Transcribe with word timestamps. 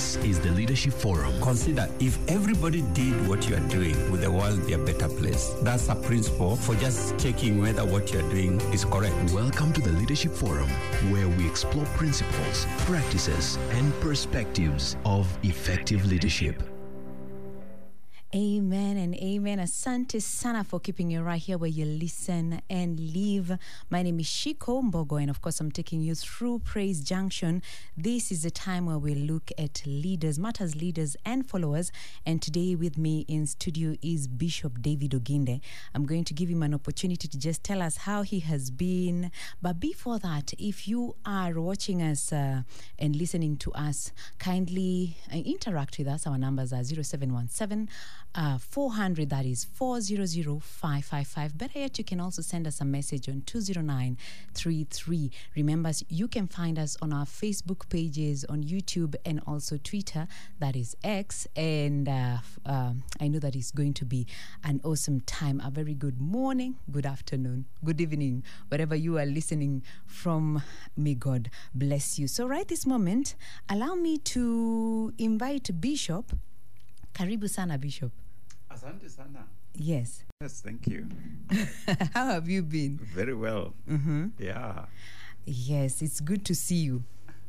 This 0.00 0.16
is 0.24 0.40
the 0.40 0.50
Leadership 0.52 0.94
Forum. 0.94 1.38
Consider 1.42 1.86
if 2.00 2.18
everybody 2.26 2.80
did 2.94 3.28
what 3.28 3.46
you 3.46 3.54
are 3.54 3.68
doing, 3.68 4.10
would 4.10 4.22
the 4.22 4.30
world 4.30 4.66
be 4.66 4.72
a 4.72 4.78
better 4.78 5.08
place? 5.08 5.54
That's 5.60 5.90
a 5.90 5.94
principle 5.94 6.56
for 6.56 6.74
just 6.76 7.18
checking 7.18 7.60
whether 7.60 7.84
what 7.84 8.10
you're 8.10 8.26
doing 8.30 8.58
is 8.72 8.86
correct. 8.86 9.14
Welcome 9.34 9.74
to 9.74 9.80
the 9.82 9.92
Leadership 9.92 10.32
Forum, 10.32 10.70
where 11.10 11.28
we 11.28 11.46
explore 11.46 11.84
principles, 11.98 12.66
practices, 12.86 13.58
and 13.72 13.92
perspectives 14.00 14.96
of 15.04 15.28
effective 15.42 16.06
leadership. 16.06 16.62
Amen 18.32 18.96
and 18.96 19.16
amen. 19.16 19.58
Asante 19.58 20.22
sana 20.22 20.62
for 20.62 20.78
keeping 20.78 21.10
you 21.10 21.20
right 21.20 21.42
here 21.42 21.58
where 21.58 21.68
you 21.68 21.84
listen 21.84 22.62
and 22.70 23.00
live. 23.12 23.58
My 23.90 24.02
name 24.02 24.20
is 24.20 24.26
Shiko 24.26 24.88
Mbogo, 24.88 25.20
and 25.20 25.28
of 25.28 25.42
course, 25.42 25.58
I'm 25.58 25.72
taking 25.72 26.00
you 26.00 26.14
through 26.14 26.60
Praise 26.60 27.00
Junction. 27.00 27.60
This 27.96 28.30
is 28.30 28.44
the 28.44 28.50
time 28.52 28.86
where 28.86 28.98
we 28.98 29.16
look 29.16 29.50
at 29.58 29.82
leaders, 29.84 30.38
matters 30.38 30.76
leaders, 30.76 31.16
and 31.26 31.44
followers. 31.44 31.90
And 32.24 32.40
today, 32.40 32.76
with 32.76 32.96
me 32.96 33.24
in 33.26 33.48
studio 33.48 33.96
is 34.00 34.28
Bishop 34.28 34.80
David 34.80 35.10
Oginde. 35.10 35.60
I'm 35.92 36.06
going 36.06 36.22
to 36.22 36.32
give 36.32 36.48
him 36.48 36.62
an 36.62 36.72
opportunity 36.72 37.26
to 37.26 37.36
just 37.36 37.64
tell 37.64 37.82
us 37.82 37.96
how 37.96 38.22
he 38.22 38.38
has 38.38 38.70
been. 38.70 39.32
But 39.60 39.80
before 39.80 40.20
that, 40.20 40.52
if 40.56 40.86
you 40.86 41.16
are 41.26 41.60
watching 41.60 42.00
us 42.00 42.32
uh, 42.32 42.62
and 42.96 43.16
listening 43.16 43.56
to 43.56 43.72
us, 43.72 44.12
kindly 44.38 45.16
uh, 45.34 45.38
interact 45.38 45.98
with 45.98 46.06
us. 46.06 46.28
Our 46.28 46.38
numbers 46.38 46.72
are 46.72 46.84
0717 46.84 47.88
uh, 48.34 48.58
400, 48.58 49.30
that 49.30 49.44
is 49.44 49.64
400555. 49.64 51.58
Better 51.58 51.78
yet, 51.80 51.98
you 51.98 52.04
can 52.04 52.20
also 52.20 52.42
send 52.42 52.66
us 52.66 52.80
a 52.80 52.84
message 52.84 53.28
on 53.28 53.42
20933. 53.42 55.30
Remember, 55.56 55.90
you 56.08 56.28
can 56.28 56.46
find 56.46 56.78
us 56.78 56.96
on 57.02 57.12
our 57.12 57.24
Facebook 57.24 57.88
pages, 57.88 58.44
on 58.44 58.62
YouTube, 58.62 59.16
and 59.24 59.40
also 59.46 59.76
Twitter, 59.78 60.28
that 60.60 60.76
is 60.76 60.96
X. 61.02 61.46
And 61.56 62.08
uh, 62.08 62.36
uh, 62.64 62.92
I 63.20 63.28
know 63.28 63.40
that 63.40 63.56
it's 63.56 63.72
going 63.72 63.94
to 63.94 64.04
be 64.04 64.26
an 64.62 64.80
awesome 64.84 65.20
time. 65.20 65.60
A 65.64 65.70
very 65.70 65.94
good 65.94 66.20
morning, 66.20 66.76
good 66.90 67.06
afternoon, 67.06 67.64
good 67.84 68.00
evening, 68.00 68.44
wherever 68.68 68.94
you 68.94 69.18
are 69.18 69.26
listening 69.26 69.82
from. 70.06 70.62
May 70.96 71.14
God 71.14 71.50
bless 71.74 72.18
you. 72.18 72.28
So, 72.28 72.46
right 72.46 72.66
this 72.68 72.86
moment, 72.86 73.34
allow 73.68 73.94
me 73.94 74.18
to 74.18 75.12
invite 75.18 75.80
Bishop. 75.80 76.32
Karibu 77.12 77.48
sana, 77.48 77.78
Bishop. 77.78 78.12
Asante 78.70 79.08
sana. 79.10 79.44
Yes. 79.76 80.24
Yes, 80.40 80.60
thank 80.62 80.86
you. 80.86 81.06
How 82.14 82.26
have 82.26 82.48
you 82.48 82.62
been? 82.62 82.98
Very 83.14 83.34
well. 83.34 83.74
Mm-hmm. 83.88 84.28
Yeah. 84.38 84.86
Yes, 85.44 86.02
it's 86.02 86.20
good 86.20 86.44
to 86.46 86.54
see 86.54 86.76
you. 86.76 87.02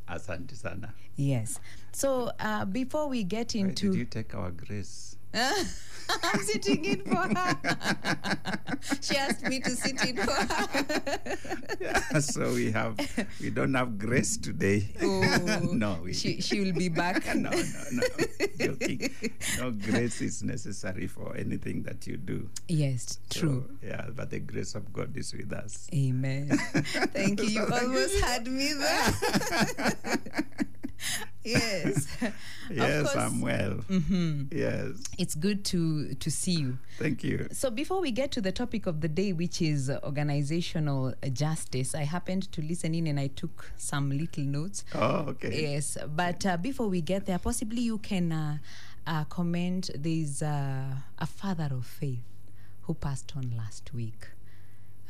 Asante 0.08 0.54
sana. 0.56 0.92
Yes. 1.16 1.60
So 1.92 2.30
uh, 2.40 2.64
before 2.64 3.08
we 3.08 3.24
get 3.24 3.54
Why 3.54 3.60
into, 3.60 3.90
did 3.90 3.98
you 3.98 4.04
take 4.04 4.34
our 4.34 4.50
grace? 4.50 5.16
I'm 5.34 6.40
sitting 6.42 6.84
in 6.84 7.00
for 7.02 7.16
her. 7.16 7.56
she 9.00 9.16
asked 9.16 9.44
me 9.46 9.60
to 9.60 9.70
sit 9.70 10.04
in 10.04 10.16
for 10.16 10.32
her. 10.32 11.38
yeah, 11.80 12.18
so 12.18 12.52
we 12.52 12.70
have 12.70 12.98
we 13.40 13.50
don't 13.50 13.74
have 13.74 13.98
grace 13.98 14.36
today. 14.36 14.88
Oh, 15.00 15.60
no, 15.72 15.98
we 16.02 16.12
she 16.12 16.40
she 16.40 16.60
will 16.60 16.72
be 16.72 16.88
back. 16.88 17.24
no, 17.34 17.50
no, 17.50 17.82
no. 17.92 18.02
Joking. 18.58 19.10
No 19.58 19.70
grace 19.70 20.20
is 20.20 20.42
necessary 20.42 21.06
for 21.06 21.36
anything 21.36 21.82
that 21.84 22.06
you 22.06 22.16
do. 22.16 22.48
Yes, 22.68 23.18
true. 23.30 23.68
So, 23.80 23.86
yeah, 23.86 24.06
but 24.14 24.30
the 24.30 24.40
grace 24.40 24.74
of 24.74 24.92
God 24.92 25.16
is 25.16 25.32
with 25.32 25.52
us. 25.52 25.88
Amen. 25.94 26.48
Thank 27.14 27.40
you. 27.42 27.48
You 27.48 27.66
almost 27.72 28.20
had 28.20 28.46
me 28.46 28.72
there. 28.74 29.14
yes. 31.44 32.06
Yes. 32.70 33.14
I'm 33.16 33.40
well. 33.40 33.72
hmm 33.88 34.44
Yes. 34.50 35.02
It's 35.18 35.34
good 35.34 35.64
to 35.66 36.14
to 36.14 36.30
see 36.30 36.52
you. 36.52 36.78
Thank 36.98 37.22
you. 37.24 37.48
So 37.52 37.70
before 37.70 38.00
we 38.00 38.12
get 38.12 38.30
to 38.32 38.40
the 38.40 38.52
topic 38.52 38.86
of 38.86 39.00
the 39.00 39.08
day, 39.08 39.32
which 39.32 39.60
is 39.60 39.90
organizational 39.90 41.12
justice, 41.32 41.94
I 41.94 42.04
happened 42.04 42.50
to 42.52 42.62
listen 42.62 42.94
in 42.94 43.06
and 43.08 43.18
I 43.20 43.26
took 43.26 43.72
some 43.76 44.10
little 44.10 44.44
notes. 44.44 44.84
Oh, 44.94 45.26
okay. 45.34 45.72
Yes, 45.72 45.98
but 46.16 46.46
uh, 46.46 46.56
before 46.56 46.88
we 46.88 47.00
get 47.02 47.26
there, 47.26 47.38
possibly 47.38 47.82
you 47.82 47.98
can 47.98 48.32
uh, 48.32 48.58
uh, 49.06 49.24
comment. 49.24 49.90
There's 49.94 50.40
uh, 50.42 50.94
a 51.18 51.26
father 51.26 51.68
of 51.72 51.84
faith 51.84 52.22
who 52.82 52.94
passed 52.94 53.32
on 53.36 53.52
last 53.56 53.92
week. 53.92 54.28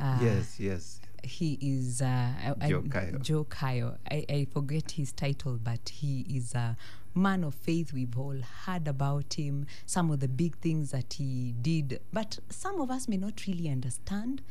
Uh, 0.01 0.19
yes, 0.23 0.59
yes. 0.59 1.01
He 1.23 1.59
is 1.61 2.03
uh, 2.03 2.33
I- 2.61 2.69
Joe 2.69 2.83
Kayo. 2.83 3.23
Joe 3.23 3.45
Kayo. 3.45 3.97
I, 4.11 4.25
I 4.29 4.47
forget 4.53 4.93
his 4.93 5.13
title, 5.13 5.59
but 5.63 5.89
he 5.89 6.27
is 6.29 6.55
a 6.55 6.77
man 7.15 7.45
of 7.45 7.55
faith. 7.55 7.93
We've 7.93 8.17
all 8.19 8.39
heard 8.67 8.89
about 8.89 9.35
him, 9.35 9.67
some 9.87 10.11
of 10.11 10.21
the 10.21 10.29
big 10.29 10.57
things 10.59 10.91
that 10.91 11.15
he 11.15 11.55
did, 11.61 12.01
but 12.13 12.39
some 12.49 12.81
of 12.81 12.91
us 12.91 13.09
may 13.09 13.17
not 13.17 13.47
really 13.47 13.69
understand. 13.69 14.43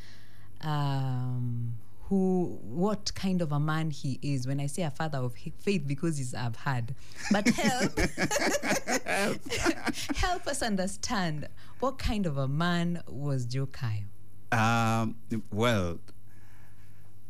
Um, 0.60 1.74
who, 2.08 2.58
what 2.62 3.14
kind 3.14 3.40
of 3.40 3.52
a 3.52 3.60
man 3.60 3.90
he 3.90 4.18
is? 4.22 4.46
When 4.46 4.60
I 4.60 4.66
say 4.66 4.82
a 4.82 4.90
father 4.90 5.18
of 5.18 5.34
faith, 5.60 5.86
because 5.86 6.18
he's 6.18 6.34
I've 6.34 6.56
had, 6.56 6.94
but 7.30 7.48
help, 7.48 7.98
help 10.16 10.46
us 10.46 10.62
understand 10.62 11.48
what 11.80 11.98
kind 11.98 12.26
of 12.26 12.36
a 12.36 12.46
man 12.46 13.02
was 13.08 13.46
Joe 13.46 13.66
Kayo. 13.66 14.04
Um, 14.52 15.16
well, 15.50 15.98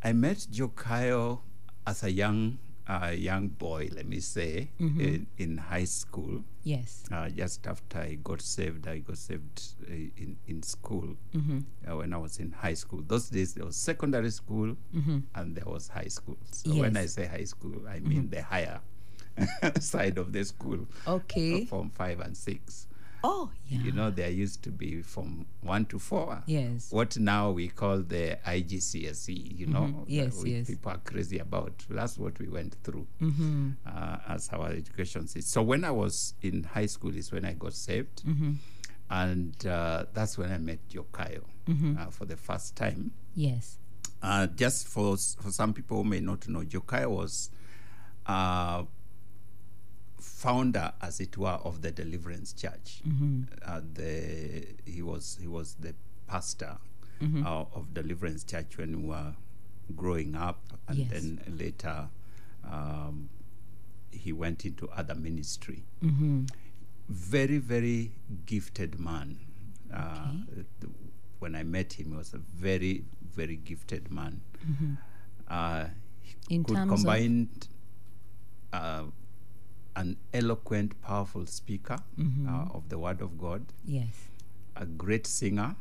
I 0.04 0.12
met 0.12 0.46
Joe 0.50 0.68
Kayo 0.68 1.40
as 1.86 2.02
a 2.02 2.10
young 2.10 2.58
uh, 2.88 3.12
young 3.14 3.46
boy, 3.48 3.88
let 3.94 4.06
me 4.08 4.18
say, 4.18 4.68
Mm-hmm. 4.80 5.00
in, 5.00 5.26
in 5.38 5.56
high 5.56 5.84
school. 5.84 6.42
Yes. 6.64 7.04
Uh, 7.12 7.28
just 7.28 7.64
after 7.66 7.98
I 7.98 8.18
got 8.22 8.40
saved, 8.42 8.88
I 8.88 8.98
got 8.98 9.16
saved 9.18 9.62
uh, 9.88 9.92
in, 9.92 10.36
in 10.48 10.62
school 10.64 11.16
Mm-hmm. 11.34 11.58
uh, 11.88 11.96
when 11.96 12.12
I 12.12 12.16
was 12.18 12.38
in 12.38 12.50
high 12.50 12.74
school. 12.74 13.02
Those 13.06 13.28
days 13.30 13.54
there 13.54 13.64
was 13.64 13.76
secondary 13.76 14.30
school 14.30 14.76
and 15.36 15.54
there 15.56 15.64
was 15.66 15.88
high 15.88 16.08
school. 16.08 16.36
So 16.50 16.74
when 16.74 16.96
I 16.96 17.02
Mm-hmm. 17.04 17.06
Say 17.08 17.26
high 17.26 17.44
school, 17.44 17.82
I 17.88 18.00
mean 18.00 18.28
the 18.30 18.42
higher 18.42 18.80
side 19.80 20.18
of 20.18 20.32
the 20.32 20.44
school. 20.44 20.80
Okay. 21.06 21.64
From 21.66 21.90
five 21.90 22.18
and 22.20 22.36
six. 22.36 22.88
Oh, 23.24 23.50
yeah. 23.68 23.78
You 23.80 23.92
know, 23.92 24.10
there 24.10 24.30
used 24.30 24.62
to 24.64 24.70
be 24.70 25.02
from 25.02 25.46
one 25.62 25.84
to 25.86 25.98
four. 25.98 26.42
Yes. 26.46 26.90
What 26.90 27.16
now 27.18 27.50
we 27.52 27.68
call 27.68 27.98
the 28.02 28.38
IGCSE, 28.44 29.56
you 29.58 29.66
know, 29.66 29.80
Mhm. 29.82 30.04
Yes, 30.08 30.34
that 30.36 30.42
we- 30.42 30.52
yes. 30.54 30.66
people 30.66 30.90
are 30.92 30.98
crazy 30.98 31.38
about. 31.38 31.84
That's 31.88 32.18
what 32.18 32.38
we 32.38 32.48
went 32.48 32.74
through 32.82 33.06
Mm-hmm. 33.20 33.70
uh, 33.86 34.18
as 34.28 34.48
our 34.50 34.68
education 34.70 35.26
system. 35.28 35.42
So 35.42 35.62
when 35.62 35.84
I 35.84 35.90
was 35.90 36.34
in 36.42 36.64
high 36.64 36.86
school 36.86 37.14
is 37.16 37.30
when 37.32 37.44
I 37.44 37.52
got 37.54 37.74
saved. 37.74 38.24
Mm-hmm. 38.24 38.52
And 39.10 39.66
uh, 39.66 40.06
that's 40.14 40.38
when 40.38 40.50
I 40.50 40.58
met 40.58 40.88
Joe 40.88 41.06
Kayo 41.12 41.42
Mm-hmm. 41.68 41.98
uh, 41.98 42.06
for 42.10 42.24
the 42.24 42.36
first 42.36 42.74
time. 42.76 43.12
Yes. 43.34 43.78
Uh, 44.22 44.46
just 44.46 44.88
for 44.88 45.16
for 45.16 45.50
some 45.52 45.72
people 45.74 45.98
who 45.98 46.04
may 46.04 46.20
not 46.20 46.48
know, 46.48 46.64
Joe 46.64 46.80
Kayo 46.80 47.10
was 47.10 47.50
uh, 48.26 48.84
founder, 50.22 50.92
as 51.00 51.20
it 51.20 51.36
were, 51.36 51.58
of 51.64 51.82
the 51.82 51.90
Deliverance 51.90 52.52
Church. 52.52 53.02
Mm-hmm. 53.06 53.42
Uh, 53.64 53.80
the 53.94 54.66
he 54.84 55.02
was 55.02 55.38
he 55.40 55.46
was 55.48 55.74
the 55.80 55.94
pastor 56.26 56.78
Mm-hmm. 57.20 57.46
uh, 57.46 57.64
of 57.78 57.94
Deliverance 57.94 58.42
Church 58.42 58.76
when 58.78 59.02
we 59.02 59.08
were 59.10 59.34
growing 59.94 60.34
up, 60.34 60.58
and 60.88 60.98
Yes. 60.98 61.10
then 61.12 61.40
later 61.56 62.08
um, 62.68 63.28
he 64.10 64.32
went 64.32 64.64
into 64.64 64.88
other 64.90 65.14
ministry. 65.14 65.84
Mm-hmm. 66.02 66.46
Very 67.08 67.58
very 67.58 68.12
gifted 68.46 68.98
man. 68.98 69.38
Uh, 69.92 70.32
Okay. 70.52 70.64
the- 70.80 70.88
when 71.38 71.54
I 71.54 71.62
met 71.64 71.92
him, 71.94 72.10
he 72.10 72.16
was 72.16 72.34
a 72.34 72.38
very 72.38 73.04
very 73.34 73.56
gifted 73.56 74.10
man. 74.10 74.40
Uh, 75.48 75.86
he 76.20 76.34
Mm-hmm. 76.34 76.54
In 76.54 76.64
could 76.64 76.74
terms 76.76 76.90
of- 76.92 76.96
combine 76.98 77.48
uh, 78.72 79.04
an 79.96 80.16
eloquent, 80.32 81.00
powerful 81.02 81.46
speaker 81.46 81.98
Mm-hmm. 82.18 82.48
uh, 82.48 82.76
of 82.76 82.88
the 82.88 82.98
Word 82.98 83.20
of 83.20 83.38
God, 83.38 83.64
Yes. 83.84 84.08
a 84.76 84.86
great 84.86 85.26
singer, 85.26 85.76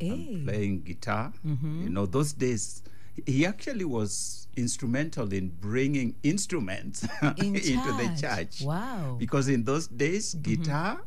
Hey. 0.00 0.42
playing 0.44 0.82
guitar. 0.82 1.32
Mm-hmm. 1.46 1.82
You 1.84 1.90
know, 1.90 2.06
those 2.06 2.32
days, 2.32 2.82
he 3.26 3.44
actually 3.46 3.84
was 3.84 4.48
instrumental 4.56 5.32
in 5.32 5.48
bringing 5.60 6.14
instruments 6.22 7.06
In 7.36 7.54
into 7.56 7.92
the 8.00 8.16
church. 8.20 8.62
Wow. 8.62 9.16
Because 9.18 9.48
in 9.48 9.64
those 9.64 9.86
days, 9.86 10.34
guitar, 10.34 11.02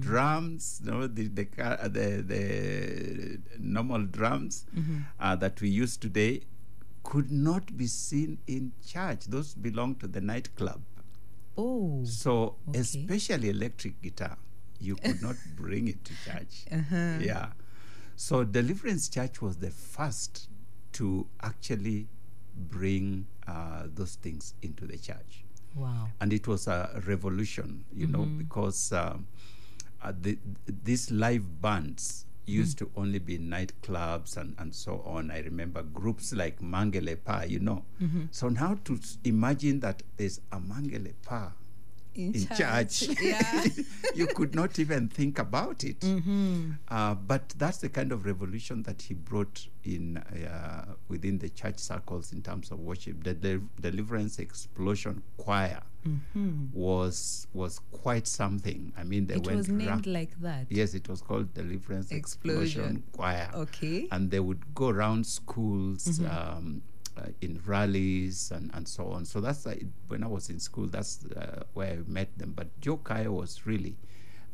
drums, 0.00 0.80
you 0.84 0.90
know, 0.90 1.06
the 1.06 1.26
the, 1.28 1.44
the 1.92 2.22
the 2.32 3.40
normal 3.58 4.02
drums 4.04 4.64
Mm-hmm. 4.74 4.98
uh, 5.20 5.36
that 5.36 5.60
we 5.60 5.68
use 5.68 5.96
today 5.96 6.42
could 7.02 7.30
not 7.30 7.76
be 7.76 7.86
seen 7.86 8.38
in 8.46 8.72
church. 8.86 9.26
Those 9.26 9.54
belong 9.54 9.96
to 9.96 10.06
the 10.06 10.20
nightclub. 10.20 10.80
Oh. 11.58 12.04
So, 12.04 12.56
Okay. 12.68 12.78
especially 12.80 13.50
electric 13.50 14.00
guitar, 14.00 14.38
you 14.80 14.96
could 14.96 15.20
not 15.20 15.36
bring 15.56 15.88
it 15.88 16.04
to 16.04 16.12
church. 16.24 16.64
Uh-huh. 16.70 17.18
Yeah. 17.20 17.48
So, 18.16 18.44
Deliverance 18.44 19.08
Church 19.08 19.42
was 19.42 19.56
the 19.58 19.70
first 19.70 20.48
to 20.94 21.26
actually 21.42 22.06
bring 22.56 23.26
uh, 23.46 23.84
those 23.94 24.14
things 24.16 24.54
into 24.62 24.86
the 24.86 24.96
church. 24.98 25.44
Wow. 25.76 26.08
and 26.20 26.32
it 26.32 26.48
was 26.48 26.66
a 26.66 27.00
revolution, 27.06 27.84
you 27.94 28.06
know, 28.08 28.24
because 28.24 28.90
um, 28.92 29.26
uh, 30.02 30.12
the, 30.20 30.38
these 30.82 31.10
live 31.12 31.60
bands 31.60 32.24
used 32.48 32.78
to 32.78 32.90
only 32.96 33.18
be 33.18 33.38
nightclubs 33.38 34.36
and, 34.36 34.54
and 34.58 34.74
so 34.74 35.02
on. 35.04 35.30
I 35.30 35.40
remember 35.40 35.82
groups 35.82 36.32
like 36.32 36.60
Mangelepa, 36.60 37.48
you 37.48 37.60
know. 37.60 37.84
Mm-hmm. 38.02 38.24
So 38.30 38.48
now 38.48 38.78
to 38.84 38.98
imagine 39.24 39.80
that 39.80 40.02
there's 40.16 40.40
a 40.52 40.58
Mangele 40.58 41.12
Pa 41.22 41.52
In 42.18 42.34
in 42.34 42.46
church, 42.56 43.02
Yeah. 43.22 43.64
you 44.14 44.26
could 44.26 44.52
not 44.54 44.78
even 44.80 45.08
think 45.08 45.38
about 45.38 45.84
it. 45.84 46.04
Uh, 46.88 47.14
but 47.14 47.54
that's 47.58 47.78
the 47.78 47.88
kind 47.88 48.10
of 48.10 48.26
revolution 48.26 48.82
that 48.82 49.02
he 49.02 49.14
brought 49.14 49.66
in 49.84 50.16
uh, 50.18 50.94
within 51.08 51.38
the 51.38 51.48
church 51.48 51.78
circles 51.78 52.32
in 52.32 52.42
terms 52.42 52.72
of 52.72 52.80
worship. 52.80 53.22
The 53.22 53.34
de- 53.34 53.62
Deliverance 53.80 54.40
Explosion 54.40 55.22
Choir 55.36 55.80
was 56.72 57.46
was 57.52 57.80
quite 57.92 58.26
something. 58.26 58.92
I 58.96 59.04
mean, 59.04 59.26
they 59.26 59.34
it 59.36 59.46
went 59.46 59.58
was 59.58 59.68
named 59.68 60.06
like 60.06 60.40
that. 60.40 60.66
Yes, 60.70 60.94
it 60.94 61.08
was 61.08 61.20
called 61.22 61.54
Deliverance 61.54 62.10
Explosion, 62.10 62.62
Explosion. 62.62 63.02
Choir. 63.12 63.50
Okay. 63.54 64.08
And 64.10 64.30
they 64.30 64.40
would 64.40 64.74
go 64.74 64.88
around 64.88 65.26
schools 65.26 66.20
um, 66.20 66.82
uh, 67.18 67.28
in 67.40 67.60
rallies 67.66 68.50
and, 68.52 68.70
and 68.74 68.86
so 68.86 69.08
on. 69.08 69.24
So 69.24 69.40
that's 69.40 69.66
when 70.08 70.22
I 70.22 70.26
was 70.26 70.48
in 70.50 70.60
school, 70.60 70.86
that's 70.86 71.24
uh, 71.36 71.62
where 71.74 71.92
I 71.92 71.98
met 72.06 72.36
them. 72.38 72.52
But 72.54 72.68
Joe 72.80 72.98
Kayo 72.98 73.32
was 73.32 73.66
really 73.66 73.96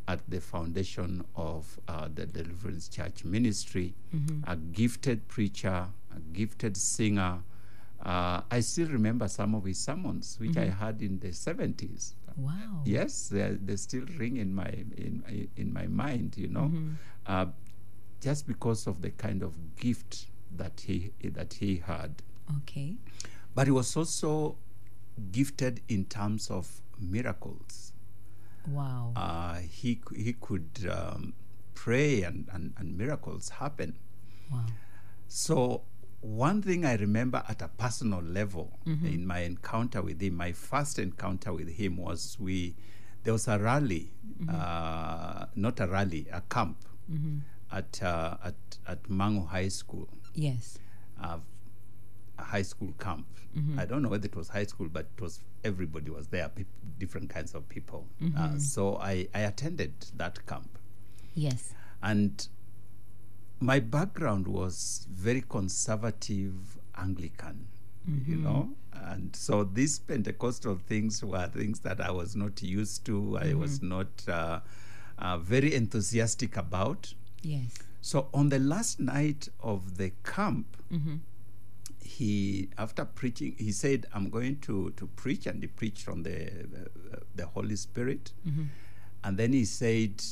at 0.09 0.21
the 0.29 0.41
foundation 0.41 1.25
of 1.37 1.79
uh, 1.89 2.09
the 2.15 2.27
Deliverance 2.27 2.89
Church 2.89 3.25
ministry, 3.25 3.95
a 4.47 4.57
gifted 4.57 5.27
preacher, 5.29 5.87
a 6.15 6.21
gifted 6.33 6.77
singer. 6.77 7.39
Uh, 8.05 8.43
I 8.51 8.61
still 8.61 8.89
remember 8.89 9.29
some 9.29 9.55
of 9.55 9.65
his 9.65 9.79
sermons, 9.79 10.37
which 10.39 10.57
I 10.59 10.67
had 10.69 11.01
in 11.01 11.19
the 11.21 11.29
70s. 11.29 12.13
Wow. 12.37 12.83
Yes, 12.85 13.29
they, 13.29 13.57
they 13.65 13.77
still 13.77 14.05
ring 14.19 14.37
in 14.39 14.55
my 14.55 14.67
in 14.97 15.49
in 15.57 15.73
my 15.73 15.87
mind. 15.87 16.35
You 16.37 16.49
know, 16.49 16.71
uh, 17.27 17.47
just 18.21 18.47
because 18.47 18.87
of 18.87 19.01
the 19.03 19.11
kind 19.11 19.43
of 19.43 19.55
gift 19.77 20.27
that 20.57 20.83
he 20.87 21.13
that 21.23 21.55
he 21.55 21.77
had, 21.87 22.11
Okay. 22.59 22.97
but 23.55 23.67
he 23.67 23.71
was 23.71 23.97
also 23.97 24.57
gifted 25.33 25.81
in 25.89 26.05
terms 26.07 26.51
of 26.51 26.81
miracles. 26.99 27.93
Wow. 28.69 29.13
Uh, 29.17 29.59
he 29.61 30.01
he 30.17 30.33
could 30.35 30.69
um, 30.91 31.35
pray 31.75 32.23
and, 32.23 32.49
and 32.53 32.73
and 32.79 32.97
miracles 32.99 33.49
happen. 33.51 33.97
wow. 34.51 34.67
So 35.29 35.83
one 36.21 36.63
thing 36.63 36.85
I 36.87 36.95
remember 36.97 37.43
at 37.49 37.61
a 37.63 37.69
personal 37.69 38.23
level 38.23 38.79
in 38.87 39.27
my 39.27 39.41
encounter 39.41 40.01
with 40.01 40.21
him, 40.23 40.37
my 40.37 40.53
first 40.53 40.99
encounter 40.99 41.53
with 41.53 41.69
him 41.69 41.97
was 41.99 42.37
we 42.41 42.77
there 43.25 43.33
was 43.33 43.47
a 43.49 43.59
rally, 43.59 44.13
uh, 44.49 45.47
not 45.57 45.81
a 45.81 45.87
rally, 45.87 46.27
a 46.33 46.41
camp 46.43 46.77
at 47.73 48.03
uh, 48.03 48.37
at 48.43 48.55
at 48.87 49.03
Mang'u 49.09 49.47
High 49.49 49.69
School, 49.69 50.09
Yes. 50.35 50.79
uh, 51.21 51.39
high 52.39 52.63
school 52.63 52.93
camp. 52.99 53.27
I 53.79 53.85
don't 53.85 54.03
know 54.03 54.09
whether 54.09 54.27
it 54.27 54.35
was 54.35 54.49
high 54.49 54.65
school, 54.65 54.89
but 54.93 55.07
it 55.17 55.23
was 55.23 55.41
everybody 55.63 56.11
was 56.11 56.27
there, 56.27 56.49
peop 56.49 56.67
different 56.99 57.31
kinds 57.31 57.55
of 57.55 57.69
people. 57.69 58.07
Uh, 58.37 58.59
so 58.59 58.97
I, 58.97 59.29
I 59.33 59.41
attended 59.41 59.93
that 60.17 60.45
camp. 60.47 60.77
Yes. 61.35 61.73
And 62.03 62.47
my 63.61 63.79
background 63.81 64.49
was 64.49 65.07
very 65.11 65.43
conservative 65.49 66.79
Anglican, 66.97 67.67
you 68.27 68.37
know. 68.37 68.71
And 68.93 69.35
so 69.37 69.65
these 69.65 69.99
Pentecostal 70.01 70.77
things 70.77 71.23
were 71.25 71.47
things 71.47 71.81
that 71.81 72.01
I 72.01 72.11
was 72.11 72.35
not 72.35 72.63
used 72.63 73.05
to, 73.07 73.39
I 73.39 73.55
was 73.55 73.83
not 73.83 74.09
uh, 74.29 74.61
uh, 75.19 75.39
very 75.39 75.75
enthusiastic 75.75 76.57
about. 76.57 77.15
Yes. 77.43 77.75
So 78.01 78.29
on 78.35 78.49
the 78.49 78.59
last 78.59 79.01
night 79.01 79.49
of 79.61 79.97
the 79.97 80.11
camp, 80.25 80.77
he 82.05 82.69
after 82.79 83.05
preaching, 83.05 83.55
he 83.59 83.73
said, 83.73 84.07
"I'm 84.15 84.29
going 84.31 84.57
to 84.61 84.91
to 84.97 85.07
preach," 85.17 85.47
and 85.47 85.63
he 85.63 85.69
preached 85.69 86.03
from 86.03 86.23
the 86.23 86.37
uh, 86.51 87.19
the 87.35 87.47
Holy 87.47 87.77
Spirit, 87.77 88.33
and 89.25 89.37
then 89.39 89.53
he 89.53 89.65
said 89.65 90.23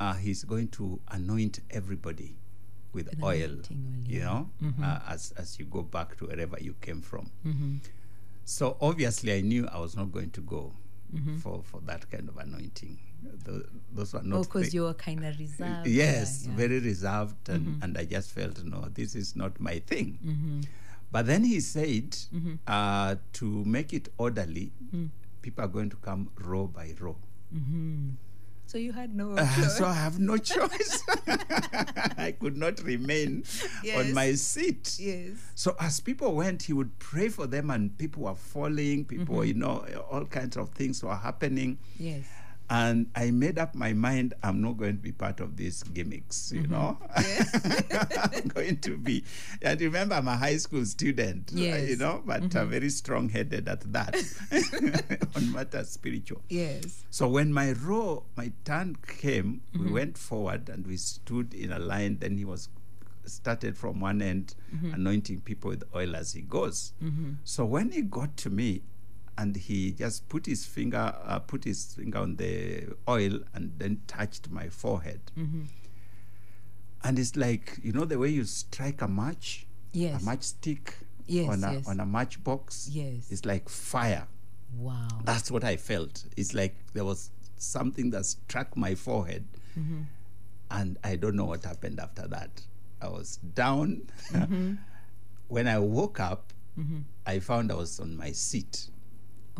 uh, 0.00 0.14
he's 0.14 0.44
going 0.44 0.68
to 0.68 1.00
anoint 1.08 1.60
everybody 1.70 2.36
with, 2.92 3.06
With 3.10 3.22
oil, 3.22 3.32
oil, 3.32 3.58
you 4.04 4.18
yeah. 4.18 4.24
know, 4.24 4.50
uh, 4.82 5.00
as 5.08 5.32
as 5.36 5.58
you 5.58 5.64
go 5.66 5.82
back 5.82 6.16
to 6.18 6.26
wherever 6.26 6.58
you 6.60 6.74
came 6.80 7.00
from. 7.00 7.30
Mm-hmm. 7.46 7.76
So 8.44 8.76
obviously, 8.80 9.32
I 9.38 9.40
knew 9.42 9.68
I 9.68 9.78
was 9.78 9.94
not 9.96 10.10
going 10.10 10.30
to 10.30 10.40
go 10.40 10.72
for 11.42 11.62
for 11.62 11.80
that 11.86 12.10
kind 12.10 12.28
of 12.28 12.36
anointing. 12.38 12.98
Tho- 13.44 13.66
those 13.92 14.14
were 14.14 14.22
not 14.22 14.38
Oh, 14.38 14.42
because 14.44 14.70
thi- 14.70 14.76
you 14.76 14.82
were 14.84 14.94
kind 14.94 15.24
of 15.24 15.38
reserved. 15.38 15.86
yes, 15.86 16.44
yeah, 16.44 16.50
yeah. 16.50 16.56
very 16.56 16.78
reserved, 16.80 17.48
and, 17.50 17.82
and 17.82 17.98
I 17.98 18.04
just 18.06 18.32
felt 18.32 18.64
no, 18.64 18.88
this 18.94 19.14
is 19.14 19.36
not 19.36 19.60
my 19.60 19.78
thing. 19.80 20.18
Mm-hmm. 21.10 21.12
But 21.12 21.26
then 21.26 21.44
he 21.44 21.60
said, 21.60 22.16
uh, 22.66 23.16
to 23.34 23.64
make 23.64 23.92
it 23.92 24.08
orderly, 24.18 24.72
people 25.42 25.64
are 25.64 25.68
going 25.68 25.90
to 25.90 25.96
come 25.96 26.30
row 26.38 26.66
by 26.66 26.94
row. 27.00 27.16
So 28.66 28.78
you 28.78 28.92
had 28.92 29.16
no 29.16 29.32
Uh, 29.36 29.44
so 29.76 29.84
I 29.84 29.94
have 29.94 30.20
no 30.20 30.36
choice. 30.38 31.02
I 32.16 32.32
could 32.38 32.56
not 32.56 32.80
remain 32.84 33.42
Yes. 33.82 33.98
on 33.98 34.14
my 34.14 34.34
seat. 34.34 34.96
yes. 35.00 35.38
So 35.56 35.74
as 35.80 35.98
people 35.98 36.36
went, 36.36 36.62
he 36.62 36.72
would 36.72 36.96
pray 37.00 37.28
for 37.28 37.48
them, 37.48 37.70
and 37.70 37.96
people 37.98 38.22
were 38.30 38.36
falling. 38.36 39.04
People, 39.06 39.44
you 39.44 39.54
know, 39.54 39.84
all 40.08 40.24
kinds 40.24 40.56
of 40.56 40.68
things 40.70 41.02
were 41.02 41.16
happening. 41.16 41.78
Yes. 41.98 42.24
And 42.72 43.08
I 43.16 43.32
made 43.32 43.58
up 43.58 43.74
my 43.74 43.92
mind 43.92 44.34
I'm 44.44 44.62
not 44.62 44.76
going 44.76 44.96
to 44.96 45.02
be 45.02 45.10
part 45.10 45.40
of 45.40 45.56
these 45.56 45.82
gimmicks, 45.82 46.52
you 46.52 46.68
know. 46.68 46.96
I'm 47.16 48.46
going 48.48 48.76
to 48.78 48.96
be. 48.96 49.24
And 49.60 49.80
remember, 49.80 50.14
I'm 50.14 50.28
a 50.28 50.36
high 50.36 50.56
school 50.56 50.84
student, 50.86 51.50
uh, 51.52 51.58
you 51.58 51.96
know, 51.96 52.22
but 52.24 52.54
uh, 52.54 52.64
very 52.66 52.90
strong 52.90 53.28
headed 53.28 53.68
at 53.68 53.80
that 53.92 54.14
on 55.36 55.52
matters 55.52 55.88
spiritual. 55.90 56.42
Yes. 56.48 57.02
So 57.10 57.28
when 57.28 57.52
my 57.52 57.72
row, 57.72 58.24
my 58.36 58.52
turn 58.64 58.96
came, 59.06 59.62
Mm-hmm. 59.74 59.86
we 59.86 59.92
went 59.92 60.16
forward 60.18 60.68
and 60.68 60.86
we 60.86 60.96
stood 60.96 61.54
in 61.54 61.72
a 61.72 61.78
line. 61.78 62.18
Then 62.20 62.36
he 62.38 62.44
was 62.44 62.68
started 63.24 63.76
from 63.76 64.00
one 64.00 64.22
end, 64.22 64.54
Mm-hmm. 64.74 64.94
anointing 64.94 65.40
people 65.40 65.70
with 65.70 65.82
oil 65.94 66.14
as 66.14 66.32
he 66.32 66.42
goes. 66.42 66.92
So 67.44 67.64
when 67.64 67.90
he 67.90 68.02
got 68.02 68.36
to 68.38 68.50
me, 68.50 68.82
and 69.40 69.56
he 69.56 69.92
just 69.92 70.28
put 70.28 70.44
his 70.46 70.64
finger, 70.66 71.14
uh, 71.24 71.38
put 71.38 71.64
his 71.64 71.94
finger 71.94 72.18
on 72.18 72.36
the 72.36 72.86
oil, 73.08 73.40
and 73.54 73.72
then 73.78 74.02
touched 74.06 74.50
my 74.50 74.68
forehead. 74.68 75.20
Mm-hmm. 75.38 75.62
And 77.02 77.18
it's 77.18 77.34
like 77.36 77.78
you 77.82 77.92
know 77.92 78.04
the 78.04 78.18
way 78.18 78.28
you 78.28 78.44
strike 78.44 79.00
a 79.02 79.08
match, 79.08 79.66
Yes. 79.92 80.22
a 80.22 80.26
matchstick 80.26 80.92
Yes, 81.26 81.48
on 81.48 81.64
a 81.64 81.72
yes. 81.74 81.88
on 81.88 82.00
a 82.00 82.06
matchbox. 82.06 82.88
Yes. 82.92 83.30
it's 83.30 83.44
like 83.44 83.68
fire. 83.68 84.26
Wow. 84.76 85.08
That's 85.24 85.50
what 85.50 85.64
I 85.64 85.76
felt. 85.76 86.24
It's 86.36 86.54
like 86.54 86.74
there 86.92 87.04
was 87.04 87.30
something 87.56 88.10
that 88.10 88.24
struck 88.26 88.76
my 88.76 88.94
forehead. 88.94 89.44
And 90.72 90.98
I 91.02 91.16
don't 91.16 91.34
know 91.36 91.46
what 91.46 91.64
happened 91.64 91.98
after 91.98 92.28
that. 92.28 92.62
I 93.00 93.08
was 93.08 93.38
down. 93.54 94.02
when 95.48 95.66
I 95.66 95.78
woke 95.78 96.20
up, 96.20 96.52
I 97.26 97.38
found 97.40 97.72
I 97.72 97.74
was 97.74 97.98
on 98.00 98.16
my 98.16 98.30
seat. 98.32 98.88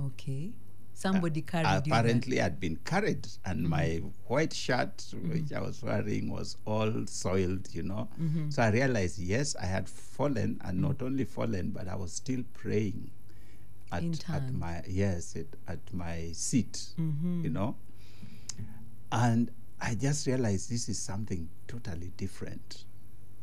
Okay. 0.06 0.52
Uh, 0.52 0.56
Somebody 0.92 1.42
carried. 1.42 1.86
Apparently, 1.86 2.40
I'd 2.42 2.60
been 2.60 2.76
carried, 2.84 3.26
and 3.46 3.66
my 3.66 3.84
mm-hmm. 3.84 4.08
white 4.26 4.52
shirt, 4.52 4.98
mm-hmm. 4.98 5.30
which 5.30 5.52
I 5.52 5.60
was 5.60 5.82
wearing, 5.82 6.30
was 6.30 6.56
all 6.66 6.92
soiled, 7.06 7.68
you 7.72 7.82
know. 7.82 8.08
Mm-hmm. 8.20 8.50
So 8.50 8.62
I 8.62 8.70
realized, 8.70 9.18
yes, 9.18 9.56
I 9.56 9.66
had 9.66 9.88
fallen, 9.88 10.60
and 10.62 10.80
not 10.82 11.00
only 11.00 11.24
fallen, 11.24 11.70
but 11.70 11.88
I 11.88 11.96
was 11.96 12.12
still 12.12 12.42
praying 12.52 13.10
at, 13.92 14.04
at 14.30 14.52
my 14.52 14.82
yes 14.86 15.36
at, 15.36 15.46
at 15.68 15.78
my 15.92 16.30
seat, 16.32 16.88
you 17.42 17.50
know. 17.50 17.76
And 19.12 19.50
I 19.80 19.94
just 19.94 20.26
realized 20.26 20.70
this 20.70 20.88
is 20.88 20.98
something 20.98 21.48
totally 21.66 22.12
different. 22.16 22.84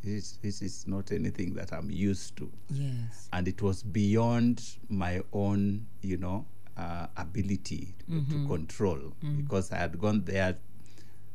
This, 0.07 0.37
this 0.41 0.61
is 0.61 0.87
not 0.87 1.11
anything 1.11 1.53
that 1.55 1.73
I'm 1.73 1.89
used 1.91 2.37
to 2.37 2.49
Yes. 2.71 3.27
and 3.33 3.47
it 3.47 3.61
was 3.61 3.83
beyond 3.83 4.63
my 4.89 5.21
own, 5.33 5.85
you 6.01 6.17
know, 6.17 6.45
uh, 6.77 7.07
ability 7.17 7.95
to 8.09 8.47
control 8.47 8.99
because 9.37 9.71
I 9.73 9.77
had 9.77 9.99
gone 9.99 10.23
there 10.23 10.55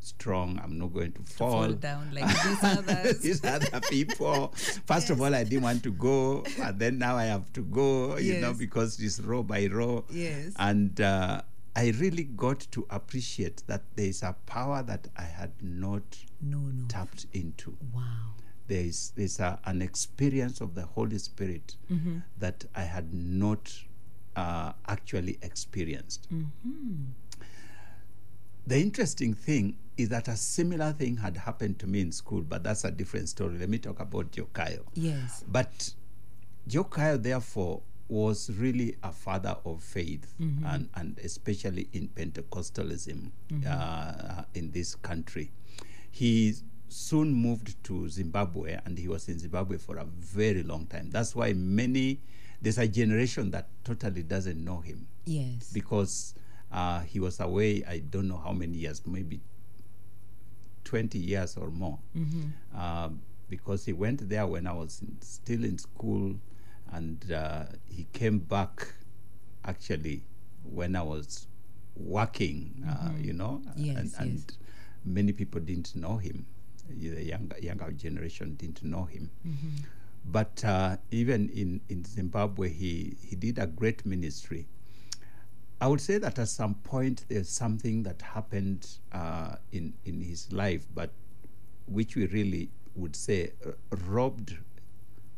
strong. 0.01 0.59
I'm 0.63 0.79
not 0.79 0.93
going 0.95 1.13
to 1.13 1.23
fall. 1.23 1.51
Fall 1.65 1.73
down 1.73 2.11
like 2.15 2.25
these 2.45 2.63
others. 2.79 3.19
These 3.21 3.45
other 3.45 3.81
people. 3.91 4.49
First 4.87 5.11
of 5.11 5.21
all, 5.21 5.35
I 5.35 5.45
didn't 5.45 5.63
want 5.65 5.83
to 5.83 5.93
go, 5.93 6.45
and 6.61 6.79
then 6.79 6.99
now 6.99 7.17
I 7.17 7.25
have 7.25 7.53
to 7.55 7.61
go. 7.63 8.17
You 8.19 8.41
know, 8.41 8.53
because 8.55 8.99
it's 9.01 9.21
row 9.21 9.43
by 9.43 9.67
row. 9.67 10.05
Yes. 10.11 10.55
And 10.59 11.01
uh, 11.01 11.43
I 11.77 11.91
really 11.99 12.25
got 12.25 12.61
to 12.73 12.87
appreciate 12.91 13.63
that 13.67 13.83
there 13.97 14.07
is 14.07 14.23
a 14.23 14.35
power 14.47 14.83
that 14.85 15.09
I 15.17 15.23
had 15.25 15.53
not 15.63 16.03
No, 16.41 16.59
no. 16.59 16.85
tapped 16.89 17.27
into 17.33 17.77
Wow. 17.95 18.35
There 18.69 18.83
is 18.85 19.13
there's 19.17 19.41
a, 19.41 19.59
an 19.65 19.83
experience 19.83 20.61
of 20.61 20.75
the 20.75 20.83
Holy 20.87 21.19
Spirit 21.19 21.77
Mm-hmm. 21.91 22.19
that 22.39 22.65
I 22.75 22.83
had 22.83 23.13
not 23.13 23.73
uh, 24.37 24.73
actually 24.89 25.39
experienced. 25.43 26.29
The 28.67 28.81
interesting 28.81 29.35
thing 29.35 29.77
is 29.97 30.09
that 30.11 30.29
a 30.29 30.37
similar 30.37 30.93
thing 30.93 31.17
had 31.17 31.37
happened 31.37 31.79
to 31.81 31.87
me 31.87 32.01
in 32.01 32.13
school, 32.13 32.43
but 32.43 32.63
that's 32.63 32.85
a 32.85 32.91
different 32.91 33.29
story. 33.29 33.59
Let 33.59 33.69
me 33.69 33.79
talk 33.79 33.99
about 34.01 34.31
Joe 34.31 34.49
Kayo. 34.55 34.85
Yes. 34.95 35.45
But 35.49 35.93
Joe 36.69 36.85
Kayo, 36.85 37.21
therefore, 37.21 37.83
was 38.09 38.51
really 38.59 38.97
a 39.03 39.11
father 39.11 39.57
of 39.65 39.83
faith, 39.83 40.33
and, 40.39 40.89
and 40.95 41.19
especially 41.25 41.89
in 41.93 42.09
Pentecostalism 42.09 43.31
uh, 43.69 44.43
in 44.55 44.71
this 44.71 44.95
country. 44.95 45.51
He 46.11 46.55
soon 46.93 47.33
moved 47.33 47.83
to 47.85 48.09
Zimbabwe, 48.09 48.79
and 48.85 48.99
he 48.99 49.09
was 49.09 49.29
in 49.29 49.39
Zimbabwe 49.39 49.79
for 49.79 49.97
a 49.97 50.05
very 50.05 50.63
long 50.63 50.87
time. 50.87 51.11
That's 51.11 51.35
why 51.35 51.53
many, 51.55 52.21
there's 52.61 52.79
a 52.79 52.87
generation 52.89 53.51
that 53.53 53.69
totally 53.85 54.23
doesn't 54.23 54.63
know 54.63 54.81
him 54.81 55.07
Yes. 55.25 55.71
because 55.73 56.35
uh, 56.71 57.01
he 57.01 57.21
was 57.21 57.41
away, 57.41 57.83
I 57.89 57.99
don't 57.99 58.29
know 58.29 58.39
how 58.39 58.53
many 58.53 58.77
years, 58.79 59.03
maybe 59.07 59.41
20 60.85 61.19
years 61.19 61.57
or 61.57 61.71
more. 61.71 61.99
Uh, 62.77 63.11
because 63.49 63.85
he 63.85 63.93
went 63.93 64.29
there 64.29 64.47
when 64.47 64.67
I 64.67 64.73
was 64.73 65.01
in, 65.03 65.17
still 65.21 65.65
in 65.65 65.79
school, 65.79 66.35
and 66.93 67.31
uh, 67.33 67.65
he 67.89 68.07
came 68.13 68.39
back 68.39 68.87
actually 69.65 70.23
when 70.65 70.97
I 70.97 71.03
was 71.03 71.47
working, 71.97 72.85
uh, 72.89 73.11
you 73.21 73.33
know, 73.33 73.63
Yes, 73.77 73.97
and, 73.99 74.05
yes. 74.11 74.19
and 74.19 74.53
many 75.05 75.33
people 75.33 75.61
didn't 75.61 75.95
know 75.95 76.17
him. 76.17 76.47
The 76.99 77.23
younger, 77.25 77.57
younger 77.61 77.91
generation 77.93 78.55
didn't 78.55 78.83
know 78.85 79.05
him. 79.05 79.31
But 80.25 80.65
uh, 80.65 80.97
even 81.11 81.49
in, 81.51 81.81
in 81.89 82.05
Zimbabwe, 82.05 82.69
he, 82.71 83.17
he 83.21 83.35
did 83.37 83.59
a 83.59 83.67
great 83.67 84.07
ministry. 84.07 84.67
I 85.81 85.89
would 85.89 86.01
say 86.01 86.19
that 86.19 86.39
at 86.39 86.49
some 86.49 86.77
point 86.77 87.25
there's 87.29 87.49
something 87.49 88.05
that 88.05 88.23
happened 88.23 88.87
uh, 89.11 89.57
in 89.73 89.95
in 90.05 90.21
his 90.21 90.53
life, 90.53 90.87
but 90.95 91.11
which 91.89 92.15
we 92.15 92.27
really 92.27 92.71
would 92.95 93.17
say 93.17 93.51
uh, 93.67 93.71
robbed 94.07 94.57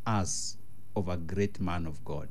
us 0.07 0.59
of 0.97 1.09
a 1.09 1.17
great 1.17 1.61
man 1.61 1.87
of 1.87 2.05
God. 2.05 2.29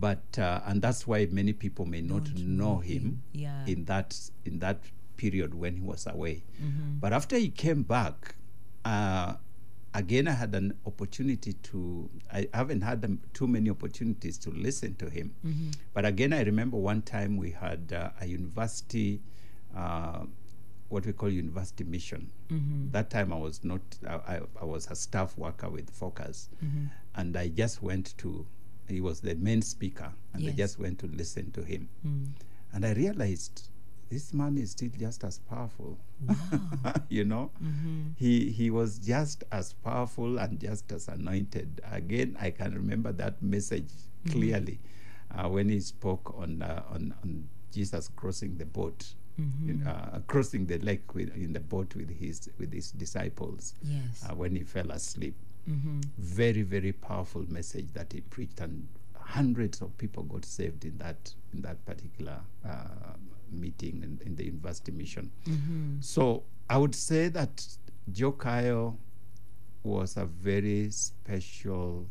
But 0.00 0.36
uh, 0.36 0.62
and 0.66 0.82
that's 0.82 1.06
why 1.06 1.26
many 1.30 1.52
people 1.52 1.86
may 1.86 2.00
not 2.00 2.24
Don't 2.24 2.56
know 2.58 2.78
him. 2.78 3.22
Yeah. 3.32 3.64
in 3.66 3.84
that 3.84 4.18
in 4.44 4.58
that 4.58 4.80
period 5.22 5.50
when 5.62 5.72
he 5.76 5.82
was 5.92 6.06
away. 6.06 6.36
But 7.02 7.12
after 7.12 7.36
he 7.44 7.48
came 7.64 7.82
back, 7.96 8.16
uh, 8.84 9.34
again 10.02 10.26
I 10.28 10.32
had 10.42 10.54
an 10.54 10.68
opportunity 10.90 11.52
to. 11.68 12.08
I 12.32 12.48
haven't 12.54 12.82
had 12.90 13.00
too 13.38 13.46
many 13.56 13.68
opportunities 13.70 14.38
to 14.44 14.50
listen 14.66 14.94
to 15.02 15.06
him. 15.10 15.28
But 15.94 16.04
again, 16.12 16.32
I 16.32 16.42
remember 16.50 16.76
one 16.92 17.02
time 17.02 17.36
we 17.44 17.50
had 17.64 17.92
uh, 17.92 18.10
a 18.22 18.26
university. 18.26 19.20
Uh, 19.76 20.24
what 20.90 21.06
we 21.06 21.12
call 21.12 21.28
university 21.30 21.84
mission. 21.84 22.22
That 22.90 23.10
time 23.10 23.32
I 23.32 23.36
was 23.38 23.62
not, 23.62 23.80
I, 24.08 24.14
I, 24.34 24.40
I 24.62 24.64
was 24.64 24.90
a 24.90 24.96
staff 24.96 25.38
worker 25.38 25.68
with 25.70 25.88
Focus, 25.88 26.48
and 27.14 27.36
I 27.36 27.46
just 27.62 27.80
went 27.80 28.06
to, 28.18 28.44
he 28.88 29.00
was 29.00 29.20
the 29.20 29.36
main 29.36 29.62
speaker, 29.62 30.10
and 30.34 30.42
I 30.42 30.46
just 30.56 30.80
went 30.80 30.98
to 30.98 31.06
listen 31.06 31.52
to 31.52 31.62
him. 31.62 31.88
And 32.72 32.84
I 32.84 32.92
realized 32.94 33.69
this 34.10 34.34
man 34.34 34.58
is 34.58 34.72
still 34.72 34.90
just 34.98 35.24
as 35.24 35.38
powerful. 35.38 35.98
you 37.08 37.24
know, 37.24 37.50
he 38.16 38.50
he 38.50 38.70
was 38.70 38.98
just 38.98 39.44
as 39.52 39.72
powerful 39.72 40.38
and 40.38 40.58
just 40.60 40.90
as 40.92 41.08
anointed. 41.08 41.80
Again, 41.90 42.36
I 42.40 42.50
can 42.50 42.74
remember 42.74 43.12
that 43.12 43.40
message 43.42 43.88
clearly 44.28 44.80
uh, 45.34 45.48
when 45.48 45.68
he 45.68 45.80
spoke 45.80 46.34
on 46.36 46.62
uh, 46.62 46.82
on 46.90 47.14
on 47.22 47.48
Jesus 47.72 48.08
crossing 48.16 48.56
the 48.58 48.66
boat. 48.66 49.14
in, 49.38 49.86
uh, 49.86 50.20
crossing 50.26 50.66
the 50.66 50.76
lake 50.80 51.14
with, 51.14 51.34
in 51.34 51.54
the 51.54 51.60
boat 51.60 51.94
with 51.96 52.10
his 52.10 52.50
with 52.58 52.74
his 52.74 52.90
disciples 52.92 53.74
Yes. 53.82 54.22
uh, 54.28 54.34
when 54.34 54.54
he 54.54 54.64
fell 54.64 54.90
asleep. 54.90 55.34
Very 56.18 56.62
very 56.62 56.92
powerful 56.92 57.44
message 57.48 57.86
that 57.94 58.12
he 58.12 58.20
preached, 58.20 58.60
and 58.60 58.86
hundreds 59.16 59.80
of 59.80 59.96
people 59.96 60.24
got 60.24 60.44
saved 60.44 60.84
in 60.84 60.98
that 60.98 61.32
in 61.54 61.62
that 61.62 61.78
particular 61.86 62.40
uh, 62.66 63.14
meeting 63.52 64.02
in, 64.02 64.20
in 64.26 64.36
the 64.36 64.44
university 64.44 64.92
mission. 64.92 65.30
Mm-hmm. 65.46 66.00
So 66.00 66.44
I 66.68 66.76
would 66.78 66.94
say 66.94 67.28
that 67.28 67.66
Joe 68.12 68.32
Kayo 68.32 68.96
was 69.82 70.16
a 70.16 70.26
very 70.26 70.90
special 70.90 72.06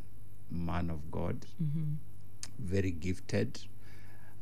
man 0.49 0.89
of 0.89 1.11
God, 1.11 1.45
mm-hmm. 1.61 1.93
very 2.59 2.91
gifted, 2.91 3.59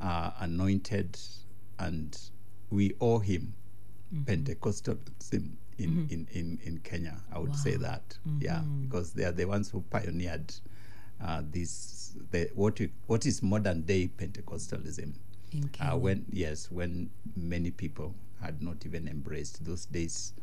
uh, 0.02 0.32
anointed, 0.40 1.20
and 1.80 2.18
we 2.70 2.94
owe 3.02 3.20
him 3.20 3.54
mm-hmm. 4.14 4.24
Pentecostalism 4.24 5.52
in, 5.78 6.08
in, 6.10 6.28
in, 6.32 6.60
in 6.64 6.80
Kenya. 6.80 7.18
I 7.34 7.40
would 7.40 7.56
say 7.56 7.76
that, 7.76 8.18
yeah, 8.40 8.62
because 8.82 9.12
they 9.12 9.26
are 9.26 9.32
the 9.32 9.46
ones 9.46 9.70
who 9.70 9.82
pioneered 9.90 10.54
uh, 11.24 11.42
this 11.52 12.16
the 12.32 12.50
what 12.56 12.80
we, 12.80 12.90
what 13.08 13.26
is 13.26 13.44
modern 13.44 13.82
day 13.84 14.10
Pentecostalism. 14.18 15.14
In 15.52 15.68
Kenya. 15.70 15.94
Uh, 15.94 15.98
when 15.98 16.26
yes, 16.32 16.70
when 16.72 17.10
many 17.36 17.72
people 17.72 18.14
had 18.42 18.62
not 18.62 18.86
even 18.86 19.08
embraced 19.08 19.64
those 19.66 19.86
days, 19.86 20.34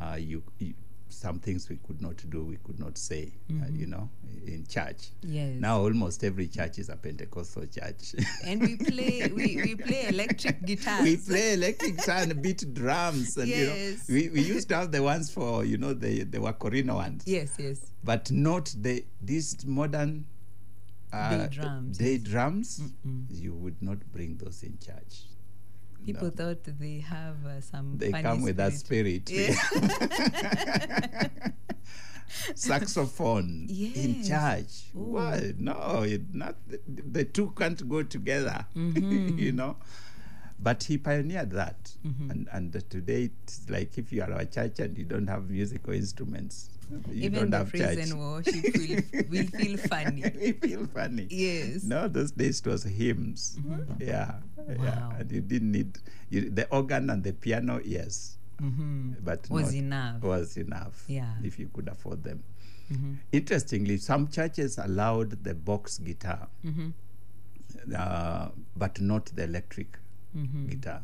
uh, 0.00 0.16
you, 0.18 0.42
you 0.58 0.74
some 1.08 1.38
things 1.38 1.68
we 1.68 1.76
could 1.86 2.00
not 2.00 2.16
do, 2.30 2.42
we 2.44 2.56
could 2.64 2.78
not 2.80 2.96
say, 2.96 3.30
uh, 3.50 3.66
you 3.70 3.86
know, 3.86 4.08
in 4.46 4.64
church. 4.66 5.10
Yes. 5.22 5.56
Now 5.60 5.80
almost 5.80 6.24
every 6.24 6.48
church 6.48 6.78
is 6.78 6.88
a 6.88 6.96
Pentecostal 6.96 7.66
church. 7.66 8.14
and 8.44 8.60
we 8.62 8.76
play 8.76 9.30
we, 9.34 9.56
we 9.56 9.74
play 9.74 10.06
electric 10.08 10.64
guitars. 10.64 11.02
we 11.02 11.16
play 11.18 11.52
electric 11.52 11.96
guitar 11.98 12.18
and 12.22 12.40
beat 12.40 12.72
drums, 12.72 13.36
and 13.36 13.48
Yes. 13.48 14.08
you 14.08 14.14
know, 14.14 14.20
we, 14.20 14.28
we 14.30 14.40
used 14.42 14.68
to 14.70 14.76
have 14.76 14.90
the 14.92 15.02
ones 15.02 15.30
for 15.30 15.64
you 15.64 15.76
know 15.78 15.92
the 15.92 16.24
the 16.24 16.38
Wakorino 16.38 16.94
ones, 16.94 17.24
Yes, 17.26 17.52
yes. 17.58 17.80
but 18.04 18.30
not 18.30 18.74
the 18.80 19.04
these 19.20 19.66
modern. 19.66 20.24
Uh, 21.12 21.36
Day 21.36 21.48
drums, 21.50 21.98
Day 21.98 22.18
drums, 22.18 22.82
you 23.30 23.52
would 23.54 23.80
not 23.82 23.98
bring 24.12 24.36
those 24.38 24.62
in 24.62 24.78
church. 24.78 25.24
People 26.06 26.28
No. 26.28 26.30
thought 26.30 26.64
they 26.64 26.98
have 27.00 27.44
uh, 27.46 27.60
some. 27.60 27.98
they 27.98 28.10
come 28.10 28.42
with 28.42 28.56
that 28.56 28.72
spirit. 28.72 29.28
spirit. 29.28 29.56
Saxophone 32.54 33.66
in 33.68 34.24
church. 34.24 34.84
Ooh. 34.96 35.00
What? 35.12 35.58
No, 35.58 36.02
it 36.06 36.34
not 36.34 36.56
the, 36.66 36.80
the 36.88 37.24
two 37.24 37.52
can't 37.56 37.86
go 37.88 38.02
together. 38.02 38.66
Mm-hmm. 38.76 39.38
you 39.38 39.52
know. 39.52 39.76
But 40.58 40.84
he 40.84 40.96
pioneered 40.96 41.50
that, 41.52 41.90
and 42.04 42.48
and 42.52 42.72
today 42.88 43.30
it's 43.44 43.68
like 43.68 43.98
if 43.98 44.12
you 44.12 44.22
are 44.22 44.30
a 44.32 44.46
church 44.46 44.78
and 44.78 44.96
you 44.96 45.04
don't 45.04 45.26
have 45.26 45.50
musical 45.50 45.92
instruments, 45.92 46.70
you 47.10 47.24
Even 47.24 47.32
don't 47.32 47.50
the 47.50 47.58
have 47.58 47.70
praise 47.70 47.82
church. 47.82 47.98
and 48.10 48.18
worship 48.20 48.64
will, 48.76 49.24
will 49.30 49.46
feel 49.46 49.76
funny. 49.78 50.22
we 50.40 50.52
feel 50.52 50.86
funny. 50.86 51.26
Yes. 51.30 51.84
No, 51.84 52.08
those 52.08 52.32
days 52.32 52.60
it 52.60 52.66
was 52.66 52.82
hymns. 52.84 53.58
Yeah, 53.98 54.34
yeah. 54.68 54.76
Wow. 54.76 55.12
And 55.18 55.30
you 55.32 55.40
didn't 55.40 55.72
need 55.72 55.98
you, 56.30 56.50
the 56.50 56.68
organ 56.70 57.10
and 57.10 57.22
the 57.24 57.32
piano, 57.32 57.80
yes, 57.84 58.38
hmm 58.60 59.12
but 59.24 59.48
Was 59.50 59.66
not- 59.72 59.74
enough. 59.74 60.22
Was 60.22 60.56
enough. 60.56 61.04
Yeah. 61.08 61.24
Mm-hmm. 61.24 61.44
If 61.46 61.58
you 61.58 61.68
could 61.72 61.88
afford 61.88 62.22
them. 62.24 62.42
Interestingly, 63.32 63.96
some 63.96 64.28
churches 64.28 64.76
allowed 64.76 65.42
the 65.44 65.54
box 65.54 65.98
guitar, 65.98 66.48
Mm-hmm. 66.64 66.90
uh, 67.96 68.48
but 68.76 69.00
not 69.00 69.26
the 69.34 69.44
electric 69.44 69.98
Mm-hmm. 70.36 70.66
guitar. 70.68 71.02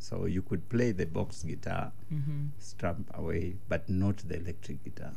So 0.00 0.24
you 0.24 0.42
could 0.42 0.68
play 0.68 0.90
the 0.92 1.04
box 1.06 1.42
guitar, 1.44 1.92
Mm-hmm. 2.12 2.46
strum 2.58 3.04
away, 3.14 3.56
but 3.68 3.88
not 3.88 4.16
the 4.26 4.36
electric 4.40 4.82
guitar. 4.82 5.12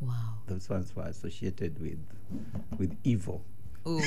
Wow. 0.00 0.38
Those 0.48 0.68
ones 0.68 0.96
were 0.96 1.04
associated 1.04 1.78
with 1.80 1.98
with 2.78 2.96
evil. 3.04 3.44
Oh, 3.86 4.00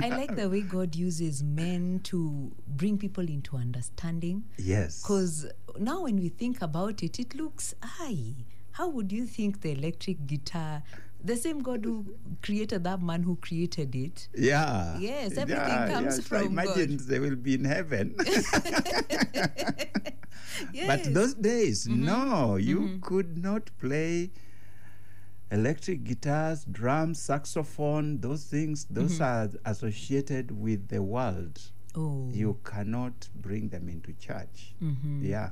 I 0.00 0.08
like 0.08 0.34
the 0.34 0.48
way 0.48 0.62
God 0.62 0.96
uses 0.96 1.42
men 1.42 2.00
to 2.04 2.50
bring 2.66 2.96
people 2.96 3.28
into 3.28 3.56
understanding. 3.56 4.44
Yes. 4.56 5.02
Because 5.02 5.46
now, 5.78 6.02
when 6.04 6.16
we 6.16 6.30
think 6.30 6.62
about 6.62 7.02
it, 7.02 7.18
it 7.20 7.34
looks, 7.34 7.74
aye, 7.82 8.34
how 8.72 8.88
would 8.88 9.12
you 9.12 9.26
think 9.26 9.60
the 9.60 9.72
electric 9.72 10.26
guitar, 10.26 10.82
the 11.24 11.36
same 11.36 11.60
God 11.60 11.84
who 11.84 12.04
created 12.42 12.84
that 12.84 13.00
man 13.02 13.22
who 13.22 13.36
created 13.36 13.94
it, 13.94 14.28
Yeah. 14.34 14.98
Yes, 14.98 15.36
everything 15.36 15.64
yeah, 15.66 15.88
comes 15.88 16.04
yeah. 16.04 16.10
So 16.10 16.22
from 16.22 16.46
imagine 16.46 16.96
God. 16.96 17.06
they 17.06 17.18
will 17.18 17.36
be 17.36 17.54
in 17.54 17.64
heaven. 17.64 18.14
yes. 20.72 20.86
But 20.86 21.14
those 21.14 21.34
days, 21.34 21.86
mm-hmm. 21.86 22.04
no, 22.04 22.56
you 22.56 22.80
mm-hmm. 22.80 23.00
could 23.00 23.38
not 23.38 23.70
play 23.78 24.30
electric 25.50 26.04
guitars, 26.04 26.64
drums, 26.64 27.20
saxophone, 27.20 28.20
those 28.20 28.44
things, 28.44 28.86
those 28.90 29.18
mm-hmm. 29.18 29.22
are 29.22 29.50
associated 29.70 30.50
with 30.50 30.88
the 30.88 31.02
world. 31.02 31.60
oh, 31.94 32.28
You 32.32 32.58
cannot 32.64 33.28
bring 33.34 33.68
them 33.68 33.88
into 33.88 34.12
church. 34.14 34.74
Yeah. 35.20 35.50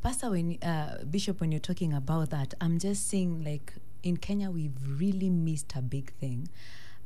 Pastor, 0.00 0.30
when 0.30 0.62
uh, 0.62 1.02
Bishop, 1.10 1.40
when 1.40 1.50
you're 1.50 1.60
talking 1.60 1.92
about 1.92 2.30
that, 2.30 2.54
I'm 2.60 2.78
just 2.78 3.08
saying, 3.08 3.42
like 3.42 3.74
in 4.02 4.16
Kenya, 4.16 4.50
we've 4.50 4.76
really 4.98 5.30
missed 5.30 5.74
a 5.76 5.82
big 5.82 6.12
thing 6.14 6.48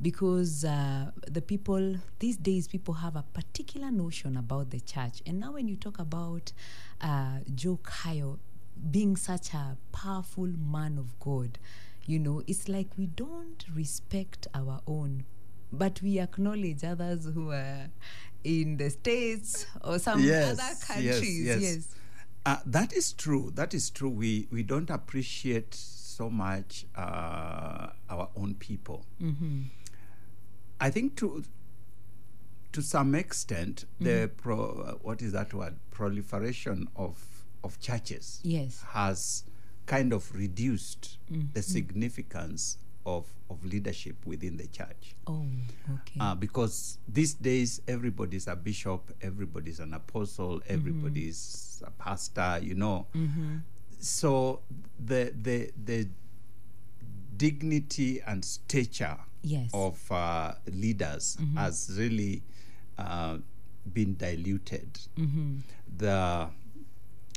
because 0.00 0.64
uh, 0.64 1.10
the 1.28 1.40
people 1.40 1.96
these 2.18 2.36
days 2.36 2.66
people 2.66 2.94
have 2.94 3.14
a 3.16 3.22
particular 3.34 3.90
notion 3.90 4.36
about 4.36 4.70
the 4.70 4.80
church 4.80 5.22
and 5.26 5.38
now 5.38 5.52
when 5.52 5.68
you 5.68 5.76
talk 5.76 5.98
about 6.00 6.50
uh, 7.02 7.38
joe 7.54 7.78
kayo 7.84 8.38
being 8.90 9.14
such 9.16 9.52
a 9.54 9.76
powerful 9.92 10.46
man 10.46 10.98
of 10.98 11.16
god 11.20 11.56
you 12.06 12.18
know 12.18 12.42
it's 12.48 12.68
like 12.68 12.88
we 12.98 13.06
don't 13.06 13.64
respect 13.76 14.48
our 14.54 14.80
own 14.88 15.24
but 15.72 16.00
we 16.02 16.18
acknowledge 16.18 16.82
others 16.82 17.26
who 17.32 17.50
are 17.52 17.88
in 18.42 18.78
the 18.78 18.90
states 18.90 19.66
or 19.84 19.98
some 20.00 20.18
Yes, 20.20 20.52
other 20.52 20.62
yes, 20.62 20.84
countries 20.86 21.44
yes. 21.46 21.60
yes. 21.60 21.88
Uh, 22.44 22.56
that 22.66 22.92
is 22.92 23.12
true. 23.12 23.52
That 23.54 23.72
is 23.72 23.88
true. 23.88 24.08
We 24.10 24.48
we 24.50 24.64
don't 24.64 24.90
appreciate 24.90 25.74
so 26.12 26.28
much 26.30 26.86
uh, 26.96 27.88
our 28.10 28.28
own 28.36 28.54
people. 28.54 29.04
I 30.80 30.90
think 30.90 31.16
to 31.16 31.44
to 32.72 32.82
some 32.82 33.14
extent 33.14 33.84
the 34.00 34.30
pro, 34.36 34.56
uh, 34.80 34.92
what 35.02 35.20
is 35.22 35.32
that 35.32 35.52
word 35.54 35.76
proliferation 35.90 36.88
of 36.96 37.18
of 37.64 37.78
churches 37.80 38.40
Yes. 38.42 38.82
has 38.88 39.44
kind 39.86 40.12
of 40.12 40.34
reduced 40.34 41.18
the 41.54 41.62
significance 41.62 42.78
of 43.04 43.26
of 43.50 43.64
leadership 43.64 44.16
within 44.26 44.56
the 44.56 44.66
church. 44.68 45.14
oh 45.26 45.44
okay 45.94 46.18
Uh, 46.20 46.34
because 46.34 46.98
these 47.06 47.34
days 47.34 47.80
everybody's 47.86 48.46
a 48.48 48.56
bishop, 48.56 49.12
everybody's 49.20 49.80
an 49.80 49.92
apostle, 49.94 50.60
everybody's 50.66 51.82
a 51.86 51.90
pastor, 51.90 52.58
you 52.62 52.74
know. 52.74 53.06
So 54.02 54.60
the 54.98 55.32
the 55.40 55.70
the 55.84 56.08
dignity 57.36 58.20
and 58.26 58.44
stature 58.44 59.16
Yes. 59.44 59.70
of 59.74 59.98
uh, 60.12 60.54
leaders 60.72 61.36
has 61.56 61.90
really 61.98 62.42
uh, 62.96 63.38
been 63.92 64.14
diluted. 64.16 65.00
The 65.98 66.48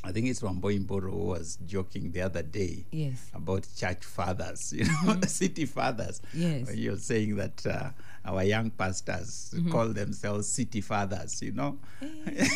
I 0.04 0.12
think 0.12 0.28
it's 0.28 0.42
Wamboi 0.42 0.86
Mboro 0.86 1.10
who 1.12 1.26
was 1.34 1.58
joking 1.66 2.12
the 2.12 2.22
other 2.22 2.44
day 2.44 2.86
Yes. 2.92 3.16
about 3.34 3.66
church 3.76 4.04
fathers, 4.06 4.72
you 4.78 4.86
know, 5.04 5.20
city 5.22 5.66
fathers. 5.66 6.22
Yes. 6.32 6.76
You're 6.76 6.98
saying 6.98 7.38
that 7.38 7.66
uh, 7.66 7.90
our 8.26 8.44
young 8.44 8.72
pastors 8.72 9.54
mm-hmm. 9.56 9.72
call 9.72 9.88
themselves 9.90 10.48
city 10.48 10.82
fathers, 10.82 11.42
you 11.42 11.52
know. 11.52 11.78
Eh. 12.02 12.48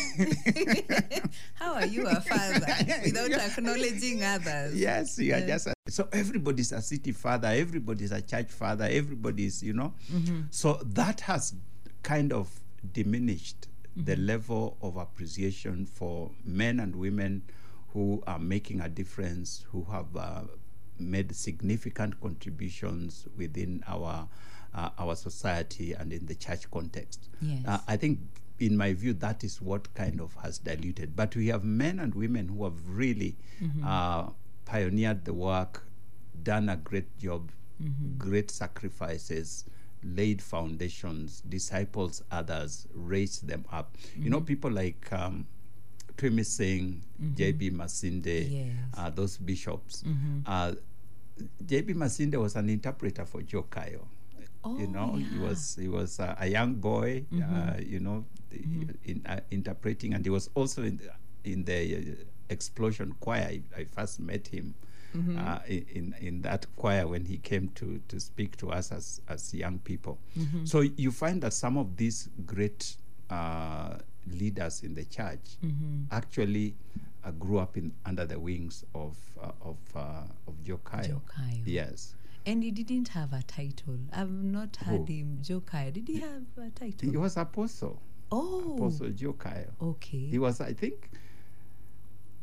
How 1.54 1.74
are 1.74 1.86
you 1.86 2.06
a 2.06 2.20
father 2.20 2.66
without 3.04 3.30
acknowledging 3.30 4.24
others? 4.24 4.74
Yes, 4.74 5.18
you 5.18 5.34
are 5.34 5.40
just 5.40 5.68
a, 5.68 5.74
so 5.88 6.08
everybody's 6.12 6.72
a 6.72 6.82
city 6.82 7.12
father, 7.12 7.48
everybody's 7.48 8.12
a 8.12 8.20
church 8.20 8.48
father, 8.50 8.88
everybody's, 8.90 9.62
you 9.62 9.72
know. 9.72 9.94
Mm-hmm. 10.12 10.42
So 10.50 10.80
that 10.84 11.20
has 11.22 11.54
kind 12.02 12.32
of 12.32 12.48
diminished 12.92 13.68
the 13.96 14.12
mm-hmm. 14.12 14.26
level 14.26 14.76
of 14.82 14.96
appreciation 14.96 15.86
for 15.86 16.30
men 16.44 16.80
and 16.80 16.96
women 16.96 17.42
who 17.92 18.22
are 18.26 18.38
making 18.38 18.80
a 18.80 18.88
difference, 18.88 19.64
who 19.70 19.84
have 19.90 20.16
uh, 20.16 20.42
made 20.98 21.34
significant 21.34 22.20
contributions 22.20 23.26
within 23.36 23.82
our 23.88 24.28
uh, 24.74 24.90
our 24.98 25.16
society 25.16 25.92
and 25.92 26.12
in 26.12 26.26
the 26.26 26.34
church 26.34 26.70
context. 26.70 27.28
Yes. 27.42 27.64
Uh, 27.66 27.78
I 27.88 27.96
think, 27.96 28.18
in 28.58 28.76
my 28.76 28.92
view, 28.92 29.14
that 29.14 29.42
is 29.44 29.60
what 29.60 29.92
kind 29.94 30.20
of 30.20 30.34
has 30.42 30.58
diluted. 30.58 31.16
But 31.16 31.34
we 31.36 31.48
have 31.48 31.64
men 31.64 31.98
and 31.98 32.14
women 32.14 32.48
who 32.48 32.64
have 32.64 32.88
really 32.88 33.36
uh, 33.84 34.28
pioneered 34.64 35.24
the 35.24 35.34
work, 35.34 35.84
done 36.42 36.68
a 36.68 36.76
great 36.76 37.16
job, 37.18 37.50
great 38.18 38.50
sacrifices, 38.50 39.64
laid 40.02 40.40
foundations, 40.42 41.42
disciples 41.48 42.22
others, 42.30 42.86
raised 42.94 43.46
them 43.48 43.64
up. 43.72 43.96
You 44.16 44.30
know, 44.30 44.40
people 44.40 44.70
like. 44.70 45.10
Um, 45.12 45.46
Twimi 46.16 46.44
Singh, 46.44 47.00
J.B. 47.34 47.70
Masinde, 47.70 48.50
Yes. 48.50 48.76
uh, 48.94 49.08
those 49.08 49.38
bishops. 49.38 50.04
Uh, 50.44 50.74
J.B. 51.64 51.94
Masinde 51.94 52.34
was 52.36 52.56
an 52.56 52.68
interpreter 52.68 53.24
for 53.24 53.40
Joe 53.40 53.62
Kayo. 53.70 54.04
You 54.64 54.86
Oh, 54.86 54.90
know, 54.90 55.14
he 55.14 55.22
yeah. 55.22 55.28
Mm-hmm. 55.30 55.42
was 55.48 55.76
he 55.80 55.88
was 55.88 56.20
uh, 56.20 56.36
a 56.38 56.46
young 56.46 56.74
boy, 56.74 57.24
uh, 57.32 57.76
you 57.80 57.98
know, 58.00 58.24
the- 58.50 58.94
in 59.04 59.22
uh, 59.26 59.40
interpreting, 59.50 60.12
and 60.14 60.24
he 60.24 60.30
was 60.30 60.50
also 60.54 60.82
in 60.82 60.98
the, 60.98 61.50
in 61.50 61.64
the 61.64 61.96
uh, 61.96 62.24
explosion 62.50 63.14
choir. 63.20 63.44
I, 63.48 63.62
I 63.76 63.84
first 63.84 64.20
met 64.20 64.46
him 64.48 64.74
Mm-hmm. 65.16 65.38
uh, 65.38 65.58
in 65.66 66.14
in 66.20 66.42
that 66.42 66.66
choir 66.76 67.04
when 67.08 67.24
he 67.24 67.38
came 67.38 67.68
to 67.74 67.98
to 68.08 68.20
speak 68.20 68.56
to 68.58 68.70
us 68.70 68.92
as 68.92 69.20
as 69.26 69.52
young 69.52 69.78
people. 69.80 70.18
Mm-hmm. 70.38 70.64
So 70.66 70.82
you 70.82 71.10
find 71.10 71.42
that 71.42 71.52
some 71.52 71.76
of 71.76 71.96
these 71.96 72.28
great 72.46 72.94
uh, 73.28 73.96
leaders 74.30 74.82
in 74.84 74.94
the 74.94 75.04
church 75.06 75.56
Mm-hmm. 75.64 76.04
actually 76.12 76.74
uh, 77.24 77.32
grew 77.32 77.58
up 77.58 77.76
in 77.76 77.92
under 78.06 78.24
the 78.24 78.38
wings 78.38 78.84
of 78.94 79.16
uh, 79.42 79.50
of 79.62 79.78
uh, 79.96 80.22
of 80.46 80.54
Joe 80.62 80.78
Kayo. 80.84 81.20
Yes. 81.66 82.14
And 82.46 82.62
he 82.62 82.70
didn't 82.70 83.08
have 83.08 83.32
a 83.32 83.42
title. 83.42 83.98
I've 84.12 84.30
not 84.30 84.76
heard 84.76 85.06
Who? 85.08 85.12
him. 85.12 85.38
Joe 85.42 85.60
Kayo. 85.60 85.92
Did 85.92 86.08
he 86.08 86.20
have 86.20 86.42
a 86.56 86.70
title? 86.70 87.10
He 87.10 87.16
was 87.16 87.36
apostle. 87.36 88.00
oh, 88.32 88.74
Apostle 88.76 89.10
Joe 89.10 89.34
Kayo. 89.34 89.68
okay. 89.80 90.26
He 90.26 90.38
was, 90.38 90.60
I 90.60 90.72
think, 90.72 91.10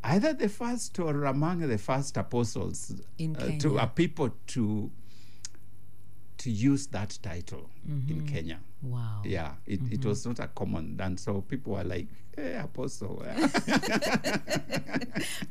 either 0.03 0.33
the 0.33 0.49
first 0.49 0.99
or 0.99 1.25
among 1.25 1.60
the 1.67 1.77
first 1.77 2.15
apostles 2.17 2.93
In 3.17 3.36
uh, 3.36 3.57
to 3.60 3.77
a 3.79 3.83
uh, 3.83 3.86
people 3.88 4.29
to 4.47 4.91
to 6.38 6.51
use 6.51 6.88
that 6.88 7.17
title 7.23 7.69
in 8.07 8.27
Kenya. 8.27 8.60
Wow. 8.81 9.21
Yeah, 9.25 9.53
it, 9.65 9.79
it 9.91 10.05
was 10.05 10.25
not 10.25 10.39
a 10.39 10.47
common, 10.47 10.97
and 10.99 11.19
so 11.19 11.41
people 11.41 11.73
were 11.73 11.83
like, 11.83 12.07
"Hey, 12.35 12.55
apostle." 12.61 13.23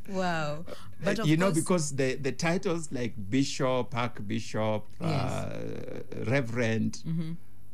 Wow. 0.09 0.65
But 1.03 1.25
you 1.27 1.37
know, 1.37 1.51
because 1.51 1.95
the 1.95 2.15
the 2.15 2.31
titles 2.31 2.91
like 2.91 3.13
bishop, 3.29 3.95
archbishop, 3.95 4.85
Yes. 5.01 5.31
Mm-hmm. 5.31 6.21
uh, 6.21 6.25
reverend, 6.31 7.03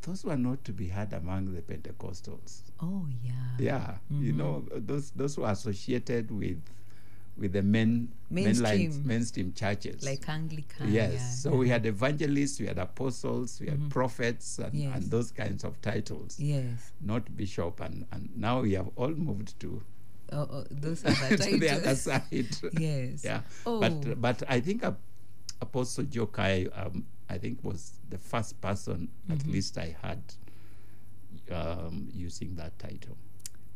those 0.01 0.25
were 0.25 0.35
not 0.37 0.63
to 0.65 0.71
be 0.73 0.87
had 0.87 1.13
among 1.13 1.53
the 1.53 1.61
Pentecostals. 1.61 2.61
Oh 2.81 3.07
yeah. 3.23 3.31
Yeah, 3.59 3.97
you 4.09 4.33
Mm-hmm. 4.33 4.37
know 4.37 4.65
those 4.75 5.11
those 5.11 5.35
who 5.35 5.43
are 5.43 5.51
associated 5.53 6.31
with 6.31 6.59
with 7.37 7.53
the 7.53 7.61
men 7.63 8.09
mainline 8.31 8.61
Mainstream. 8.61 9.07
mainstream 9.07 9.53
churches. 9.53 10.03
Like 10.05 10.27
Anglican. 10.29 10.91
yes, 10.91 11.13
yeah, 11.13 11.19
so 11.29 11.51
yeah. 11.51 11.57
we 11.57 11.69
had 11.69 11.85
evangelists, 11.85 12.59
we 12.59 12.67
had 12.67 12.77
apostles, 12.77 13.59
we 13.59 13.67
had 13.69 13.89
prophets, 13.89 14.59
and, 14.59 14.73
Yes. 14.73 14.95
and 14.95 15.11
those 15.11 15.31
kinds 15.31 15.63
of 15.63 15.81
titles. 15.81 16.39
Yes. 16.39 16.91
Not 17.01 17.35
bishop, 17.35 17.79
and, 17.79 18.05
and 18.11 18.29
now 18.35 18.61
we 18.61 18.73
have 18.73 18.89
all 18.95 19.09
moved 19.09 19.59
to 19.61 19.81
Oh, 20.31 20.47
oh, 20.51 20.63
those 20.71 21.03
are 21.05 21.29
the 21.29 21.37
to 21.37 21.57
the 21.57 21.69
other 21.69 21.81
titles. 21.95 22.01
side. 22.01 22.57
Yes. 22.79 23.23
yeah, 23.23 23.41
Oh. 23.65 23.79
but 23.79 24.21
but 24.21 24.43
I 24.47 24.59
think 24.59 24.83
Ap- 24.83 24.99
Apostle 25.61 26.05
Joe 26.05 26.27
Kayo, 26.27 26.69
um, 26.75 27.05
I 27.29 27.37
think 27.37 27.59
was 27.63 27.93
the 28.09 28.17
first 28.17 28.59
person, 28.61 29.09
Mm-hmm. 29.27 29.33
at 29.39 29.47
least 29.47 29.77
I 29.77 29.95
had, 30.01 30.21
um, 31.51 32.09
using 32.13 32.55
that 32.55 32.77
title. 32.79 33.17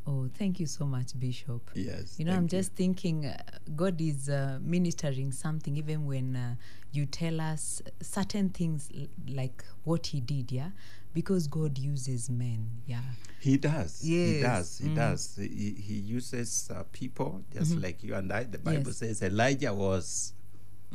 Oh, 0.09 0.29
thank 0.37 0.59
you 0.61 0.65
so 0.67 0.85
much, 0.85 1.19
Bishop. 1.19 1.69
Yes, 1.75 2.15
You 2.17 2.23
know, 2.25 2.31
I'm 2.31 2.37
thank 2.47 2.53
you. 2.53 2.57
just 2.59 2.73
thinking 2.75 3.25
uh, 3.25 3.37
God 3.75 3.99
is 3.99 4.29
uh, 4.29 4.57
ministering 4.61 5.33
something 5.33 5.75
even 5.75 6.05
when 6.05 6.35
uh, 6.35 6.55
you 6.93 7.05
tell 7.05 7.41
us 7.41 7.81
certain 8.01 8.49
things 8.49 8.89
l- 8.97 9.07
like 9.27 9.65
what 9.83 10.07
He 10.07 10.21
did, 10.21 10.49
yeah? 10.51 10.69
Because 11.13 11.47
God 11.47 11.77
uses 11.77 12.29
men, 12.29 12.69
yeah. 12.85 13.01
He 13.39 13.57
does. 13.57 14.01
He 14.01 14.39
does. 14.41 14.77
He 14.77 14.89
Mm. 14.89 14.95
does. 14.95 15.35
He, 15.35 15.75
he 15.77 15.95
uses 15.95 16.69
uh, 16.73 16.83
people 16.93 17.43
just 17.53 17.75
like 17.77 18.01
you 18.03 18.15
and 18.15 18.31
I. 18.31 18.43
The 18.45 18.59
Bible 18.59 18.77
Mm-hmm. 18.79 18.87
Yes. 18.87 18.97
says 18.97 19.21
Elijah 19.21 19.73
was 19.73 20.33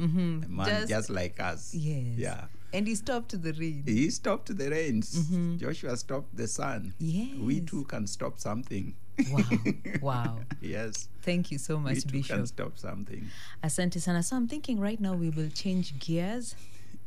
Mm-hmm. 0.00 0.44
a 0.44 0.48
man 0.48 0.88
just, 0.88 1.10
like 1.10 1.38
us. 1.38 1.74
Yes. 1.74 2.16
Yeah. 2.16 2.44
And 2.72 2.86
He 2.88 2.94
stopped 2.94 3.40
the 3.42 3.52
rain. 3.52 3.82
He 3.84 4.08
stopped 4.08 4.56
the 4.56 4.70
rains. 4.70 5.28
Joshua 5.58 5.94
stopped 5.98 6.34
the 6.34 6.48
sun. 6.48 6.94
Yes. 6.98 7.36
We 7.38 7.56
Mm-hmm. 7.56 7.66
Too 7.66 7.84
can 7.84 8.06
stop 8.06 8.38
something. 8.38 8.94
Wow. 9.30 9.42
wow. 10.02 10.38
yes. 10.60 11.08
Thank 11.22 11.50
you 11.52 11.58
so 11.58 11.76
We 11.76 11.82
much, 11.82 12.02
can 12.02 12.10
Bishop. 12.10 12.46
stop 12.48 12.78
something. 12.78 13.26
Asante 13.62 14.00
sana. 14.00 14.22
So 14.22 14.36
I'm 14.36 14.48
thinking 14.48 14.80
right 14.80 15.00
now 15.00 15.14
we 15.14 15.30
will 15.30 15.48
change 15.50 15.98
gears. 15.98 16.54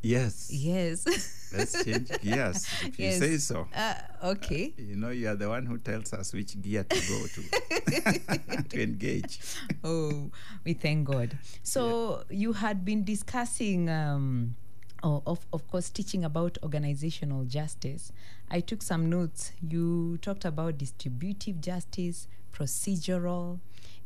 Yes. 0.01 0.51
Yes. 0.53 1.51
Let's 1.55 1.83
change 1.83 2.09
gears. 2.21 2.67
If 2.83 2.99
you 2.99 3.11
say 3.11 3.37
so. 3.37 3.67
uh, 3.75 3.95
okay. 4.23 4.73
You 4.77 4.95
know, 4.95 5.09
you 5.09 5.27
are 5.29 5.35
the 5.35 5.49
one 5.49 5.65
who 5.65 5.79
tells 5.79 6.13
us 6.13 6.31
which 6.33 6.61
gear 6.61 6.83
to 6.83 6.95
go 6.95 7.25
to 7.25 8.63
to 8.69 8.83
engage. 8.83 9.39
oh, 9.83 10.29
we 10.63 10.73
thank 10.73 11.07
God. 11.07 11.37
So 11.63 12.23
you 12.29 12.53
had 12.53 12.85
been 12.85 13.03
discussing, 13.03 13.89
um, 13.89 14.55
of 15.05 15.45
of 15.53 15.67
course, 15.67 15.89
teaching 15.89 16.23
about 16.23 16.57
organizational 16.63 17.45
justice. 17.45 18.11
I 18.49 18.59
took 18.59 18.81
some 18.81 19.09
notes. 19.09 19.51
You 19.61 20.17
talked 20.21 20.45
about 20.45 20.77
distributive 20.77 21.61
justice, 21.61 22.27
procedural, 22.53 23.59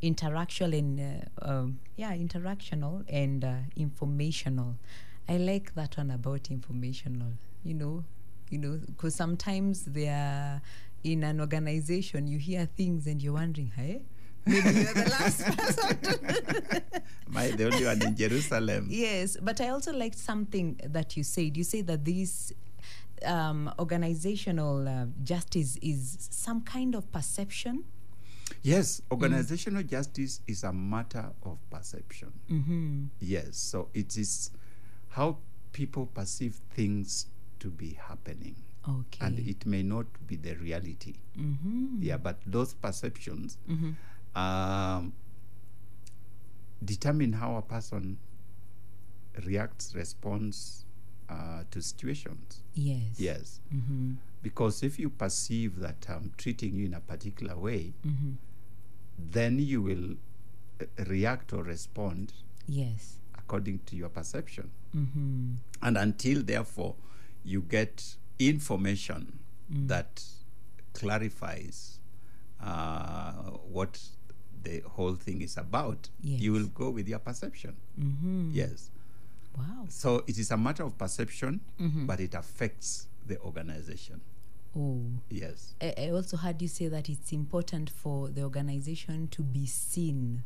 interactional, 0.04 0.78
and 0.78 1.00
uh, 1.42 1.50
um, 1.50 1.80
yeah, 1.96 2.14
interactional 2.14 3.04
and 3.10 3.44
uh, 3.44 3.54
informational. 3.76 4.76
I 5.28 5.38
like 5.38 5.76
that 5.76 5.98
one 5.98 6.12
about 6.12 6.50
informational. 6.50 7.34
You 7.64 7.76
know, 7.76 8.04
you 8.50 8.58
know, 8.58 8.80
because 8.86 9.16
sometimes 9.16 9.84
they 9.86 10.08
are 10.10 10.62
in 11.04 11.24
an 11.24 11.40
organization, 11.40 12.28
you 12.28 12.38
hear 12.40 12.66
things 12.66 13.08
and 13.08 13.22
you're 13.22 13.34
wondering, 13.34 13.72
hey, 13.76 14.02
maybe 14.46 14.70
you're 14.82 14.94
the 14.94 15.10
last 15.10 15.44
person. 15.58 15.98
Am 17.28 17.38
I 17.38 17.52
the 17.52 17.66
only 17.66 17.86
one 17.86 18.02
in 18.02 18.16
Jerusalem? 18.16 18.88
yes, 18.90 19.38
but 19.42 19.62
I 19.62 19.70
also 19.70 19.94
liked 19.94 20.18
something 20.18 20.80
that 20.84 21.16
you 21.18 21.24
said. 21.24 21.56
You 21.58 21.64
say 21.64 21.82
that 21.82 22.04
this 22.06 22.52
um, 23.26 23.72
organizational 23.80 24.88
uh, 24.88 25.06
justice 25.24 25.78
is 25.82 26.28
some 26.32 26.62
kind 26.62 26.96
of 26.96 27.12
perception. 27.12 27.84
Yes, 28.64 29.02
organizational 29.12 29.84
justice 29.84 30.42
is 30.48 30.64
a 30.64 30.74
matter 30.74 31.32
of 31.44 31.58
perception. 31.70 32.32
Mm-hmm. 32.50 33.06
Yes, 33.20 33.58
so 33.58 33.90
it 33.94 34.18
is 34.18 34.52
how 35.10 35.38
people 35.72 36.08
perceive 36.08 36.56
things 36.74 37.28
to 37.60 37.70
be 37.70 37.98
happening. 38.02 38.56
Okay. 38.88 39.26
And 39.26 39.38
it 39.40 39.66
may 39.66 39.84
not 39.84 40.06
be 40.26 40.36
the 40.36 40.56
reality. 40.56 41.14
mm-hmm. 41.38 41.98
Yeah, 42.02 42.18
but 42.18 42.40
those 42.46 42.74
perceptions 42.74 43.58
Mm-hmm. 43.70 43.92
Um, 44.36 45.14
determine 46.84 47.34
how 47.34 47.56
a 47.58 47.62
person 47.62 48.18
reacts, 49.46 49.94
responds 49.96 50.86
uh, 51.30 51.64
to 51.72 51.82
situations. 51.82 52.62
Yes. 52.74 53.02
Yes. 53.18 53.60
Mm-hmm. 53.74 54.14
Because 54.42 54.84
if 54.84 54.98
you 54.98 55.10
perceive 55.10 55.80
that 55.80 56.06
I'm 56.10 56.32
treating 56.38 56.74
you 56.76 56.86
in 56.86 56.94
a 56.94 57.00
particular 57.02 57.56
way, 57.58 57.94
Mm-hmm. 58.08 58.32
then 59.32 59.60
you 59.60 59.82
will 59.82 60.16
uh, 60.82 60.86
react 61.08 61.52
or 61.54 61.64
respond 61.64 62.32
Yes. 62.68 63.16
according 63.38 63.80
to 63.88 63.96
your 63.96 64.10
perception. 64.10 64.72
Mm-hmm. 64.96 65.54
And 65.82 65.98
until, 65.98 66.42
therefore, 66.44 66.96
you 67.44 67.62
get 67.62 68.16
information 68.40 69.40
Mm. 69.72 69.88
that 69.88 70.24
clarifies 70.94 72.00
uh, 72.60 73.34
what 73.72 74.02
the 74.64 74.82
whole 74.86 75.16
thing 75.16 75.42
is 75.42 75.58
about, 75.58 76.10
you 76.22 76.52
will 76.52 76.68
go 76.68 76.90
with 76.90 77.08
your 77.08 77.20
perception. 77.20 77.76
Mm-hmm. 78.00 78.52
Yes. 78.54 78.90
Wow. 79.58 79.86
So 79.90 80.24
it 80.28 80.38
is 80.38 80.52
a 80.52 80.58
matter 80.58 80.84
of 80.84 80.98
perception, 80.98 81.62
Mhm. 81.80 82.06
but 82.08 82.20
it 82.20 82.34
affects 82.36 83.08
the 83.28 83.40
organization. 83.42 84.22
Oh. 84.76 85.02
Yes. 85.30 85.74
I, 85.82 85.94
I 85.98 86.10
also 86.12 86.38
heard 86.38 86.62
you 86.62 86.68
say 86.68 86.88
that 86.90 87.10
it's 87.10 87.32
important 87.34 87.90
for 87.90 88.30
the 88.30 88.44
organization 88.44 89.28
to 89.30 89.42
be 89.42 89.66
seen. 89.66 90.44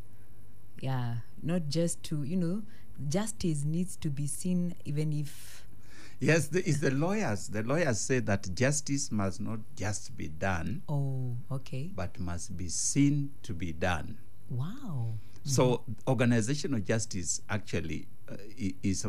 Yeah, 0.82 1.18
not 1.42 1.70
just 1.70 2.02
to, 2.04 2.24
you 2.24 2.38
know, 2.38 2.64
justice 3.10 3.64
needs 3.64 3.96
to 3.98 4.10
be 4.10 4.28
seen 4.28 4.76
even 4.86 5.12
if. 5.14 5.63
Yes, 6.26 6.48
the, 6.48 6.60
it's 6.68 6.80
the 6.80 6.92
lawyers. 6.92 7.48
The 7.48 7.64
lawyers 7.64 8.00
say 8.00 8.20
that 8.20 8.54
justice 8.56 9.12
must 9.12 9.42
not 9.42 9.60
just 9.76 10.16
be 10.18 10.28
done, 10.28 10.82
Oh, 10.90 11.36
okay. 11.52 11.92
but 11.96 12.20
must 12.20 12.56
be 12.58 12.70
seen 12.70 13.32
to 13.44 13.54
be 13.54 13.74
done. 13.74 14.18
Wow. 14.50 15.14
So 15.44 15.64
mm-hmm. 15.78 15.94
organizational 16.08 16.80
justice 16.80 17.42
actually 17.50 18.08
uh, 18.32 18.36
is 18.82 19.06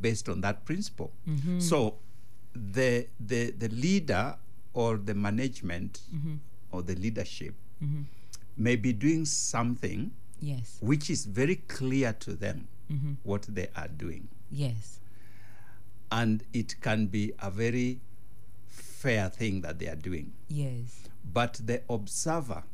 based 0.00 0.28
on 0.28 0.40
that 0.42 0.64
principle. 0.64 1.10
Mm-hmm. 1.28 1.60
So 1.60 1.96
the 2.54 3.06
the 3.18 3.52
the 3.52 3.68
leader 3.68 4.36
or 4.74 4.96
the 4.98 5.14
management 5.14 6.00
mm-hmm. 6.14 6.34
or 6.72 6.82
the 6.82 6.94
leadership 6.96 7.54
may 8.56 8.76
be 8.76 8.92
doing 8.92 9.24
something 9.24 10.10
Yes. 10.42 10.78
which 10.80 11.10
is 11.10 11.26
very 11.26 11.56
clear 11.56 12.12
to 12.20 12.32
them 12.34 12.68
what 13.24 13.42
they 13.48 13.68
are 13.76 13.88
doing, 13.88 14.28
Yes. 14.50 14.99
And 16.12 16.42
it 16.52 16.80
can 16.80 17.06
be 17.06 17.32
a 17.40 17.50
very 17.50 18.00
fair 18.68 19.28
thing 19.28 19.60
that 19.62 19.78
they 19.78 19.88
are 19.88 19.96
doing. 19.96 20.32
Yes. 20.48 21.08
But 21.32 21.60
the 21.64 21.82
observer 21.88 22.64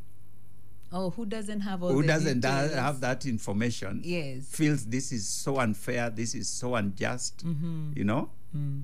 Oh, 0.93 1.11
who 1.11 1.27
doesn't 1.27 1.61
have 1.63 1.83
all 1.83 1.93
who 1.93 2.03
doesn't 2.05 2.41
details? 2.41 2.73
have 2.75 3.01
that 3.01 3.27
information 3.27 4.03
Yes. 4.05 4.47
feels 4.47 4.87
this 4.87 5.11
is 5.11 5.27
so 5.29 5.59
unfair, 5.59 6.11
this 6.11 6.35
is 6.35 6.49
so 6.49 6.77
unjust, 6.77 7.45
Mm-hmm. 7.45 7.91
you 7.97 8.05
know, 8.05 8.31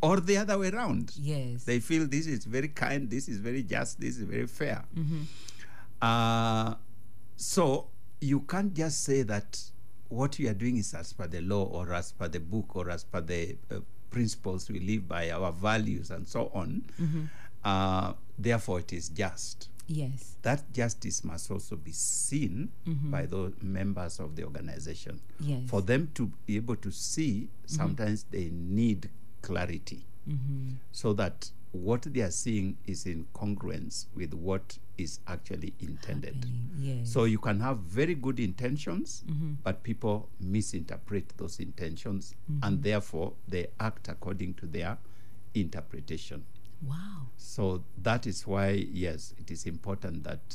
or 0.02 0.20
the 0.20 0.36
other 0.36 0.58
way 0.58 0.68
around. 0.70 1.12
Yes. 1.16 1.64
They 1.64 1.78
feel 1.80 2.06
this 2.06 2.26
is 2.26 2.44
very 2.44 2.68
kind, 2.68 3.08
this 3.08 3.28
is 3.28 3.38
very 3.38 3.62
just, 3.62 4.00
this 4.00 4.16
is 4.18 4.24
very 4.24 4.46
fair. 4.48 4.84
Mm-hmm. 4.96 5.22
Uh, 6.02 6.74
so 7.36 7.86
you 8.20 8.40
can't 8.40 8.74
just 8.74 9.04
say 9.04 9.22
that 9.22 9.60
what 10.08 10.38
you 10.38 10.48
are 10.50 10.54
doing 10.54 10.76
is 10.76 10.92
as 10.94 11.12
per 11.12 11.26
the 11.28 11.40
law 11.40 11.64
or 11.64 11.92
as 11.94 12.12
per 12.12 12.28
the 12.28 12.40
book 12.40 12.74
or 12.76 12.90
as 12.90 13.04
per 13.04 13.20
the 13.20 13.56
uh, 13.70 13.76
principles 14.12 14.70
we 14.70 14.78
live 14.80 15.08
by, 15.08 15.30
our 15.30 15.50
values, 15.52 16.10
and 16.10 16.26
so 16.28 16.50
on. 16.54 16.84
Mm-hmm. 17.00 17.24
Uh, 17.64 18.12
therefore, 18.38 18.80
it 18.80 18.92
is 18.92 19.08
just 19.08 19.68
yes. 19.86 20.36
that 20.42 20.72
justice 20.72 21.24
must 21.24 21.50
also 21.50 21.76
be 21.76 21.92
seen 21.92 22.70
by 23.10 23.26
the 23.26 23.52
members 23.62 24.20
of 24.20 24.36
the 24.36 24.44
organization. 24.44 25.20
Yes. 25.40 25.68
For 25.68 25.80
them 25.82 26.10
to 26.14 26.30
be 26.46 26.56
able 26.56 26.76
to 26.76 26.90
see, 26.90 27.48
sometimes 27.66 28.24
they 28.30 28.50
need 28.52 29.10
clarity 29.42 30.04
Mm-hmm. 30.28 30.74
so 30.92 31.12
that 31.14 31.50
what 31.72 32.02
they 32.02 32.20
are 32.20 32.30
seeing 32.30 32.76
is 32.86 33.06
in 33.06 33.26
congruence 33.34 34.06
with 34.14 34.34
what 34.34 34.78
is 34.98 35.20
actually 35.26 35.72
intended. 35.80 36.44
Yes. 36.78 37.10
So 37.10 37.24
you 37.24 37.38
can 37.38 37.60
have 37.60 37.78
very 37.78 38.14
good 38.14 38.38
intentions, 38.38 39.24
Mm-hmm. 39.28 39.52
but 39.64 39.82
people 39.82 40.28
misinterpret 40.38 41.32
those 41.38 41.58
intentions 41.60 42.34
Mm-hmm. 42.50 42.64
and 42.64 42.82
therefore 42.82 43.32
they 43.48 43.68
act 43.80 44.08
according 44.08 44.54
to 44.54 44.66
their 44.66 44.98
interpretation. 45.54 46.44
wow. 46.86 47.26
So 47.36 47.84
that 48.02 48.26
is 48.26 48.46
why, 48.46 48.70
yes, 48.92 49.34
it 49.38 49.50
is 49.50 49.66
important 49.66 50.24
that 50.24 50.54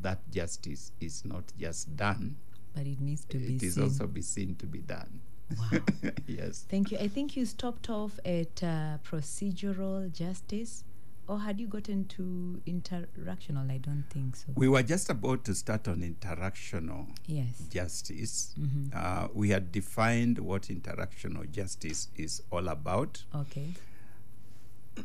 that 0.00 0.18
justice 0.30 0.92
is 1.00 1.24
not 1.24 1.44
just 1.58 1.96
done, 1.96 2.36
But 2.74 2.86
it 2.86 3.00
needs 3.00 3.24
to 3.26 3.38
be 3.38 3.56
it 3.56 3.62
is 3.62 3.74
seen. 3.74 3.82
also 3.84 4.06
be 4.06 4.22
seen 4.22 4.54
to 4.56 4.66
be 4.66 4.78
done. 4.80 5.20
Wow. 5.58 5.78
yes. 6.26 6.64
Thank 6.68 6.90
you. 6.90 6.98
I 6.98 7.08
think 7.08 7.36
you 7.36 7.44
stopped 7.46 7.90
off 7.90 8.18
at 8.24 8.62
uh, 8.62 8.98
procedural 9.04 10.12
justice, 10.12 10.84
or 11.28 11.40
had 11.40 11.60
you 11.60 11.66
gotten 11.66 12.04
to 12.06 12.60
interactional? 12.66 13.70
I 13.70 13.78
don't 13.78 14.04
think 14.10 14.36
so. 14.36 14.46
We 14.54 14.68
were 14.68 14.82
just 14.82 15.10
about 15.10 15.44
to 15.44 15.54
start 15.54 15.88
on 15.88 16.00
interactional 16.00 17.06
yes. 17.26 17.62
justice. 17.70 18.54
Mm-hmm. 18.58 18.90
Uh, 18.94 19.28
we 19.32 19.50
had 19.50 19.72
defined 19.72 20.38
what 20.38 20.62
interactional 20.62 21.50
justice 21.50 22.08
is 22.16 22.42
all 22.50 22.68
about. 22.68 23.24
Okay. 23.34 23.68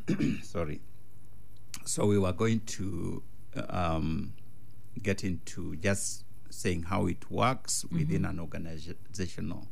Sorry. 0.44 0.82
So 1.86 2.06
we 2.06 2.18
were 2.20 2.34
going 2.34 2.62
to 2.62 3.24
um, 3.70 4.34
get 5.02 5.24
into 5.24 5.76
just 5.78 6.24
saying 6.50 6.84
how 6.84 7.06
it 7.08 7.30
works 7.30 7.86
within 7.92 8.26
an 8.26 8.40
organizational 8.40 9.68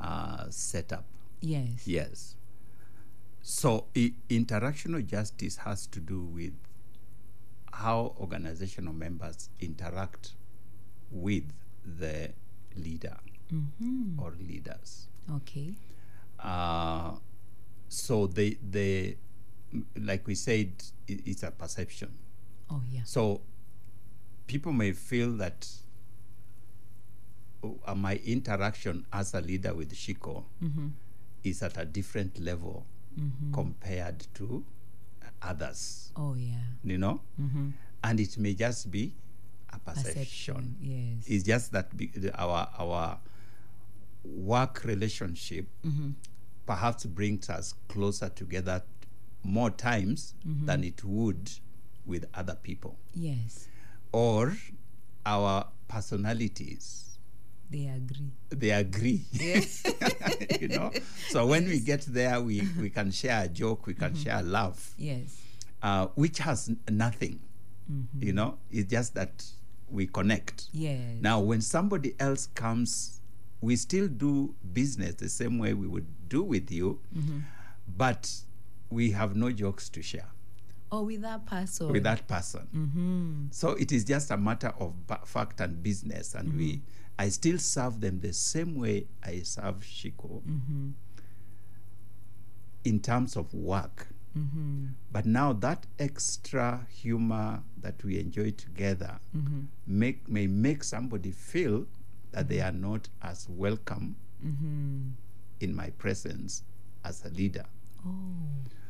uh, 0.00 0.46
setup. 0.50 1.04
Yes. 1.40 1.86
Yes. 1.86 2.36
So 3.42 3.86
I- 3.96 4.14
interactional 4.30 5.04
justice 5.06 5.56
has 5.58 5.86
to 5.88 6.00
do 6.00 6.22
with 6.22 6.52
how 7.72 8.14
organizational 8.20 8.92
members 8.92 9.48
interact 9.60 10.32
with 11.10 11.44
the 11.84 12.30
leader 12.76 13.16
Mm-hmm. 13.52 14.18
or 14.18 14.32
leaders. 14.40 15.08
Okay. 15.30 15.74
Uh, 16.38 17.16
so 17.88 18.26
they 18.26 18.56
they 18.70 19.18
like 19.94 20.26
we 20.26 20.34
said 20.34 20.70
it's 21.06 21.42
a 21.42 21.50
perception. 21.50 22.08
Oh 22.70 22.80
yeah. 22.90 23.02
So 23.04 23.42
people 24.46 24.72
may 24.72 24.92
feel 24.92 25.32
that 25.32 25.68
uh, 27.86 27.94
my 27.94 28.16
interaction 28.24 29.04
as 29.12 29.34
a 29.34 29.40
leader 29.40 29.74
with 29.74 29.92
Shiko 29.94 30.44
Mm-hmm. 30.62 30.88
is 31.44 31.62
at 31.62 31.76
a 31.78 31.84
different 31.84 32.38
level 32.40 32.86
compared 33.52 34.26
to 34.34 34.64
others, 35.42 36.10
Oh 36.16 36.34
yeah. 36.34 36.56
you 36.82 36.96
know? 36.98 37.20
Mm-hmm. 37.40 37.68
And 38.04 38.20
it 38.20 38.38
may 38.38 38.54
just 38.54 38.90
be 38.90 39.12
a 39.72 39.78
perception. 39.78 40.76
Yes. 40.80 41.24
It's 41.26 41.44
just 41.44 41.72
that 41.72 41.90
our 42.34 42.68
our 42.78 43.18
work 44.24 44.84
relationship 44.84 45.66
Mm-hmm. 45.84 46.10
perhaps 46.66 47.04
brings 47.06 47.50
us 47.50 47.74
closer 47.88 48.28
together 48.28 48.82
more 49.44 49.70
times 49.70 50.34
Mm-hmm. 50.46 50.66
than 50.66 50.84
it 50.84 51.04
would 51.04 51.50
with 52.06 52.24
other 52.34 52.54
people. 52.62 52.96
yes. 53.14 53.68
Or 54.12 54.56
our 55.24 55.66
personalities 55.88 57.11
They 57.72 57.86
agree. 57.86 58.30
they 58.50 58.70
agree. 58.70 59.22
Yes. 59.32 59.82
you 60.60 60.68
know? 60.68 60.90
So 61.30 61.46
when 61.46 61.64
we 61.66 61.80
get 61.80 62.02
there 62.02 62.40
we, 62.40 62.68
we 62.78 62.90
can 62.90 63.10
share 63.10 63.44
a 63.44 63.48
joke, 63.48 63.86
we 63.86 63.94
can 63.94 64.14
share 64.14 64.38
a 64.40 64.42
laugh, 64.42 64.94
yes. 64.98 65.40
uh, 65.82 66.06
which 66.14 66.38
has 66.38 66.70
nothing. 66.90 67.40
Mm-hmm. 67.90 68.22
You 68.22 68.32
know, 68.34 68.58
it's 68.70 68.90
just 68.90 69.14
that 69.14 69.44
we 69.90 70.06
connect. 70.06 70.66
Yes. 70.72 71.00
Now, 71.20 71.40
when 71.40 71.60
somebody 71.62 72.14
else 72.20 72.46
comes, 72.54 73.20
we 73.62 73.76
still 73.76 74.08
do 74.08 74.54
business 74.72 75.14
the 75.14 75.28
same 75.28 75.58
way 75.58 75.72
we 75.74 75.86
would 75.86 76.06
do 76.28 76.42
with 76.42 76.70
you, 76.70 77.00
Mm-hmm. 77.16 77.38
but 77.96 78.30
we 78.90 79.10
have 79.12 79.34
no 79.34 79.50
jokes 79.50 79.88
to 79.90 80.02
share 80.02 80.28
Or 80.90 81.04
with 81.06 81.22
that 81.22 81.46
person. 81.46 81.90
with 81.90 82.02
that 82.04 82.28
person. 82.28 82.68
Mm-hmm. 82.74 83.44
So 83.50 83.70
it 83.70 83.92
is 83.92 84.04
just 84.04 84.30
a 84.30 84.36
matter 84.36 84.72
of 84.78 84.92
fact 85.24 85.60
and 85.60 85.82
business, 85.82 86.34
and 86.34 86.54
we. 86.56 86.82
Mm-hmm. 87.18 87.26
I 87.26 87.28
still 87.30 87.58
serve 87.58 88.00
them 88.00 88.20
the 88.20 88.32
same 88.32 88.74
way 88.78 89.06
I 89.22 89.40
serve 89.42 89.80
Shiko 89.80 90.42
Mm-hmm. 90.42 90.88
in 92.84 93.00
terms 93.00 93.36
of 93.36 93.52
work. 93.54 94.08
Mm-hmm. 94.36 94.86
But 95.12 95.26
now 95.26 95.52
that 95.52 95.86
extra 95.98 96.86
humor 96.90 97.60
that 97.80 98.02
we 98.02 98.18
enjoy 98.18 98.50
together 98.52 99.18
Mm-hmm. 99.36 99.60
make 99.86 100.28
may 100.28 100.46
make 100.46 100.82
somebody 100.84 101.30
feel 101.32 101.86
that 102.32 102.48
they 102.48 102.60
are 102.60 102.72
not 102.72 103.08
as 103.22 103.48
welcome 103.48 104.16
Mm-hmm. 104.44 105.10
in 105.60 105.76
my 105.76 105.90
presence 105.90 106.64
as 107.04 107.24
a 107.24 107.28
leader. 107.28 107.66
Oh. 108.04 108.10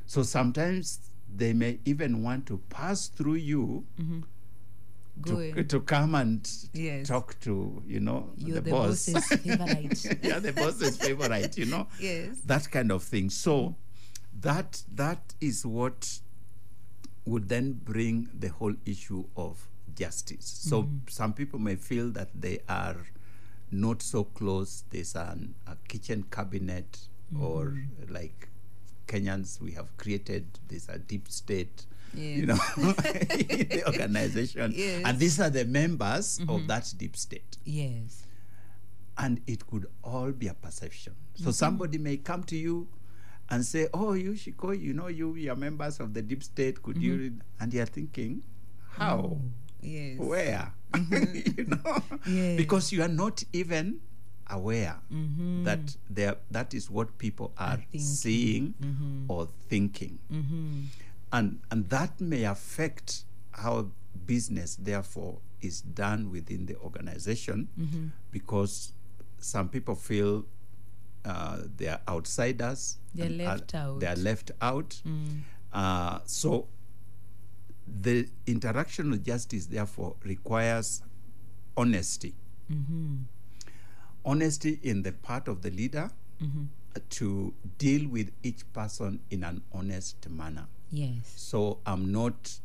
So 0.06 0.22
sometimes 0.22 1.00
they 1.34 1.52
may 1.52 1.78
even 1.84 2.22
want 2.22 2.46
to 2.46 2.58
pass 2.70 3.08
through 3.08 3.34
you 3.34 3.84
Go 3.98 4.04
to, 5.26 5.64
to 5.64 5.80
come 5.80 6.14
and 6.14 6.48
Yes. 6.72 7.08
talk 7.08 7.38
to 7.40 7.82
you 7.86 8.00
know 8.00 8.30
You're 8.36 8.56
the, 8.56 8.60
the 8.62 8.70
boss. 8.70 9.06
boss's 9.08 9.26
favorite. 9.40 10.18
yeah, 10.22 10.38
the 10.38 10.52
boss's 10.52 10.96
favorite. 10.96 11.56
You 11.56 11.66
know. 11.66 11.86
Yes. 12.00 12.38
that 12.46 12.70
kind 12.70 12.90
of 12.90 13.02
thing. 13.02 13.30
So 13.30 13.60
mm-hmm. 13.60 14.40
that 14.40 14.82
that 14.94 15.34
is 15.40 15.64
what 15.66 16.20
would 17.24 17.48
then 17.48 17.72
bring 17.72 18.28
the 18.36 18.48
whole 18.48 18.74
issue 18.84 19.24
of 19.36 19.68
justice. 19.94 20.44
So 20.46 20.82
mm-hmm. 20.82 20.96
some 21.08 21.32
people 21.34 21.58
may 21.58 21.76
feel 21.76 22.10
that 22.10 22.28
they 22.34 22.60
are 22.68 22.96
not 23.70 24.02
so 24.02 24.24
close. 24.24 24.84
There's 24.90 25.14
an, 25.14 25.54
a 25.66 25.76
kitchen 25.88 26.24
cabinet, 26.30 26.98
or 27.38 27.66
mm-hmm. 27.66 28.12
like 28.12 28.48
Kenyans, 29.06 29.60
we 29.60 29.72
have 29.72 29.96
created 29.96 30.46
there's 30.68 30.88
a 30.88 30.98
deep 30.98 31.28
state. 31.28 31.86
You 32.14 32.46
know, 32.46 32.54
the 32.76 33.82
organization, 33.86 34.72
Yes. 34.76 35.02
and 35.04 35.18
these 35.18 35.40
are 35.40 35.50
the 35.50 35.64
members 35.64 36.40
of 36.48 36.66
that 36.68 36.92
deep 36.96 37.16
state 37.16 37.56
Yes. 37.64 38.26
and 39.18 39.40
it 39.46 39.66
could 39.66 39.86
all 40.04 40.32
be 40.32 40.48
a 40.48 40.54
perception. 40.54 41.14
So 41.34 41.44
Mm-hmm. 41.44 41.50
somebody 41.52 41.98
may 41.98 42.16
come 42.18 42.44
to 42.44 42.56
you 42.56 42.88
and 43.50 43.64
say, 43.64 43.88
"Oh, 43.94 44.12
you 44.12 44.32
Shiko, 44.32 44.72
you 44.78 44.92
know 44.92 45.08
you 45.08 45.34
you 45.34 45.50
are 45.52 45.56
members 45.56 46.00
of 46.00 46.12
the 46.14 46.22
deep 46.22 46.42
state. 46.42 46.82
Could 46.82 46.96
you?" 46.98 47.12
Mm-hmm. 47.14 47.22
read?" 47.22 47.40
And 47.60 47.72
you're 47.74 47.86
thinking, 47.86 48.42
"How? 48.96 49.38
Yes. 49.80 50.18
Where?" 50.18 50.72
you 50.94 51.64
know, 51.64 51.76
Mm-hmm. 51.76 52.36
Yes. 52.36 52.56
because 52.56 52.92
you 52.92 53.02
are 53.02 53.08
not 53.12 53.42
even 53.52 54.00
aware 54.52 55.00
Mm-hmm. 55.12 55.64
that 55.64 55.96
there 56.10 56.36
that 56.50 56.74
is 56.74 56.90
what 56.90 57.16
people 57.16 57.52
are 57.56 57.80
seeing 57.96 58.74
Mm-hmm. 58.80 59.30
or 59.32 59.48
thinking, 59.68 60.18
and 61.32 61.60
and 61.70 61.88
that 61.90 62.20
may 62.20 62.44
affect 62.44 63.24
how 63.52 63.90
business 64.26 64.76
therefore 64.76 65.38
is 65.60 65.80
done 65.80 66.30
within 66.30 66.66
the 66.66 66.76
organization 66.78 67.68
Mm-hmm. 67.78 68.06
because 68.30 68.92
some 69.38 69.68
people 69.68 69.94
feel 69.94 70.44
uh, 71.24 71.58
they 71.76 71.86
are 71.88 72.00
outsiders 72.08 72.98
They're 73.14 73.30
left 73.30 73.74
are- 73.74 73.78
out. 73.78 73.94
Mm. 73.96 74.00
they 74.00 74.06
are 74.08 74.16
left 74.16 74.50
out 74.60 75.02
uh, 75.72 76.18
so 76.26 76.68
the 78.02 78.28
interaction 78.46 79.10
with 79.10 79.24
justice 79.24 79.66
therefore 79.66 80.16
requires 80.24 81.02
honesty 81.76 82.34
Mm-hmm. 82.70 83.16
honesty 84.24 84.78
in 84.82 85.02
the 85.02 85.12
part 85.12 85.48
of 85.48 85.62
the 85.62 85.70
leader 85.70 86.10
Mm-hmm. 86.42 86.64
To 87.10 87.54
deal 87.78 88.08
with 88.08 88.30
each 88.42 88.70
person 88.72 89.20
in 89.30 89.44
an 89.44 89.62
honest 89.72 90.28
manner. 90.28 90.66
Yes. 90.90 91.32
so 91.36 91.78
i'm 91.86 92.12
not 92.12 92.58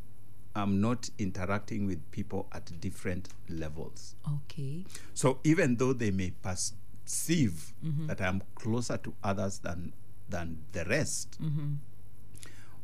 i'm 0.54 0.82
not 0.82 1.10
interacting 1.18 1.86
with 1.88 2.12
people 2.12 2.48
at 2.52 2.70
different 2.82 3.30
levels. 3.48 4.16
Okay. 4.44 4.84
so 5.13 5.40
even 5.46 5.78
though 5.78 5.94
they 5.94 6.12
may 6.12 6.32
perceive 6.42 7.74
mm-hmm. 7.84 8.08
that 8.08 8.20
i'm 8.22 8.42
closer 8.56 8.98
to 8.98 9.13
others 9.24 9.60
than 9.60 9.94
than 10.28 10.58
the 10.74 10.84
rest 10.86 11.42
mm-hmm. 11.42 11.76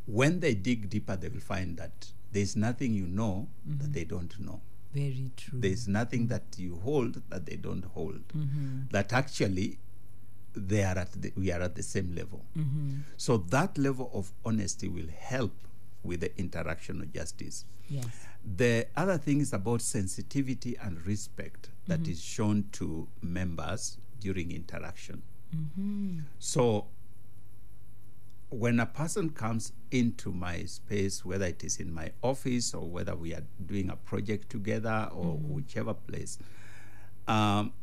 when 0.05 0.39
they 0.39 0.53
dig 0.53 0.89
deeper 0.89 1.17
they 1.17 1.27
will 1.27 1.41
find 1.41 1.75
that 1.75 2.07
there's 2.31 2.55
nothing 2.55 2.93
you 2.93 3.05
know 3.05 3.47
that 3.65 3.83
mm-hmm. 3.83 3.91
they 3.91 4.03
don't 4.03 4.39
know. 4.39 4.59
Very 4.93 5.31
true. 5.35 5.59
there's 5.59 5.87
nothing 5.87 6.27
that 6.27 6.43
you 6.57 6.79
hold 6.83 7.21
that 7.29 7.45
they 7.47 7.55
don't 7.55 7.85
hold. 7.85 8.21
That 8.91 9.11
actually 9.11 9.79
they 10.55 10.83
are 10.83 10.97
at 10.97 11.11
the, 11.21 11.31
we 11.35 11.51
are 11.51 11.61
at 11.61 11.75
the 11.75 11.83
same 11.83 12.13
level 12.15 12.45
so 13.17 13.37
that 13.37 13.77
level 13.77 14.09
of 14.13 14.31
honesty 14.45 14.87
will 14.87 15.09
help 15.17 15.53
with 16.03 16.19
the 16.19 16.37
interaction 16.39 17.01
of 17.01 17.11
justice 17.13 17.65
yes. 17.89 18.05
the 18.57 18.85
other 18.95 19.17
thing 19.17 19.39
is 19.41 19.53
about 19.53 19.81
sensitivity 19.81 20.75
and 20.81 21.05
respect 21.07 21.69
that 21.87 22.01
Mm-hmm. 22.03 22.11
is 22.11 22.21
shown 22.21 22.65
to 22.73 23.07
members 23.21 23.97
during 24.19 24.51
interaction 24.51 25.21
Mm-hmm. 25.55 26.19
so 26.39 26.87
when 28.49 28.79
a 28.79 28.85
person 28.85 29.29
comes 29.31 29.71
into 29.89 30.31
my 30.31 30.63
space, 30.65 31.25
whether 31.25 31.45
it 31.45 31.63
is 31.63 31.79
in 31.79 31.91
my 31.91 32.11
office 32.21 32.73
or 32.75 32.87
whether 32.87 33.15
we 33.15 33.33
are 33.33 33.41
doing 33.65 33.89
a 33.89 33.95
project 33.95 34.49
together 34.51 35.09
or 35.11 35.35
Mm-hmm. 35.37 35.53
whichever 35.55 35.93
place, 35.95 36.37
um, 37.27 37.73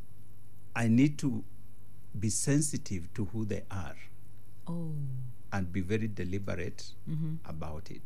I 0.76 0.86
need 0.86 1.18
to 1.18 1.42
be 2.18 2.28
sensitive 2.28 3.12
to 3.14 3.26
who 3.26 3.44
they 3.44 3.62
are 3.70 3.96
Oh. 4.68 4.92
and 5.52 5.72
be 5.72 5.80
very 5.80 6.06
deliberate 6.08 6.92
mm-hmm. 7.08 7.34
about 7.44 7.90
it 7.90 8.02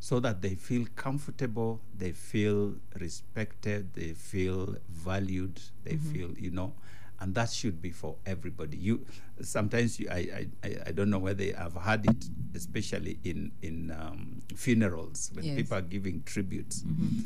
so 0.00 0.20
that 0.20 0.42
they 0.42 0.54
feel 0.54 0.84
comfortable, 0.96 1.80
they 1.96 2.12
feel 2.12 2.74
respected, 3.00 3.94
they 3.94 4.12
feel 4.12 4.76
valued, 4.90 5.60
they 5.84 5.92
mm-hmm. 5.92 6.12
feel, 6.12 6.30
you 6.38 6.50
know, 6.50 6.74
and 7.20 7.34
that 7.34 7.50
should 7.50 7.80
be 7.80 7.90
for 7.90 8.16
everybody. 8.26 8.76
You 8.76 9.06
sometimes 9.40 9.98
you, 9.98 10.08
I, 10.10 10.46
I 10.62 10.76
I- 10.86 10.92
don't 10.92 11.08
know 11.08 11.18
whether 11.20 11.44
I've 11.56 11.74
had 11.80 12.04
it, 12.04 12.24
especially 12.54 13.18
in 13.24 13.52
in 13.62 13.90
um, 13.92 14.42
funerals 14.54 15.30
when 15.32 15.44
Yes. 15.44 15.56
people 15.56 15.78
are 15.78 15.82
giving 15.82 16.22
tributes, 16.24 16.82
mm-hmm. 16.82 17.20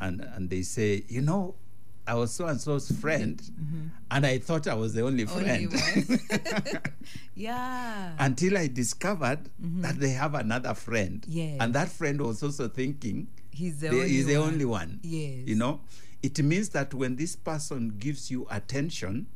and 0.00 0.20
and 0.34 0.50
they 0.50 0.62
say, 0.62 1.04
you 1.08 1.20
know. 1.22 1.54
I 2.06 2.14
was 2.14 2.32
so 2.32 2.46
and 2.46 2.60
so's 2.60 2.90
friend, 2.90 3.40
and 4.10 4.24
I 4.26 4.38
thought 4.38 4.66
I 4.68 4.74
was 4.74 4.94
the 4.94 5.02
only 5.02 5.26
Only 5.26 5.66
friend 5.66 5.72
one. 5.72 6.80
yeah. 7.34 8.12
until 8.18 8.56
I 8.58 8.68
discovered 8.68 9.40
that 9.58 9.98
they 9.98 10.10
have 10.10 10.34
another 10.34 10.74
friend. 10.74 11.24
Yes. 11.28 11.58
And 11.60 11.74
that 11.74 11.88
friend 11.88 12.20
was 12.20 12.42
also 12.42 12.68
thinking 12.68 13.28
He's 13.50 13.80
the 13.80 13.88
they- 13.88 13.96
only 13.96 14.08
he's 14.08 14.26
the 14.26 14.36
one. 14.38 14.48
only 14.52 14.64
one. 14.64 15.00
Yes. 15.02 15.46
You 15.46 15.56
know, 15.56 15.80
it 16.22 16.42
means 16.42 16.68
that 16.70 16.92
when 16.94 17.16
this 17.16 17.36
person 17.36 17.94
gives 17.98 18.30
you 18.30 18.46
attention, 18.50 19.26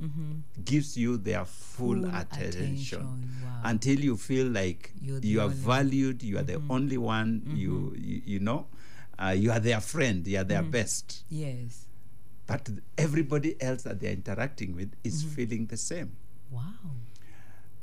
gives 0.64 0.96
you 0.96 1.16
their 1.16 1.44
full, 1.44 1.96
Mm-hmm. 1.96 2.10
Full 2.10 2.20
attention, 2.20 2.60
attention, 2.62 3.00
wow. 3.44 3.60
until 3.64 3.98
you 3.98 4.16
feel 4.16 4.46
like 4.46 4.92
you 5.00 5.40
are. 5.40 5.48
Mm-hmm. 5.48 5.54
valued, 5.66 6.22
you 6.22 6.38
are 6.38 6.42
the 6.42 6.60
only 6.70 6.98
one, 6.98 7.42
you, 7.54 7.94
you, 7.98 8.22
you 8.26 8.38
know, 8.40 8.66
uh, 9.18 9.30
you 9.36 9.50
are 9.50 9.60
their 9.60 9.80
friend, 9.80 10.26
you 10.26 10.38
are 10.38 10.44
their 10.44 10.62
Mm-hmm. 10.62 10.70
best. 10.70 11.24
Yes. 11.30 11.86
But 12.50 12.68
everybody 12.98 13.50
else 13.62 13.82
that 13.84 14.00
they're 14.00 14.12
interacting 14.12 14.74
with 14.74 14.90
is 15.04 15.22
Mm-hmm. 15.22 15.34
feeling 15.34 15.66
the 15.66 15.76
same 15.76 16.10
Wow. 16.50 16.62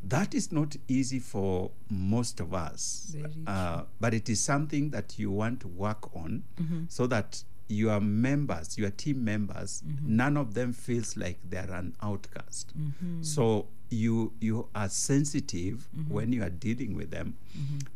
that 0.04 0.34
is 0.36 0.52
not 0.52 0.76
easy 0.88 1.20
for 1.20 1.72
most 1.90 2.40
of 2.40 2.54
us 2.54 3.16
uh, 3.48 3.84
but 4.00 4.14
it 4.14 4.30
is 4.30 4.40
something 4.42 4.90
that 4.92 5.18
you 5.20 5.32
want 5.32 5.60
to 5.62 5.68
work 5.68 6.04
on 6.16 6.44
Mm-hmm. 6.62 6.84
so 6.90 7.08
that 7.08 7.44
your 7.70 8.00
members 8.00 8.78
your 8.78 8.92
team 8.92 9.24
members 9.24 9.72
Mm-hmm. 9.88 10.16
none 10.22 10.38
of 10.38 10.54
them 10.54 10.74
feels 10.74 11.16
like 11.18 11.38
they're 11.50 11.72
an 11.72 11.96
outcast 12.02 12.74
Mm-hmm. 12.78 13.22
so 13.24 13.68
you 13.90 14.34
you 14.42 14.68
are 14.76 14.90
sensitive 14.90 15.88
Mm-hmm. 15.96 16.14
when 16.14 16.34
you 16.34 16.44
are 16.44 16.50
dealing 16.68 16.94
with 16.96 17.10
them 17.12 17.36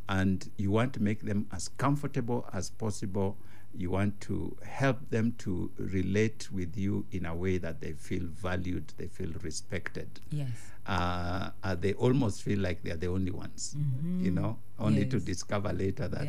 and 0.09 0.49
you 0.57 0.71
want 0.71 0.93
to 0.93 1.01
make 1.01 1.21
them 1.21 1.47
as 1.51 1.67
comfortable 1.77 2.47
as 2.53 2.69
possible 2.71 3.37
you 3.75 3.89
want 3.89 4.19
to 4.21 4.55
help 4.65 4.97
them 5.09 5.33
to 5.37 5.71
relate 5.77 6.49
with 6.51 6.75
you 6.77 7.05
in 7.11 7.25
a 7.25 7.33
way 7.35 7.57
that 7.57 7.79
they 7.81 7.93
feel 7.93 8.23
valued 8.25 8.93
they 8.97 9.07
feel 9.07 9.31
respected. 9.43 10.19
Yes. 10.29 10.49
uh, 10.87 11.51
uh, 11.63 11.75
they 11.75 11.93
almost 11.93 12.41
feel 12.41 12.59
like 12.59 12.81
they 12.83 12.91
are 12.91 12.97
the 12.97 13.07
only 13.07 13.31
ones, 13.31 13.75
you 14.19 14.31
know, 14.31 14.57
only 14.79 15.05
to 15.05 15.19
discover 15.19 15.71
later 15.71 16.07
that 16.07 16.25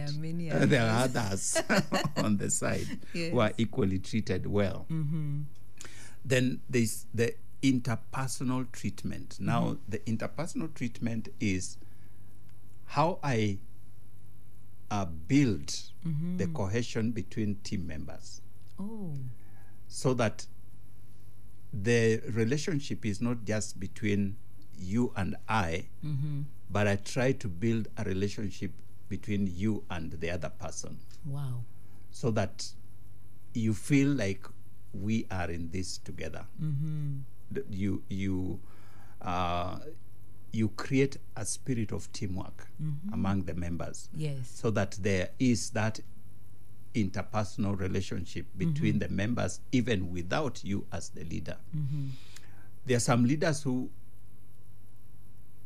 There 0.51 0.63
are 0.63 0.67
there 0.75 0.83
are 0.83 1.05
others. 1.05 1.63
on 2.17 2.37
the 2.37 2.51
side 2.51 2.87
who 3.13 3.39
are 3.41 3.53
equally 3.59 3.99
treated 3.99 4.47
well. 4.47 4.87
Then 6.25 6.61
there's 6.71 7.07
the 7.13 7.35
interpersonal 7.63 8.71
treatment. 8.73 9.39
Now, 9.41 9.79
the 9.89 9.99
interpersonal 10.01 10.73
treatment 10.75 11.29
is 11.41 11.79
how 12.87 13.19
I 13.23 13.59
uh, 14.93 15.05
build 15.33 15.69
the 16.39 16.47
cohesion 16.49 17.13
between 17.13 17.55
team 17.65 17.87
members 17.87 18.43
Oh. 18.79 19.15
so 19.89 20.13
that 20.15 20.47
the 21.73 22.21
relationship 22.33 23.07
is 23.07 23.21
not 23.21 23.45
just 23.45 23.79
between 23.81 24.37
you 24.79 25.13
and 25.17 25.37
I, 25.49 25.87
but 26.71 26.87
I 26.89 26.97
try 26.97 27.33
to 27.33 27.49
build 27.49 27.89
a 27.97 28.05
relationship 28.05 28.73
between 29.09 29.47
you 29.47 29.85
and 29.91 30.13
the 30.13 30.31
other 30.31 30.51
person 30.51 30.99
Wow. 31.25 31.63
so 32.11 32.31
that 32.33 32.69
you 33.55 33.73
feel 33.75 34.09
like 34.09 34.47
we 34.93 35.27
are 35.31 35.51
in 35.51 35.71
this 35.71 35.99
together. 35.99 36.45
Th- 37.55 37.67
You 37.71 38.03
you 38.09 38.61
uh, 39.23 39.79
you 40.53 40.69
create 40.71 41.17
a 41.37 41.45
spirit 41.45 41.93
of 41.93 42.13
teamwork 42.13 42.69
mm-hmm. 42.83 43.13
among 43.15 43.43
the 43.45 43.55
members, 43.55 44.09
Yes. 44.15 44.51
so 44.55 44.71
that 44.71 44.93
there 45.01 45.31
is 45.39 45.71
that 45.71 46.01
interpersonal 46.95 47.79
relationship 47.79 48.47
mm-hmm. 48.47 48.71
between 48.71 48.99
the 48.99 49.09
members, 49.09 49.61
even 49.73 50.13
without 50.13 50.63
you 50.63 50.87
as 50.93 51.09
the 51.11 51.25
leader. 51.25 51.57
Mm-hmm. 51.77 52.07
There 52.85 52.97
are 52.97 53.01
some 53.01 53.25
leaders 53.25 53.63
who 53.63 53.91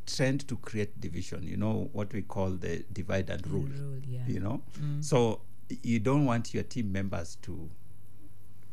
tend 0.06 0.46
to 0.48 0.56
create 0.58 1.00
division. 1.00 1.42
You 1.42 1.56
know 1.56 1.90
what 1.92 2.12
we 2.12 2.22
call 2.22 2.50
the 2.50 2.84
divide 2.92 3.28
and 3.30 3.46
rule 3.48 3.62
Rule, 3.62 4.00
yeah. 4.08 4.20
you 4.26 4.40
know 4.40 4.62
mm. 4.80 5.04
so 5.04 5.40
you 5.82 5.98
don't 5.98 6.24
want 6.24 6.54
your 6.54 6.62
team 6.62 6.92
members 6.92 7.36
to 7.42 7.68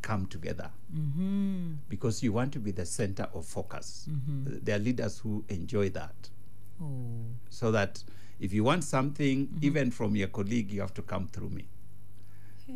come 0.04 0.26
together. 0.26 0.70
Mm-hmm. 0.94 1.72
Because 1.88 2.22
you 2.22 2.32
want 2.32 2.52
to 2.52 2.58
be 2.60 2.70
the 2.70 2.84
center 2.84 3.26
of 3.34 3.46
focus. 3.46 4.06
Uh, 4.08 4.50
there 4.62 4.76
are 4.76 4.78
leaders 4.78 5.18
who 5.18 5.44
enjoy 5.48 5.88
that. 5.90 6.14
Oh. 6.82 7.22
so 7.50 7.70
that 7.70 8.02
if 8.40 8.52
you 8.52 8.64
want 8.64 8.82
something 8.82 9.46
mm-hmm. 9.46 9.64
even 9.64 9.90
from 9.92 10.16
your 10.16 10.26
colleague 10.26 10.72
you 10.72 10.80
have 10.80 10.92
to 10.94 11.02
come 11.02 11.28
through 11.28 11.50
me. 11.50 11.68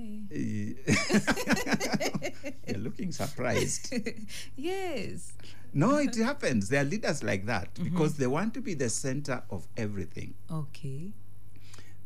You're 2.68 2.78
looking 2.78 3.10
surprised. 3.10 3.92
Yes. 4.56 5.32
no 5.74 5.96
it 5.96 6.14
happens. 6.30 6.68
There 6.68 6.82
are 6.82 6.84
leaders 6.84 7.24
like 7.24 7.46
that 7.46 7.74
because 7.82 8.16
they 8.18 8.28
want 8.28 8.54
to 8.54 8.60
be 8.60 8.74
the 8.74 8.88
center 8.88 9.42
of 9.50 9.66
everything. 9.76 10.34
Okay. 10.50 11.12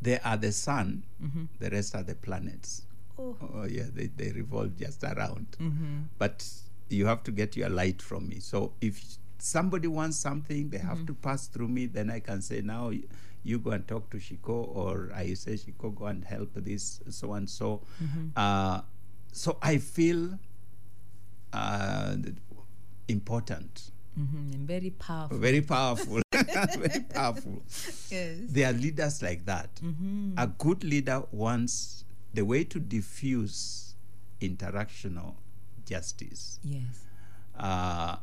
they 0.01 0.19
are 0.21 0.37
the 0.37 0.53
sun 0.53 1.05
the 1.61 1.71
rest 1.71 1.95
are 1.95 2.03
the 2.03 2.15
planets 2.15 2.83
Oh. 3.23 3.37
Oh 3.55 3.65
yeah, 3.65 3.85
they, 3.95 4.07
they 4.09 4.33
revolve 4.33 4.77
just 4.77 5.05
around. 5.05 5.47
But 6.19 6.45
you 6.89 7.07
have 7.07 7.23
to 7.25 7.31
get 7.31 7.57
your 7.57 7.69
light 7.69 8.03
from 8.03 8.29
me. 8.29 8.41
So 8.41 8.73
if 8.81 9.01
somebody 9.39 9.89
wants 9.89 10.17
something, 10.19 10.69
they 10.71 10.79
have 10.79 11.07
to 11.07 11.15
pass 11.15 11.47
through 11.47 11.69
me. 11.69 11.87
Then 11.87 12.11
I 12.11 12.21
can 12.21 12.43
say, 12.43 12.61
now 12.61 12.91
you 13.45 13.59
go 13.59 13.71
and 13.71 13.87
talk 13.87 14.11
to 14.11 14.17
Shiko, 14.19 14.75
or 14.77 15.11
I 15.15 15.35
say, 15.35 15.53
Shiko, 15.55 15.95
go 15.95 16.07
and 16.07 16.25
help 16.25 16.51
this, 16.55 17.01
so 17.11 17.33
and 17.35 17.49
so. 17.49 17.83
Uh, 18.37 18.81
so 19.33 19.59
I 19.63 19.79
feel 19.79 20.39
uh, 21.53 22.17
important, 23.09 23.91
Mm-hmm. 24.21 24.53
And 24.53 24.69
very 24.69 24.91
powerful. 24.91 25.39
very 25.39 25.63
powerful, 25.63 26.21
very 26.33 27.01
powerful. 27.01 27.63
Yes. 28.11 28.37
There 28.47 28.69
are 28.69 28.75
leaders 28.75 29.23
like 29.23 29.47
that. 29.47 29.71
A 30.37 30.47
good 30.47 30.85
leader 30.85 31.23
wants 31.33 32.05
the 32.35 32.45
way 32.45 32.64
to 32.64 32.79
diffuse 32.81 33.95
interactional 34.40 35.35
justice 35.87 36.59
Yes. 36.62 37.05
uh, 37.59 38.16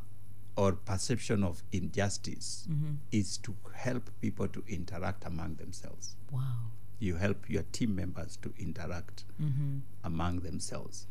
or 0.56 0.72
perception 0.72 1.42
of 1.44 1.62
injustice 1.72 2.66
is 3.12 3.38
to 3.38 3.54
help 3.74 4.10
people 4.20 4.48
to 4.48 4.62
interact 4.68 5.24
among 5.24 5.54
themselves. 5.54 6.16
Wow. 6.30 6.72
You 6.98 7.16
help 7.16 7.48
your 7.48 7.62
team 7.72 7.94
members 7.96 8.36
to 8.42 8.52
interact 8.58 9.24
Mm-hmm. 9.40 9.78
among 10.04 10.40
themselves. 10.40 11.06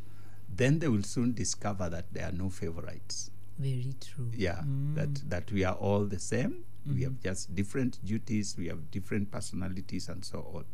Then 0.56 0.80
they 0.80 0.88
will 0.88 1.04
soon 1.04 1.34
discover 1.34 1.90
that 1.90 2.14
there 2.14 2.28
are 2.28 2.32
no 2.32 2.50
favorites. 2.50 3.32
Very 3.58 3.96
true. 4.00 4.32
Yeah, 4.36 4.62
that 4.96 5.30
that 5.30 5.52
we 5.52 5.64
are 5.64 5.76
all 5.76 6.06
the 6.06 6.20
same. 6.20 6.64
We 6.86 7.04
have 7.04 7.20
just 7.22 7.54
different 7.56 8.00
duties. 8.06 8.56
We 8.58 8.68
have 8.68 8.90
different 8.92 9.32
personalities, 9.32 10.10
and 10.10 10.24
so 10.24 10.40
on. 10.54 10.66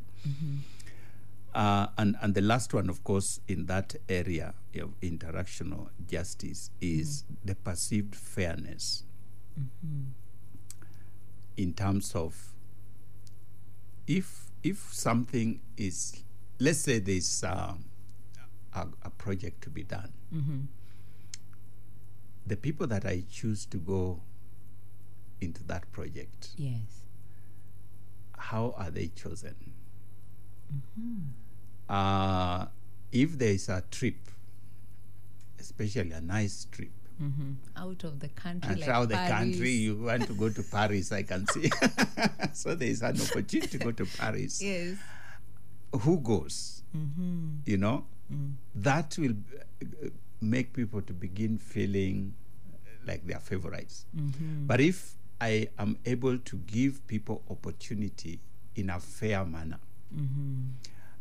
Uh, 1.55 1.87
and 1.97 2.17
and 2.21 2.35
the 2.35 2.41
last 2.41 2.73
one, 2.73 2.89
of 2.89 3.01
course, 3.05 3.39
in 3.47 3.65
that 3.67 3.95
area 4.09 4.53
of 4.77 4.99
interactional 4.99 5.87
justice 6.05 6.69
is 6.81 7.23
the 7.45 7.55
perceived 7.55 8.13
fairness. 8.13 9.03
In 11.55 11.73
terms 11.73 12.13
of 12.13 12.53
if 14.05 14.51
if 14.63 14.89
something 14.93 15.61
is, 15.77 16.23
let's 16.59 16.79
say 16.79 16.99
there's 16.99 17.41
um, 17.45 17.85
a, 18.73 18.87
a 19.03 19.09
project 19.11 19.61
to 19.63 19.69
be 19.69 19.83
done, 19.83 20.11
the 22.45 22.57
people 22.57 22.85
that 22.87 23.05
I 23.05 23.23
choose 23.31 23.65
to 23.67 23.77
go 23.77 24.19
into 25.39 25.63
that 25.67 25.89
project, 25.93 26.49
Yes. 26.57 26.81
how 28.37 28.73
are 28.77 28.91
they 28.91 29.07
chosen? 29.07 29.55
Uh, 31.89 32.65
if 33.12 33.38
there 33.38 33.50
is 33.54 33.69
a 33.69 33.84
trip, 33.91 34.15
especially 35.60 36.12
a 36.12 36.21
nice 36.21 36.67
trip, 36.71 36.91
Mm-hmm. 37.21 37.52
Out 37.78 38.04
of 38.04 38.19
the 38.19 38.28
country. 38.28 38.71
and 38.71 38.80
like 38.82 38.89
out 38.89 39.08
the 39.08 39.15
country, 39.15 39.71
you 39.71 39.95
want 39.95 40.28
to 40.28 40.34
go 40.34 40.50
to 40.50 40.62
Paris, 40.63 41.13
I 41.13 41.24
can 41.24 41.48
see. 41.48 41.71
so 42.54 42.76
there 42.76 42.89
is 42.89 43.02
an 43.04 43.15
opportunity 43.21 43.67
to 43.69 43.78
go 43.78 43.91
to 43.93 44.06
Paris. 44.17 44.62
Yes. 44.62 44.98
Who 46.02 46.19
goes? 46.19 46.84
Mm-hmm. 46.95 47.48
You 47.65 47.78
know, 47.78 48.06
Mm. 48.34 48.56
that 48.76 49.15
will 49.17 49.32
uh, 49.82 50.10
make 50.41 50.74
people 50.74 51.00
to 51.04 51.13
begin 51.13 51.58
feeling 51.60 52.34
like 53.08 53.26
they 53.26 53.34
are 53.36 53.39
favorites. 53.39 54.08
Mm-hmm. 54.17 54.65
But 54.65 54.82
if 54.82 55.13
I 55.39 55.69
am 55.80 55.98
able 56.06 56.38
to 56.39 56.56
give 56.58 57.06
people 57.08 57.43
opportunity 57.50 58.39
in 58.76 58.89
a 58.89 59.00
fair 59.00 59.45
manner, 59.45 59.80
Mm-hmm. 60.13 60.62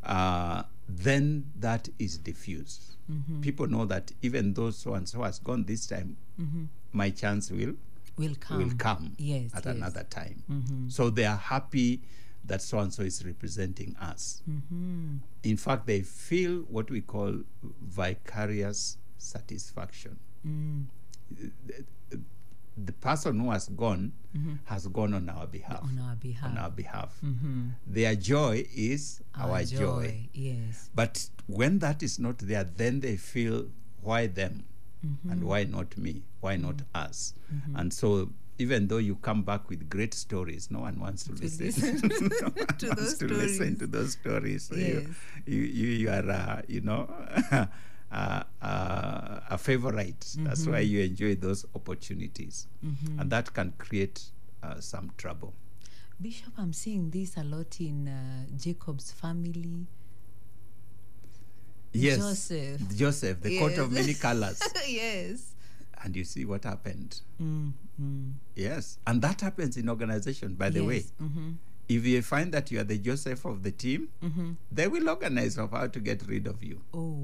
Uh, 0.05 0.63
then 0.89 1.51
that 1.61 1.89
is 1.99 2.19
diffused. 2.19 2.97
Mm-hmm. 3.11 3.41
People 3.41 3.67
know 3.67 3.85
that 3.87 4.13
even 4.23 4.55
though 4.55 4.71
so 4.71 4.95
and 4.95 5.09
so 5.09 5.23
has 5.23 5.39
gone 5.39 5.65
this 5.65 5.87
time, 5.87 6.17
my 6.93 7.11
chance 7.11 7.51
will 7.51 7.75
Will 8.17 8.35
come. 8.39 8.59
will 8.59 8.75
come 8.79 9.13
Yes. 9.19 9.51
at 9.55 9.65
yes. 9.65 9.75
another 9.77 10.05
time. 10.05 10.43
Mm-hmm. 10.51 10.89
So 10.89 11.11
they 11.11 11.25
are 11.25 11.37
happy 11.37 12.01
that 12.45 12.63
so 12.63 12.79
and 12.79 12.93
so 12.93 13.03
is 13.03 13.25
representing 13.25 13.97
us. 14.01 14.43
Mm-hmm. 14.49 15.17
In 15.43 15.57
fact, 15.57 15.87
they 15.87 16.03
feel 16.03 16.61
what 16.69 16.91
we 16.91 17.01
call 17.01 17.41
vicarious 17.83 18.99
satisfaction. 19.19 20.19
Mm. 20.47 20.85
The, 22.77 22.93
person 22.93 23.39
who 23.41 23.51
has 23.51 23.69
gone 23.69 24.13
has 24.65 24.87
gone 24.89 25.15
on 25.15 25.29
our 25.29 25.47
behalf. 25.47 25.83
Mm-hmm. 25.83 25.99
On 26.01 26.09
our 26.09 26.17
behalf. 26.17 26.51
On 26.51 26.59
our 26.59 26.71
behalf. 26.71 27.19
Mm-hmm. 27.25 27.69
Their 27.87 28.17
joy 28.17 28.67
is 28.75 29.23
our, 29.39 29.63
joy. 29.65 30.29
Yes. 30.33 30.91
But 30.95 31.29
when 31.47 31.79
that 31.79 32.03
is 32.03 32.19
not 32.19 32.39
there, 32.39 32.65
then 32.65 33.01
they 33.01 33.17
feel, 33.17 33.67
why 34.03 34.27
them? 34.27 34.65
Mm-hmm. 35.07 35.31
And 35.31 35.45
why 35.45 35.65
not 35.65 35.97
me? 35.97 36.23
Why 36.41 36.57
not 36.57 36.83
us? 36.95 37.35
And 37.77 37.93
so, 37.93 38.31
even 38.59 38.89
though 38.89 38.99
you 38.99 39.17
come 39.17 39.43
back 39.45 39.69
with 39.69 39.89
great 39.89 40.15
stories, 40.15 40.69
no 40.71 40.81
one 40.81 40.99
wants 40.99 41.25
to, 41.25 41.33
listen. 41.33 41.67
listen 41.67 42.01
no 42.41 42.49
one 42.49 42.67
to 42.79 42.87
wants 42.89 43.01
those 43.03 43.19
to 43.19 43.27
listen 43.29 43.77
stories. 43.77 43.79
to 43.79 43.87
those 43.87 44.13
stories. 44.13 44.63
So 44.65 44.75
Yes. 44.75 45.05
you, 45.47 45.59
you, 45.59 45.63
you, 45.63 45.87
you 45.89 46.09
are, 46.11 46.29
uh, 46.31 46.63
you 46.67 46.81
know, 46.81 47.09
uh, 48.15 48.43
uh, 48.63 49.41
a 49.51 49.59
favorite. 49.59 50.25
That's 50.39 50.67
why 50.67 50.81
you 50.81 51.01
enjoy 51.01 51.35
those 51.35 51.67
opportunities. 51.75 52.67
And 53.19 53.31
that 53.31 53.53
can 53.53 53.73
create 53.79 54.23
uh, 54.63 54.81
some 54.81 55.11
trouble. 55.17 55.55
Bishop, 56.21 56.53
I'm 56.57 56.73
seeing 56.73 57.11
this 57.11 57.37
a 57.37 57.43
lot 57.43 57.81
in 57.81 58.09
uh, 58.09 58.47
Jacob's 58.57 59.11
family. 59.11 59.87
Yes. 61.93 62.19
Joseph. 62.19 62.97
Joseph, 62.97 63.41
the 63.43 63.59
coat 63.59 63.79
of 63.79 63.93
many 63.93 64.15
colors. 64.15 64.61
yes. 64.89 65.55
and 66.03 66.15
you 66.15 66.25
see 66.25 66.45
what 66.45 66.65
happened. 66.65 67.21
Mm, 67.41 67.73
mm. 68.01 68.33
Yes. 68.55 68.99
And 69.07 69.23
that 69.23 69.41
happens 69.41 69.77
in 69.77 69.89
organization, 69.89 70.55
by 70.55 70.71
the 70.71 70.83
way. 70.83 70.97
Yes. 70.97 71.13
Mm-hmm. 71.23 71.51
If 71.89 72.07
you 72.07 72.23
find 72.23 72.53
that 72.53 72.71
you 72.71 72.81
are 72.81 72.85
the 72.85 72.97
Joseph 72.99 73.45
of 73.45 73.63
the 73.63 73.71
team, 73.71 74.09
Mm-hmm. 74.23 74.53
they 74.73 74.89
will 74.89 75.09
organize 75.09 75.59
of 75.59 75.73
how 75.73 75.87
to 75.87 76.01
get 76.01 76.23
rid 76.27 76.47
of 76.47 76.63
you. 76.63 76.81
Oh. 76.95 77.19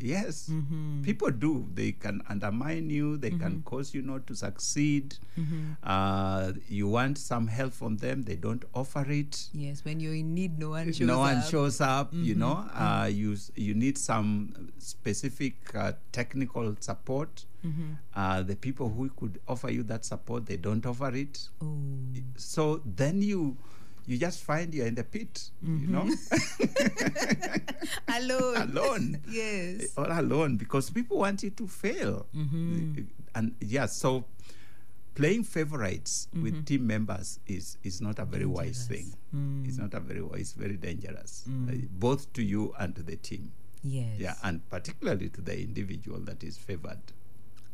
Yes. 0.00 0.48
Mm-hmm. 0.52 1.02
People 1.02 1.30
do. 1.30 1.66
They 1.74 1.92
can 1.92 2.22
undermine 2.28 2.90
you. 2.90 3.16
They 3.16 3.30
can 3.30 3.62
cause 3.62 3.94
you 3.94 4.02
not 4.02 4.26
to 4.26 4.34
succeed. 4.36 5.16
Mm-hmm. 5.38 5.72
Uh, 5.82 6.52
you 6.68 6.88
want 6.88 7.18
some 7.18 7.46
help 7.48 7.72
from 7.72 7.96
them. 7.96 8.22
They 8.22 8.36
don't 8.36 8.64
offer 8.74 9.04
it. 9.08 9.48
Yes, 9.52 9.84
when 9.84 10.00
you're 10.00 10.14
in 10.14 10.34
need, 10.34 10.58
no 10.58 10.70
one 10.70 10.92
shows 10.92 11.00
no 11.06 11.18
one 11.20 11.38
up. 11.38 11.44
shows 11.50 11.80
up. 11.80 12.10
You 12.12 12.34
know, 12.34 12.68
uh, 12.74 13.08
you 13.10 13.36
you 13.56 13.74
need 13.74 13.96
some 13.98 14.70
specific 14.78 15.54
uh, 15.74 15.92
technical 16.12 16.76
support. 16.80 17.46
Mm-hmm. 17.66 17.92
Uh, 18.14 18.42
the 18.42 18.56
people 18.56 18.90
who 18.90 19.08
could 19.16 19.40
offer 19.48 19.70
you 19.70 19.82
that 19.84 20.04
support, 20.04 20.44
they 20.46 20.58
don't 20.58 20.84
offer 20.84 21.08
it. 21.14 21.48
Oh. 21.62 21.78
So 22.36 22.82
then 22.84 23.22
you 23.22 23.56
you 24.06 24.18
just 24.18 24.42
find 24.44 24.74
you're 24.74 24.86
in 24.86 24.94
the 24.94 25.04
pit. 25.04 25.50
You 25.62 25.86
know, 25.88 26.08
Alone. 28.08 28.56
alone. 28.56 29.20
yes. 29.28 29.92
all 29.96 30.06
alone 30.10 30.56
because 30.56 30.90
people 30.90 31.18
want 31.18 31.42
you 31.42 31.50
to 31.50 31.66
fail. 31.66 32.26
Mm-hmm. 32.34 33.02
And 33.34 33.54
yeah, 33.60 33.86
so 33.86 34.24
playing 35.14 35.44
favorites 35.44 36.28
with 36.34 36.64
team 36.66 36.86
members 36.86 37.38
is 37.46 37.78
is 37.82 38.00
not 38.00 38.18
a 38.18 38.24
very 38.24 38.46
wise 38.46 38.86
thing. 38.86 39.12
It's 39.66 39.78
not 39.78 39.94
a 39.94 40.00
very 40.00 40.22
wise, 40.22 40.52
very 40.52 40.76
dangerous, 40.76 41.44
uh, 41.48 41.72
both 41.98 42.32
to 42.34 42.42
you 42.42 42.72
and 42.78 42.94
to 42.96 43.02
the 43.02 43.16
team. 43.16 43.52
Yes. 43.82 44.16
Yeah, 44.18 44.34
and 44.42 44.62
particularly 44.70 45.28
to 45.30 45.40
the 45.42 45.60
individual 45.60 46.20
that 46.20 46.42
is 46.44 46.56
favored. 46.56 47.00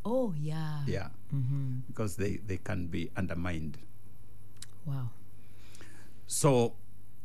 Oh, 0.05 0.33
yeah. 0.37 0.81
Yeah, 0.87 1.09
Mm-hmm. 1.35 1.87
because 1.89 2.17
they 2.17 2.39
they 2.47 2.57
can 2.57 2.87
be 2.89 3.11
undermined. 3.17 3.77
Wow. 4.87 5.11
So 6.31 6.75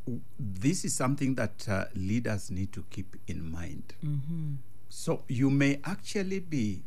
w- 0.08 0.22
this 0.39 0.84
is 0.84 0.95
something 0.95 1.36
that 1.36 1.70
uh, 1.70 1.86
leaders 1.93 2.49
need 2.49 2.74
to 2.74 2.84
keep 2.89 3.16
in 3.28 3.51
mind. 3.51 3.93
Mm-hmm. 4.03 4.53
So 4.89 5.22
you 5.28 5.51
may 5.51 5.80
actually 5.86 6.39
be 6.39 6.82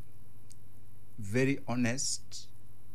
very 1.17 1.61
honest 1.69 2.49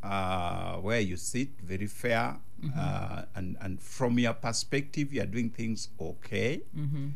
uh, 0.04 0.76
where 0.76 1.00
you 1.00 1.16
sit, 1.16 1.62
very 1.62 1.88
fair, 1.88 2.36
uh, 2.78 3.22
and 3.36 3.56
and 3.62 3.82
from 3.82 4.20
your 4.20 4.34
perspective, 4.34 5.14
you 5.14 5.22
are 5.22 5.26
doing 5.26 5.50
things 5.50 5.88
okay. 6.02 6.62
Mm-hmm. 6.78 7.08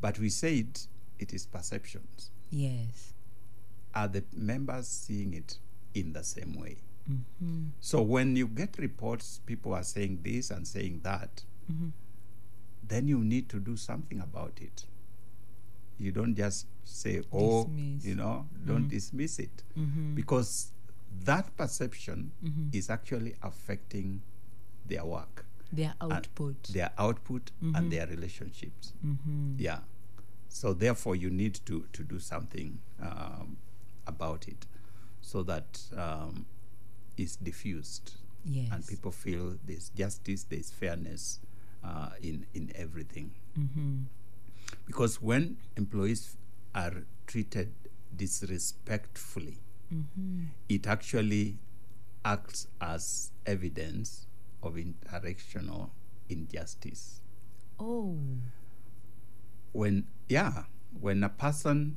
But 0.00 0.20
we 0.20 0.28
said 0.28 0.78
it 1.18 1.34
is 1.34 1.44
perceptions. 1.44 2.30
Yes. 2.50 3.14
Are 3.92 4.06
the 4.06 4.22
members 4.32 4.86
seeing 4.86 5.34
it 5.34 5.58
in 5.92 6.12
the 6.12 6.22
same 6.22 6.54
way? 6.54 6.76
Mm-hmm. 7.10 7.64
So 7.80 8.02
when 8.02 8.36
you 8.36 8.46
get 8.46 8.78
reports, 8.78 9.40
people 9.46 9.74
are 9.74 9.82
saying 9.84 10.20
this 10.22 10.50
and 10.50 10.66
saying 10.66 11.00
that, 11.02 11.44
Mm-hmm. 11.70 11.88
then 12.86 13.06
you 13.08 13.18
need 13.22 13.48
to 13.50 13.60
do 13.60 13.76
something 13.76 14.20
about 14.20 14.58
it. 14.60 14.86
You 15.98 16.10
don't 16.12 16.34
just 16.34 16.66
say, 16.84 17.22
oh, 17.32 17.64
Dismiss. 17.64 18.04
you 18.04 18.14
know, 18.16 18.46
don't 18.66 18.88
dismiss 18.88 19.38
it. 19.38 19.62
Mm-hmm. 19.78 20.14
Because 20.14 20.72
that 21.24 21.56
perception 21.56 22.32
Mhm. 22.42 22.74
is 22.74 22.88
actually 22.90 23.34
affecting 23.42 24.22
their 24.86 25.04
work, 25.04 25.44
Their 25.72 25.94
output. 26.00 26.62
their 26.72 26.90
output, 26.98 27.50
and 27.62 27.92
their 27.92 28.06
relationships. 28.06 28.92
mm-hmm. 29.06 29.54
Yeah. 29.58 29.80
So 30.48 30.72
therefore, 30.74 31.14
you 31.16 31.30
need 31.30 31.60
to 31.66 31.84
to 31.92 32.02
do 32.02 32.18
something 32.18 32.78
um, 33.00 33.56
about 34.06 34.48
it, 34.48 34.66
so 35.20 35.42
that 35.44 35.80
um, 35.96 36.46
it's 37.16 37.36
diffused 37.36 38.12
Yes. 38.44 38.68
and 38.72 38.86
people 38.86 39.10
feel 39.12 39.56
there's 39.66 39.90
justice, 39.90 40.44
there's 40.48 40.70
fairness 40.70 41.40
uh, 41.84 42.10
in 42.22 42.46
in 42.54 42.72
everything. 42.74 43.32
Mm-hmm. 43.58 44.04
Because 44.86 45.20
when 45.20 45.58
employees 45.76 46.36
are 46.74 47.04
treated 47.26 47.72
disrespectfully, 48.16 49.58
Mm-hmm. 49.92 50.44
it 50.68 50.86
actually 50.86 51.58
acts 52.24 52.68
as 52.80 53.32
evidence 53.44 54.26
of 54.62 54.74
interactional 54.74 55.90
injustice. 56.28 57.20
Oh. 57.80 58.16
when 59.72 60.06
yeah 60.28 60.64
when 61.00 61.22
a 61.24 61.28
person 61.28 61.96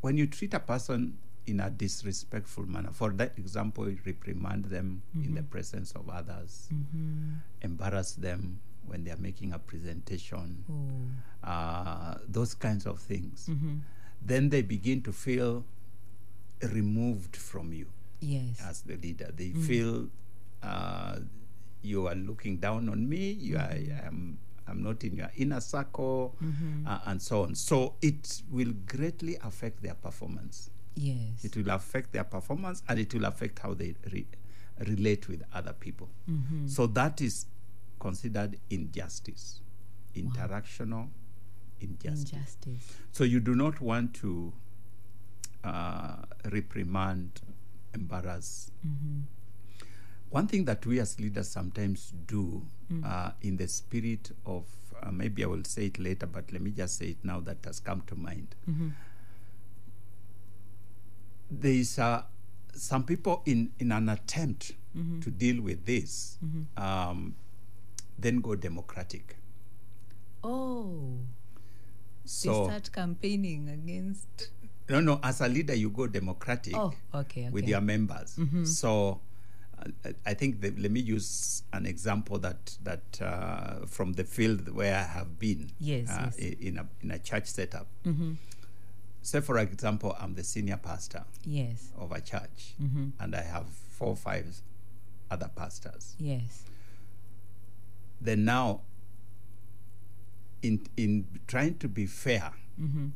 when 0.00 0.16
you 0.16 0.26
treat 0.26 0.54
a 0.54 0.60
person 0.60 1.18
in 1.50 1.60
a 1.60 1.68
disrespectful 1.70 2.64
manner 2.74 2.90
for 2.92 3.10
that 3.20 3.32
example 3.42 3.84
reprimand 4.06 4.64
them 4.66 5.02
in 5.24 5.34
the 5.34 5.42
presence 5.54 5.92
of 5.98 6.08
others 6.08 6.68
Mm-hmm. 6.72 7.34
embarrass 7.62 8.12
them 8.26 8.60
when 8.86 9.04
they 9.04 9.10
are 9.10 9.22
making 9.28 9.52
a 9.52 9.58
presentation 9.58 10.64
Oh. 10.70 11.48
uh, 11.52 12.14
those 12.28 12.54
kinds 12.54 12.86
of 12.86 12.98
things 13.00 13.48
Mm-hmm. 13.50 13.76
then 14.22 14.48
they 14.50 14.62
begin 14.62 15.02
to 15.02 15.12
feel 15.12 15.64
removed 16.72 17.36
from 17.36 17.72
you 17.72 17.86
Yes. 18.20 18.60
as 18.68 18.82
the 18.82 18.96
leader. 18.96 19.32
They 19.34 19.48
feel 19.64 20.08
uh, 20.62 21.20
you 21.80 22.06
are 22.06 22.14
looking 22.14 22.58
down 22.58 22.90
on 22.90 23.08
me. 23.08 23.30
You 23.32 23.56
are, 23.56 23.62
I 23.72 23.88
am, 24.04 24.36
I'm 24.68 24.82
not 24.82 25.02
in 25.04 25.16
your 25.16 25.30
inner 25.40 25.60
circle, 25.60 26.36
Mm-hmm. 26.44 26.86
uh, 26.86 26.98
and 27.06 27.16
so 27.22 27.44
on. 27.44 27.54
So 27.54 27.94
it 28.02 28.42
will 28.50 28.74
greatly 28.84 29.38
affect 29.42 29.80
their 29.82 29.94
performance. 29.94 30.68
Yes. 30.94 31.44
It 31.44 31.56
will 31.56 31.70
affect 31.70 32.12
their 32.12 32.24
performance, 32.24 32.82
and 32.88 32.98
it 32.98 33.12
will 33.14 33.24
affect 33.24 33.58
how 33.60 33.74
they 33.74 33.94
re- 34.12 34.26
relate 34.86 35.28
with 35.28 35.42
other 35.52 35.72
people. 35.72 36.08
mm-hmm. 36.28 36.66
So 36.66 36.86
that 36.88 37.20
is 37.20 37.46
considered 37.98 38.58
injustice, 38.70 39.60
interactional 40.14 41.08
injustice. 41.80 42.32
Injustice. 42.32 42.96
So 43.12 43.24
you 43.24 43.40
do 43.40 43.54
not 43.54 43.80
want 43.80 44.14
to 44.14 44.52
uh, 45.64 46.16
reprimand, 46.50 47.40
embarrass. 47.94 48.70
Mm-hmm. 48.86 49.20
One 50.30 50.46
thing 50.46 50.64
that 50.66 50.86
we 50.86 51.00
as 51.00 51.18
leaders 51.18 51.48
sometimes 51.50 52.12
do 52.26 52.62
uh, 53.04 53.32
in 53.42 53.56
the 53.56 53.66
spirit 53.68 54.30
of, 54.46 54.64
uh, 55.02 55.10
maybe 55.10 55.42
I 55.42 55.46
will 55.46 55.64
say 55.64 55.86
it 55.86 55.98
later, 55.98 56.26
but 56.26 56.52
let 56.52 56.62
me 56.62 56.70
just 56.70 56.98
say 56.98 57.06
it 57.06 57.18
now 57.24 57.40
that 57.40 57.58
has 57.64 57.80
come 57.80 58.02
to 58.06 58.14
mind. 58.14 58.54
Mm-hmm. 61.52 61.60
There 61.62 61.72
is 61.72 61.98
uh, 61.98 62.22
some 62.74 63.04
people 63.04 63.42
in, 63.46 63.70
in 63.78 63.92
an 63.92 64.08
attempt 64.08 64.72
Mm-hmm. 64.96 65.20
to 65.20 65.30
deal 65.30 65.62
with 65.62 65.86
this, 65.86 66.36
um, 66.76 67.36
then 68.18 68.40
go 68.40 68.56
democratic. 68.56 69.36
Oh. 70.42 71.18
So, 72.24 72.50
they 72.64 72.64
start 72.70 72.92
campaigning 72.92 73.68
against. 73.68 74.50
no, 74.88 75.00
no, 75.00 75.20
as 75.22 75.40
a 75.42 75.48
leader, 75.48 75.74
you 75.76 75.90
go 75.90 76.08
democratic. 76.08 76.74
Oh, 76.76 76.86
okay. 77.14 77.42
okay. 77.42 77.50
with 77.50 77.68
your 77.68 77.80
members. 77.80 78.36
So 78.64 79.20
uh, 79.78 80.10
I 80.26 80.34
think 80.34 80.60
that, 80.62 80.76
let 80.76 80.90
me 80.90 80.98
use 80.98 81.62
an 81.72 81.86
example 81.86 82.38
that 82.40 82.76
that 82.82 83.20
uh, 83.22 83.86
from 83.86 84.14
the 84.14 84.24
field 84.24 84.74
where 84.74 84.96
I 84.96 85.02
have 85.04 85.38
been 85.38 85.70
Yes, 85.78 86.10
uh, 86.10 86.30
yes. 86.36 86.56
in 86.60 86.78
a 86.78 86.86
in 87.00 87.12
a 87.12 87.18
church 87.20 87.46
setup. 87.46 87.86
Say 89.22 89.40
for 89.40 89.58
example, 89.58 90.16
I'm 90.18 90.34
the 90.34 90.44
senior 90.44 90.76
pastor 90.78 91.24
Yes. 91.44 91.90
of 91.98 92.12
a 92.12 92.20
church, 92.20 92.74
Mm-hmm. 92.82 93.08
and 93.20 93.34
I 93.34 93.42
have 93.42 93.66
four 93.68 94.08
or 94.08 94.16
five 94.16 94.46
other 95.30 95.50
pastors. 95.54 96.14
Yes. 96.18 96.64
Then 98.20 98.44
now, 98.44 98.80
in 100.62 100.80
in 100.96 101.26
trying 101.46 101.76
to 101.78 101.88
be 101.88 102.06
fair, 102.06 102.52
Mm-hmm. 102.80 103.08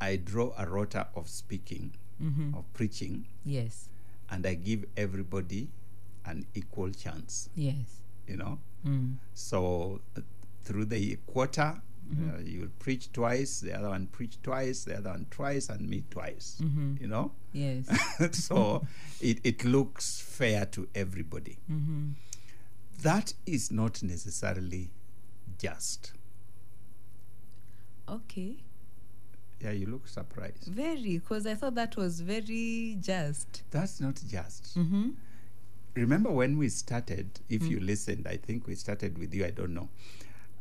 I 0.00 0.16
draw 0.16 0.52
a 0.58 0.66
rota 0.68 1.06
of 1.14 1.28
speaking, 1.28 1.92
Mm-hmm. 2.20 2.54
of 2.54 2.64
preaching, 2.72 3.26
Yes. 3.44 3.88
and 4.30 4.44
I 4.46 4.54
give 4.54 4.84
everybody 4.96 5.68
an 6.24 6.46
equal 6.54 6.90
chance. 6.90 7.48
Yes. 7.54 8.00
You 8.26 8.36
know, 8.36 8.58
Mm. 8.84 9.18
So 9.34 10.00
uh, 10.16 10.20
through 10.64 10.86
the 10.86 11.16
quarter, 11.26 11.80
uh, 12.10 12.38
you'll 12.44 12.68
preach 12.78 13.10
twice, 13.12 13.60
the 13.60 13.72
other 13.78 13.88
one 13.88 14.06
preach 14.08 14.36
twice, 14.42 14.84
the 14.84 14.98
other 14.98 15.10
one 15.10 15.26
twice, 15.30 15.68
and 15.68 15.88
me 15.88 16.04
twice. 16.10 16.60
Mhm. 16.62 17.00
You 17.00 17.06
know, 17.08 17.32
Yes. 17.52 17.86
so 18.32 18.86
it, 19.20 19.38
it 19.44 19.64
looks 19.64 20.20
fair 20.20 20.66
to 20.66 20.88
everybody. 20.94 21.58
mm-hmm. 21.70 22.10
That 23.02 23.34
is 23.46 23.70
not 23.70 24.02
necessarily 24.02 24.90
just. 25.58 26.12
Okay. 28.08 28.56
Yeah, 29.60 29.70
you 29.70 29.86
look 29.86 30.08
surprised. 30.08 30.64
Very, 30.66 31.18
because 31.18 31.46
I 31.46 31.54
thought 31.54 31.74
that 31.76 31.96
was 31.96 32.20
very 32.20 32.96
just. 33.00 33.62
That's 33.70 34.00
not 34.00 34.20
just. 34.28 34.76
Mm-hmm. 34.76 35.10
Remember 35.94 36.30
when 36.30 36.58
we 36.58 36.68
started? 36.68 37.40
If 37.48 37.62
you 37.66 37.78
listened, 37.80 38.26
I 38.26 38.38
think 38.38 38.66
we 38.66 38.74
started 38.74 39.18
with 39.18 39.32
you. 39.34 39.44
I 39.44 39.50
don't 39.50 39.74
know. 39.74 39.88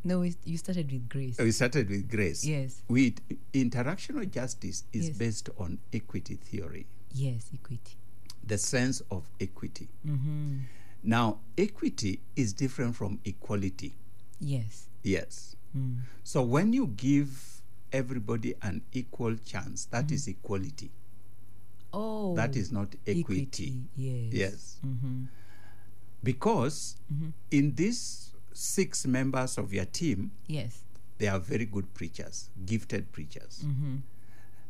No, 0.04 0.20
we, 0.20 0.36
you 0.46 0.58
started 0.58 0.92
with 0.92 1.08
grace. 1.10 1.38
We 1.38 1.52
started 1.52 1.90
with 1.90 2.10
grace. 2.10 2.44
Yes. 2.46 2.82
We 2.88 3.14
interactional 3.54 4.30
justice 4.30 4.84
is 4.94 5.10
Yes. 5.10 5.18
based 5.18 5.50
on 5.58 5.78
equity 5.94 6.36
theory. 6.36 6.88
Yes, 7.14 7.50
equity. 7.54 7.96
the 8.44 8.58
sense 8.58 9.02
of 9.12 9.30
equity. 9.40 9.88
Mm-hmm. 10.06 10.58
Now, 11.04 11.38
equity 11.58 12.22
is 12.36 12.54
different 12.54 12.96
from 12.96 13.20
equality. 13.24 13.94
Yes. 14.40 14.88
Yes. 15.04 15.56
Mm. 15.78 15.98
So 16.24 16.42
when 16.42 16.74
you 16.74 16.88
give 16.88 17.62
everybody 17.94 18.56
an 18.64 18.82
equal 18.94 19.36
chance, 19.46 19.86
that 19.86 20.12
is 20.12 20.28
equality. 20.28 20.90
Oh. 21.94 22.36
That 22.36 22.56
is 22.56 22.72
not 22.72 22.96
equity. 23.06 23.42
equity. 23.44 23.84
Yes. 23.96 24.34
Yes. 24.34 24.80
Mm-hmm. 24.86 25.24
Because 26.24 26.96
Mhm. 27.14 27.34
in 27.52 27.76
these 27.76 28.31
six 28.54 29.06
members 29.06 29.58
of 29.58 29.74
your 29.74 29.86
team, 29.86 30.32
Yes. 30.48 30.84
they 31.18 31.28
are 31.28 31.40
very 31.40 31.66
good 31.66 31.94
preachers, 31.94 32.50
gifted 32.66 33.12
preachers. 33.12 33.64
Mm-hmm. 33.66 33.96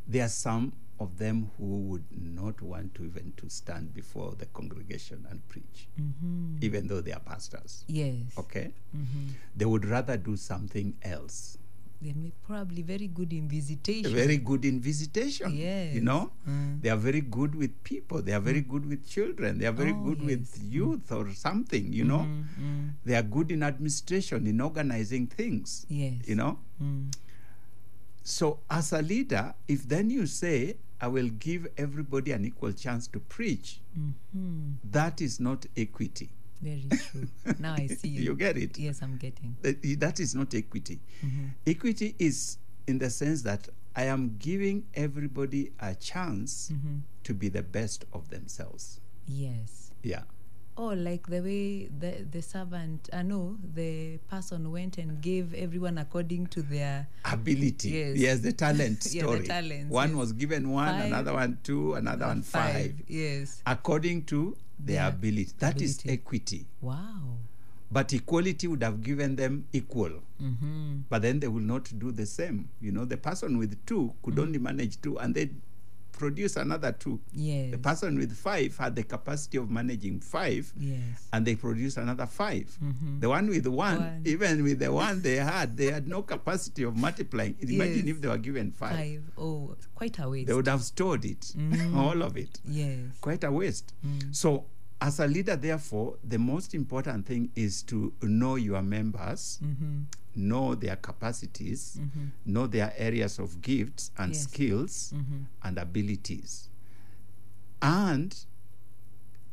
There 0.07 0.25
are 0.25 0.29
some 0.29 0.73
of 0.99 1.17
them 1.17 1.49
who 1.57 1.77
would 1.89 2.05
not 2.11 2.61
want 2.61 2.93
to 2.95 3.03
even 3.05 3.33
to 3.37 3.49
stand 3.49 3.93
before 3.93 4.35
the 4.37 4.45
congregation 4.47 5.25
and 5.29 5.47
preach, 5.49 5.87
Mm-hmm. 5.99 6.57
even 6.61 6.87
though 6.87 7.01
they 7.01 7.11
are 7.13 7.19
pastors. 7.19 7.83
Yes. 7.87 8.17
Okay? 8.37 8.71
Mm-hmm. 8.95 9.27
they 9.55 9.65
would 9.65 9.85
rather 9.85 10.17
do 10.17 10.35
something 10.37 10.93
else 11.01 11.57
They're 12.01 12.15
may- 12.15 12.33
probably 12.47 12.81
very 12.81 13.07
good 13.07 13.31
in 13.31 13.47
visitation. 13.47 14.11
very 14.13 14.37
good 14.37 14.65
in 14.65 14.79
visitation. 14.81 15.53
Yes. 15.55 15.93
You 15.93 16.01
know, 16.01 16.31
Mm. 16.49 16.81
they 16.81 16.89
are 16.89 16.97
very 16.97 17.21
good 17.21 17.53
with 17.53 17.71
people. 17.83 18.23
They 18.23 18.33
are 18.33 18.39
very 18.41 18.61
good 18.61 18.85
with 18.87 19.05
children. 19.07 19.59
They 19.59 19.67
are 19.67 19.71
very 19.75 19.91
Oh, 19.93 20.03
good 20.03 20.21
with 20.23 20.39
yes. 20.49 20.63
Mm. 20.63 20.71
youth 20.71 21.11
or 21.11 21.31
something. 21.33 21.93
You 21.93 22.05
know, 22.05 22.25
Mm, 22.25 22.43
mm. 22.59 22.89
they 23.05 23.15
are 23.15 23.21
good 23.23 23.51
in 23.51 23.61
administration, 23.61 24.47
in 24.47 24.59
organizing 24.61 25.27
things. 25.27 25.85
Yes. 25.89 26.27
You 26.27 26.35
know, 26.35 26.57
Mm. 26.81 27.11
so 28.23 28.59
as 28.69 28.93
a 28.93 29.01
leader, 29.01 29.53
if 29.67 29.87
then 29.87 30.09
you 30.09 30.25
say, 30.25 30.77
"I 30.99 31.07
will 31.07 31.29
give 31.29 31.67
everybody 31.77 32.31
an 32.31 32.45
equal 32.45 32.73
chance 32.73 33.07
to 33.13 33.19
preach," 33.19 33.79
Mhm. 33.97 34.73
that 34.91 35.21
is 35.21 35.39
not 35.39 35.65
equity. 35.77 36.29
Very 36.61 36.85
true. 37.11 37.27
now 37.59 37.73
I 37.73 37.87
see. 37.87 38.07
You 38.27 38.35
get 38.35 38.57
it? 38.57 38.77
Yes, 38.77 39.01
I'm 39.01 39.17
getting. 39.17 39.55
That 39.61 39.81
that 39.99 40.19
is 40.19 40.35
not 40.35 40.53
equity. 40.53 40.99
Mhm. 41.23 41.49
Equity 41.65 42.15
is 42.19 42.57
in 42.87 42.99
the 42.99 43.09
sense 43.09 43.41
that 43.43 43.67
I 43.95 44.03
am 44.05 44.35
giving 44.39 44.85
everybody 44.93 45.71
a 45.79 45.95
chance 45.95 46.69
Mhm. 46.71 47.01
to 47.23 47.33
be 47.33 47.49
the 47.49 47.63
best 47.63 48.05
of 48.13 48.29
themselves. 48.29 48.99
Yes. 49.27 49.91
Yeah. 50.03 50.23
Oh, 50.77 50.87
like 50.87 51.27
the 51.27 51.41
way 51.41 51.87
the 51.99 52.25
the 52.31 52.41
servant, 52.41 53.09
I 53.13 53.21
know 53.23 53.57
the 53.75 54.17
person 54.29 54.71
went 54.71 54.97
and 54.97 55.21
gave 55.21 55.53
everyone 55.53 55.97
according 55.97 56.47
to 56.47 56.61
their 56.61 57.07
Ability. 57.25 57.89
Yes. 57.89 58.17
Yes, 58.17 58.39
the 58.39 58.53
talent 58.53 59.07
Yeah, 59.11 59.23
the 59.23 59.27
story. 59.27 59.47
talents, 59.47 59.91
one 59.91 60.09
yes. 60.09 60.17
was 60.17 60.33
given 60.33 60.69
one, 60.71 60.87
Five. 60.87 61.05
another 61.05 61.33
one 61.33 61.57
two, 61.63 61.93
another 61.95 62.25
one 62.27 62.41
five. 62.41 62.93
Yes. 63.07 63.61
According 63.65 64.23
to 64.25 64.55
their 64.79 64.95
Their 65.01 65.09
ability. 65.09 65.51
That 65.59 65.81
is 65.81 65.99
ability. 65.99 66.13
equity. 66.21 66.65
Wow. 66.81 67.37
But 67.91 68.13
equality 68.13 68.67
would 68.67 68.81
have 68.83 69.03
given 69.03 69.35
them 69.35 69.65
equal. 69.73 70.11
Mm-hmm. 70.41 70.99
But 71.09 71.21
then 71.23 71.41
they 71.41 71.49
will 71.49 71.59
not 71.61 71.91
do 71.99 72.13
the 72.13 72.25
same. 72.25 72.69
You 72.79 72.93
know, 72.93 73.03
the 73.03 73.17
person 73.17 73.57
with 73.57 73.85
two 73.85 74.13
could 74.23 74.35
Mm. 74.35 74.41
only 74.43 74.59
manage 74.59 75.01
two 75.01 75.19
and 75.19 75.35
they 75.35 75.49
produce 76.21 76.55
another 76.55 76.91
two. 76.91 77.19
Yes. 77.33 77.71
The 77.71 77.77
person 77.79 78.15
with 78.17 78.31
five 78.37 78.77
had 78.77 78.95
the 78.95 79.01
capacity 79.03 79.57
of 79.57 79.71
managing 79.71 80.19
five 80.19 80.71
yes. 80.77 80.99
and 81.33 81.45
they 81.47 81.55
produced 81.55 81.97
another 81.97 82.27
5 82.27 82.77
Mhm. 82.83 83.19
The 83.21 83.27
one 83.27 83.47
with 83.49 83.65
one, 83.65 83.97
One. 83.97 84.21
even 84.25 84.63
with 84.63 84.77
the 84.79 84.91
one 84.91 85.19
they 85.27 85.37
had, 85.37 85.75
they 85.75 85.89
had 85.91 86.07
no 86.07 86.21
capacity 86.21 86.83
of 86.83 86.95
multiplying. 86.95 87.55
Imagine 87.59 88.05
Yes. 88.05 88.15
if 88.15 88.21
they 88.21 88.27
were 88.27 88.37
given 88.37 88.71
five. 88.71 88.95
Five. 88.95 89.23
Oh, 89.35 89.75
quite 89.95 90.19
a 90.19 90.29
waste. 90.29 90.47
They 90.47 90.53
would 90.53 90.67
have 90.67 90.83
stored 90.83 91.25
it, 91.25 91.41
Mm. 91.57 91.95
all 92.01 92.21
of 92.21 92.37
it. 92.37 92.59
yes. 92.65 92.99
Quite 93.19 93.43
a 93.43 93.51
waste. 93.51 93.93
Mm. 94.05 94.35
So, 94.35 94.65
as 95.01 95.19
a 95.19 95.25
leader, 95.25 95.55
therefore, 95.55 96.17
the 96.23 96.37
most 96.37 96.75
important 96.75 97.25
thing 97.25 97.49
is 97.55 97.81
to 97.83 98.13
know 98.21 98.55
your 98.57 98.83
members, 98.83 99.57
Mm-hmm. 99.63 100.01
Know 100.35 100.75
their 100.75 100.95
capacities, 100.95 101.97
Mm-hmm. 101.99 102.25
know 102.45 102.67
their 102.67 102.93
areas 102.97 103.39
of 103.39 103.61
gifts 103.61 104.11
and 104.17 104.33
Yes. 104.33 104.43
skills 104.43 105.13
Mm-hmm. 105.15 105.41
and 105.63 105.77
abilities. 105.77 106.69
And, 107.81 108.35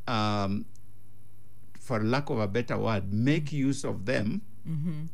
um, 0.07 0.64
for 1.81 2.03
lack 2.03 2.29
of 2.31 2.39
a 2.39 2.47
better 2.49 2.76
word, 2.79 3.12
make 3.12 3.53
use 3.53 3.85
of 3.85 4.05
them 4.05 4.43
Mm-hmm. 4.68 5.05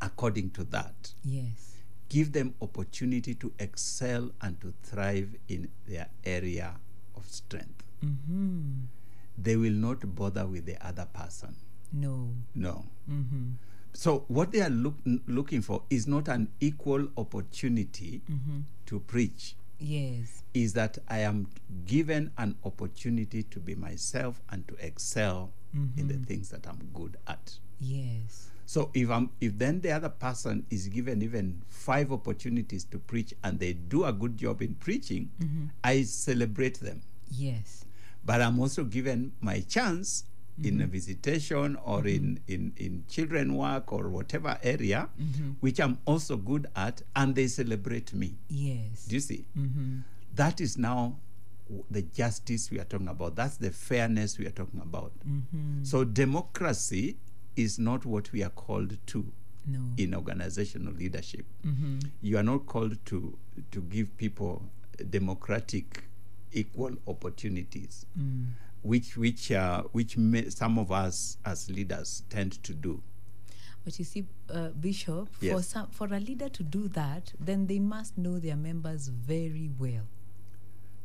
according 0.00 0.50
to 0.50 0.64
that. 0.64 1.12
Yes. 1.24 1.74
Give 2.08 2.32
them 2.32 2.54
opportunity 2.60 3.34
to 3.36 3.52
excel 3.58 4.30
and 4.40 4.60
to 4.60 4.72
thrive 4.82 5.34
in 5.48 5.68
their 5.88 6.08
area 6.24 6.74
of 7.16 7.26
strength. 7.26 7.82
Mm-hmm. 8.04 8.84
They 9.38 9.56
will 9.56 9.72
not 9.72 10.14
bother 10.14 10.46
with 10.46 10.66
the 10.66 10.76
other 10.86 11.06
person. 11.06 11.56
No. 11.92 12.30
No. 12.54 12.84
Mm-hmm. 13.92 13.98
So, 13.98 14.24
what 14.28 14.52
they 14.52 14.62
are 14.62 14.70
look, 14.70 14.94
looking 15.26 15.62
for 15.62 15.82
is 15.90 16.06
not 16.06 16.28
an 16.28 16.48
equal 16.60 17.08
opportunity 17.16 18.22
Mm-hmm. 18.30 18.60
to 18.86 19.00
preach, 19.00 19.54
Yes. 19.78 20.42
is 20.54 20.72
that 20.74 20.98
I 21.08 21.18
am 21.20 21.48
given 21.86 22.30
an 22.38 22.56
opportunity 22.64 23.42
to 23.44 23.58
be 23.60 23.74
myself 23.74 24.40
and 24.50 24.66
to 24.68 24.74
excel 24.84 25.50
in 25.96 26.06
the 26.08 26.18
things 26.26 26.50
that 26.50 26.66
I'm 26.66 26.78
good 26.92 27.16
at. 27.26 27.58
Yes. 27.80 28.50
So 28.66 28.90
if 28.94 29.10
I'm 29.10 29.30
if 29.40 29.56
then 29.58 29.80
the 29.80 29.90
other 29.92 30.10
person 30.10 30.64
is 30.70 30.88
given 30.88 31.22
even 31.22 31.62
five 31.68 32.12
opportunities 32.12 32.84
to 32.92 32.98
preach 32.98 33.32
and 33.42 33.58
they 33.58 33.72
do 33.72 34.04
a 34.04 34.12
good 34.12 34.36
job 34.36 34.60
in 34.62 34.74
preaching, 34.74 35.30
I 35.82 36.02
celebrate 36.02 36.78
them. 36.80 37.00
Yes. 37.30 37.84
But 38.24 38.40
I'm 38.42 38.60
also 38.60 38.84
given 38.84 39.32
my 39.40 39.60
chance 39.60 40.24
in 40.62 40.80
a 40.80 40.86
visitation 40.86 41.76
or 41.84 42.06
in, 42.06 42.38
in, 42.46 42.72
in 42.76 43.04
children 43.08 43.56
work 43.56 43.92
or 43.92 44.08
whatever 44.08 44.58
area, 44.62 45.08
which 45.60 45.80
I'm 45.80 45.98
also 46.04 46.36
good 46.36 46.66
at, 46.76 47.02
and 47.16 47.34
they 47.34 47.46
celebrate 47.48 48.12
me. 48.12 48.34
Yes. 48.48 49.06
Do 49.06 49.14
you 49.16 49.20
see? 49.20 49.46
Mm-hmm. 49.58 49.98
That 50.34 50.60
is 50.60 50.76
now 50.78 51.16
the 51.90 52.02
justice 52.02 52.70
we 52.70 52.78
are 52.78 52.84
talking 52.84 53.08
about. 53.08 53.34
That's 53.34 53.56
the 53.56 53.70
fairness 53.70 54.38
we 54.38 54.46
are 54.46 54.50
talking 54.50 54.80
about. 54.80 55.12
Mm-hmm. 55.26 55.84
So 55.84 56.04
democracy 56.04 57.16
is 57.56 57.78
not 57.78 58.04
what 58.04 58.30
we 58.32 58.42
are 58.42 58.50
called 58.50 58.98
to 59.06 59.32
No. 59.66 59.78
in 59.96 60.12
organizational 60.14 60.92
leadership. 60.92 61.46
Mm-hmm. 61.64 61.98
You 62.20 62.36
are 62.38 62.42
not 62.42 62.66
called 62.66 62.98
to 63.06 63.38
to 63.70 63.80
give 63.80 64.16
people 64.16 64.62
democratic 65.10 66.04
equal 66.52 66.96
opportunities, 67.06 68.04
Mm. 68.18 68.46
Which 68.82 69.16
which 69.16 69.50
uh, 69.52 69.82
which 69.92 70.16
may, 70.16 70.48
some 70.50 70.78
of 70.78 70.90
us 70.92 71.38
as 71.44 71.70
leaders 71.70 72.22
tend 72.28 72.62
to 72.64 72.74
do. 72.74 73.02
But 73.84 73.98
you 73.98 74.04
see, 74.04 74.26
uh, 74.48 74.68
Bishop, 74.68 75.28
for 75.34 75.62
some 75.62 75.88
for 75.90 76.06
a 76.06 76.20
leader 76.20 76.48
to 76.48 76.62
do 76.62 76.86
that, 76.88 77.32
then 77.40 77.66
they 77.66 77.78
must 77.80 78.16
know 78.16 78.38
their 78.38 78.56
members 78.56 79.08
very 79.08 79.70
well. 79.78 80.04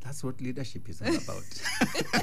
That's 0.01 0.23
what 0.23 0.39
leadership 0.39 0.87
is 0.87 1.01
all 1.01 1.15
about. 1.15 1.43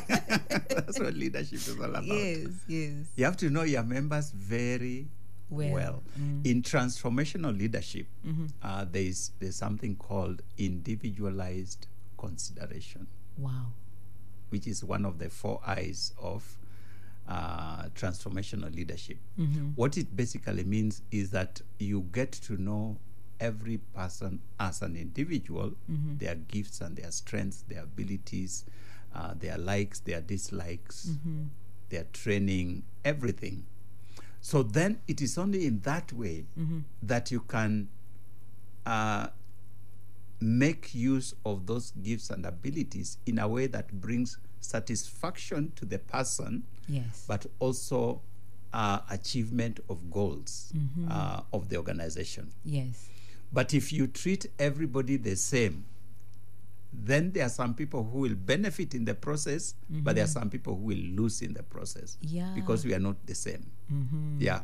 That's 0.69 0.99
what 0.99 1.15
leadership 1.15 1.55
is 1.55 1.77
all 1.79 1.85
about. 1.87 2.05
Yes. 2.05 2.47
Yes. 2.69 3.07
You 3.17 3.25
have 3.25 3.37
to 3.39 3.51
know 3.51 3.63
your 3.63 3.83
members 3.83 4.31
very 4.31 5.09
Well. 5.51 5.73
well. 5.73 6.03
Mm. 6.19 6.47
In 6.47 6.63
transformational 6.63 7.57
leadership, 7.59 8.07
Mhm. 8.25 8.51
uh, 8.63 8.85
there 8.87 9.03
is 9.03 9.33
there's 9.41 9.57
something 9.57 9.97
called 9.97 10.43
individualized 10.57 11.87
consideration, 12.17 13.07
Wow. 13.37 13.73
Which 14.55 14.69
is 14.69 14.85
one 14.85 15.05
of 15.05 15.19
the 15.19 15.29
four 15.31 15.61
I's 15.67 16.13
of 16.17 16.57
uh, 17.29 17.87
transformational 17.97 18.73
leadership. 18.73 19.17
Mm-hmm. 19.37 19.71
What 19.75 19.99
it 19.99 20.15
basically 20.15 20.63
means 20.63 21.03
is 21.11 21.31
that 21.31 21.61
you 21.81 22.07
get 22.13 22.31
to 22.47 22.53
know 22.57 22.99
every 23.41 23.79
person 23.79 24.41
as 24.61 24.81
an 24.81 24.95
individual, 24.95 25.73
Mm-hmm. 25.91 26.19
their 26.19 26.37
gifts 26.37 26.81
and 26.81 26.95
their 26.97 27.11
strengths, 27.11 27.63
their 27.63 27.83
abilities, 27.83 28.65
uh, 29.13 29.35
their 29.37 29.59
likes, 29.59 29.99
their 29.99 30.21
dislikes, 30.21 31.07
Mm-hmm. 31.11 31.43
their 31.89 32.05
training, 32.13 32.85
everything. 33.05 33.65
So 34.41 34.63
then 34.63 35.01
it 35.09 35.21
is 35.21 35.37
only 35.37 35.67
in 35.67 35.81
that 35.81 36.13
way 36.13 36.45
Mm-hmm. 36.57 36.79
that 37.03 37.33
you 37.33 37.41
can 37.41 37.89
uh, 38.87 39.27
make 40.45 40.95
use 40.95 41.35
of 41.45 41.67
those 41.67 41.91
gifts 42.03 42.31
and 42.31 42.45
abilities 42.47 43.19
in 43.27 43.39
a 43.39 43.49
way 43.49 43.67
that 43.69 43.93
brings 44.01 44.39
satisfaction 44.61 45.73
to 45.77 45.85
the 45.85 45.99
person, 45.99 46.63
Yes. 46.89 47.25
but 47.27 47.47
also 47.59 48.21
uh, 48.73 49.01
achievement 49.11 49.81
of 49.89 50.11
goals 50.11 50.73
Mm-hmm. 50.77 51.09
uh, 51.11 51.41
of 51.53 51.69
the 51.69 51.77
organization. 51.77 52.51
yes. 52.65 53.09
But 53.53 53.73
if 53.73 53.93
you 53.93 54.09
treat 54.09 54.47
everybody 54.59 55.17
the 55.17 55.37
same, 55.37 55.85
then 56.93 57.31
there 57.33 57.47
are 57.47 57.49
some 57.51 57.75
people 57.75 58.03
who 58.03 58.19
will 58.21 58.35
benefit 58.35 58.95
in 58.95 59.05
the 59.05 59.15
process, 59.15 59.75
but 59.89 60.15
there 60.17 60.25
are 60.25 60.29
some 60.29 60.51
people 60.51 60.75
who 60.77 60.83
will 60.87 60.97
lose 61.23 61.41
in 61.43 61.53
the 61.55 61.63
process 61.63 62.19
Mm-hmm. 62.25 62.37
Yeah. 62.37 62.53
because 62.55 62.85
we 62.85 62.95
are 62.95 62.99
not 63.01 63.17
the 63.27 63.35
same. 63.35 63.71
Mm-hmm. 63.93 64.41
Yeah, 64.41 64.63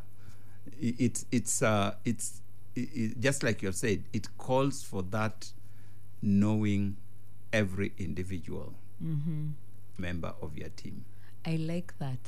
I- 0.82 0.94
it's 0.98 1.24
it's 1.30 1.62
uh, 1.62 1.94
it's 2.04 2.42
i 2.76 2.80
i 2.96 3.12
just 3.20 3.42
like 3.42 3.62
you 3.62 3.72
said. 3.72 4.04
It 4.12 4.28
calls 4.38 4.82
for 4.82 5.02
that 5.10 5.52
knowing 6.22 6.96
every 7.52 7.92
individual 7.98 8.74
Mm-hmm. 9.02 9.48
member 9.96 10.34
of 10.42 10.58
your 10.58 10.68
team. 10.70 11.04
I 11.46 11.56
like 11.56 11.94
that 12.00 12.18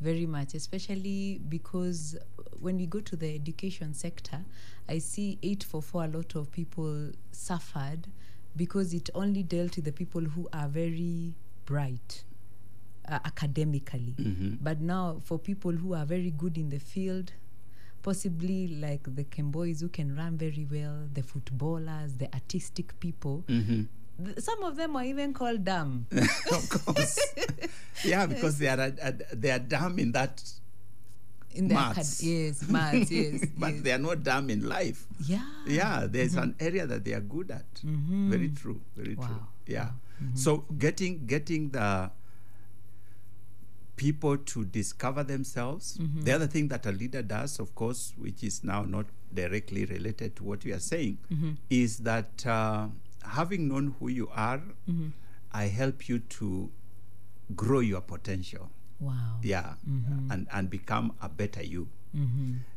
very 0.00 0.24
much, 0.24 0.54
especially 0.54 1.38
because 1.50 2.16
when 2.60 2.78
we 2.78 2.86
go 2.86 3.00
to 3.00 3.14
the 3.14 3.34
education 3.34 3.92
sector, 3.92 4.40
I 4.88 4.98
see 5.00 5.38
844, 5.42 6.04
a 6.04 6.08
lot 6.08 6.34
of 6.34 6.50
people 6.50 7.10
suffered 7.30 8.06
because 8.56 8.94
it 8.94 9.10
only 9.14 9.42
dealt 9.42 9.76
with 9.76 9.84
the 9.84 9.92
people 9.92 10.22
who 10.22 10.48
are 10.52 10.66
very 10.68 11.34
bright 11.66 12.24
uh, 13.06 13.18
academically. 13.26 14.14
Mhm. 14.18 14.58
But 14.62 14.80
now, 14.80 15.20
for 15.24 15.38
people 15.38 15.72
who 15.72 15.92
are 15.94 16.06
very 16.06 16.30
good 16.30 16.56
in 16.56 16.70
the 16.70 16.78
field, 16.80 17.32
possibly 18.08 18.68
like 18.68 19.04
the 19.14 19.24
Kembois 19.24 19.80
who 19.80 19.88
can 19.88 20.16
run 20.16 20.38
very 20.38 20.66
well, 20.70 20.96
the 21.12 21.22
footballers, 21.22 22.14
the 22.16 22.28
artistic 22.32 22.98
people, 23.00 23.44
hmm 23.46 23.82
th- 24.24 24.38
some 24.40 24.62
of 24.64 24.76
them 24.76 24.96
are 24.96 25.04
even 25.04 25.32
called 25.32 25.64
dumb. 25.64 26.06
of 26.56 26.68
course, 26.70 27.18
yeah, 28.04 28.24
because 28.26 28.58
they 28.58 28.68
are 28.68 28.80
a- 28.80 29.36
they 29.36 29.50
are 29.50 29.58
dumb 29.58 29.98
in 29.98 30.12
that 30.12 30.42
In 31.58 31.68
the 31.68 31.74
maths. 31.74 32.20
acad- 32.20 32.28
yes, 32.28 32.68
maths, 32.68 33.10
yes. 33.10 33.44
but 33.58 33.72
yes. 33.74 33.82
they 33.82 33.92
are 33.92 34.02
not 34.08 34.22
dumb 34.22 34.48
in 34.50 34.66
life. 34.68 35.06
yeah. 35.26 35.44
Yeah, 35.66 36.06
there's 36.08 36.32
mm-hmm. 36.32 36.56
an 36.56 36.68
area 36.68 36.86
that 36.86 37.04
they 37.04 37.12
are 37.12 37.26
good 37.36 37.50
at. 37.50 37.70
Mm-hmm. 37.84 38.30
Very 38.30 38.48
true. 38.60 38.80
Very 38.96 39.16
true. 39.16 39.38
Wow. 39.40 39.48
Yeah. 39.66 39.90
So 40.34 40.58
mm-hmm. 40.58 40.78
getting 40.78 41.26
getting 41.26 41.70
the 41.70 42.10
people 43.98 44.38
to 44.52 44.64
discover 44.64 45.22
themselves. 45.22 45.98
Mm-hmm. 45.98 46.22
The 46.22 46.32
other 46.32 46.46
thing 46.46 46.68
that 46.68 46.86
a 46.86 46.92
leader 46.92 47.22
does, 47.22 47.58
of 47.58 47.74
course, 47.74 48.14
which 48.16 48.42
is 48.42 48.62
now 48.64 48.84
not 48.84 49.06
directly 49.34 49.84
related 49.84 50.36
to 50.36 50.44
what 50.44 50.64
you 50.64 50.74
are 50.74 50.80
saying, 50.80 51.18
mm-hmm. 51.30 51.52
is 51.68 51.98
that 51.98 52.46
uh, 52.46 52.88
having 53.24 53.68
known 53.68 53.94
who 53.98 54.08
you 54.08 54.30
are, 54.34 54.62
mm-hmm. 54.88 55.08
I 55.52 55.64
help 55.64 56.08
you 56.08 56.20
to 56.40 56.70
grow 57.54 57.80
your 57.80 58.00
potential. 58.00 58.70
Wow. 59.00 59.36
Yeah, 59.42 59.74
and 60.32 60.48
and 60.52 60.68
become 60.68 61.12
a 61.22 61.28
better 61.28 61.62
you. 61.62 61.88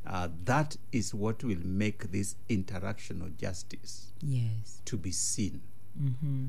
Uh, 0.06 0.28
that 0.46 0.78
is 0.92 1.14
what 1.16 1.44
will 1.44 1.64
make 1.64 2.12
this 2.12 2.36
interactional 2.50 3.36
justice 3.38 4.12
Yes. 4.22 4.82
to 4.86 4.98
be 4.98 5.12
seen. 5.12 5.62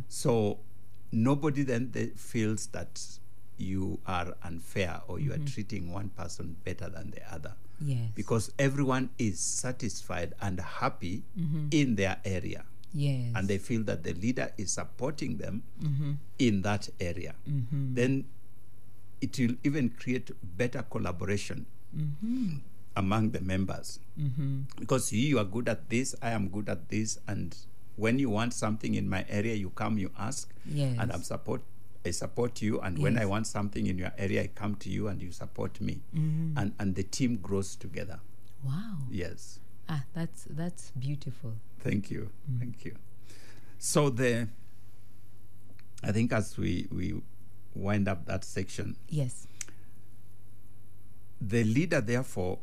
So 0.09 0.59
nobody 1.11 1.63
then 1.63 1.91
th- 1.93 2.13
feels 2.17 2.67
that 2.69 3.01
you 3.59 3.99
are 4.07 4.35
unfair 4.45 5.01
or 5.09 5.21
you 5.21 5.33
are 5.33 5.37
mm-hmm. 5.37 5.47
treating 5.47 5.93
one 5.93 6.09
person 6.11 6.57
better 6.65 6.89
than 6.89 7.11
the 7.11 7.35
other. 7.35 7.55
Yes. 7.85 8.11
because 8.15 8.53
everyone 8.61 9.11
is 9.19 9.41
satisfied 9.41 10.35
and 10.41 10.61
happy 10.61 11.25
mm-hmm. 11.39 11.67
in 11.73 11.97
their 11.97 12.19
area. 12.25 12.65
Yes. 12.95 13.33
and 13.35 13.49
they 13.49 13.57
feel 13.59 13.83
that 13.85 14.05
the 14.05 14.13
leader 14.13 14.53
is 14.59 14.71
supporting 14.73 15.39
them 15.39 15.63
mm-hmm. 15.83 16.13
in 16.39 16.61
that 16.63 16.89
area. 17.01 17.35
Then 17.95 18.27
it 19.23 19.39
will 19.39 19.57
even 19.65 19.89
create 19.91 20.31
better 20.57 20.83
collaboration 20.83 21.65
among 22.95 23.31
the 23.31 23.41
members. 23.41 23.99
Because 24.79 25.11
you 25.13 25.39
are 25.39 25.45
good 25.45 25.69
at 25.69 25.89
this 25.89 26.15
i 26.23 26.31
am 26.31 26.49
good 26.49 26.69
at 26.69 26.89
this 26.91 27.19
and 27.27 27.57
when 27.97 28.19
you 28.19 28.29
want 28.31 28.53
something 28.53 28.95
in 28.95 29.09
my 29.09 29.25
area 29.29 29.55
you 29.55 29.71
come 29.71 29.99
you 29.99 30.11
ask 30.19 30.53
Yes. 30.67 30.97
and 30.99 31.13
i'm 31.13 31.23
support 31.23 31.63
I 32.05 32.11
support 32.11 32.61
you, 32.63 32.81
and 32.81 32.99
when 32.99 33.17
I 33.19 33.27
want 33.27 33.47
something 33.47 33.87
in 33.87 33.97
your 33.97 34.13
area, 34.19 34.43
I 34.43 34.47
come 34.49 34.75
to 34.77 34.91
you 34.91 35.09
and 35.09 35.23
you 35.23 35.31
support 35.31 35.81
me, 35.81 36.01
mm-hmm. 36.15 36.59
and 36.59 36.73
and 36.79 36.95
the 36.95 37.03
team 37.05 37.37
grows 37.37 37.77
together. 37.77 38.21
wow. 38.65 38.99
Yes. 39.11 39.61
Ah, 39.89 40.05
that's 40.15 40.45
that's 40.51 40.91
beautiful. 40.99 41.53
Thank 41.81 42.11
you. 42.11 42.31
Mm. 42.51 42.59
Thank 42.61 42.85
you. 42.85 42.95
So 43.79 44.11
the 44.11 44.49
I 46.03 46.13
think 46.13 46.33
as 46.33 46.57
we 46.59 46.89
we 46.91 47.23
wind 47.75 48.09
up 48.09 48.27
that 48.27 48.45
section, 48.45 48.97
Yes. 49.09 49.47
the 51.41 51.65
leader 51.65 52.01
therefore 52.01 52.59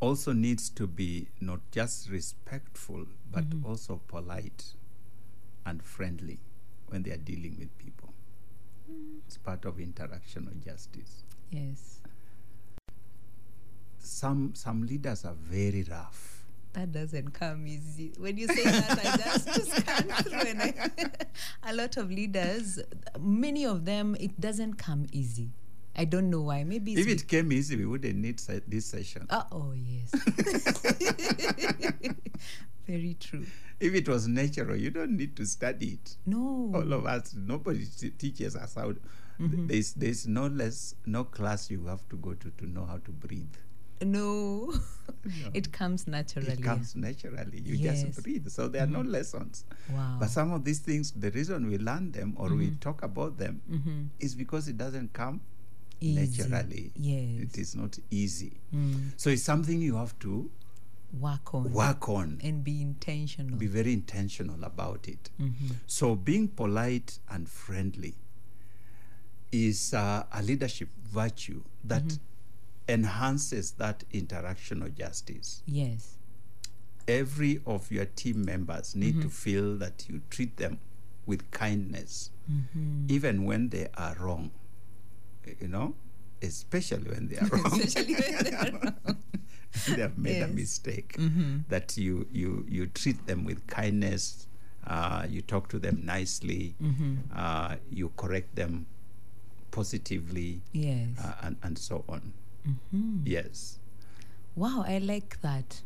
also 0.00 0.32
needs 0.32 0.68
to 0.70 0.86
be 0.86 1.28
not 1.40 1.60
just 1.70 2.10
respectful 2.10 3.06
but 3.30 3.48
mm-hmm. 3.48 3.66
also 3.66 4.00
polite 4.06 4.74
and 5.64 5.82
friendly 5.82 6.40
when 6.88 7.02
they 7.02 7.10
are 7.10 7.16
dealing 7.16 7.56
with 7.58 7.76
people. 7.78 8.13
It's 9.26 9.38
part 9.38 9.64
of 9.64 9.80
interaction 9.80 10.48
or 10.48 10.54
justice. 10.64 11.24
Yes. 11.50 12.00
Some 13.98 14.54
some 14.54 14.86
leaders 14.86 15.24
are 15.24 15.34
very 15.34 15.82
rough. 15.90 16.44
That 16.74 16.92
doesn't 16.92 17.30
come 17.30 17.66
easy. 17.66 18.12
When 18.18 18.36
you 18.36 18.48
say 18.48 18.64
that, 18.64 18.98
I 18.98 19.16
just 19.16 19.70
scan 19.70 20.08
through 20.24 20.40
and 20.48 20.62
I, 20.62 20.90
a 21.70 21.72
lot 21.72 21.96
of 21.96 22.10
leaders, 22.10 22.80
many 23.18 23.64
of 23.64 23.84
them, 23.84 24.16
it 24.18 24.40
doesn't 24.40 24.74
come 24.74 25.06
easy. 25.12 25.50
I 25.96 26.04
don't 26.04 26.28
know 26.28 26.42
why. 26.42 26.64
Maybe 26.64 26.94
If 26.94 27.06
it 27.06 27.28
came 27.28 27.52
easy, 27.52 27.76
we 27.76 27.86
wouldn't 27.86 28.16
need 28.16 28.40
se- 28.40 28.62
this 28.66 28.86
session. 28.86 29.26
Uh, 29.30 29.44
oh, 29.52 29.72
yes. 29.74 30.10
Very 32.86 33.16
true. 33.18 33.46
If 33.80 33.94
it 33.94 34.08
was 34.08 34.28
natural, 34.28 34.76
you 34.76 34.90
don't 34.90 35.16
need 35.16 35.36
to 35.36 35.46
study 35.46 35.98
it. 36.02 36.16
No. 36.26 36.70
All 36.74 36.92
of 36.92 37.06
us, 37.06 37.34
nobody 37.36 37.86
t- 37.86 38.10
teaches 38.10 38.56
us 38.56 38.74
how. 38.74 38.92
Mm-hmm. 39.40 39.66
There's 39.66 39.94
there's 39.94 40.28
no 40.28 40.46
less 40.46 40.94
no 41.06 41.24
class 41.24 41.68
you 41.68 41.84
have 41.86 42.08
to 42.10 42.16
go 42.16 42.34
to 42.34 42.50
to 42.50 42.66
know 42.66 42.84
how 42.84 42.98
to 42.98 43.10
breathe. 43.10 43.54
No. 44.02 44.72
it 45.54 45.72
comes 45.72 46.06
naturally. 46.06 46.52
It 46.52 46.62
comes 46.62 46.94
naturally. 46.94 47.60
You 47.60 47.74
Yes. 47.74 48.02
just 48.02 48.22
breathe. 48.22 48.48
So 48.48 48.68
there 48.68 48.84
are 48.84 48.86
no 48.86 49.00
mm-hmm. 49.00 49.10
lessons. 49.10 49.64
Wow. 49.90 50.18
But 50.20 50.30
some 50.30 50.52
of 50.52 50.64
these 50.64 50.80
things, 50.80 51.12
the 51.12 51.30
reason 51.30 51.68
we 51.68 51.78
learn 51.78 52.12
them 52.12 52.34
or 52.36 52.54
we 52.54 52.66
mm-hmm. 52.66 52.78
talk 52.78 53.02
about 53.02 53.38
them 53.38 54.10
is 54.20 54.34
because 54.34 54.68
it 54.68 54.76
doesn't 54.76 55.12
come 55.12 55.40
Easy. 56.00 56.42
naturally. 56.42 56.92
Yes. 56.96 57.40
It 57.42 57.58
is 57.58 57.74
not 57.74 57.98
easy. 58.10 58.60
Mm. 58.74 59.10
So 59.16 59.30
it's 59.30 59.42
something 59.42 59.80
you 59.80 59.96
have 59.96 60.18
to 60.20 60.50
Work 61.20 61.54
on. 61.54 61.72
work 61.72 62.08
on. 62.08 62.40
And 62.42 62.64
be 62.64 62.82
intentional. 62.82 63.56
be 63.56 63.66
very 63.68 63.92
intentional 63.92 64.62
about 64.64 65.06
it. 65.08 65.30
Mm-hmm. 65.40 65.68
So, 65.86 66.16
being 66.16 66.48
polite 66.48 67.20
and 67.30 67.48
friendly 67.48 68.14
is 69.52 69.94
uh, 69.94 70.24
a 70.32 70.42
leadership 70.42 70.88
virtue 71.12 71.62
that 71.84 72.02
Mm-hmm. 72.04 72.92
enhances 72.92 73.72
that 73.72 74.04
interactional 74.12 74.92
justice. 74.94 75.62
yes. 75.66 76.16
Every 77.06 77.60
of 77.66 77.92
your 77.92 78.06
team 78.06 78.44
members 78.44 78.96
need 78.96 79.14
Mm-hmm. 79.16 79.22
to 79.22 79.28
feel 79.28 79.76
that 79.76 80.06
you 80.08 80.22
treat 80.30 80.56
them 80.56 80.78
with 81.26 81.48
kindness, 81.50 82.30
Mm-hmm. 82.50 83.06
even 83.08 83.44
when 83.44 83.68
they 83.68 83.88
are 83.94 84.16
wrong. 84.18 84.50
You 85.60 85.68
know, 85.68 85.94
especially 86.42 87.10
when 87.10 87.28
they 87.28 87.36
are 87.38 87.46
wrong. 87.52 87.80
Especially 87.80 88.14
when 88.14 88.44
they're 88.44 88.72
wrong. 88.72 89.16
they 89.88 90.00
have 90.02 90.16
made 90.18 90.40
a 90.42 90.48
mistake 90.48 91.16
Mm-hmm. 91.18 91.66
that 91.68 91.96
you 91.96 92.26
you 92.32 92.64
you 92.68 92.86
treat 92.86 93.26
them 93.26 93.44
with 93.44 93.66
kindness 93.66 94.46
uh, 94.86 95.26
you 95.28 95.42
talk 95.42 95.68
to 95.68 95.78
them 95.78 96.00
nicely 96.04 96.74
Mm-hmm. 96.80 97.14
uh, 97.34 97.76
you 97.90 98.12
correct 98.16 98.54
them 98.54 98.86
positively 99.70 100.62
Yes. 100.72 101.18
uh, 101.18 101.34
and 101.42 101.56
and 101.62 101.76
so 101.78 102.04
on 102.08 102.32
Mm-hmm. 102.66 103.26
yes 103.26 103.78
Wow, 104.56 104.84
I 104.86 104.98
like 105.02 105.42
that 105.42 105.82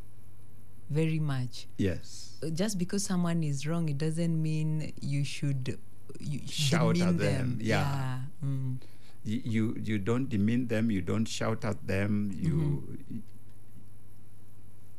very 0.91 1.19
much. 1.19 1.67
yes 1.81 2.37
Just 2.53 2.77
because 2.79 3.03
someone 3.03 3.43
is 3.43 3.67
wrong, 3.67 3.89
it 3.89 3.97
doesn't 3.97 4.37
mean 4.41 4.93
you 5.01 5.25
should 5.25 5.79
you 6.21 6.41
Shout 6.47 7.01
at 7.01 7.17
them, 7.19 7.59
yeah. 7.61 7.81
yeah. 7.81 8.19
Mm. 8.45 8.77
You, 9.25 9.41
you 9.45 9.77
you 9.83 9.99
don't 9.99 10.29
demean 10.29 10.69
them 10.69 10.91
you 10.91 11.03
don't 11.03 11.27
shout 11.29 11.65
at 11.65 11.87
them 11.87 12.31
you 12.35 12.55
Mm-hmm. 12.55 13.19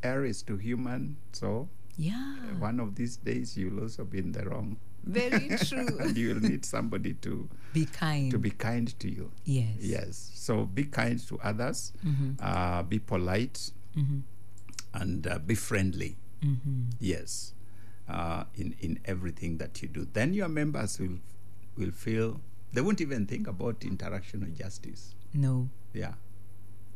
err 0.03 0.23
is 0.25 0.41
to 0.43 0.57
human 0.57 1.17
so 1.33 1.67
Yeah. 1.97 2.35
one 2.59 2.79
of 2.79 2.95
these 2.95 3.17
days 3.17 3.57
you'll 3.57 3.79
also 3.81 4.05
be 4.05 4.19
in 4.19 4.31
the 4.31 4.45
wrong 4.45 4.77
Very 5.03 5.49
true. 5.67 5.87
and 5.99 6.15
you'll 6.17 6.39
need 6.41 6.63
somebody 6.65 7.13
to 7.25 7.49
be 7.73 7.85
kind. 7.85 8.31
to 8.31 8.37
be 8.39 8.51
kind 8.51 8.87
to 8.99 9.09
you 9.09 9.31
yes. 9.45 9.75
Yes. 9.79 10.31
So 10.35 10.65
be 10.65 10.83
kind 10.85 11.19
to 11.27 11.39
others, 11.39 11.93
Mm-hmm. 12.05 12.31
uh, 12.41 12.83
be 12.83 12.99
polite, 12.99 13.71
and 14.93 15.27
uh, 15.27 15.39
be 15.39 15.55
friendly. 15.55 16.17
Mm-hmm. 16.43 16.81
Yes. 16.99 17.53
Uh, 18.07 18.43
in 18.55 18.73
in 18.79 18.99
everything 19.05 19.57
that 19.59 19.81
you 19.81 19.87
do, 19.87 20.07
then 20.13 20.33
your 20.33 20.49
members 20.49 20.99
will 20.99 21.19
will 21.77 21.91
feel 21.91 22.41
they 22.73 22.81
won't 22.81 23.01
even 23.01 23.25
think 23.25 23.47
about 23.47 23.79
interactional 23.81 24.53
justice. 24.55 25.15
No. 25.33 25.69
Yeah, 25.93 26.13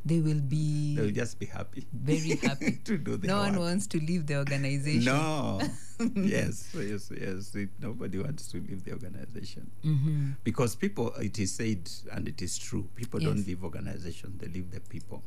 They 0.06 0.20
will 0.20 0.42
be 0.42 0.96
they'll 0.96 1.12
just 1.12 1.40
be 1.40 1.46
happy. 1.48 1.88
very 1.94 2.36
happy. 2.36 2.72
to 2.86 2.98
do 2.98 3.18
the 3.18 3.28
no 3.28 3.38
work. 3.38 3.52
one 3.52 3.60
wants 3.60 3.88
to 3.88 4.00
leave 4.00 4.26
the 4.28 4.38
organization. 4.38 5.06
No. 5.06 5.62
yes, 6.16 6.70
yes, 6.76 7.10
yes. 7.16 7.56
It, 7.56 7.70
nobody 7.80 8.20
wants 8.20 8.48
to 8.52 8.58
leave 8.58 8.84
the 8.84 8.92
organization 8.92 9.72
Mm-hmm. 9.84 10.32
because 10.44 10.76
people. 10.76 11.14
It 11.16 11.40
is 11.40 11.54
said, 11.56 11.90
and 12.12 12.28
it 12.28 12.42
is 12.42 12.58
true. 12.58 12.88
People 12.96 13.20
don't 13.22 13.46
leave 13.48 13.64
organization; 13.64 14.38
they 14.40 14.48
leave 14.48 14.72
the 14.72 14.82
people. 14.82 15.24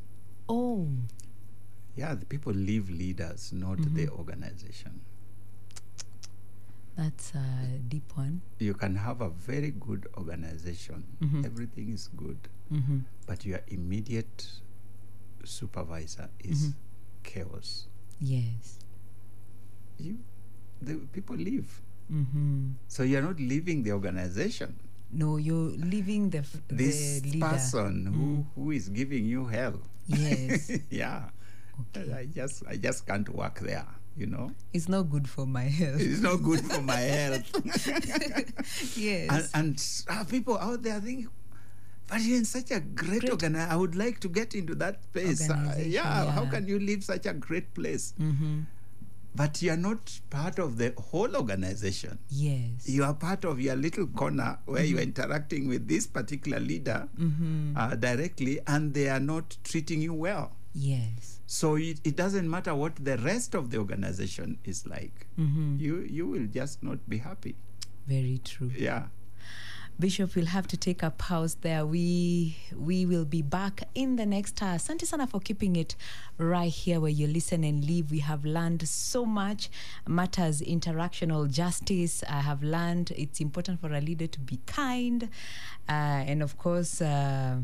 Oh, 0.49 0.87
Yeah, 1.97 2.15
the 2.15 2.27
people 2.27 2.53
leave 2.53 2.91
leaders, 2.91 3.53
not 3.53 3.79
Mm-hmm. 3.79 3.97
the 3.97 4.09
organization. 4.11 5.01
That's 6.97 7.35
a 7.35 7.79
deep 7.89 8.17
one. 8.17 8.41
You 8.59 8.75
can 8.75 8.97
have 8.97 9.21
a 9.21 9.29
very 9.31 9.71
good 9.71 10.07
organization, 10.17 11.05
Mhm. 11.21 11.45
everything 11.45 11.93
is 11.93 12.09
good, 12.17 12.39
Mm-hmm. 12.73 12.99
but 13.27 13.45
your 13.45 13.61
immediate 13.69 14.49
supervisor 15.45 16.29
is 16.41 16.63
Mm-hmm. 16.73 16.79
chaos. 17.23 17.87
Yes. 18.21 18.79
You, 19.99 20.19
the 20.83 20.95
people 21.13 21.37
leave. 21.37 21.81
Mm-hmm. 22.13 22.73
So 22.89 23.03
you're 23.03 23.23
not 23.23 23.39
leaving 23.41 23.83
the 23.83 23.93
organization. 23.93 24.77
No, 25.13 25.37
you're 25.37 25.71
leaving 25.79 26.31
the 26.31 26.39
f- 26.39 26.63
This 26.69 27.21
the. 27.21 27.39
Mm. 27.39 27.41
person 27.41 28.07
who, 28.07 28.47
who 28.55 28.71
is 28.73 28.89
giving 28.89 29.25
you 29.27 29.47
hell. 29.47 29.81
Yes. 30.07 30.71
yeah. 30.91 31.31
Okay. 31.95 32.13
I 32.13 32.25
just 32.27 32.63
I 32.67 32.77
just 32.77 33.07
can't 33.07 33.29
work 33.29 33.61
there, 33.61 33.87
you 34.17 34.27
know. 34.27 34.51
It's 34.73 34.89
not 34.89 35.11
good 35.11 35.29
for 35.29 35.47
my 35.47 35.63
health. 35.65 36.01
It's 36.01 36.21
not 36.21 36.43
good 36.43 36.61
for 36.61 36.81
my 36.81 36.97
health. 36.97 37.51
yes. 38.97 39.51
and, 39.55 39.65
and 40.09 40.19
uh, 40.21 40.25
people 40.25 40.59
out 40.59 40.83
there 40.83 41.01
think 41.01 41.27
but 42.09 42.21
you're 42.21 42.39
in 42.39 42.45
such 42.45 42.71
a 42.71 42.79
great, 42.79 43.21
Great. 43.23 43.31
organization. 43.33 43.69
I 43.73 43.75
would 43.75 43.97
like 43.97 44.21
to 44.21 44.29
get 44.29 44.55
into 44.55 44.77
that 44.77 45.13
place. 45.13 45.51
Uh, 45.51 45.55
Organization, 45.55 45.91
yeah, 45.91 46.31
how 46.31 46.47
can 46.47 46.69
you 46.69 46.79
leave 46.79 47.03
such 47.03 47.27
a 47.27 47.33
great 47.33 47.75
place? 47.75 48.15
Mm-hmm. 48.21 48.61
But 49.35 49.61
you're 49.61 49.77
not 49.77 50.21
part 50.31 50.61
of 50.61 50.79
the 50.79 50.95
whole 50.97 51.35
organization. 51.37 52.21
Yes. 52.31 52.89
You 52.89 53.03
are 53.03 53.13
part 53.13 53.45
of 53.45 53.61
your 53.61 53.75
little 53.75 54.07
corner 54.07 54.57
where 54.67 54.85
you're 54.85 55.01
Mm-hmm. 55.01 55.09
interacting 55.21 55.69
with 55.69 55.89
this 55.89 56.07
particular 56.07 56.61
leader 56.61 57.09
uh, 57.77 57.97
directly, 57.97 58.61
and 58.69 58.95
they 58.95 59.09
are 59.09 59.19
not 59.21 59.57
treating 59.65 60.01
you 60.01 60.15
well. 60.15 60.53
yes. 60.75 61.36
So 61.47 61.77
it, 61.77 62.01
it 62.05 62.17
doesn't 62.17 62.51
matter 62.51 62.75
what 62.75 62.97
the 62.97 63.17
rest 63.19 63.55
of 63.55 63.71
the 63.71 63.79
organization 63.79 64.59
is 64.65 64.87
like. 64.87 65.27
Mm-hmm. 65.39 65.77
You 65.79 66.01
you 66.01 66.27
will 66.27 66.47
just 66.47 66.83
not 66.83 67.09
be 67.09 67.19
happy. 67.19 67.55
Very 68.07 68.41
true. 68.45 68.73
Yeah. 68.77 69.07
Bishop, 69.99 70.35
we'll 70.35 70.47
have 70.47 70.69
to 70.69 70.77
take 70.77 71.03
a 71.03 71.11
pause 71.11 71.55
there. 71.63 71.87
We 71.87 72.57
we 72.77 73.07
will 73.07 73.25
be 73.25 73.41
back 73.41 73.85
in 73.95 74.17
the 74.17 74.27
next 74.27 74.63
hour. 74.63 74.77
Asante 74.77 75.07
sana 75.07 75.27
for 75.27 75.41
keeping 75.41 75.75
it 75.77 75.97
right 76.37 76.71
here 76.71 77.01
where 77.01 77.11
you 77.11 77.27
listen 77.27 77.65
and 77.65 77.83
live. 77.83 78.11
We 78.11 78.19
have 78.19 78.45
learned 78.45 78.87
so 78.87 79.25
much 79.25 79.71
matters 80.07 80.61
interactional 80.61 81.51
justice. 81.51 82.23
I 82.29 82.41
have 82.41 82.63
learned 82.63 83.13
it's 83.17 83.41
important 83.41 83.81
for 83.81 83.91
a 83.91 84.01
leader 84.01 84.27
to 84.27 84.41
be 84.41 84.59
kind, 84.67 85.31
uh, 85.89 85.93
and 86.29 86.43
of 86.43 86.59
course 86.59 87.01
uh, 87.01 87.61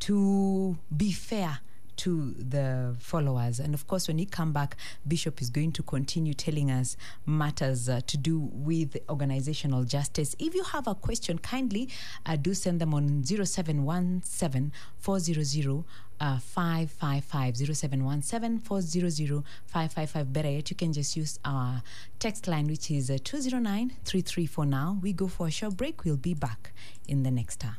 to 0.00 0.76
be 0.94 1.12
fair 1.12 1.60
to 2.02 2.34
the 2.36 2.96
followers. 2.98 3.60
And 3.60 3.74
of 3.74 3.86
course, 3.86 4.08
when 4.08 4.18
you 4.18 4.26
come 4.26 4.52
back, 4.52 4.76
Bishop 5.06 5.40
is 5.40 5.50
going 5.50 5.70
to 5.72 5.84
continue 5.84 6.34
telling 6.34 6.68
us 6.68 6.96
matters 7.26 7.88
uh, 7.88 8.00
to 8.08 8.16
do 8.16 8.50
with 8.52 8.96
organizational 9.08 9.84
justice. 9.84 10.34
If 10.40 10.52
you 10.52 10.64
have 10.64 10.88
a 10.88 10.96
question, 10.96 11.38
kindly 11.38 11.88
uh, 12.26 12.34
do 12.34 12.54
send 12.54 12.80
them 12.80 12.92
on 12.92 13.22
0717 13.24 14.72
400 14.98 15.84
uh, 16.20 16.38
555 16.38 17.56
0717 17.56 18.58
400 18.58 19.44
555 19.66 20.32
better 20.32 20.50
yet 20.50 20.70
you 20.70 20.76
can 20.76 20.92
just 20.92 21.16
use 21.16 21.38
our 21.44 21.82
text 22.20 22.46
line 22.46 22.68
which 22.68 22.90
is 22.92 23.10
uh, 23.10 23.18
209 23.24 23.92
334 24.04 24.66
now 24.66 24.98
we 25.02 25.12
go 25.12 25.26
for 25.26 25.48
a 25.48 25.50
short 25.50 25.76
break 25.76 26.04
we'll 26.04 26.16
be 26.16 26.34
back 26.34 26.72
in 27.08 27.24
the 27.24 27.30
next 27.30 27.64
hour 27.64 27.76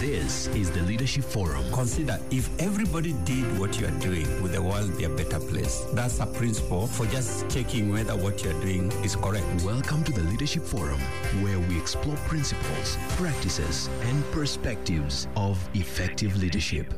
This 0.00 0.46
is 0.56 0.70
the 0.70 0.80
Leadership 0.80 1.24
Forum. 1.24 1.62
Consider 1.72 2.18
if 2.30 2.48
everybody 2.58 3.12
did 3.24 3.44
what 3.58 3.78
you 3.78 3.86
are 3.86 3.98
doing, 4.00 4.26
would 4.42 4.52
the 4.52 4.62
world 4.62 4.96
be 4.96 5.04
a 5.04 5.10
better 5.10 5.38
place? 5.38 5.84
That's 5.92 6.20
a 6.20 6.26
principle 6.26 6.86
for 6.86 7.04
just 7.08 7.50
checking 7.50 7.92
whether 7.92 8.16
what 8.16 8.42
you're 8.42 8.58
doing 8.62 8.90
is 9.04 9.14
correct. 9.14 9.44
Welcome 9.62 10.02
to 10.04 10.12
the 10.12 10.22
Leadership 10.22 10.62
Forum, 10.62 10.98
where 11.42 11.58
we 11.58 11.76
explore 11.78 12.16
principles, 12.28 12.96
practices, 13.10 13.90
and 14.04 14.24
perspectives 14.32 15.28
of 15.36 15.58
effective 15.74 16.34
leadership. 16.34 16.94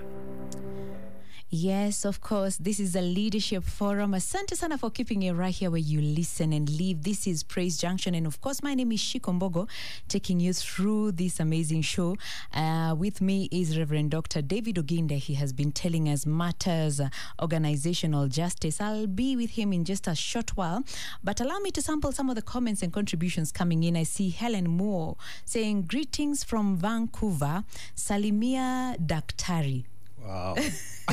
Yes, 1.55 2.07
of 2.07 2.23
course. 2.23 2.57
This 2.57 2.81
is 2.81 2.95
the 2.95 3.03
Leadership 3.03 3.63
Forum. 3.63 4.13
Asante 4.13 4.57
sana 4.57 4.79
for 4.79 4.89
keeping 4.89 5.23
it 5.23 5.33
right 5.33 5.55
here 5.55 5.71
where 5.71 5.79
you 5.79 6.01
listen 6.01 6.51
and 6.51 6.67
live. 6.81 7.03
This 7.03 7.27
is 7.27 7.43
Praise 7.43 7.77
Junction. 7.77 8.15
And 8.15 8.27
of 8.27 8.41
course, 8.41 8.63
my 8.63 8.73
name 8.73 8.91
is 8.91 9.01
Shikombogo, 9.01 9.69
taking 10.09 10.41
you 10.41 10.55
through 10.55 11.13
this 11.13 11.41
amazing 11.41 11.83
show. 11.83 12.17
Uh, 12.55 12.95
with 12.97 13.21
me 13.21 13.51
is 13.53 13.77
Reverend 13.77 14.13
Dr. 14.13 14.41
David 14.41 14.77
Oginde. 14.77 15.19
He 15.19 15.35
has 15.35 15.53
been 15.53 15.73
telling 15.73 16.09
us 16.09 16.25
matters, 16.25 17.01
uh, 17.01 17.11
organizational 17.39 18.29
justice. 18.29 18.81
I'll 18.81 19.07
be 19.07 19.37
with 19.37 19.51
him 19.51 19.75
in 19.75 19.85
just 19.85 20.07
a 20.07 20.15
short 20.15 20.57
while. 20.57 20.83
But 21.23 21.39
allow 21.43 21.59
me 21.59 21.71
to 21.73 21.83
sample 21.83 22.13
some 22.13 22.31
of 22.31 22.35
the 22.35 22.41
comments 22.41 22.83
and 22.83 22.91
contributions 22.91 23.53
coming 23.53 23.85
in. 23.85 23.95
I 23.95 24.05
see 24.05 24.31
Helen 24.31 24.71
Moore 24.71 25.19
saying, 25.45 25.83
Greetings 25.83 26.45
from 26.45 26.79
Vancouver, 26.79 27.65
Salimia 27.95 28.97
Daktari. 29.07 29.85
Wow. 30.25 30.55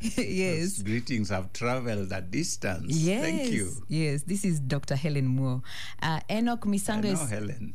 yes. 0.00 0.60
Those 0.60 0.82
greetings 0.82 1.28
have 1.30 1.52
traveled 1.52 2.12
a 2.12 2.20
distance. 2.20 2.96
Yes. 2.96 3.22
Thank 3.22 3.52
you. 3.52 3.70
Yes, 3.88 4.22
this 4.22 4.44
is 4.44 4.60
Dr. 4.60 4.96
Helen 4.96 5.26
Moore. 5.26 5.62
Uh, 6.02 6.20
Enoch 6.30 6.66
know 6.66 6.72
is. 6.74 7.30
Helen, 7.30 7.74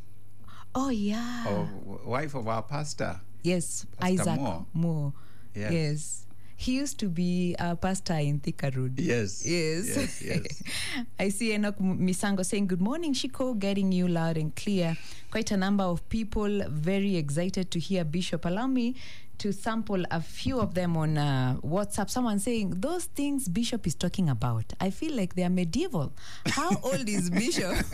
Oh, 0.76 0.90
yeah. 0.90 1.46
oh, 1.48 2.02
wife 2.06 2.36
of 2.36 2.48
our 2.48 2.62
pastor. 2.62 3.20
yes, 3.44 3.86
Pastor 4.00 4.22
Isaac 4.22 4.40
Moore. 4.40 4.66
Moore. 4.74 5.14
Yes. 5.56 5.72
Yes. 5.72 6.26
He 6.58 6.74
used 6.74 7.00
to 7.00 7.08
be 7.08 7.56
a 7.58 7.74
pastor 7.78 8.16
in 8.16 8.42
Thika 8.42 8.70
Road. 8.76 9.00
Yes. 9.00 9.46
Yes. 9.46 9.96
Yes. 9.96 10.22
yes. 10.22 10.64
I 11.20 11.30
see 11.30 11.54
Enoch 11.54 11.80
Misango 11.80 12.46
saying, 12.46 12.68
Good 12.68 12.82
morning, 12.82 13.14
Shiko, 13.14 13.58
getting 13.58 13.94
you 13.94 14.10
loud 14.10 14.36
and 14.38 14.54
clear. 14.54 14.98
Quite 15.32 15.52
a 15.52 15.58
number 15.58 15.86
of 15.86 16.08
people 16.10 16.64
very 16.68 17.16
excited 17.16 17.72
to 17.72 17.80
hear 17.80 18.04
Bishop. 18.04 18.44
Allow 18.44 18.68
me 18.68 18.96
to 19.40 19.54
sample 19.54 20.04
a 20.12 20.22
few 20.22 20.60
of 20.60 20.74
them 20.74 20.96
on 20.98 21.18
uh, 21.18 21.56
WhatsApp. 21.64 22.10
Someone 22.10 22.40
saying, 22.40 22.74
Those 22.78 23.06
things 23.06 23.48
Bishop 23.48 23.88
is 23.88 23.96
talking 23.96 24.30
about, 24.30 24.66
I 24.80 24.90
feel 24.90 25.16
like 25.16 25.36
they 25.36 25.44
are 25.44 25.50
medieval. 25.50 26.14
How 26.46 26.70
old 26.84 27.08
is 27.08 27.30
Bishop? 27.30 27.72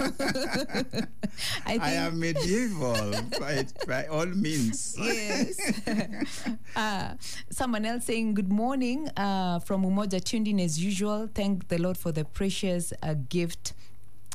I 1.66 1.78
think. 1.78 1.84
I 1.84 1.92
am 1.92 2.20
medieval 2.20 3.12
by, 3.40 3.66
by 3.88 4.06
all 4.08 4.26
means. 4.26 4.96
Yes. 5.00 5.82
uh, 6.76 7.14
someone 7.50 7.86
else 7.86 8.06
saying, 8.06 8.34
Good 8.34 8.52
morning 8.52 9.10
uh, 9.16 9.60
from 9.60 9.84
Umoja, 9.84 10.24
tuned 10.24 10.48
in 10.48 10.60
as 10.60 10.84
usual. 10.84 11.30
Thank 11.34 11.68
the 11.68 11.78
Lord 11.78 11.98
for 11.98 12.12
the 12.12 12.26
precious 12.26 12.92
uh, 13.04 13.14
gift. 13.30 13.74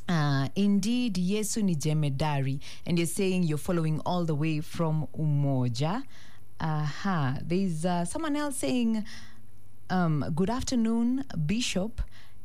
Uh, 0.09 0.49
indeed, 0.57 1.15
Yesu 1.15 1.63
ni 1.63 1.75
jemedari. 1.77 2.59
And 2.87 2.99
you're 2.99 3.07
saying 3.07 3.45
you're 3.45 3.59
following 3.59 4.01
all 4.07 4.25
the 4.25 4.35
way 4.35 4.61
from 4.61 5.07
Umoja. 5.17 6.03
Aha. 6.61 7.39
There's 7.43 7.85
uh, 7.85 8.05
someone 8.05 8.37
else 8.37 8.57
saying, 8.59 9.05
um, 9.89 10.25
Good 10.35 10.51
afternoon, 10.51 11.25
Bishop 11.47 12.03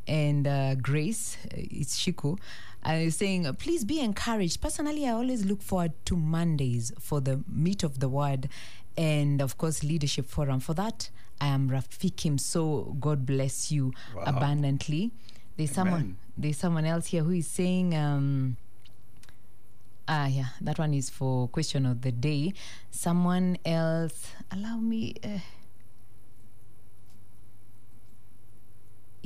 and 0.08 0.48
uh, 0.48 0.76
Grace. 0.76 1.38
Uh, 1.46 1.58
It's 1.58 2.00
Shiku. 2.00 2.38
Uh, 2.84 3.10
saying, 3.10 3.52
please 3.56 3.84
be 3.84 4.00
encouraged. 4.00 4.62
Personally, 4.62 5.08
I 5.08 5.12
always 5.12 5.44
look 5.44 5.62
forward 5.62 5.94
to 6.06 6.16
Mondays 6.16 6.92
for 7.00 7.20
the 7.20 7.44
meet 7.52 7.84
of 7.84 8.00
the 8.00 8.08
word 8.08 8.48
and, 8.96 9.42
of 9.42 9.58
course, 9.58 9.84
leadership 9.84 10.28
forum. 10.28 10.60
For 10.60 10.74
that, 10.76 11.10
I 11.42 11.48
am 11.48 11.70
Rafikim. 11.70 12.40
So 12.40 12.96
God 13.00 13.26
bless 13.26 13.72
you 13.72 13.92
Wow. 14.16 14.24
abundantly. 14.28 15.12
There's 15.58 15.72
someone. 15.72 16.18
There's 16.38 16.58
someone 16.58 16.86
else 16.86 17.08
here 17.08 17.24
who 17.24 17.32
is 17.32 17.48
saying. 17.48 17.96
Um, 17.96 18.58
Ah, 20.08 20.28
yeah, 20.28 20.54
that 20.62 20.78
one 20.78 20.94
is 20.94 21.10
for 21.10 21.48
question 21.48 21.86
of 21.86 22.02
the 22.02 22.12
day. 22.12 22.54
Someone 22.92 23.58
else, 23.66 24.28
allow 24.52 24.78
me. 24.78 25.16
Uh, 25.24 25.40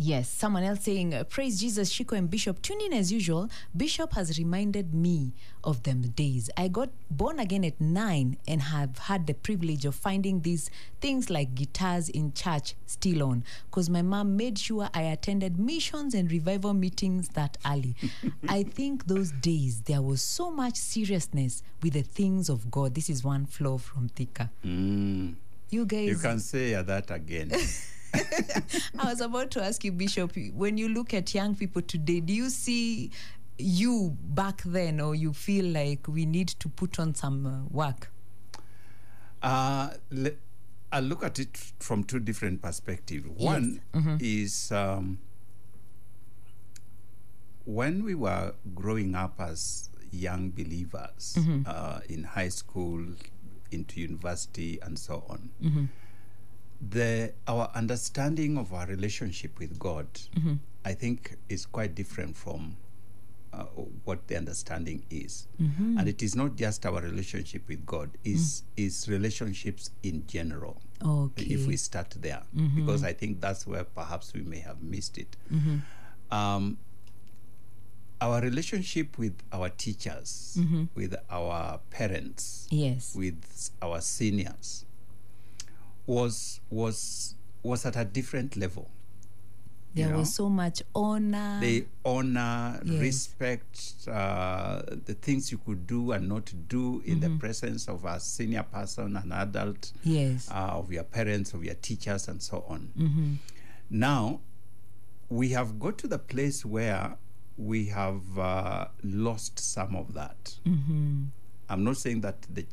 Yes, 0.01 0.29
someone 0.29 0.63
else 0.63 0.85
saying, 0.85 1.13
uh, 1.13 1.25
Praise 1.25 1.59
Jesus, 1.59 1.91
Shiko 1.91 2.17
and 2.17 2.29
Bishop. 2.29 2.61
Tune 2.61 2.79
in 2.79 2.93
as 2.93 3.11
usual. 3.11 3.49
Bishop 3.75 4.13
has 4.13 4.39
reminded 4.39 4.93
me 4.93 5.33
of 5.61 5.83
them 5.83 6.03
days. 6.03 6.49
I 6.55 6.69
got 6.69 6.87
born 7.11 7.37
again 7.37 7.65
at 7.65 7.81
nine 7.81 8.37
and 8.47 8.61
have 8.61 8.97
had 8.97 9.27
the 9.27 9.33
privilege 9.33 9.83
of 9.83 9.95
finding 9.95 10.39
these 10.39 10.71
things 11.01 11.29
like 11.29 11.53
guitars 11.53 12.07
in 12.07 12.31
church 12.31 12.75
still 12.85 13.23
on 13.23 13.43
because 13.69 13.89
my 13.89 14.01
mom 14.01 14.37
made 14.37 14.57
sure 14.57 14.89
I 14.93 15.01
attended 15.01 15.59
missions 15.59 16.13
and 16.13 16.31
revival 16.31 16.73
meetings 16.73 17.27
that 17.33 17.57
early. 17.65 17.97
I 18.47 18.63
think 18.63 19.07
those 19.07 19.31
days 19.31 19.81
there 19.81 20.01
was 20.01 20.21
so 20.21 20.49
much 20.49 20.77
seriousness 20.77 21.61
with 21.83 21.91
the 21.91 22.03
things 22.03 22.47
of 22.47 22.71
God. 22.71 22.95
This 22.95 23.09
is 23.09 23.25
one 23.25 23.45
flow 23.45 23.77
from 23.77 24.07
Thika. 24.07 24.49
Mm. 24.65 25.35
You 25.71 25.85
guys. 25.85 26.07
You 26.07 26.15
can 26.15 26.39
say 26.39 26.81
that 26.81 27.11
again. 27.11 27.51
I 28.99 29.05
was 29.09 29.21
about 29.21 29.51
to 29.51 29.63
ask 29.63 29.83
you, 29.83 29.91
Bishop, 29.91 30.33
when 30.53 30.77
you 30.77 30.89
look 30.89 31.13
at 31.13 31.33
young 31.33 31.55
people 31.55 31.81
today, 31.81 32.19
do 32.19 32.33
you 32.33 32.49
see 32.49 33.11
you 33.57 34.17
back 34.23 34.61
then, 34.63 34.99
or 34.99 35.15
you 35.15 35.33
feel 35.33 35.65
like 35.65 36.07
we 36.07 36.25
need 36.25 36.47
to 36.47 36.69
put 36.69 36.99
on 36.99 37.13
some 37.15 37.45
uh, 37.45 37.63
work? 37.69 38.11
Uh, 39.41 39.91
le- 40.11 40.31
I 40.91 41.01
look 41.01 41.23
at 41.23 41.39
it 41.39 41.55
from 41.79 42.03
two 42.03 42.19
different 42.19 42.61
perspectives. 42.61 43.27
One 43.29 43.81
is 44.19 44.71
um, 44.71 45.19
when 47.65 48.03
we 48.03 48.15
were 48.15 48.53
growing 48.73 49.13
up 49.15 49.39
as 49.39 49.89
young 50.11 50.49
believers 50.49 51.37
uh, 51.67 51.99
in 52.09 52.23
high 52.23 52.49
school, 52.49 53.05
into 53.71 54.01
university, 54.01 54.79
and 54.81 54.97
so 54.97 55.23
on. 55.29 55.89
The 56.81 57.33
our 57.47 57.69
understanding 57.75 58.57
of 58.57 58.73
our 58.73 58.87
relationship 58.87 59.59
with 59.59 59.77
God, 59.77 60.07
mm-hmm. 60.37 60.53
I 60.85 60.93
think, 60.93 61.35
is 61.49 61.65
quite 61.65 61.93
different 61.93 62.37
from 62.37 62.77
uh, 63.51 63.63
what 64.05 64.27
the 64.27 64.37
understanding 64.37 65.03
is. 65.09 65.47
Mm-hmm. 65.61 65.97
And 65.97 66.07
it 66.07 66.21
is 66.21 66.35
not 66.35 66.55
just 66.55 66.85
our 66.85 67.01
relationship 67.01 67.67
with 67.67 67.85
god 67.85 68.11
is 68.23 68.61
mm. 68.77 68.85
is 68.85 69.09
relationships 69.09 69.89
in 70.03 70.25
general. 70.27 70.81
Okay. 71.03 71.45
if 71.45 71.65
we 71.65 71.77
start 71.77 72.09
there 72.19 72.41
mm-hmm. 72.53 72.75
because 72.75 73.05
i 73.05 73.13
think 73.13 73.39
that's 73.39 73.65
where 73.65 73.85
perhaps 73.85 74.33
we 74.33 74.41
may 74.41 74.59
have 74.59 74.81
missed 74.83 75.17
it. 75.17 75.37
Um, 76.29 76.77
our 78.21 78.41
relationship 78.41 79.17
with 79.17 79.33
our 79.53 79.69
teachers, 79.69 80.59
with 80.93 81.15
our 81.29 81.79
parents, 81.89 82.67
Yes. 82.69 83.15
with 83.15 83.71
our 83.81 84.01
seniors 84.01 84.85
was 86.09 86.59
was 86.71 87.35
was 87.61 87.85
at 87.85 87.95
a 87.95 88.03
different 88.05 88.55
level. 88.57 88.89
you 89.93 90.03
there 90.03 90.13
know? 90.13 90.19
was 90.19 90.33
so 90.33 90.49
much 90.49 90.81
honor. 90.95 91.59
They 91.61 91.85
honor, 92.05 92.79
Yes. 92.83 92.99
respect 93.01 94.07
uh, 94.07 94.81
the 95.05 95.13
things 95.25 95.51
you 95.51 95.59
could 95.65 95.85
do 95.87 96.11
and 96.13 96.27
not 96.27 96.51
do 96.67 97.01
in 97.05 97.19
Mm-hmm. 97.19 97.33
the 97.33 97.39
presence 97.39 97.87
of 97.87 98.05
a 98.05 98.19
senior 98.19 98.63
person, 98.63 99.17
an 99.17 99.31
adult, 99.31 99.91
yes. 100.03 100.49
uh, 100.51 100.77
of 100.79 100.91
your 100.91 101.03
parents, 101.03 101.53
of 101.53 101.63
your 101.63 101.75
teachers, 101.75 102.27
and 102.27 102.41
so 102.41 102.63
on. 102.67 102.89
Mm-hmm. 102.97 103.33
Now, 103.89 104.39
we 105.29 105.49
have 105.49 105.79
got 105.79 105.97
to 105.99 106.07
the 106.07 106.19
place 106.19 106.65
where 106.65 107.17
we 107.57 107.85
have 107.87 108.21
uh, 108.39 108.85
lost 109.03 109.59
some 109.59 109.95
of 109.95 110.13
that. 110.13 110.55
Mm-hmm. 110.65 111.23
I'm 111.69 111.83
not 111.83 111.97
saying 111.97 112.21
that 112.21 112.37
the 112.49 112.65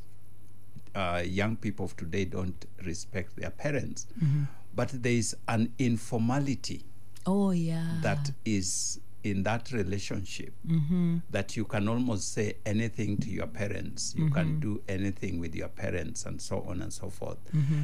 uh, 0.97 1.23
young 1.25 1.57
people 1.57 1.85
of 1.85 1.95
today 1.97 2.25
don't 2.25 2.65
respect 2.85 3.37
their 3.37 3.51
parents, 3.51 4.07
Mm-hmm. 4.23 4.45
but 4.75 4.89
there 5.03 5.13
is 5.13 5.37
an 5.49 5.73
informality 5.79 6.83
oh 7.27 7.51
yeah. 7.51 7.99
that 8.03 8.31
is 8.45 9.01
in 9.25 9.43
that 9.43 9.73
relationship 9.73 10.53
Mm-hmm. 10.67 11.19
that 11.31 11.57
you 11.57 11.65
can 11.65 11.89
almost 11.89 12.33
say 12.33 12.55
anything 12.65 13.17
to 13.19 13.29
your 13.31 13.47
parents 13.49 14.15
you 14.17 14.25
Mm-hmm. 14.27 14.35
can 14.35 14.61
do 14.61 14.81
anything 14.89 15.41
with 15.41 15.55
your 15.55 15.69
parents 15.69 16.25
and 16.27 16.41
so 16.41 16.63
on 16.69 16.83
and 16.83 16.93
so 16.93 17.11
forth 17.11 17.39
Mm-hmm. 17.53 17.83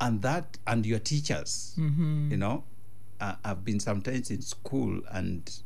and 0.00 0.22
that 0.22 0.58
and 0.66 0.84
your 0.84 0.98
teachers 1.00 1.74
you 2.30 2.36
know 2.36 2.64
uh, 3.20 3.36
i've 3.44 3.64
been 3.64 3.78
sometimes 3.80 4.30
in 4.30 4.42
school 4.42 5.00
and 5.12 5.60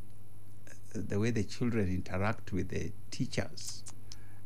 the 0.95 1.19
way 1.19 1.31
the 1.31 1.45
children 1.45 1.89
interact 1.89 2.53
with 2.53 2.69
the 2.69 2.93
teachers 3.11 3.83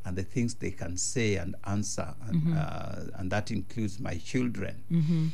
and 0.04 0.16
the 0.16 0.22
things 0.22 0.54
they 0.54 0.70
can 0.70 0.96
say 0.96 1.36
and 1.36 1.54
answer 1.64 2.14
and, 2.26 2.56
uh, 2.56 2.96
and 3.18 3.30
that 3.30 3.50
includes 3.50 4.00
my 4.00 4.16
children 4.16 4.82
Mm-hmm. 4.90 5.26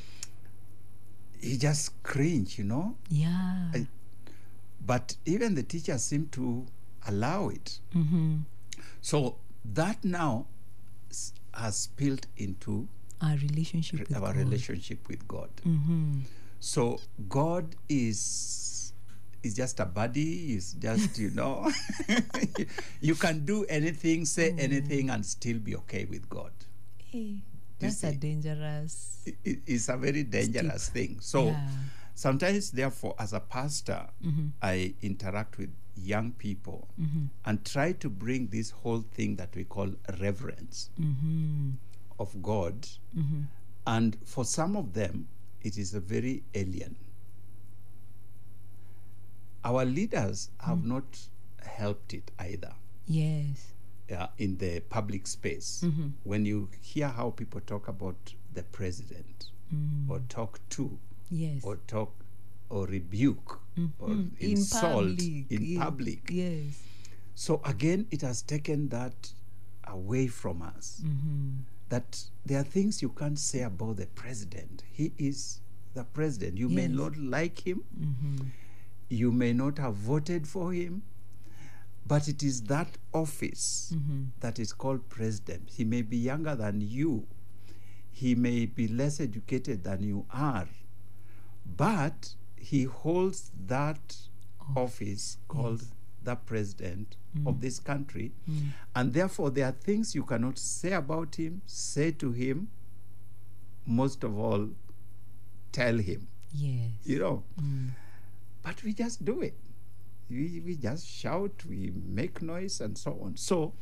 you 1.40 1.56
just 1.56 2.02
cringe 2.02 2.58
you 2.58 2.64
know 2.64 2.96
yeah. 3.08 3.70
I- 3.74 3.86
but 4.84 5.16
even 5.26 5.54
the 5.54 5.62
teachers 5.62 6.02
seem 6.02 6.28
to 6.32 6.64
allow 7.06 7.48
it. 7.50 7.78
mm-hmm. 7.94 8.36
So 9.02 9.36
that 9.74 10.02
now 10.04 10.46
has 11.52 11.76
spilled 11.76 12.26
into 12.38 12.88
Our 13.20 13.36
relationship 13.36 13.98
with 14.00 14.14
our 14.16 14.32
God. 14.32 14.36
relationship 14.36 15.06
with 15.08 15.26
God. 15.28 15.50
Mm-hmm. 15.66 16.20
So 16.60 17.00
God 17.28 17.74
is 17.88 18.18
is 19.42 19.54
just 19.54 19.80
a 19.80 19.84
body 19.86 20.54
Is 20.54 20.74
just 20.74 21.18
you 21.18 21.30
know, 21.30 21.70
you 23.00 23.14
can 23.14 23.44
do 23.44 23.64
anything, 23.68 24.24
say 24.24 24.50
Mm. 24.52 24.60
anything, 24.60 25.10
and 25.10 25.24
still 25.24 25.58
be 25.58 25.76
okay 25.76 26.04
with 26.06 26.28
God. 26.28 26.52
Hey, 26.98 27.42
that's 27.78 28.02
a 28.04 28.12
dangerous. 28.12 29.22
I- 29.26 29.36
i- 29.46 29.60
It's 29.66 29.88
a 29.88 29.96
very 29.96 30.24
dangerous 30.24 30.88
thing. 30.88 31.18
So. 31.20 31.46
Yeah. 31.46 31.68
Sometimes, 32.18 32.72
therefore, 32.72 33.14
as 33.20 33.32
a 33.32 33.38
pastor, 33.38 34.08
I 34.60 34.92
interact 35.02 35.56
with 35.56 35.70
young 35.94 36.32
people 36.32 36.88
and 37.44 37.64
try 37.64 37.92
to 37.92 38.10
bring 38.10 38.48
this 38.48 38.70
whole 38.70 39.02
thing 39.14 39.36
that 39.36 39.54
we 39.54 39.62
call 39.62 39.92
reverence 40.18 40.90
Mm-hmm. 41.00 41.70
of 42.18 42.42
God. 42.42 42.88
And 43.86 44.16
for 44.24 44.44
some 44.44 44.74
of 44.76 44.94
them, 44.94 45.28
it 45.62 45.78
is 45.78 45.94
a 45.94 46.00
very 46.00 46.42
alien. 46.54 46.96
Our 49.68 49.84
leaders 49.84 50.48
have 50.60 50.82
not 50.82 51.18
helped 51.62 52.14
it 52.14 52.30
either 52.38 52.72
Yes. 53.06 53.72
uh, 54.10 54.28
in 54.38 54.56
the 54.56 54.80
public 54.80 55.26
space. 55.26 55.84
When 56.24 56.46
you 56.46 56.70
hear 56.80 57.08
how 57.08 57.30
people 57.30 57.60
talk 57.60 57.86
about 57.88 58.32
the 58.54 58.62
president 58.62 59.50
or 60.08 60.20
talk 60.30 60.60
to 60.70 60.98
Yes. 61.30 61.62
or 61.64 61.76
talk 61.86 62.14
or 62.70 62.86
rebuke 62.86 63.60
or 63.98 64.08
Mm. 64.08 64.30
insult 64.40 65.18
public. 65.18 65.50
in 65.52 65.64
yeah. 65.64 65.84
public. 65.84 66.30
Yes. 66.30 66.80
So 67.34 67.60
again, 67.64 68.06
it 68.10 68.22
has 68.22 68.40
taken 68.42 68.88
that 68.88 69.34
away 69.84 70.28
from 70.28 70.62
us. 70.62 71.02
Mm-hmm. 71.04 71.50
That 71.90 72.24
there 72.46 72.60
are 72.60 72.64
things 72.64 73.02
you 73.02 73.10
can't 73.10 73.38
say 73.38 73.60
about 73.62 73.96
the 73.98 74.06
president. 74.06 74.82
He 74.90 75.12
is 75.18 75.60
the 75.94 76.04
president. 76.04 76.56
You 76.58 76.68
may 76.70 76.88
not 76.88 77.16
like 77.18 77.66
him, 77.66 77.84
Mm-hmm. 78.00 78.46
You 79.08 79.32
may 79.32 79.52
not 79.52 79.78
have 79.78 79.94
voted 79.94 80.46
for 80.46 80.72
him, 80.72 81.02
but 82.06 82.28
it 82.28 82.42
is 82.42 82.62
that 82.62 82.96
office 83.12 83.92
Mm-hmm. 83.94 84.22
that 84.40 84.58
is 84.58 84.72
called 84.72 85.08
president. 85.08 85.70
He 85.76 85.84
may 85.84 86.02
be 86.02 86.16
younger 86.16 86.54
than 86.54 86.80
you, 86.80 87.26
he 88.10 88.34
may 88.34 88.66
be 88.66 88.88
less 88.88 89.20
educated 89.20 89.84
than 89.84 90.02
you 90.02 90.26
are, 90.32 90.68
but 91.76 92.34
he 92.56 92.84
holds 92.84 93.50
that 93.66 94.16
oh, 94.76 94.82
office 94.82 95.38
called 95.48 95.84
the 96.24 96.34
president 96.34 97.16
of 97.46 97.54
mm. 97.56 97.60
this 97.60 97.78
country. 97.78 98.32
Mm. 98.50 98.68
And 98.96 99.12
therefore, 99.14 99.50
there 99.50 99.66
are 99.66 99.72
things 99.72 100.14
you 100.14 100.24
cannot 100.24 100.58
say 100.58 100.92
about 100.92 101.36
him, 101.36 101.62
say 101.66 102.10
to 102.12 102.32
him, 102.32 102.68
most 103.86 104.24
of 104.24 104.36
all, 104.38 104.68
tell 105.72 105.96
him, 105.98 106.26
Yes. 106.52 106.90
you 107.04 107.18
know. 107.20 107.44
Mm. 107.62 107.90
But 108.68 108.82
we 108.84 108.92
just 108.92 109.24
do 109.24 109.40
it. 109.40 109.56
We, 110.28 110.60
we 110.62 110.76
just 110.76 111.06
shout, 111.08 111.64
we 111.66 111.90
make 112.04 112.42
noise, 112.42 112.82
and 112.82 112.98
so 112.98 113.18
on. 113.24 113.38
So, 113.38 113.72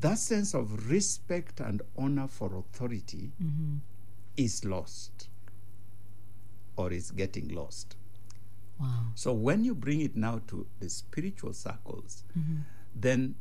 that 0.00 0.16
sense 0.16 0.54
of 0.54 0.90
respect 0.90 1.60
and 1.60 1.82
honor 1.98 2.26
for 2.26 2.54
authority 2.56 3.32
Mm-hmm. 3.42 3.76
is 4.38 4.64
lost 4.64 5.28
or 6.78 6.92
is 6.92 7.10
getting 7.10 7.48
lost. 7.48 7.96
Wow. 8.80 9.08
So 9.14 9.34
when 9.34 9.64
you 9.64 9.74
bring 9.74 10.00
it 10.00 10.16
now 10.16 10.40
to 10.48 10.66
the 10.80 10.88
spiritual 10.88 11.52
circles, 11.52 12.24
Mm-hmm. 12.38 12.56
then 12.94 13.34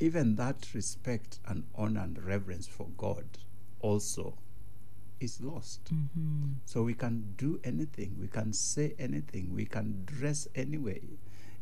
even 0.00 0.34
that 0.36 0.74
respect 0.74 1.38
and 1.46 1.62
honor 1.76 2.00
and 2.00 2.20
reverence 2.24 2.66
for 2.66 2.88
God 2.96 3.26
also 3.80 4.38
is 5.20 5.40
lost. 5.40 5.84
Mm-hmm. 5.92 6.52
So 6.64 6.82
we 6.82 6.94
can 6.94 7.34
do 7.36 7.60
anything, 7.64 8.16
we 8.20 8.28
can 8.28 8.52
say 8.52 8.94
anything, 8.98 9.54
we 9.54 9.64
can 9.64 10.02
dress 10.04 10.46
anyway. 10.54 11.00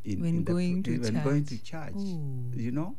In, 0.05 0.21
When 0.21 0.29
in 0.29 0.45
the 0.45 0.53
going 0.53 0.83
pr- 0.83 0.91
to 0.91 0.99
when 1.01 1.23
going 1.25 1.45
to 1.47 1.57
church. 1.57 1.71
church, 1.95 1.95
Ooh. 1.97 2.51
you 2.55 2.71
know, 2.73 2.97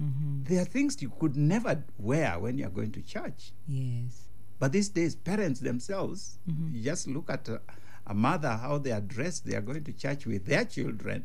Mm-hmm. 0.00 0.42
there 0.44 0.60
are 0.60 0.64
things 0.64 1.00
you 1.00 1.12
could 1.20 1.36
never 1.36 1.80
wear 1.98 2.36
when 2.40 2.58
you're 2.58 2.68
going 2.68 2.90
to 2.90 3.00
church. 3.00 3.52
Yes. 3.68 4.26
But 4.58 4.72
these 4.72 4.88
days, 4.88 5.14
parents 5.14 5.60
themselves, 5.60 6.38
Mm-hmm. 6.50 6.74
you 6.74 6.82
just 6.82 7.06
look 7.06 7.30
at 7.30 7.48
a, 7.48 7.60
a 8.06 8.12
mother, 8.14 8.50
how 8.50 8.78
they 8.78 8.90
are 8.90 9.00
dressed, 9.00 9.46
they 9.46 9.54
are 9.54 9.60
going 9.60 9.84
to 9.84 9.92
church 9.92 10.26
with 10.26 10.46
their 10.46 10.64
children. 10.64 11.24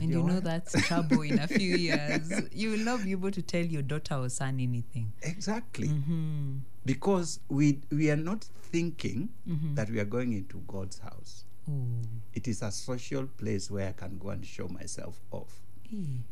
And 0.00 0.10
you 0.10 0.22
know 0.22 0.40
that's 0.40 0.72
trouble 0.86 1.22
in 1.22 1.38
a 1.38 1.46
few 1.46 1.76
years. 1.76 2.30
You 2.52 2.70
will 2.70 2.78
not 2.84 3.04
be 3.04 3.12
able 3.12 3.30
to 3.30 3.42
tell 3.42 3.64
your 3.64 3.82
daughter 3.82 4.14
or 4.14 4.28
son 4.28 4.58
anything. 4.60 5.12
Exactly. 5.22 5.88
Mm-hmm. 5.88 6.56
Because 6.86 7.40
we, 7.48 7.80
we 7.90 8.10
are 8.10 8.16
not 8.16 8.44
thinking 8.44 9.28
Mm-hmm. 9.48 9.74
that 9.74 9.90
we 9.90 9.98
are 10.00 10.04
going 10.04 10.32
into 10.32 10.58
God's 10.66 10.98
house. 11.00 11.44
It 12.34 12.48
is 12.48 12.62
a 12.62 12.70
social 12.72 13.26
place 13.26 13.70
where 13.70 13.88
I 13.88 13.92
can 13.92 14.18
go 14.18 14.30
and 14.30 14.44
show 14.44 14.66
myself 14.68 15.20
off. 15.30 15.60
Hey. 15.88 16.22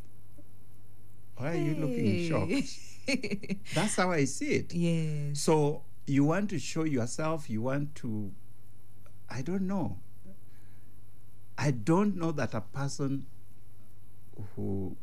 Why 1.36 1.52
are 1.52 1.54
you 1.54 1.74
looking 1.76 2.28
shocked? 2.28 3.60
That's 3.74 3.94
how 3.96 4.10
I 4.10 4.24
see 4.24 4.50
it. 4.54 4.74
yes. 4.74 5.38
So 5.40 5.82
you 6.06 6.24
want 6.24 6.50
to 6.50 6.58
show 6.58 6.82
yourself, 6.84 7.48
you 7.48 7.62
want 7.62 7.94
to, 7.96 8.32
I 9.30 9.42
don't 9.42 9.68
know. 9.68 9.98
I 11.56 11.70
don't 11.70 12.16
know 12.16 12.32
that 12.32 12.54
a 12.54 12.60
person 12.60 13.26
who 14.54 14.96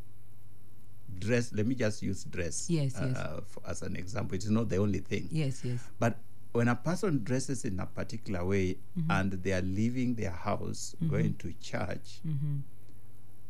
dress, 1.20 1.54
let 1.54 1.66
me 1.66 1.76
just 1.76 2.02
use 2.04 2.24
dress 2.26 2.70
Yes, 2.70 2.94
yes. 3.00 3.16
uh, 3.18 3.42
for, 3.46 3.62
as 3.68 3.82
an 3.82 3.96
example. 3.96 4.36
It's 4.36 4.48
not 4.50 4.70
the 4.70 4.78
only 4.78 5.00
thing. 5.00 5.28
Yes, 5.32 5.64
yes. 5.64 5.80
But 6.00 6.18
when 6.52 6.68
a 6.68 6.76
person 6.76 7.24
dresses 7.24 7.66
in 7.66 7.80
a 7.80 7.86
particular 7.86 8.44
way 8.46 8.78
Mm-hmm. 8.98 9.12
and 9.12 9.32
they 9.34 9.54
are 9.54 9.62
leaving 9.62 10.16
their 10.16 10.32
house, 10.32 10.96
going 11.10 11.36
to 11.36 11.54
church, 11.62 12.20
Mm-hmm. 12.28 12.58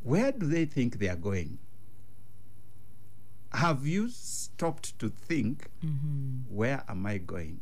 where 0.04 0.32
do 0.32 0.46
they 0.48 0.66
think 0.66 1.00
they 1.00 1.08
are 1.10 1.16
going? 1.16 1.58
Have 3.54 3.88
you 3.88 4.10
stopped 4.10 4.98
to 5.00 5.10
think, 5.10 5.70
Mm-hmm. 5.84 6.54
where 6.56 6.84
am 6.90 7.06
I 7.06 7.18
going? 7.20 7.62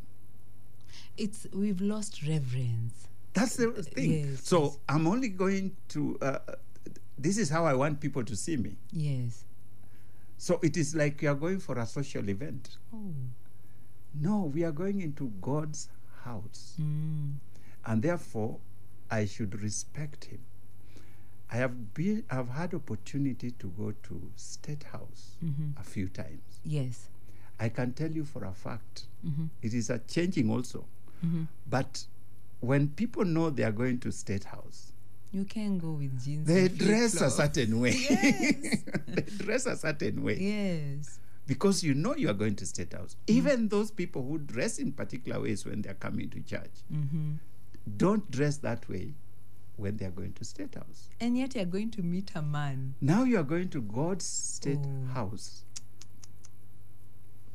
It's 1.16 1.46
we've 1.52 1.80
lost 1.80 2.22
reverence. 2.26 3.06
That's 3.34 3.56
the 3.56 3.70
thing. 3.82 4.10
yes, 4.30 4.40
so 4.44 4.62
yes. 4.64 4.78
I'm 4.88 5.06
only 5.06 5.28
going 5.28 5.76
to. 5.90 6.18
Uh, 6.20 6.38
this 7.18 7.38
is 7.38 7.48
how 7.50 7.64
I 7.66 7.74
want 7.74 8.00
people 8.00 8.24
to 8.24 8.36
see 8.36 8.56
me. 8.56 8.76
Yes. 8.92 9.44
So 10.38 10.58
it 10.62 10.76
is 10.76 10.94
like 10.94 11.22
you 11.22 11.30
are 11.30 11.34
going 11.34 11.60
for 11.60 11.78
a 11.78 11.86
social 11.86 12.28
event. 12.28 12.76
Oh. 12.92 13.12
No, 14.20 14.50
we 14.54 14.64
are 14.64 14.72
going 14.72 15.00
into 15.00 15.32
God's 15.40 15.88
house, 16.24 16.74
Mm. 16.80 17.34
and 17.86 18.02
therefore, 18.02 18.58
I 19.10 19.26
should 19.26 19.60
respect 19.62 20.24
Him. 20.26 20.40
I 21.50 21.56
have 21.56 21.94
been, 21.94 22.24
I've 22.30 22.48
had 22.48 22.74
opportunity 22.74 23.50
to 23.52 23.66
go 23.78 23.92
to 24.04 24.30
State 24.36 24.84
House 24.84 25.36
Mm-hmm. 25.44 25.78
a 25.80 25.82
few 25.84 26.08
times. 26.08 26.60
Yes. 26.64 27.08
I 27.60 27.68
can 27.68 27.92
tell 27.92 28.10
you 28.10 28.24
for 28.24 28.44
a 28.44 28.52
fact, 28.52 29.04
Mm-hmm. 29.26 29.46
it 29.62 29.74
is 29.74 29.90
a 29.90 29.98
changing 30.00 30.50
also. 30.50 30.84
But 31.70 32.04
when 32.60 32.88
people 32.88 33.24
know 33.24 33.48
they 33.50 33.62
are 33.64 33.72
going 33.72 33.98
to 34.00 34.12
State 34.12 34.44
House, 34.44 34.92
You 35.34 35.44
can 35.44 35.78
go 35.78 35.90
with 35.92 36.24
jeans. 36.24 36.46
they 36.46 36.68
dress 36.68 37.20
a 37.20 37.28
certain 37.28 37.80
way. 37.80 37.90
Yes. 38.08 38.82
they 39.08 39.22
dress 39.44 39.66
a 39.66 39.76
certain 39.76 40.22
way 40.22 40.38
Yes. 40.38 41.18
because 41.46 41.82
you 41.82 41.92
know 41.92 42.14
you 42.14 42.30
are 42.30 42.34
going 42.34 42.54
to 42.56 42.64
State 42.66 42.92
House. 42.92 43.16
Even 43.26 43.68
those 43.68 43.90
people 43.90 44.22
who 44.22 44.38
dress 44.38 44.78
in 44.78 44.92
particular 44.92 45.40
ways 45.40 45.64
when 45.66 45.82
they 45.82 45.90
are 45.90 45.94
coming 45.94 46.30
to 46.30 46.40
church 46.40 46.70
Mm-hmm. 46.92 47.32
don't 47.96 48.30
dress 48.30 48.58
that 48.58 48.88
way 48.88 49.12
when 49.76 49.96
they 49.96 50.06
are 50.06 50.10
going 50.12 50.32
to 50.34 50.44
State 50.44 50.76
House. 50.76 51.08
And 51.20 51.36
yet 51.36 51.56
you're 51.56 51.64
going 51.64 51.90
to 51.90 52.02
meet 52.02 52.30
a 52.36 52.40
man. 52.42 52.94
Now 53.00 53.24
you 53.24 53.36
are 53.40 53.42
going 53.42 53.70
to 53.70 53.80
God's 53.82 54.24
State 54.24 54.78
Oh. 54.84 55.12
House, 55.14 55.64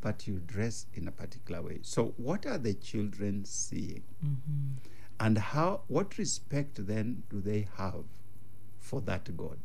but 0.01 0.27
you 0.27 0.41
dress 0.45 0.86
in 0.93 1.07
a 1.07 1.11
particular 1.11 1.61
way. 1.61 1.80
So, 1.82 2.13
what 2.17 2.45
are 2.45 2.57
the 2.57 2.73
children 2.73 3.45
seeing? 3.45 4.03
Mm-hmm. 4.25 4.73
And 5.20 5.38
how, 5.38 5.82
what 5.88 6.17
respect 6.17 6.86
then 6.88 7.24
do 7.30 7.41
they 7.41 7.67
have 7.78 8.05
for 8.80 9.01
that 9.01 9.36
God? 9.36 9.59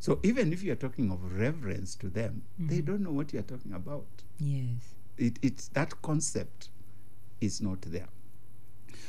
So, 0.00 0.18
even 0.22 0.52
if 0.52 0.62
you're 0.62 0.74
talking 0.76 1.10
of 1.10 1.38
reverence 1.38 1.94
to 1.96 2.08
them, 2.08 2.42
they 2.58 2.80
don't 2.80 3.00
know 3.02 3.12
what 3.12 3.32
you're 3.32 3.42
talking 3.42 3.72
about. 3.72 4.06
Yes. 4.38 4.94
It, 5.16 5.38
it's 5.42 5.68
that 5.68 6.02
concept 6.02 6.68
is 7.40 7.60
not 7.62 7.80
there. 7.82 8.08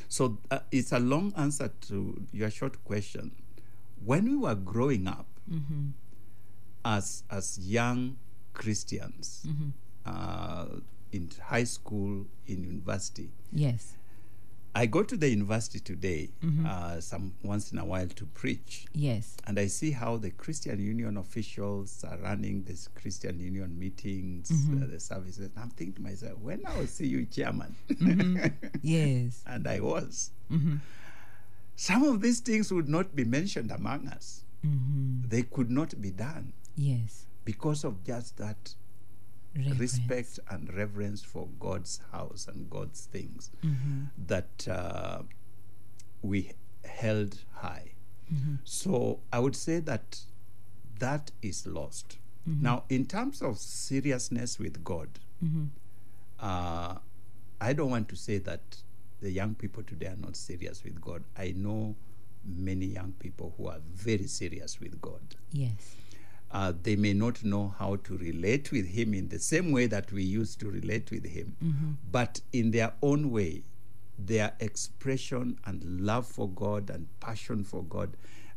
So 0.08 0.38
uh, 0.52 0.60
it's 0.72 0.92
a 0.92 1.00
long 1.00 1.34
answer 1.36 1.72
to 1.88 2.22
your 2.32 2.52
short 2.52 2.84
question. 2.86 3.32
When 4.06 4.26
we 4.30 4.36
were 4.38 4.56
growing 4.56 5.08
up 5.08 5.26
Mm-hmm. 5.52 5.90
as 6.84 7.24
as 7.30 7.60
young 7.60 8.18
Christians 8.54 9.46
Mm-hmm. 9.48 9.70
uh, 10.06 10.66
in 11.12 11.30
high 11.44 11.64
school, 11.66 12.26
in 12.48 12.64
university, 12.64 13.30
Yes. 13.52 13.94
I 14.78 14.88
go 14.88 15.04
to 15.04 15.16
the 15.16 15.30
university 15.30 15.80
today 15.80 16.32
Mm-hmm. 16.44 16.66
uh, 16.66 17.00
some 17.00 17.34
once 17.44 17.72
in 17.72 17.78
a 17.80 17.86
while 17.86 18.08
to 18.10 18.26
preach. 18.26 18.86
Yes. 18.94 19.38
And 19.48 19.58
I 19.58 19.68
see 19.68 19.92
how 19.92 20.18
the 20.18 20.32
Christian 20.32 20.80
Union 20.80 21.16
officials 21.18 22.04
are 22.04 22.18
running 22.18 22.64
this 22.64 22.90
Christian 23.00 23.40
Union 23.40 23.80
meetings, 23.80 24.50
Mm-hmm. 24.52 24.84
uh, 24.84 24.88
the 24.88 25.00
services. 25.00 25.40
And 25.48 25.52
I'm 25.58 25.70
thinking 25.70 25.94
to 25.96 26.02
myself, 26.02 26.38
when 26.40 26.60
I 26.66 26.78
will 26.78 26.88
see 26.88 27.08
you 27.08 27.26
chairman, 27.26 27.74
Yes. 28.82 29.44
and 29.48 29.66
I 29.68 29.80
was. 29.80 30.32
Mm-hmm. 30.52 30.76
Some 31.78 32.04
of 32.04 32.22
these 32.22 32.40
things 32.42 32.72
would 32.72 32.90
not 32.90 33.16
be 33.16 33.24
mentioned 33.26 33.72
among 33.72 34.08
us. 34.10 34.44
Mm-hmm. 34.66 35.28
They 35.30 35.44
could 35.44 35.70
not 35.72 36.00
be 36.02 36.12
done 36.12 36.54
Yes. 36.76 37.26
because 37.46 37.84
of 37.86 38.04
just 38.04 38.38
that 38.38 38.76
Reverence. 39.56 39.80
respect 39.80 40.40
and 40.50 40.74
reverence 40.74 41.22
for 41.24 41.48
God's 41.60 42.00
house 42.12 42.48
and 42.48 42.70
God's 42.70 43.06
things 43.06 43.52
Mm-hmm. 43.64 44.04
that 44.28 44.68
uh, 44.68 45.22
we 46.22 46.52
held 46.84 47.40
high. 47.54 47.92
Mm-hmm. 48.34 48.56
So 48.64 49.20
I 49.32 49.40
would 49.40 49.56
say 49.56 49.80
that 49.80 50.20
that 51.00 51.32
is 51.42 51.66
lost. 51.68 52.18
Mm-hmm. 52.50 52.64
Now, 52.64 52.84
in 52.90 53.06
terms 53.06 53.42
of 53.42 53.58
seriousness 53.58 54.60
with 54.60 54.84
God, 54.84 55.10
Mm-hmm. 55.44 55.66
uh, 56.40 56.96
I 57.62 57.74
don't 57.74 57.90
want 57.90 58.10
to 58.10 58.16
say 58.16 58.38
that 58.40 58.78
the 59.22 59.32
young 59.32 59.56
people 59.56 59.84
today 59.84 60.08
are 60.08 60.18
not 60.18 60.36
serious 60.36 60.84
with 60.84 61.00
God. 61.02 61.24
I 61.38 61.54
know 61.56 61.96
many 62.46 62.86
young 62.86 63.14
people 63.20 63.54
who 63.58 63.68
are 63.68 63.80
very 63.94 64.28
serious 64.28 64.80
with 64.80 65.02
God. 65.02 65.22
Yes. 65.52 65.96
Uh, 66.56 66.72
they 66.84 66.96
may 66.96 67.14
not 67.14 67.44
know 67.44 67.64
how 67.80 67.98
to 68.08 68.18
relate 68.18 68.72
with 68.72 68.88
Him 68.98 69.14
in 69.14 69.28
the 69.30 69.40
same 69.40 69.72
way 69.78 69.88
that 69.88 70.12
we 70.18 70.24
used 70.24 70.60
to 70.62 70.70
relate 70.72 71.12
with 71.12 71.26
Him, 71.26 71.56
but 72.12 72.40
in 72.54 72.72
their 72.72 72.94
own 73.02 73.30
way, 73.38 73.64
their 74.28 74.54
expression 74.60 75.58
and 75.66 75.84
love 76.10 76.26
for 76.26 76.48
God 76.50 76.90
and 76.90 77.08
passion 77.20 77.64
for 77.66 77.84
God. 77.84 78.10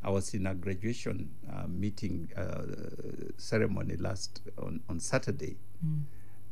I 0.05 0.11
was 0.11 0.32
in 0.34 0.46
a 0.46 0.55
graduation 0.55 1.28
uh, 1.53 1.66
meeting 1.66 2.28
uh, 2.36 2.66
ceremony 3.36 3.96
last 3.96 4.42
on, 4.57 4.80
on 4.88 5.01
Saturday, 5.01 5.57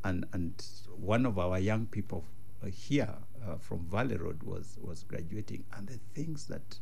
and 0.02 0.26
and 0.32 0.52
one 1.14 1.26
of 1.26 1.38
our 1.38 1.60
young 1.60 1.86
people 1.86 2.24
uh, 2.64 2.66
here 2.66 3.14
uh, 3.46 3.56
from 3.66 3.86
Valley 3.86 4.16
Road 4.16 4.42
was 4.42 4.78
was 4.82 5.04
graduating, 5.04 5.62
and 5.76 5.86
the 5.86 6.00
things 6.14 6.46
that 6.46 6.80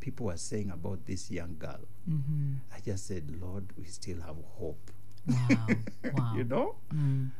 people 0.00 0.26
were 0.26 0.36
saying 0.36 0.70
about 0.70 1.04
this 1.06 1.30
young 1.30 1.56
girl, 1.58 1.80
Mm-hmm. 2.08 2.52
I 2.74 2.80
just 2.80 3.06
said, 3.06 3.24
Lord, 3.40 3.64
we 3.78 3.84
still 3.84 4.20
have 4.20 4.36
hope. 4.58 4.90
Wow. 5.26 5.68
Wow. 6.12 6.34
you 6.36 6.44
know, 6.44 6.74
Mm. 6.94 7.30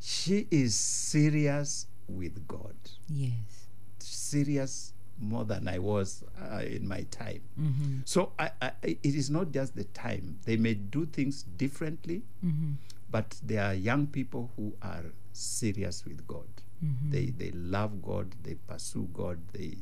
she 0.00 0.46
is 0.50 0.74
serious 0.74 1.86
with 2.08 2.46
God, 2.48 2.74
Yes. 3.08 3.68
serious 3.98 4.92
more 5.18 5.44
than 5.44 5.68
I 5.68 5.78
was 5.78 6.24
uh, 6.40 6.62
in 6.64 6.88
my 6.88 7.02
time. 7.10 7.42
Mm-hmm. 7.60 7.96
So 8.06 8.32
I, 8.38 8.50
I, 8.62 8.72
it 8.82 9.14
is 9.14 9.28
not 9.28 9.52
just 9.52 9.76
the 9.76 9.84
time. 9.84 10.38
They 10.46 10.56
may 10.56 10.72
do 10.74 11.04
things 11.04 11.42
differently, 11.42 12.22
Mm-hmm. 12.44 12.72
but 13.10 13.36
there 13.44 13.64
are 13.64 13.74
young 13.74 14.06
people 14.06 14.50
who 14.56 14.72
are 14.80 15.04
serious 15.34 16.06
with 16.06 16.26
God. 16.26 16.48
Mm-hmm. 16.82 17.10
They 17.10 17.26
they 17.26 17.50
love 17.50 18.00
God. 18.00 18.34
They 18.42 18.54
pursue 18.54 19.08
God. 19.12 19.38
They 19.52 19.76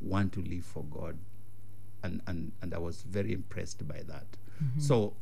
want 0.00 0.32
to 0.32 0.40
live 0.40 0.64
for 0.64 0.84
God, 0.84 1.18
and 2.02 2.20
and 2.26 2.52
and 2.62 2.74
I 2.74 2.78
was 2.78 3.02
very 3.02 3.32
impressed 3.32 3.86
by 3.86 4.02
that. 4.08 4.26
Mm-hmm. 4.62 4.80
So 4.80 5.14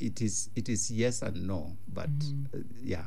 it 0.00 0.20
is 0.20 0.50
it 0.56 0.68
is 0.68 0.90
yes 0.90 1.22
and 1.22 1.46
no, 1.46 1.76
but 1.92 2.10
Mm-hmm. 2.10 2.58
uh, 2.58 2.62
yeah. 2.82 3.04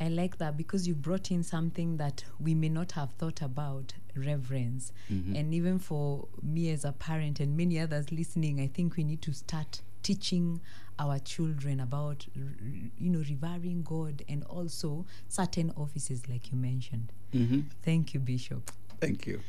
I 0.00 0.08
like 0.08 0.38
that 0.38 0.56
because 0.56 0.86
you 0.86 0.94
brought 0.94 1.32
in 1.32 1.42
something 1.42 1.96
that 1.96 2.24
we 2.38 2.54
may 2.54 2.68
not 2.68 2.92
have 2.92 3.10
thought 3.18 3.42
about 3.42 3.94
reverence. 4.14 4.92
And 5.08 5.52
even 5.52 5.80
for 5.80 6.28
me 6.40 6.70
as 6.70 6.84
a 6.84 6.92
parent 6.92 7.40
and 7.40 7.56
many 7.56 7.80
others 7.80 8.12
listening, 8.12 8.60
I 8.60 8.68
think 8.68 8.96
we 8.96 9.02
need 9.02 9.22
to 9.22 9.32
start 9.32 9.80
teaching 10.04 10.60
our 11.00 11.18
children 11.18 11.80
about, 11.80 12.26
you 12.34 13.10
know, 13.10 13.18
revering 13.28 13.82
God 13.82 14.22
and 14.28 14.44
also 14.44 15.04
certain 15.26 15.72
offices, 15.76 16.28
like 16.28 16.52
you 16.52 16.58
mentioned. 16.58 17.12
hmm 17.32 17.60
Thank 17.82 18.14
you, 18.14 18.20
Bishop. 18.20 18.70
Thank 19.00 19.26
you. 19.26 19.40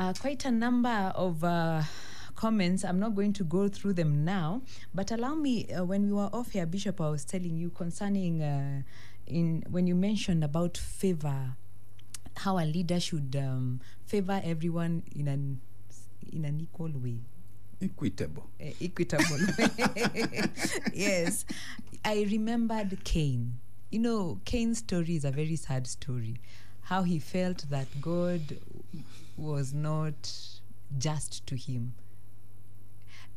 Uh, 0.00 0.14
quite 0.18 0.46
a 0.46 0.50
number 0.50 1.12
of 1.14 1.44
uh, 1.44 1.82
comments. 2.34 2.86
I'm 2.86 2.98
not 2.98 3.14
going 3.14 3.34
to 3.34 3.44
go 3.44 3.68
through 3.68 3.92
them 3.92 4.24
now, 4.24 4.62
but 4.94 5.10
allow 5.10 5.34
me. 5.34 5.70
Uh, 5.70 5.84
when 5.84 6.06
we 6.06 6.12
were 6.14 6.30
off 6.32 6.52
here, 6.52 6.64
Bishop, 6.64 7.02
I 7.02 7.10
was 7.10 7.22
telling 7.26 7.58
you 7.58 7.68
concerning 7.68 8.40
uh, 8.40 8.80
in 9.26 9.62
when 9.68 9.86
you 9.86 9.94
mentioned 9.94 10.42
about 10.42 10.78
favor, 10.78 11.54
how 12.38 12.58
a 12.58 12.64
leader 12.64 12.98
should 12.98 13.36
um, 13.38 13.80
favor 14.06 14.40
everyone 14.42 15.02
in 15.14 15.28
an 15.28 15.60
in 16.32 16.46
an 16.46 16.60
equal 16.62 16.92
way 16.94 17.18
Equitable. 17.82 18.48
uh, 18.58 18.70
equitable 18.80 19.38
yes. 20.94 21.44
I 22.06 22.26
remembered 22.30 23.04
Cain. 23.04 23.58
You 23.90 23.98
know, 23.98 24.40
Cain's 24.46 24.78
story 24.78 25.16
is 25.16 25.26
a 25.26 25.30
very 25.30 25.56
sad 25.56 25.86
story. 25.86 26.36
How 26.84 27.02
he 27.02 27.18
felt 27.18 27.66
that 27.68 28.00
God 28.00 28.56
was 29.40 29.72
not 29.72 30.32
just 30.98 31.46
to 31.46 31.56
him. 31.56 31.94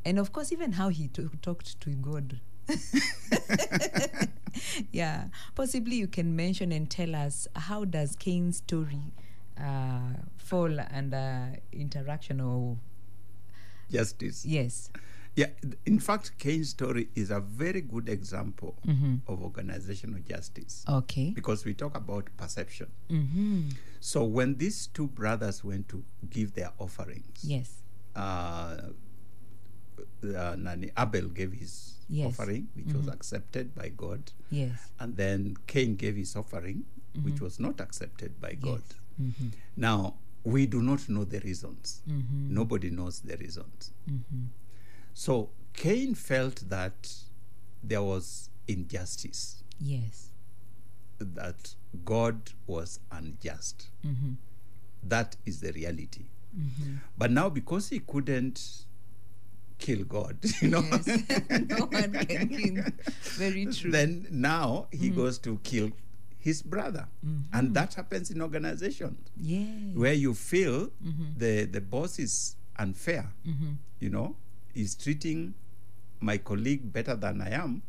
And 0.06 0.20
of 0.20 0.32
course, 0.34 0.52
even 0.52 0.74
how 0.74 0.90
he 0.90 1.08
to- 1.10 1.32
talked 1.42 1.80
to 1.82 1.90
God. 1.92 2.40
yeah. 4.92 5.26
Possibly 5.56 5.96
you 5.96 6.08
can 6.08 6.36
mention 6.36 6.72
and 6.72 6.90
tell 6.90 7.16
us 7.16 7.48
how 7.56 7.86
does 7.86 8.16
Cain's 8.16 8.58
story 8.58 9.14
uh, 9.60 10.14
fall 10.38 10.78
under 10.92 11.58
interaction 11.72 12.42
or 12.42 12.78
Justice. 13.90 14.46
yes. 14.46 14.90
Yeah, 15.36 15.48
in 15.86 16.00
fact, 16.00 16.38
Cain's 16.38 16.70
story 16.70 17.10
is 17.16 17.32
a 17.32 17.40
very 17.40 17.82
good 17.82 18.08
example 18.08 18.76
Mm-hmm. 18.88 19.16
of 19.28 19.42
organizational 19.42 20.20
justice 20.22 20.86
Okay. 20.88 21.32
because 21.32 21.66
we 21.66 21.74
talk 21.74 21.98
about 21.98 22.30
perception. 22.38 22.88
Mm-hmm. 23.10 23.70
So 24.00 24.24
when 24.26 24.58
these 24.58 24.88
two 24.88 25.08
brothers 25.08 25.64
went 25.64 25.90
to 25.90 26.04
give 26.30 26.54
their 26.54 26.72
offerings, 26.78 27.44
Yes. 27.44 27.82
uh, 28.16 28.78
uh, 30.24 30.56
Nani 30.58 30.92
Abel 30.98 31.30
gave 31.30 31.54
his 31.54 31.96
Yes. 32.10 32.28
offering, 32.28 32.68
which 32.76 32.94
was 32.94 33.08
accepted 33.08 33.74
by 33.74 33.90
God, 33.90 34.32
Yes. 34.52 34.92
and 35.00 35.18
then 35.18 35.56
Cain 35.68 35.96
gave 35.96 36.16
his 36.16 36.36
offering, 36.36 36.84
which 37.24 37.42
was 37.42 37.60
not 37.60 37.80
accepted 37.82 38.40
by 38.40 38.54
God. 38.54 38.84
Mm-hmm. 39.20 39.48
Now 39.78 40.16
we 40.44 40.66
do 40.68 40.82
not 40.82 41.08
know 41.10 41.24
the 41.24 41.40
reasons. 41.40 42.02
Mm-hmm. 42.08 42.54
Nobody 42.54 42.90
knows 42.92 43.22
the 43.22 43.38
reasons. 43.38 43.92
Mm-hmm. 45.14 45.32
So 45.32 45.50
Cain 45.74 46.16
felt 46.16 46.70
that 46.70 47.14
there 47.84 48.02
was 48.04 48.50
injustice, 48.68 49.64
Yes. 49.80 50.30
that 51.20 51.76
God 52.06 52.52
was 52.68 53.00
unjust. 53.12 53.90
Mm-hmm. 54.06 54.34
That 55.04 55.36
is 55.46 55.60
the 55.62 55.72
reality. 55.74 56.26
Mm-hmm. 56.58 56.96
But 57.18 57.32
now, 57.32 57.50
because 57.50 57.90
he 57.90 58.00
couldn't 58.00 58.86
kill 59.80 60.04
God, 60.06 60.38
you 60.62 60.70
know. 60.70 60.82
Yes. 60.82 61.08
no 61.68 61.86
one 61.86 62.14
can 62.14 62.48
kill. 62.50 62.84
Very 63.38 63.66
true. 63.66 63.92
then 63.92 64.28
now 64.32 64.88
he 64.92 65.10
goes 65.10 65.38
to 65.40 65.60
kill 65.64 65.92
his 66.40 66.62
brother. 66.62 67.08
And 67.54 67.74
that 67.74 67.94
happens 67.96 68.30
in 68.32 68.42
organizations 68.42 69.18
yeah. 69.38 69.66
where 69.94 70.14
you 70.14 70.34
feel 70.34 70.90
the, 71.38 71.66
the 71.66 71.82
boss 71.82 72.20
is 72.20 72.56
unfair, 72.78 73.32
you 74.00 74.10
know, 74.10 74.36
is 74.76 74.96
treating 74.96 75.54
my 76.20 76.38
colleague 76.38 76.92
better 76.92 77.16
than 77.16 77.42
I 77.42 77.52
am. 77.52 77.82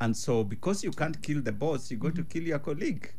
And 0.00 0.16
so 0.16 0.44
because 0.44 0.82
you 0.84 0.90
can't 0.90 1.20
kill 1.22 1.40
the 1.40 1.52
boss, 1.52 1.90
you 1.90 1.96
go 1.96 2.10
to 2.10 2.22
kill 2.24 2.42
your 2.42 2.58
colleague. 2.58 3.10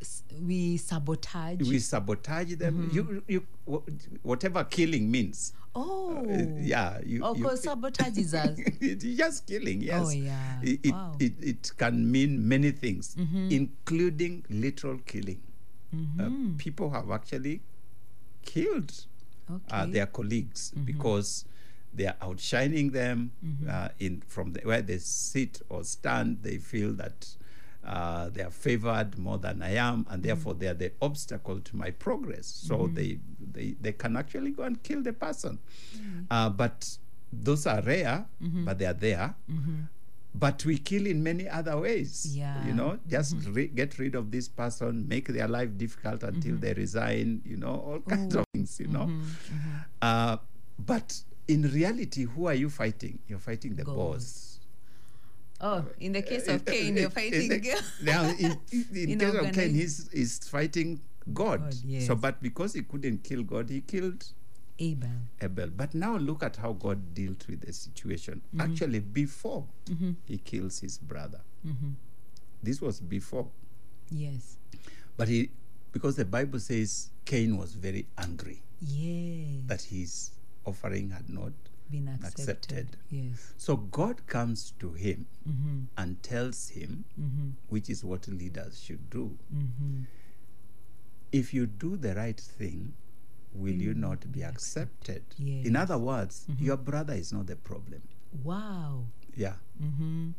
S- 0.00 0.22
we 0.40 0.76
sabotage. 0.76 1.60
We 1.68 1.78
sabotage 1.80 2.54
them. 2.54 2.88
You, 2.92 3.22
you, 3.26 3.42
wha- 3.66 3.82
whatever 4.22 4.62
killing 4.64 5.10
means. 5.10 5.52
oh. 5.74 6.24
Uh, 6.30 6.46
yeah. 6.60 7.00
You, 7.04 7.20
Oh, 7.24 7.34
you- 7.34 7.42
because 7.42 7.62
sabotage 7.64 8.16
is 8.16 8.32
a. 8.32 8.54
it's 8.80 9.04
just 9.04 9.46
killing, 9.48 9.82
yes. 9.82 10.06
Oh, 10.06 10.10
yeah. 10.10 10.60
It, 10.62 10.80
it, 10.84 10.92
Wow. 10.92 11.16
it, 11.18 11.32
it 11.42 11.72
can 11.76 12.08
mean 12.10 12.46
many 12.48 12.70
things, 12.70 13.16
including 13.50 14.44
literal 14.48 14.98
killing. 15.04 15.40
Uh, 16.20 16.28
people 16.58 16.90
have 16.90 17.10
actually 17.10 17.60
killed 18.42 18.92
uh, 19.70 19.86
their 19.86 20.06
colleagues 20.06 20.70
because 20.84 21.44
they 21.94 22.06
are 22.06 22.16
outshining 22.22 22.90
them 22.90 23.32
mm-hmm. 23.44 23.68
uh, 23.70 23.88
in 23.98 24.22
from 24.26 24.52
the, 24.52 24.60
where 24.60 24.82
they 24.82 24.98
sit 24.98 25.60
or 25.68 25.84
stand. 25.84 26.38
They 26.42 26.58
feel 26.58 26.92
that 26.94 27.26
uh, 27.84 28.28
they 28.28 28.42
are 28.42 28.50
favored 28.50 29.18
more 29.18 29.38
than 29.38 29.62
I 29.62 29.74
am, 29.74 29.94
and 29.94 30.06
mm-hmm. 30.06 30.22
therefore 30.22 30.54
they 30.54 30.66
are 30.68 30.74
the 30.74 30.92
obstacle 31.00 31.60
to 31.60 31.76
my 31.76 31.90
progress. 31.90 32.46
So 32.46 32.78
mm-hmm. 32.78 32.94
they, 32.94 33.18
they 33.52 33.76
they 33.80 33.92
can 33.92 34.16
actually 34.16 34.50
go 34.50 34.64
and 34.64 34.82
kill 34.82 35.02
the 35.02 35.12
person. 35.12 35.58
Uh, 36.30 36.50
but 36.50 36.98
those 37.32 37.66
are 37.66 37.82
rare, 37.82 38.26
but 38.40 38.78
they 38.78 38.86
are 38.86 38.94
there. 38.94 39.34
But 40.34 40.64
we 40.64 40.78
kill 40.78 41.06
in 41.06 41.22
many 41.22 41.48
other 41.48 41.78
ways. 41.78 42.36
Yeah. 42.36 42.64
You 42.64 42.74
know, 42.74 42.98
just 43.08 43.34
re- 43.48 43.66
get 43.66 43.98
rid 43.98 44.14
of 44.14 44.30
this 44.30 44.46
person, 44.46 45.08
make 45.08 45.26
their 45.28 45.48
life 45.48 45.76
difficult 45.76 46.22
until 46.22 46.56
they 46.56 46.74
resign, 46.74 47.42
you 47.44 47.56
know, 47.56 47.74
all 47.74 48.00
kinds 48.00 48.36
of 48.36 48.42
oh. 48.42 48.44
things, 48.52 48.78
you 48.78 48.86
know. 48.88 49.10
Uh, 50.00 50.36
but 50.78 51.22
in 51.48 51.62
reality, 51.62 52.24
who 52.24 52.46
are 52.46 52.54
you 52.54 52.68
fighting? 52.70 53.18
You're 53.26 53.38
fighting 53.38 53.74
the 53.74 53.84
God. 53.84 53.96
boss. 53.96 54.60
Oh, 55.60 55.84
in 55.98 56.12
the 56.12 56.22
case 56.22 56.46
of 56.46 56.64
Cain, 56.72 56.96
you're 56.96 57.06
In 57.06 57.10
fighting. 57.10 57.48
the- 57.48 57.82
now, 58.02 58.24
in, 58.28 58.56
in, 58.70 58.86
in 58.94 59.10
In 59.10 59.18
case 59.18 59.34
of 59.34 59.52
Cain, 59.52 59.74
he's, 59.74 60.08
he's 60.12 60.38
fighting 60.48 61.00
God. 61.32 61.60
God, 61.60 61.74
yes. 61.84 62.06
So, 62.06 62.14
but 62.14 62.40
because 62.42 62.74
he 62.74 62.82
couldn't 62.82 63.24
kill 63.24 63.42
God, 63.42 63.68
he 63.70 63.80
killed 63.80 64.24
Abel. 64.78 65.08
Abel. 65.40 65.68
But 65.76 65.94
now 65.94 66.16
look 66.16 66.42
at 66.44 66.56
how 66.56 66.72
God 66.74 67.12
dealt 67.14 67.48
with 67.48 67.62
the 67.62 67.72
situation. 67.72 68.40
Mm-hmm. 68.54 68.60
Actually, 68.60 69.00
before 69.00 69.64
he 70.26 70.38
kills 70.38 70.78
his 70.80 70.96
brother. 70.98 71.40
Mm-hmm. 71.66 71.90
This 72.62 72.80
was 72.80 73.00
before. 73.00 73.48
Yes. 74.10 74.56
But 75.16 75.26
he, 75.28 75.50
because 75.92 76.14
the 76.16 76.24
Bible 76.24 76.60
says 76.60 77.10
Cain 77.24 77.56
was 77.58 77.72
very 77.74 78.06
angry 78.16 78.62
Yes. 78.80 79.62
that 79.66 79.82
his 79.82 80.30
offering 80.68 81.10
had 81.10 81.28
not. 81.28 81.52
Been 81.90 82.08
accepted. 82.08 82.40
accepted. 82.40 82.88
Yes. 83.10 83.54
So 83.56 83.76
God 83.76 84.26
comes 84.26 84.72
to 84.78 84.92
him 84.92 85.26
Mm-hmm. 85.48 85.78
and 85.96 86.22
tells 86.22 86.68
him, 86.68 87.04
Mm-hmm. 87.18 87.48
which 87.70 87.88
is 87.88 88.04
what 88.04 88.28
leaders 88.28 88.78
should 88.84 89.08
do. 89.10 89.38
Mm-hmm. 89.54 90.02
If 91.32 91.52
you 91.54 91.66
do 91.66 91.96
the 91.96 92.14
right 92.14 92.38
thing, 92.40 92.92
will 93.54 93.72
you 93.72 93.92
Mm-hmm. 93.92 94.00
not 94.00 94.30
be 94.32 94.42
accepted? 94.44 95.22
Yes. 95.38 95.66
In 95.66 95.76
other 95.76 95.96
words, 95.98 96.46
your 96.58 96.76
brother 96.76 97.14
is 97.14 97.32
not 97.32 97.46
the 97.46 97.56
problem. 97.56 98.02
Wow. 98.44 99.04
Yeah. 99.34 99.54
Mm-hmm. 99.82 100.30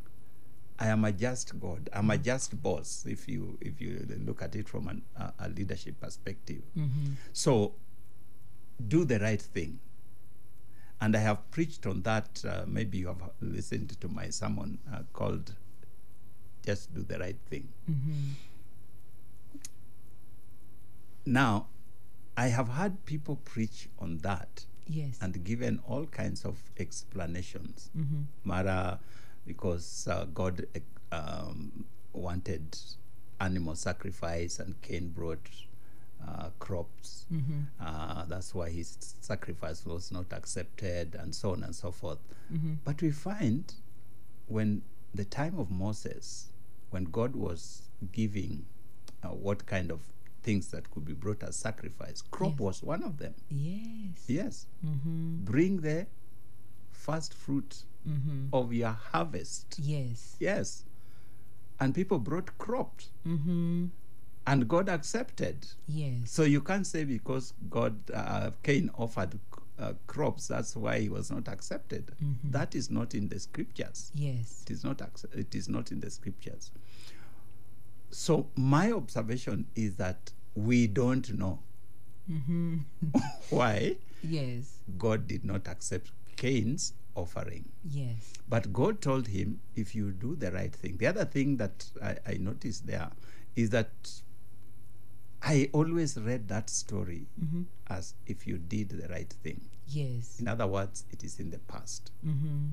I 0.82 0.88
am 0.88 1.04
a 1.04 1.12
just 1.12 1.60
God. 1.60 1.90
I'm 1.92 2.10
a 2.12 2.18
just 2.18 2.62
boss. 2.62 3.06
If 3.08 3.28
you 3.28 3.58
if 3.60 3.82
you 3.82 4.06
look 4.26 4.42
at 4.42 4.56
it 4.56 4.70
from 4.70 4.88
an, 4.88 5.02
a, 5.18 5.34
a 5.40 5.50
leadership 5.50 6.00
perspective, 6.00 6.62
Mm-hmm. 6.78 7.14
so 7.34 7.74
do 8.88 9.04
the 9.04 9.20
right 9.20 9.42
thing. 9.42 9.80
And 11.02 11.16
I 11.16 11.20
have 11.20 11.50
preached 11.52 11.86
on 11.86 12.02
that. 12.04 12.44
Uh, 12.48 12.64
maybe 12.68 12.98
you 12.98 13.08
have 13.08 13.22
listened 13.42 14.00
to 14.02 14.08
my 14.10 14.30
sermon 14.30 14.80
uh, 14.94 15.04
called 15.14 15.54
"Just 16.66 16.94
Do 16.94 17.04
the 17.04 17.18
Right 17.20 17.38
Thing." 17.50 17.70
Mm-hmm. 17.90 18.32
Now, 21.26 21.68
I 22.36 22.48
have 22.48 22.70
had 22.70 23.06
people 23.06 23.38
preach 23.38 23.90
on 24.00 24.20
that 24.20 24.66
Yes. 24.88 25.18
and 25.22 25.44
given 25.44 25.80
all 25.88 26.06
kinds 26.08 26.44
of 26.46 26.58
explanations. 26.78 27.92
Mm-hmm. 27.98 28.22
Mara, 28.44 29.00
because 29.46 30.08
uh, 30.08 30.26
God 30.34 30.66
um, 31.12 31.86
wanted 32.12 32.78
animal 33.40 33.76
sacrifice 33.76 34.60
and 34.60 34.82
Cain 34.82 35.10
brought 35.10 35.48
uh, 36.28 36.50
crops. 36.60 37.26
Mm-hmm. 37.34 37.60
Uh, 37.82 38.26
that's 38.26 38.54
why 38.54 38.70
his 38.70 38.98
sacrifice 39.22 39.86
was 39.86 40.12
not 40.12 40.26
accepted, 40.32 41.16
and 41.16 41.34
so 41.34 41.52
on 41.52 41.64
and 41.64 41.76
so 41.76 41.92
forth. 41.92 42.20
Mm-hmm. 42.54 42.74
But 42.86 43.02
we 43.02 43.12
find 43.12 43.74
when 44.48 44.82
the 45.14 45.26
time 45.26 45.58
of 45.60 45.70
Moses, 45.72 46.50
when 46.92 47.06
God 47.06 47.36
was 47.36 47.84
giving 48.12 48.66
uh, 49.24 49.30
what 49.30 49.66
kind 49.66 49.92
of 49.92 50.00
things 50.44 50.68
that 50.70 50.90
could 50.92 51.06
be 51.06 51.14
brought 51.14 51.44
as 51.44 51.56
sacrifice, 51.56 52.22
crop 52.32 52.52
Yes. 52.52 52.60
was 52.60 52.84
one 52.84 53.04
of 53.04 53.18
them. 53.18 53.34
Yes. 53.50 54.24
Yes. 54.28 54.66
Mm-hmm. 54.86 55.44
Bring 55.46 55.82
the 55.82 56.08
first 56.92 57.34
fruit 57.34 57.84
Mm-hmm. 58.08 58.46
of 58.54 58.72
your 58.74 58.92
harvest. 59.12 59.76
Yes. 59.78 60.38
Yes. 60.40 60.86
And 61.82 61.94
people 61.94 62.18
brought 62.18 62.58
crops, 62.58 63.10
Mm-hmm. 63.28 63.88
And 64.52 64.68
God 64.68 64.90
accepted. 64.90 65.58
Yes. 65.88 66.32
So 66.32 66.44
you 66.44 66.62
can't 66.62 66.86
say 66.88 67.04
because 67.04 67.54
God, 67.70 67.96
uh, 68.14 68.52
Cain 68.64 68.90
offered 68.98 69.38
uh, 69.78 69.94
crops, 70.08 70.48
that's 70.48 70.76
why 70.76 71.00
he 71.00 71.08
was 71.10 71.32
not 71.32 71.48
accepted. 71.48 72.12
Mhm. 72.22 72.52
That 72.52 72.76
is 72.76 72.90
not 72.92 73.14
in 73.16 73.30
the 73.30 73.40
scriptures. 73.40 74.12
Yes. 74.14 74.64
It 74.66 74.72
is 74.72 74.84
not. 74.84 74.98
Acce- 74.98 75.34
it 75.34 75.56
is 75.56 75.70
not 75.70 75.92
in 75.92 76.00
the 76.02 76.10
scriptures. 76.10 76.72
So 78.12 78.48
my 78.56 78.92
observation 78.92 79.68
is 79.76 79.96
that 79.98 80.32
we 80.56 80.88
don't 80.88 81.38
know 81.38 81.60
Mm-hmm. 82.30 82.78
why 83.50 83.96
yes. 84.24 84.78
God 85.00 85.28
did 85.28 85.44
not 85.44 85.68
accept 85.68 86.12
Cain's 86.36 86.94
offering. 87.16 87.66
Yes. 87.90 88.34
But 88.48 88.72
God 88.72 89.02
told 89.02 89.28
him, 89.28 89.60
if 89.76 89.96
you 89.96 90.12
do 90.12 90.36
the 90.36 90.52
right 90.52 90.74
thing. 90.76 90.98
The 90.98 91.08
other 91.08 91.26
thing 91.26 91.58
that 91.58 91.86
I, 92.04 92.18
I 92.28 92.34
noticed 92.38 92.86
there 92.86 93.10
is 93.56 93.72
that 93.72 93.90
I 95.42 95.70
always 95.74 96.18
read 96.18 96.48
that 96.50 96.70
story 96.70 97.26
Mm-hmm. 97.44 97.62
as 97.88 98.14
if 98.28 98.46
you 98.46 98.58
did 98.58 98.90
the 98.90 99.08
right 99.08 99.32
thing. 99.44 99.62
Yes. 99.88 100.38
In 100.40 100.48
other 100.48 100.68
words, 100.68 101.06
it 101.12 101.24
is 101.24 101.40
in 101.40 101.50
the 101.50 101.60
past. 101.60 102.12
Mm-hmm. 102.26 102.68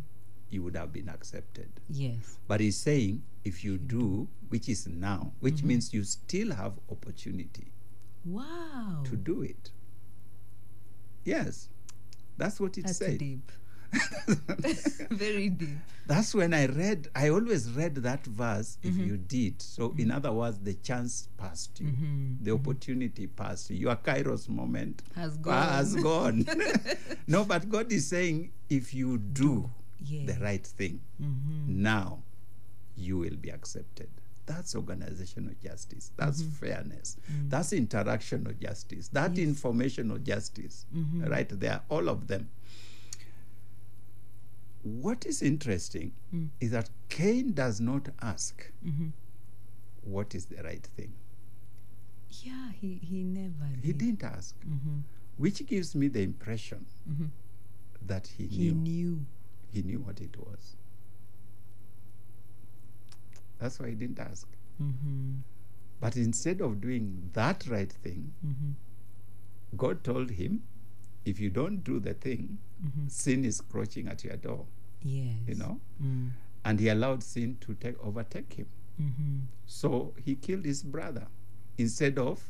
You 0.50 0.62
would 0.62 0.76
have 0.76 0.92
been 0.92 1.08
accepted. 1.08 1.68
Yes. 1.88 2.36
But 2.46 2.60
he's 2.60 2.76
saying, 2.76 3.22
if 3.44 3.64
you 3.64 3.78
do, 3.78 4.28
which 4.48 4.68
is 4.68 4.86
now, 4.86 5.32
which 5.40 5.56
Mm-hmm. 5.56 5.68
means 5.68 5.94
you 5.94 6.05
still 6.05 6.52
have 6.55 6.72
opportunity 6.90 7.72
Wow. 8.24 9.02
to 9.05 9.16
do 9.16 9.43
it. 9.43 9.70
Yes, 11.24 11.68
that's 12.36 12.60
what 12.60 12.76
it 12.78 12.84
That's 12.86 12.98
said. 12.98 13.18
deep. 13.18 13.51
Very 15.10 15.50
deep. 15.50 15.68
That's 16.06 16.34
when 16.34 16.54
I 16.54 16.66
read, 16.66 17.08
I 17.16 17.30
always 17.30 17.70
read 17.72 17.96
that 17.96 18.24
verse 18.26 18.78
if 18.82 18.92
Mm-hmm. 18.94 19.04
you 19.06 19.16
did. 19.16 19.60
So, 19.60 19.94
in 19.98 20.10
other 20.12 20.32
words, 20.32 20.58
the 20.58 20.74
chance 20.74 21.28
passed 21.36 21.80
you, 21.80 21.88
Mhm. 21.88 22.36
the 22.44 22.52
opportunity 22.52 23.26
passed 23.26 23.70
you, 23.70 23.76
your 23.76 23.96
kairos 23.96 24.48
moment 24.48 25.02
Has 25.16 25.36
gone. 25.36 25.68
has 25.68 25.94
gone. 26.02 26.46
no, 27.26 27.44
but 27.44 27.68
God 27.68 27.90
is 27.90 28.06
saying, 28.06 28.52
if 28.68 28.94
you 28.94 29.18
do 29.18 29.68
Yeah. 30.04 30.26
the 30.26 30.40
right 30.40 30.64
thing, 30.66 31.00
Mm-hmm. 31.20 31.82
now 31.82 32.22
you 32.96 33.18
will 33.18 33.36
be 33.36 33.50
accepted. 33.50 34.08
That's 34.46 34.76
organizational 34.76 35.54
justice. 35.60 36.12
That's 36.16 36.40
fairness. 36.42 37.16
That's 37.48 37.72
interactional 37.72 38.56
justice. 38.60 39.08
That 39.08 39.32
Mm-hmm. 39.32 39.38
Yes. 39.40 39.48
informational 39.48 40.18
justice. 40.18 40.86
Right 41.26 41.48
there, 41.48 41.80
all 41.88 42.08
of 42.08 42.28
them. 42.28 42.48
What 44.86 45.26
is 45.26 45.42
interesting 45.42 46.12
Mm. 46.32 46.50
is 46.60 46.70
that 46.70 46.90
Cain 47.08 47.52
does 47.54 47.80
not 47.80 48.08
ask 48.22 48.70
Mm-hmm. 48.86 49.08
what 50.04 50.34
is 50.34 50.46
the 50.46 50.62
right 50.62 50.86
thing. 50.96 51.12
Yeah, 52.44 52.70
he, 52.80 52.94
he 53.02 53.24
never 53.24 53.66
He 53.82 53.92
did. 53.92 53.98
didn't 53.98 54.22
ask, 54.22 54.54
Mm-hmm. 54.60 54.98
which 55.38 55.66
gives 55.66 55.94
me 55.96 56.06
the 56.08 56.22
impression 56.22 56.86
Mm-hmm. 57.10 57.26
that 58.06 58.28
he, 58.28 58.46
He 58.46 58.70
knew. 58.70 58.74
knew. 58.74 59.26
He 59.72 59.82
knew 59.82 59.98
what 59.98 60.20
it 60.20 60.36
was. 60.38 60.76
That's 63.58 63.80
why 63.80 63.88
he 63.88 63.94
didn't 63.94 64.18
ask. 64.20 64.46
Mm-hmm. 64.80 65.32
But 66.00 66.16
instead 66.16 66.60
of 66.60 66.80
doing 66.80 67.30
that 67.32 67.66
right 67.68 67.90
thing, 67.92 68.32
Mm-hmm. 68.46 68.70
God 69.76 70.04
told 70.04 70.30
him, 70.30 70.62
if 71.24 71.40
you 71.40 71.50
don't 71.50 71.82
do 71.82 71.98
the 71.98 72.14
thing, 72.14 72.58
sin 73.08 73.44
is 73.44 73.60
crouching 73.60 74.06
at 74.06 74.22
your 74.22 74.36
door, 74.36 74.66
Yes. 75.07 75.37
you 75.47 75.55
know? 75.55 75.81
Mm. 76.03 76.31
And 76.65 76.81
he 76.81 76.89
allowed 76.89 77.23
sin 77.23 77.59
to 77.61 77.74
take 77.74 77.95
overtake 78.05 78.53
him. 78.55 78.66
Mm-hmm. 79.01 79.39
So 79.66 80.15
he 80.24 80.35
killed 80.35 80.65
his 80.65 80.83
brother 80.83 81.28
instead 81.78 82.19
of 82.19 82.43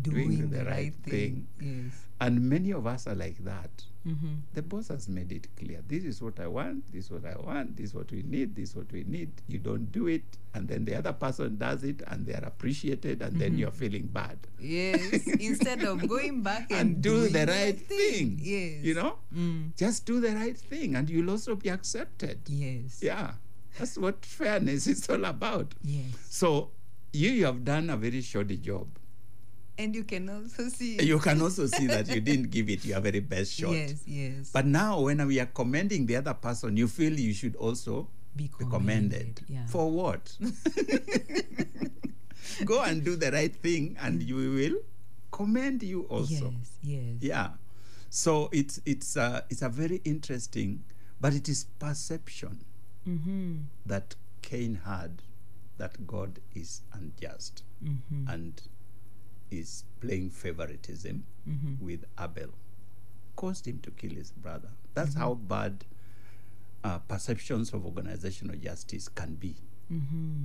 doing, 0.00 0.50
the, 0.50 0.64
right, 0.64 0.94
thing. 1.04 1.46
Yes. 1.60 1.92
And 2.20 2.48
many 2.48 2.70
of 2.72 2.86
us 2.86 3.06
are 3.06 3.14
like 3.16 3.42
that. 3.44 3.70
Mm-hmm. 4.06 4.34
The 4.54 4.62
boss 4.62 4.88
has 4.88 5.08
made 5.08 5.30
it 5.32 5.46
clear. 5.56 5.80
This 5.86 6.04
is 6.04 6.20
what 6.22 6.40
I 6.40 6.46
want. 6.48 6.90
This 6.92 7.04
is 7.06 7.10
what 7.10 7.24
I 7.24 7.36
want. 7.36 7.76
This 7.76 7.90
is 7.90 7.94
what 7.94 8.10
we 8.10 8.22
need. 8.22 8.54
This 8.56 8.70
is 8.70 8.76
what 8.76 8.90
we 8.92 9.04
need. 9.04 9.30
You 9.48 9.58
don't 9.58 9.90
do 9.92 10.06
it, 10.08 10.22
and 10.54 10.66
then 10.66 10.84
the 10.84 10.96
other 10.96 11.12
person 11.12 11.56
does 11.56 11.84
it, 11.84 12.02
and 12.08 12.26
they 12.26 12.34
are 12.34 12.44
appreciated, 12.44 13.22
and 13.22 13.40
then 13.40 13.56
you're 13.58 13.70
feeling 13.70 14.06
bad. 14.06 14.38
Yes. 14.58 15.26
Instead 15.40 15.82
of 15.84 16.06
going 16.08 16.42
back 16.42 16.70
and, 16.70 16.80
And 16.80 17.02
do 17.02 17.28
doing 17.28 17.32
the 17.32 17.46
right 17.46 17.78
thing. 17.78 18.38
Yes. 18.40 18.82
You 18.84 18.94
know, 18.94 19.16
Mm. 19.34 19.76
just 19.76 20.04
do 20.06 20.20
the 20.20 20.34
right 20.34 20.56
thing, 20.58 20.96
and 20.96 21.08
you'll 21.10 21.30
also 21.30 21.54
be 21.54 21.68
accepted. 21.70 22.40
Yes. 22.48 23.00
Yeah, 23.02 23.34
that's 23.78 23.96
what 23.98 24.24
fairness 24.24 24.86
is 24.86 25.08
all 25.08 25.24
about. 25.24 25.74
Yes. 25.82 26.06
So 26.28 26.70
you, 27.12 27.30
you 27.30 27.44
have 27.46 27.64
done 27.64 27.88
a 27.90 27.96
very 27.96 28.20
shoddy 28.20 28.56
job. 28.58 28.86
And 29.78 29.94
you 29.94 30.04
can 30.04 30.28
also 30.28 30.68
see. 30.68 31.02
You 31.02 31.18
can 31.18 31.40
also 31.40 31.66
see 31.76 31.86
that 31.86 32.08
you 32.08 32.20
didn't 32.20 32.50
give 32.50 32.68
it 32.68 32.84
your 32.84 33.00
very 33.00 33.20
best 33.20 33.54
shot. 33.54 33.72
Yes. 33.72 34.02
Yes. 34.06 34.50
But 34.52 34.66
now, 34.66 35.00
when 35.00 35.26
we 35.26 35.40
are 35.40 35.46
commending 35.46 36.06
the 36.06 36.16
other 36.16 36.34
person, 36.34 36.76
you 36.76 36.88
feel 36.88 37.12
you 37.18 37.32
should 37.32 37.56
also 37.56 38.08
be 38.36 38.50
be 38.58 38.64
commended. 38.66 39.40
Yeah. 39.48 39.66
For 39.66 39.90
what? 39.90 40.36
Go 42.64 42.82
and 42.82 43.02
do 43.04 43.16
the 43.16 43.30
right 43.32 43.54
thing, 43.54 43.96
and 44.00 44.22
you 44.22 44.36
will 44.36 44.76
commend 45.30 45.82
you 45.82 46.02
also. 46.04 46.52
Yes. 46.52 46.78
Yes. 46.82 47.14
Yeah. 47.20 47.48
So 48.10 48.48
it's 48.52 48.80
it's 48.84 49.16
uh, 49.16 49.42
it's 49.48 49.62
a 49.62 49.68
very 49.68 50.00
interesting, 50.04 50.84
but 51.20 51.34
it 51.34 51.48
is 51.48 51.64
perception 51.78 52.64
Mm-hmm. 53.08 53.56
that 53.84 54.14
Cain 54.42 54.80
had 54.84 55.22
that 55.78 56.06
God 56.06 56.38
is 56.54 56.82
unjust 56.92 57.64
Mm-hmm. 57.82 58.28
and 58.28 58.62
is 59.52 59.84
playing 60.00 60.30
favoritism 60.30 61.24
Mm-hmm. 61.48 61.84
with 61.84 62.04
Abel, 62.20 62.50
caused 63.34 63.66
him 63.66 63.80
to 63.82 63.90
kill 63.90 64.10
his 64.12 64.30
brother. 64.30 64.68
That's 64.94 65.14
how 65.16 65.34
bad 65.34 65.84
uh, 66.84 66.98
perceptions 66.98 67.72
of 67.72 67.84
organizational 67.84 68.54
justice 68.56 69.08
can 69.08 69.34
be. 69.34 69.56
Mm-hmm. 69.92 70.44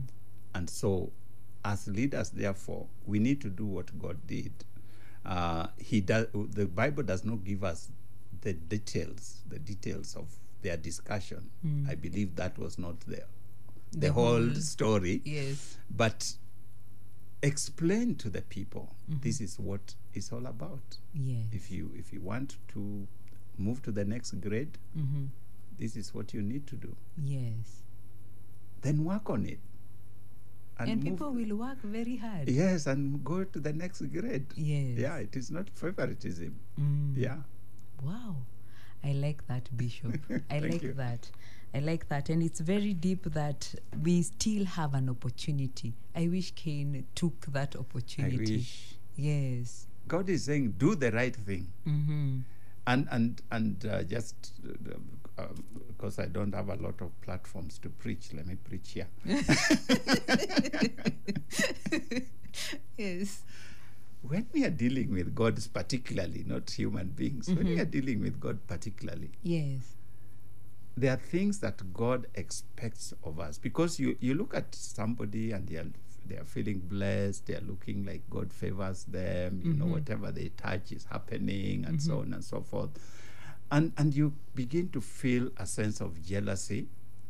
And 0.55 0.67
so, 0.67 1.11
as 1.63 1.88
leaders, 1.88 2.31
therefore, 2.31 2.88
we 3.05 3.19
need 3.19 3.41
to 3.41 3.49
do 3.49 3.65
what 3.67 3.97
God 3.99 4.17
did. 4.25 4.53
Uh, 5.23 5.67
he 5.77 6.01
does. 6.01 6.25
The 6.34 6.65
Bible 6.65 7.03
does 7.03 7.23
not 7.23 7.43
give 7.43 7.63
us 7.63 7.89
the 8.41 8.53
details, 8.53 9.41
the 9.47 9.59
details 9.59 10.15
of 10.15 10.25
their 10.63 10.77
discussion. 10.77 11.51
I 11.88 11.93
believe 11.93 12.35
that 12.38 12.57
was 12.57 12.79
not 12.79 12.99
there, 13.01 13.27
the, 13.91 13.99
The 14.07 14.13
whole, 14.13 14.41
whole- 14.47 14.55
story. 14.55 15.21
Yes. 15.23 15.77
But 15.95 16.34
explain 17.43 18.15
to 18.15 18.30
the 18.30 18.41
people 18.41 18.95
this 19.22 19.39
is 19.41 19.59
what 19.59 19.93
it's 20.14 20.31
all 20.34 20.45
about. 20.47 20.97
Yes. 21.14 21.45
If 21.51 21.72
you 21.72 21.91
if 21.95 22.11
you 22.11 22.19
want 22.22 22.55
to 22.73 23.07
move 23.57 23.81
to 23.84 23.91
the 23.91 24.05
next 24.05 24.31
grade, 24.41 24.77
Mm-hmm. 24.97 25.26
this 25.77 25.95
is 25.95 26.14
what 26.14 26.34
you 26.34 26.41
need 26.41 26.65
to 26.68 26.76
do. 26.76 26.95
Yes. 27.23 27.84
Then 28.81 29.03
work 29.03 29.30
on 29.30 29.45
it. 29.45 29.59
And, 30.80 31.03
move- 31.03 31.03
people 31.03 31.31
will 31.31 31.55
work 31.57 31.81
very 31.81 32.18
hard. 32.18 32.47
Yes, 32.49 32.85
and 32.88 33.23
go 33.23 33.43
to 33.43 33.59
the 33.59 33.73
next 33.73 34.01
grade. 34.11 34.45
Yes. 34.55 34.97
Yeah, 34.97 35.18
it 35.18 35.35
is 35.35 35.49
not 35.51 35.69
favoritism. 35.72 36.55
Mm. 36.80 37.14
Yeah. 37.18 37.38
Wow. 38.03 38.35
I 39.03 39.14
like 39.14 39.45
that, 39.47 39.69
Bishop. 39.76 40.19
I 40.51 40.59
like 40.59 40.84
you. 40.84 40.93
that. 40.93 41.30
I 41.73 41.80
like 41.80 42.07
that. 42.10 42.30
And 42.30 42.41
it's 42.41 42.60
very 42.60 42.94
deep 42.94 43.23
that 43.34 43.73
we 44.03 44.22
still 44.23 44.65
have 44.65 44.94
an 44.94 45.10
opportunity. 45.10 45.94
I 46.15 46.27
wish 46.27 46.52
Cain 46.56 47.06
took 47.15 47.45
that 47.48 47.76
I 47.76 47.80
opportunity. 47.80 48.57
wish 48.57 48.95
Yes. 49.15 49.88
God 50.07 50.30
is 50.30 50.45
saying, 50.45 50.76
do 50.77 50.95
the 50.95 51.11
right 51.11 51.35
thing. 51.35 51.68
Mm-hmm. 51.88 52.38
And 52.85 53.07
and 53.11 53.41
and 53.52 53.85
uh, 53.85 54.03
just 54.03 54.53
uh, 54.65 55.41
um, 55.41 55.64
because 55.89 56.19
I 56.19 56.27
don't 56.27 56.53
have 56.53 56.69
a 56.69 56.76
lot 56.76 57.02
of 57.02 57.19
platforms 57.22 57.77
to 57.80 57.89
preach, 57.89 58.30
let 58.34 58.48
me 58.48 58.56
preach 58.56 58.91
here. 58.91 59.07
yes. 62.98 63.41
when 64.22 64.48
we 64.53 64.64
are 64.64 64.69
dealing 64.69 65.11
with 65.11 65.35
God, 65.35 65.60
particularly, 65.73 66.44
not 66.48 66.69
human 66.69 67.07
beings, 67.10 67.49
when 67.49 67.65
we 67.68 67.80
are 67.80 67.85
dealing 67.85 68.22
with 68.22 68.39
God, 68.39 68.60
particularly, 68.68 69.31
Yes. 69.44 69.81
There 70.97 71.13
are 71.13 71.17
things 71.17 71.59
that 71.59 71.93
God 71.93 72.25
expects 72.35 73.13
of 73.23 73.39
us 73.39 73.57
because 73.59 73.99
you, 73.99 74.17
you 74.19 74.33
look 74.33 74.55
at 74.55 74.73
somebody 74.73 75.51
and 75.51 75.67
they 75.67 75.77
are 75.77 75.85
they 76.25 76.35
are 76.35 76.43
feeling 76.43 76.79
blessed, 76.79 77.45
they 77.45 77.53
are 77.55 77.61
looking 77.61 78.03
like 78.05 78.21
God 78.29 78.51
favors 78.51 79.05
them, 79.05 79.61
you 79.63 79.73
know, 79.73 79.85
whatever 79.85 80.29
they 80.29 80.49
touch 80.57 80.91
is 80.91 81.05
happening 81.05 81.85
and 81.85 82.01
so 82.01 82.19
on 82.19 82.33
and 82.33 82.43
so 82.43 82.59
forth. 82.61 82.89
And 83.71 83.93
and 83.97 84.13
you 84.13 84.33
begin 84.55 84.89
to 84.89 84.99
feel 85.01 85.49
a 85.57 85.65
sense 85.65 86.01
of 86.01 86.21
jealousy, 86.21 86.87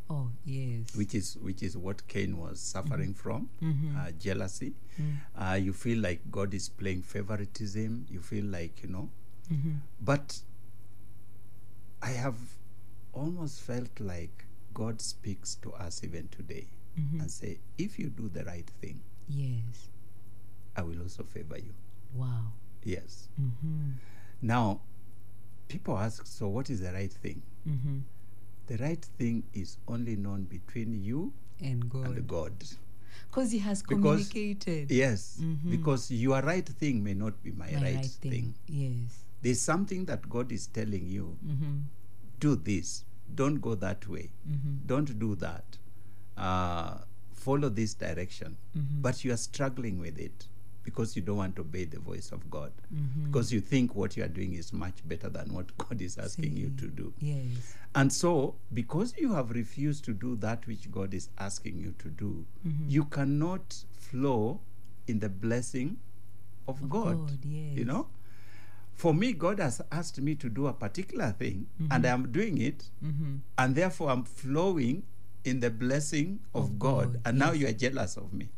Oh, 0.10 0.32
yes. 0.46 0.96
which 0.96 1.14
is 1.14 1.38
which 1.42 1.62
is 1.62 1.76
what 1.78 2.08
Cain 2.08 2.38
was 2.38 2.60
suffering 2.60 3.14
from, 3.14 3.50
Mhm. 3.62 3.96
uh, 3.98 4.12
jealousy. 4.14 4.74
Mm. 5.00 5.18
Uh, 5.36 5.54
you 5.56 5.74
feel 5.74 6.00
like 6.00 6.22
God 6.32 6.54
is 6.56 6.70
playing 6.70 7.02
favoritism. 7.04 8.06
You 8.10 8.20
feel 8.22 8.46
like 8.46 8.82
you 8.82 8.90
know, 8.90 9.10
Mm-hmm. 9.52 9.74
but 10.02 10.42
I 12.02 12.12
have 12.12 12.36
almost 13.18 13.62
felt 13.62 14.00
like 14.00 14.46
God 14.74 15.02
speaks 15.02 15.56
to 15.56 15.74
us 15.74 16.04
even 16.04 16.28
today 16.30 16.68
Mhm. 16.98 17.22
and 17.22 17.32
say, 17.32 17.60
if 17.78 17.98
you 18.00 18.10
do 18.10 18.30
the 18.30 18.44
right 18.46 18.70
thing, 18.82 19.00
Yes. 19.30 19.90
I 20.76 20.82
will 20.84 21.02
also 21.02 21.24
favor 21.24 21.58
you. 21.58 21.74
Wow. 22.14 22.54
Yes. 22.84 23.28
Mm-hmm. 23.42 23.92
Now, 24.42 24.82
people 25.68 25.98
ask, 25.98 26.26
so 26.26 26.48
what 26.48 26.70
is 26.70 26.80
the 26.82 26.92
right 26.94 27.12
thing? 27.12 27.42
Mm-hmm. 27.68 27.98
The 28.68 28.78
right 28.78 29.04
thing 29.18 29.44
is 29.54 29.78
only 29.88 30.16
known 30.16 30.44
between 30.44 31.04
you 31.04 31.34
And 31.60 31.90
God. 31.90 32.06
and 32.06 32.28
God. 32.28 32.54
Because 33.30 33.52
He 33.52 33.60
has 33.60 33.82
Because- 33.82 34.30
communicated. 34.30 34.92
Yes, 34.92 35.40
Mhm. 35.42 35.72
because 35.72 36.12
your 36.12 36.42
right 36.42 36.68
thing 36.68 37.04
may 37.04 37.14
not 37.14 37.42
be 37.44 37.52
my, 37.52 37.72
My 37.72 37.82
right, 37.82 38.06
thing. 38.06 38.54
Yes. 38.68 39.24
There's 39.42 39.62
something 39.62 40.06
that 40.06 40.30
God 40.30 40.52
is 40.52 40.68
telling 40.68 41.08
you, 41.08 41.38
Mm-hmm. 41.46 41.78
do 42.40 42.56
this, 42.56 43.04
don't 43.36 43.62
go 43.62 43.76
that 43.76 44.08
way, 44.08 44.30
Mm-hmm. 44.50 44.86
don't 44.88 45.20
do 45.20 45.36
that, 45.36 45.78
uh, 46.38 46.98
follow 47.34 47.70
this 47.70 47.94
direction. 47.94 48.58
Mhm. 48.76 49.02
But 49.02 49.24
you 49.24 49.32
are 49.34 49.38
struggling 49.38 50.00
with 50.00 50.18
it 50.18 50.48
because 50.84 51.16
you 51.18 51.22
don't 51.22 51.38
want 51.38 51.56
to 51.58 51.62
obey 51.62 51.84
the 51.86 52.00
voice 52.00 52.32
of 52.32 52.50
God, 52.50 52.72
Mhm. 52.94 53.26
because 53.26 53.52
you 53.52 53.60
think 53.62 53.94
what 53.96 54.16
you 54.16 54.24
are 54.24 54.30
doing 54.30 54.54
is 54.54 54.72
much 54.72 55.06
better 55.08 55.30
than 55.30 55.54
what 55.54 55.76
God 55.78 56.02
is 56.02 56.18
asking 56.18 56.56
you 56.58 56.70
to 56.78 56.88
do. 56.88 57.14
Yes. 57.20 57.76
And 57.94 58.12
so, 58.14 58.56
because 58.74 59.14
you 59.18 59.34
have 59.34 59.52
refused 59.52 60.06
to 60.06 60.14
do 60.14 60.36
that 60.38 60.66
which 60.68 60.90
God 60.92 61.14
is 61.14 61.30
asking 61.38 61.78
you 61.80 61.94
to 62.00 62.10
do, 62.10 62.46
Mhm. 62.66 62.90
you 62.90 63.06
cannot 63.06 63.84
flow 63.92 64.62
in 65.08 65.20
the 65.20 65.30
blessing 65.30 65.98
of, 66.68 66.82
Of 66.84 66.90
God. 66.90 67.18
God, 67.28 67.46
You 67.46 67.86
know? 67.86 68.08
For 68.98 69.14
me, 69.14 69.32
God 69.34 69.60
has 69.60 69.80
asked 69.92 70.20
me 70.20 70.34
to 70.36 70.50
do 70.50 70.66
a 70.68 70.74
particular 70.74 71.32
thing, 71.38 71.68
and 71.92 72.04
I'm 72.06 72.32
doing 72.32 72.58
it, 72.58 72.90
Mm-hmm. 73.06 73.36
and 73.58 73.76
therefore 73.76 74.10
I'm 74.10 74.24
flowing 74.24 75.04
in 75.46 75.60
the 75.62 75.70
blessing 75.70 76.40
of, 76.54 76.64
Of 76.66 76.80
God. 76.80 77.14
God, 77.14 77.22
And 77.26 77.38
now 77.40 77.52
you 77.54 77.68
are 77.68 77.74
jealous 77.74 78.18
of 78.18 78.34
me. 78.34 78.50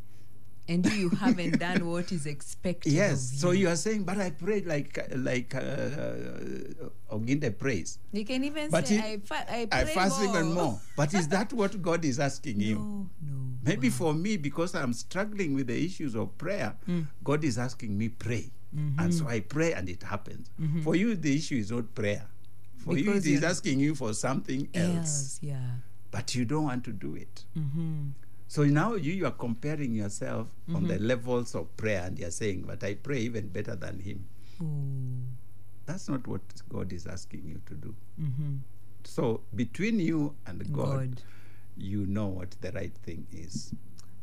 And 0.69 0.85
you 0.93 1.09
haven't 1.25 1.59
done 1.59 1.85
what 1.85 2.11
is 2.11 2.25
expected. 2.25 2.93
Yes. 2.93 3.33
of 3.33 3.39
So 3.39 3.51
you. 3.51 3.61
you 3.61 3.67
are 3.69 3.75
saying, 3.75 4.03
but 4.03 4.17
I 4.17 4.29
prayed 4.31 4.65
like 4.65 4.97
like 5.15 5.53
uh, 5.55 5.59
Oginde 7.11 7.57
prays. 7.57 7.99
You 8.11 8.23
can 8.25 8.43
even 8.43 8.69
But 8.69 8.87
say, 8.87 8.95
he- 8.97 9.01
I, 9.01 9.17
fa- 9.17 9.45
I, 9.51 9.67
I 9.71 9.85
fast 9.85 10.21
more. 10.21 10.29
even 10.29 10.53
more. 10.53 10.79
But 10.95 11.13
is 11.13 11.27
that 11.29 11.51
what 11.53 11.81
God 11.89 12.05
is 12.05 12.19
asking 12.19 12.59
you? 12.61 12.75
No, 12.75 13.09
no. 13.25 13.37
Maybe 13.63 13.89
wow. 13.89 13.95
for 13.95 14.13
me, 14.13 14.37
because 14.37 14.73
I'm 14.75 14.93
struggling 14.93 15.53
with 15.53 15.67
the 15.67 15.85
issues 15.85 16.15
of 16.15 16.37
prayer, 16.37 16.75
Mm. 16.87 17.07
God 17.23 17.43
is 17.43 17.57
asking 17.57 17.97
me 17.97 18.09
pray, 18.09 18.51
Mm-hmm. 18.75 18.99
and 18.99 19.13
so 19.13 19.27
I 19.27 19.39
pray, 19.39 19.73
and 19.73 19.89
it 19.89 20.03
happens. 20.03 20.49
For 20.83 20.95
you, 20.95 21.15
the 21.15 21.35
issue 21.35 21.55
is 21.55 21.71
not 21.71 21.93
prayer. 21.95 22.25
For 22.77 22.93
Because 22.93 23.27
you, 23.27 23.33
it 23.33 23.37
is 23.39 23.43
asking 23.43 23.79
you 23.79 23.95
for 23.95 24.13
something 24.13 24.69
else, 24.73 24.95
else, 24.95 25.39
yeah. 25.41 25.57
but 26.11 26.35
you 26.35 26.45
don't 26.45 26.63
want 26.65 26.83
to 26.85 26.91
do 26.91 27.15
it. 27.15 27.45
Mm-hmm. 27.57 28.09
So 28.47 28.63
now 28.63 28.95
you, 28.95 29.13
you 29.13 29.25
are 29.25 29.31
comparing 29.31 29.93
yourself 29.93 30.47
on 30.73 30.87
the 30.87 30.97
levels 30.99 31.55
of 31.55 31.75
prayer, 31.77 32.03
and 32.05 32.17
you're 32.17 32.31
saying, 32.31 32.63
"But 32.67 32.83
I 32.83 32.93
pray 32.95 33.19
even 33.19 33.47
better 33.49 33.75
than 33.75 33.99
him." 33.99 34.25
Ooh. 34.61 35.27
That's 35.85 36.07
not 36.07 36.25
what 36.27 36.41
God 36.69 36.93
is 36.93 37.05
asking 37.07 37.45
you 37.47 37.61
to 37.65 37.73
do. 37.73 37.95
Mm-hmm. 38.21 38.55
So 39.03 39.41
between 39.55 39.99
you 39.99 40.35
and 40.45 40.59
God, 40.71 41.15
God. 41.15 41.21
you 41.77 42.05
know 42.05 42.27
what 42.27 42.51
the 42.61 42.71
right 42.71 42.93
thing 43.03 43.25
is. 43.31 43.73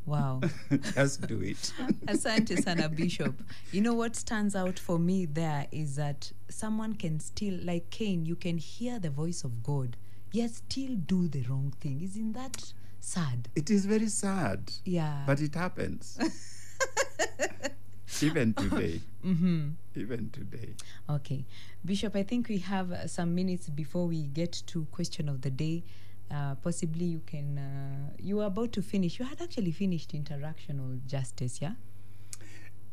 Wow. 0.07 0.41
Just 0.95 1.27
do 1.27 1.41
it. 1.41 1.73
Asante 2.07 2.63
sana, 2.63 2.89
Bishop. 2.89 3.43
You 3.73 3.81
know 3.81 3.95
what 3.95 4.15
stands 4.17 4.55
out 4.55 4.79
for 4.79 4.99
me 4.99 5.27
there 5.27 5.67
is 5.73 5.97
that 5.97 6.31
someone 6.49 6.95
can 6.95 7.19
still, 7.19 7.59
like 7.63 7.91
Cain, 7.91 8.25
you 8.25 8.37
can 8.37 8.59
hear 8.59 8.99
the 9.01 9.11
voice 9.11 9.43
of 9.43 9.63
God, 9.65 9.97
yet 10.33 10.51
still 10.53 10.95
do 10.95 11.27
the 11.29 11.43
wrong 11.43 11.73
thing. 11.81 12.01
Isn't 12.03 12.33
that 12.35 12.73
sad? 13.01 13.49
It 13.57 13.69
is 13.71 13.85
very 13.87 14.09
sad, 14.09 14.71
Yeah. 14.85 15.25
but 15.27 15.41
it 15.41 15.55
happens. 15.57 16.19
Even 18.23 18.55
today. 18.55 19.01
Even 19.25 20.31
today. 20.33 20.71
Okay. 21.11 21.45
Bishop, 21.85 22.15
I 22.17 22.23
think 22.23 22.49
we 22.49 22.59
have 22.59 22.91
uh, 22.93 23.07
some 23.09 23.35
minutes 23.35 23.69
before 23.69 24.07
we 24.07 24.23
get 24.23 24.63
to 24.69 24.85
question 24.93 25.29
of 25.29 25.43
the 25.43 25.51
day. 25.51 25.83
Uh, 26.31 26.55
possibly 26.57 27.05
you 27.05 27.21
can, 27.25 27.57
uh, 27.59 28.11
you 28.19 28.37
were 28.37 28.45
about 28.47 28.73
to 28.73 28.83
finish. 28.83 29.19
You 29.19 29.25
had 29.25 29.41
actually 29.41 29.71
finished 29.73 30.13
interactional 30.13 31.05
justice, 31.07 31.61
yeah? 31.63 31.75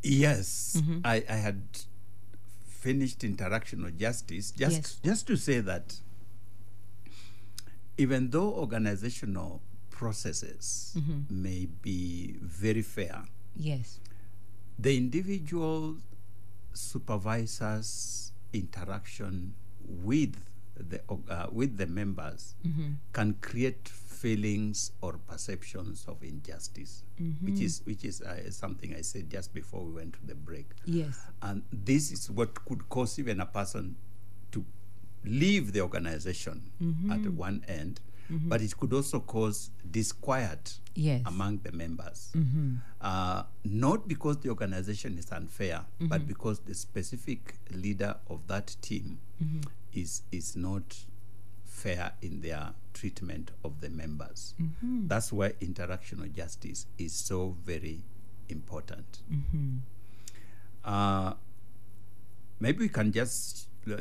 Yes, 0.03 0.81
I, 1.03 1.23
I 1.29 1.35
had 1.35 1.61
finished 2.65 3.19
interactional 3.19 3.95
justice 3.97 4.51
just 4.51 4.75
Yes. 4.75 4.99
just 5.03 5.25
to 5.27 5.37
say 5.37 5.61
that 5.61 5.99
even 7.97 8.29
though 8.31 8.53
organizational 8.53 9.61
processes 9.89 10.97
may 11.29 11.67
be 11.81 12.35
very 12.41 12.81
fair, 12.81 13.23
Yes. 13.55 13.99
the 14.77 14.97
individual 14.97 15.97
supervisor's 16.73 18.31
interaction 18.51 19.53
with 19.87 20.35
the 20.77 21.01
uh, 21.29 21.47
with 21.51 21.77
the 21.77 21.87
members 21.87 22.55
mm-hmm. 22.65 22.93
can 23.11 23.33
create 23.41 23.87
feelings 23.87 24.91
or 25.01 25.19
perceptions 25.27 26.05
of 26.07 26.23
injustice, 26.23 27.03
mm-hmm. 27.21 27.45
which 27.45 27.61
is 27.61 27.81
which 27.85 28.03
is 28.05 28.21
uh, 28.21 28.49
something 28.51 28.95
I 28.95 29.01
said 29.01 29.29
just 29.29 29.53
before 29.53 29.83
we 29.83 29.93
went 29.93 30.13
to 30.13 30.25
the 30.25 30.35
break. 30.35 30.67
Yes. 30.85 31.19
And 31.41 31.63
this 31.71 32.11
is 32.11 32.31
what 32.31 32.63
could 32.65 32.87
cause 32.89 33.19
even 33.19 33.39
a 33.41 33.45
person 33.45 33.95
to 34.51 34.65
leave 35.25 35.73
the 35.73 35.81
organization 35.81 36.71
mm-hmm. 36.81 37.11
at 37.11 37.31
one 37.33 37.63
end, 37.67 37.99
but 38.29 38.61
it 38.61 38.75
could 38.77 38.93
also 38.93 39.19
cause 39.19 39.69
disquiet 39.89 40.79
Yes. 40.95 41.23
among 41.25 41.59
the 41.63 41.71
members. 41.71 42.31
Uh, 43.01 43.43
not 43.65 44.07
because 44.07 44.37
the 44.37 44.49
organization 44.49 45.17
is 45.17 45.31
unfair, 45.31 45.85
but 45.99 46.27
because 46.27 46.59
the 46.59 46.73
specific 46.73 47.55
leader 47.71 48.15
of 48.29 48.47
that 48.47 48.75
team 48.81 49.19
is, 49.93 50.21
is 50.31 50.55
not 50.55 51.05
fair 51.65 52.13
in 52.21 52.41
their 52.41 52.73
treatment 52.93 53.51
of 53.63 53.81
the 53.81 53.89
members. 53.89 54.53
That's 54.81 55.31
why 55.33 55.51
interactional 55.53 56.31
justice 56.33 56.85
is 56.97 57.13
so 57.13 57.55
very 57.65 58.01
important. 58.49 59.19
Uh, 60.83 61.33
maybe 62.59 62.79
we 62.79 62.89
can 62.89 63.11
just 63.11 63.67
uh, 63.91 63.95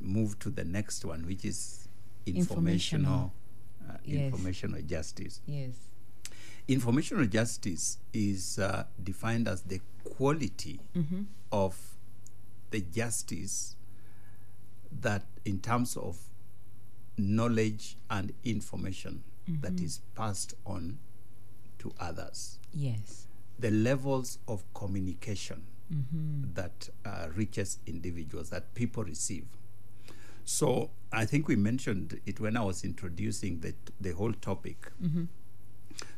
move 0.00 0.38
to 0.40 0.50
the 0.50 0.64
next 0.64 1.04
one, 1.04 1.26
which 1.26 1.44
is 1.44 1.88
informational, 2.26 3.32
uh, 3.88 3.94
Yes. 4.04 4.32
informational 4.32 4.82
justice. 4.82 5.40
Yes. 5.46 5.74
Informational 6.68 7.26
justice 7.26 7.98
is 8.12 8.58
uh, 8.58 8.84
defined 9.02 9.48
as 9.48 9.62
the 9.62 9.80
quality 10.04 10.80
of 11.50 11.76
the 12.70 12.80
justice 12.80 13.76
that, 15.00 15.24
in 15.44 15.58
terms 15.60 15.96
of 15.96 16.18
knowledge 17.16 17.96
and 18.10 18.32
information, 18.44 19.22
that 19.48 19.76
mm-hmm. 19.76 19.84
is 19.84 20.00
passed 20.14 20.54
on 20.64 20.98
to 21.78 21.92
others 21.98 22.58
Yes. 22.72 23.26
the 23.58 23.70
levels 23.70 24.38
of 24.46 24.62
communication 24.72 25.64
mm-hmm. 25.92 26.52
that 26.54 26.88
uh, 27.04 27.28
reaches 27.34 27.78
individuals 27.86 28.50
that 28.50 28.72
people 28.74 29.04
receive. 29.04 29.46
So 30.44 30.90
I 31.12 31.24
think 31.24 31.48
we 31.48 31.56
mentioned 31.56 32.20
it 32.24 32.40
when 32.40 32.56
I 32.56 32.62
was 32.62 32.84
introducing 32.84 33.60
the 33.60 33.74
the 34.00 34.12
whole 34.12 34.32
topic. 34.32 34.90
Mm-hmm. 35.02 35.24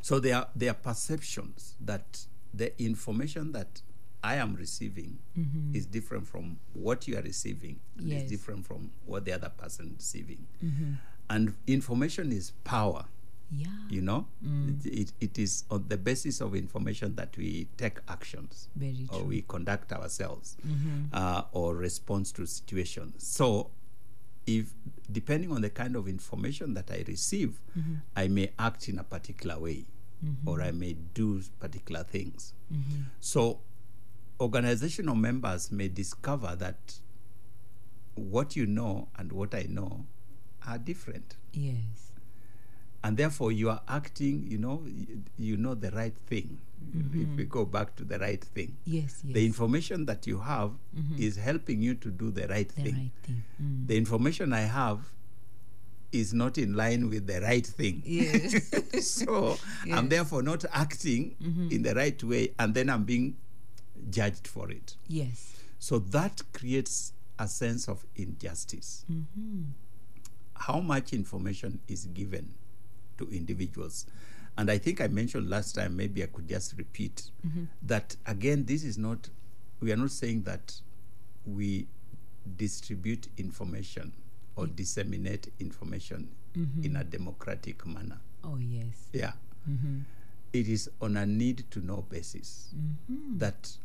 So 0.01 0.21
there 0.21 0.37
are 0.37 0.49
there 0.55 0.71
are 0.71 0.75
perceptions 0.75 1.75
that 1.81 2.27
the 2.53 2.81
information 2.83 3.53
that 3.53 3.83
I 4.25 4.37
am 4.37 4.55
receiving 4.55 5.19
mm-hmm. 5.39 5.77
is 5.77 5.85
different 5.85 6.27
from 6.27 6.59
what 6.73 7.07
you 7.07 7.19
are 7.19 7.23
receiving, 7.23 7.79
and 7.99 8.09
Yes. 8.09 8.23
is 8.23 8.31
different 8.31 8.65
from 8.67 8.91
what 9.05 9.27
the 9.27 9.33
other 9.33 9.51
person 9.51 9.89
is 9.89 9.97
receiving. 9.99 10.47
Mm-hmm. 10.65 10.93
And 11.29 11.55
information 11.67 12.33
is 12.33 12.53
power. 12.65 13.05
Yeah. 13.51 13.67
you 13.89 14.01
know? 14.01 14.27
Mm. 14.45 14.85
It, 14.85 15.01
it, 15.01 15.13
it 15.21 15.39
is 15.39 15.65
on 15.71 15.85
the 15.87 15.99
basis 15.99 16.41
of 16.41 16.57
information 16.57 17.15
that 17.17 17.37
we 17.37 17.69
take 17.77 17.99
actions 18.09 18.69
Very 18.75 19.07
or 19.13 19.23
we 19.23 19.43
conduct 19.43 19.93
ourselves 19.93 20.57
mm-hmm. 20.67 21.13
uh, 21.13 21.43
or 21.53 21.77
respond 21.77 22.27
to 22.35 22.47
situations. 22.47 23.23
So 23.23 23.71
if 24.47 24.73
depending 25.13 25.53
on 25.53 25.61
the 25.61 25.71
kind 25.71 25.95
of 25.97 26.09
information 26.09 26.75
that 26.75 26.91
i 26.91 27.03
receive 27.09 27.61
i 28.17 28.29
may 28.29 28.51
act 28.59 28.89
in 28.89 28.99
a 28.99 29.05
particular 29.05 29.59
way 29.59 29.85
or 30.47 30.61
i 30.63 30.71
may 30.71 30.95
do 31.15 31.41
particular 31.61 32.03
things. 32.03 32.53
So 33.21 33.61
organizational 34.41 35.15
members 35.15 35.71
may 35.71 35.89
discover 35.89 36.57
that 36.57 36.99
what 38.15 38.57
you 38.57 38.67
know 38.67 39.09
and 39.19 39.33
what 39.33 39.55
i 39.55 39.65
know 39.69 40.05
are 40.67 40.79
different 40.79 41.37
Yes. 41.53 42.13
and 43.03 43.17
therefore 43.17 43.53
you 43.53 43.71
are 43.71 43.81
acting 43.89 44.47
you 44.49 44.59
know 44.59 44.83
you, 45.39 45.57
know 45.57 45.75
the 45.75 45.91
right 45.91 46.15
thing 46.27 46.59
if 46.93 47.07
mm-hmm. 47.07 47.37
we 47.37 47.45
go 47.45 47.65
back 47.65 47.95
to 47.97 48.05
the 48.05 48.19
right 48.19 48.43
thing 48.43 48.77
Yes. 48.85 49.23
Yes. 49.25 49.35
the 49.35 49.45
information 49.47 50.05
that 50.07 50.27
you 50.27 50.39
have 50.39 50.73
mm-hmm. 50.97 51.23
is 51.23 51.37
helping 51.37 51.81
you 51.81 51.95
to 51.95 52.11
do 52.11 52.31
the 52.31 52.47
right 52.49 52.69
the 52.69 52.83
thing 52.83 52.95
right 52.95 53.11
thing. 53.23 53.43
Mm. 53.63 53.87
the 53.87 53.97
information 53.97 54.53
i 54.53 54.61
have 54.61 55.01
is 56.13 56.33
not 56.33 56.59
in 56.59 56.75
line 56.75 57.09
with 57.11 57.27
the 57.27 57.41
right 57.41 57.67
thing 57.67 58.03
Yes. 58.05 58.71
so 59.01 59.57
i'm 59.93 60.09
therefore 60.09 60.43
not 60.43 60.65
acting 60.73 61.37
mm-hmm. 61.43 61.69
in 61.71 61.83
the 61.83 61.95
right 61.95 62.23
way 62.23 62.53
and 62.59 62.75
then 62.75 62.91
i'm 62.91 63.05
being 63.05 63.37
judged 64.11 64.47
for 64.47 64.71
it 64.71 64.97
yes. 65.09 65.57
so 65.79 65.99
that 65.99 66.43
creates 66.53 67.13
a 67.39 67.49
sense 67.49 67.89
of 67.89 68.05
injustice. 68.17 69.05
Mm-hmm. 69.11 69.63
How 70.55 70.81
much 70.81 71.13
information 71.13 71.81
is 71.89 72.07
given 72.07 72.55
to 73.19 73.29
individuals? 73.31 74.07
And 74.57 74.71
I 74.71 74.79
think 74.79 75.01
I 75.01 75.09
mentioned 75.09 75.51
last 75.51 75.75
time, 75.75 75.97
maybe 75.97 76.23
I 76.23 76.27
could 76.27 76.49
just 76.49 76.75
repeat 76.79 77.31
mm-hmm. 77.47 77.65
that 77.83 78.17
again, 78.27 78.65
this 78.67 78.85
is 78.85 78.97
not, 78.97 79.29
we 79.81 79.93
are 79.93 79.97
not 79.97 80.13
saying 80.13 80.43
that 80.43 80.81
we 81.45 81.89
distribute 82.57 83.29
information 83.37 84.13
or 84.57 84.67
disseminate 84.67 85.53
information 85.59 86.29
mm-hmm. 86.57 86.85
in 86.85 86.97
a 86.97 87.05
democratic 87.05 87.85
manner. 87.85 88.21
Oh 88.45 88.59
yes. 88.59 89.09
Yeah. 89.13 89.33
It 90.53 90.69
is 90.69 90.89
on 91.01 91.17
a 91.17 91.27
need 91.27 91.65
to 91.73 91.81
know 91.81 92.05
basis 92.09 92.69
that 93.39 93.77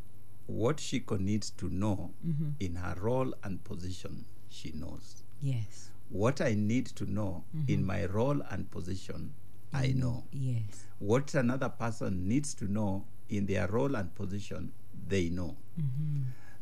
what 0.50 0.78
Shiko 0.78 1.20
needs 1.20 1.52
to 1.52 1.70
know 1.70 2.12
mm-hmm. 2.26 2.50
in 2.60 2.76
her 2.76 2.96
role 3.00 3.34
and 3.44 3.64
position, 3.64 4.26
she 4.50 4.72
knows. 4.74 5.24
Yes. 5.42 5.92
What 6.10 6.42
I 6.42 6.56
need 6.56 6.88
to 6.88 7.06
know 7.06 7.44
in 7.68 7.80
mm-hmm. 7.80 7.86
my 7.86 8.06
role 8.06 8.42
and 8.50 8.70
position, 8.72 9.34
I 9.72 9.88
mm-hmm. 9.88 10.00
know. 10.00 10.24
Yes. 10.32 10.86
What 10.98 11.36
another 11.36 11.70
person 11.70 12.28
needs 12.28 12.56
to 12.56 12.66
know 12.66 13.06
in 13.30 13.46
their 13.46 13.68
role 13.68 13.96
and 13.96 14.14
position, 14.16 14.74
they 15.08 15.30
know. 15.30 15.56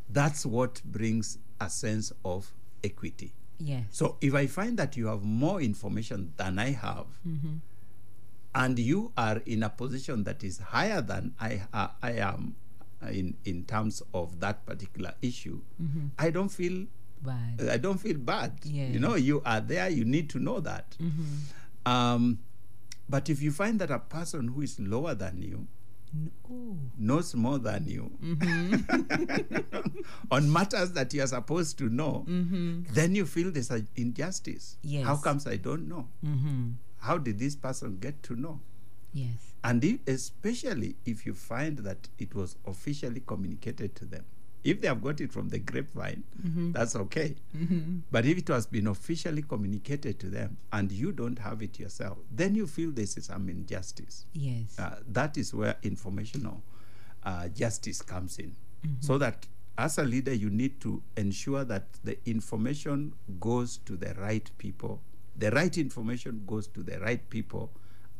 That's 0.10 0.46
what 0.46 0.82
brings 0.84 1.38
a 1.62 1.70
sense 1.70 2.12
of 2.26 2.54
equity. 2.84 3.34
Yes. 3.58 3.86
So 3.92 4.18
if 4.22 4.36
I 4.36 4.48
find 4.48 4.78
that 4.78 4.98
you 4.98 5.08
have 5.08 5.24
more 5.24 5.62
information 5.62 6.34
than 6.38 6.60
I 6.60 6.72
have, 6.72 7.08
and 8.54 8.80
you 8.80 9.12
are 9.18 9.42
in 9.46 9.64
a 9.64 9.70
position 9.70 10.24
that 10.26 10.44
is 10.44 10.60
higher 10.60 11.02
than 11.02 11.34
I 11.40 11.64
uh, 11.74 11.90
I 12.02 12.12
am 12.14 12.56
Uh, 13.04 13.10
in 13.10 13.36
in 13.46 13.64
terms 13.64 14.02
of 14.12 14.40
that 14.40 14.66
particular 14.66 15.14
issue, 15.22 15.62
mm-hmm. 15.80 16.08
I 16.18 16.32
don't 16.32 16.50
feel 16.50 16.88
Bad. 17.22 17.70
I 17.70 17.78
don't 17.78 17.98
feel 17.98 18.18
bad. 18.18 18.54
Yes. 18.64 18.94
You 18.94 19.00
know, 19.00 19.16
you 19.16 19.42
are 19.46 19.60
there. 19.60 19.90
You 19.90 20.06
need 20.06 20.30
to 20.32 20.40
know 20.40 20.60
that. 20.60 20.96
Mm-hmm. 21.02 21.92
Um, 21.92 22.40
but 23.10 23.30
if 23.30 23.42
you 23.42 23.52
find 23.52 23.80
that 23.80 23.92
a 23.92 24.00
person 24.00 24.50
who 24.50 24.62
is 24.62 24.80
lower 24.80 25.16
than 25.16 25.42
you 25.42 25.68
oh. 26.52 26.78
knows 26.98 27.34
more 27.36 27.58
than 27.58 27.86
you 27.88 28.12
mm-hmm. 28.22 29.58
on 30.32 30.52
matters 30.52 30.92
that 30.92 31.14
you 31.14 31.24
are 31.24 31.28
supposed 31.28 31.78
to 31.78 31.90
know, 31.90 32.26
then 32.28 33.16
you 33.16 33.26
feel 33.26 33.52
there's 33.52 33.72
an 33.72 33.88
injustice. 33.96 34.78
How 35.04 35.16
comes 35.16 35.48
I 35.48 35.56
don't 35.56 35.88
know? 35.88 36.08
Mm-hmm. 36.26 36.72
How 37.00 37.18
did 37.18 37.40
this 37.40 37.56
person 37.56 37.98
get 38.00 38.22
to 38.24 38.36
know? 38.36 38.60
Yes. 39.18 39.54
And 39.64 39.84
if, 39.84 39.98
especially 40.08 40.96
if 41.06 41.26
you 41.26 41.34
find 41.34 41.78
that 41.80 42.08
it 42.20 42.36
was 42.36 42.56
officially 42.66 43.22
communicated 43.26 43.96
to 43.96 44.06
them, 44.06 44.26
If 44.64 44.82
they 44.82 44.88
have 44.90 45.02
got 45.02 45.22
it 45.22 45.32
from 45.32 45.50
the 45.50 45.60
grapevine, 45.60 46.24
that's 46.74 46.96
okay. 46.96 47.36
But 48.12 48.26
if 48.26 48.38
it 48.38 48.48
has 48.50 48.66
been 48.68 48.88
officially 48.88 49.42
communicated 49.44 50.20
to 50.20 50.30
them 50.30 50.58
and 50.72 50.92
you 50.92 51.12
don't 51.14 51.40
have 51.40 51.62
it 51.64 51.80
yourself, 51.80 52.18
then 52.36 52.56
you 52.56 52.68
feel 52.68 52.92
this 52.92 53.18
is 53.18 53.26
some 53.26 53.50
injustice. 53.50 54.26
Yes. 54.34 54.76
Uh, 54.78 54.98
that 55.14 55.38
is 55.38 55.54
where 55.54 55.76
informational 55.84 56.62
uh, 57.24 57.48
justice 57.62 58.02
comes 58.02 58.40
in. 58.40 58.56
So 59.00 59.18
that 59.20 59.48
as 59.78 59.98
a 60.00 60.04
leader, 60.04 60.34
you 60.34 60.50
need 60.50 60.82
to 60.82 61.02
ensure 61.16 61.64
that 61.66 61.86
the 62.04 62.18
information 62.26 63.14
goes 63.40 63.78
to 63.86 63.96
the 63.96 64.14
right 64.16 64.50
people. 64.58 65.00
The 65.38 65.52
right 65.52 65.78
information 65.78 66.44
goes 66.46 66.68
to 66.70 66.84
the 66.84 67.00
right 67.00 67.24
people 67.30 67.70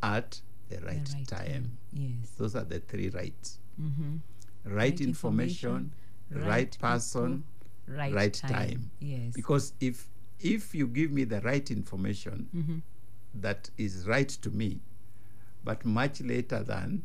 at 0.02 0.40
the 0.70 0.78
The 0.78 0.86
right, 0.86 1.28
time. 1.28 1.78
Yes. 1.94 2.30
Those 2.38 2.56
are 2.56 2.64
the 2.64 2.80
three 2.80 3.10
rights. 3.10 3.60
Mm-hmm. 3.82 4.16
Right, 4.66 4.76
Right 4.76 5.02
information, 5.02 5.92
information, 6.30 6.46
right, 6.48 6.48
right 6.48 6.78
person, 6.80 7.44
people, 7.88 7.98
right 7.98 8.14
right 8.14 8.34
time. 8.34 8.52
time. 8.52 8.92
Yes. 9.00 9.34
Because 9.34 9.74
if 9.80 10.08
if 10.40 10.76
you 10.76 10.88
give 10.88 11.12
me 11.12 11.24
the 11.24 11.42
right 11.42 11.70
information 11.72 12.48
Mm-hmm. 12.56 12.78
that 13.42 13.70
is 13.78 14.06
right 14.08 14.30
to 14.30 14.50
me, 14.52 14.80
but 15.64 15.86
much 15.86 16.22
later 16.22 16.64
than 16.64 17.04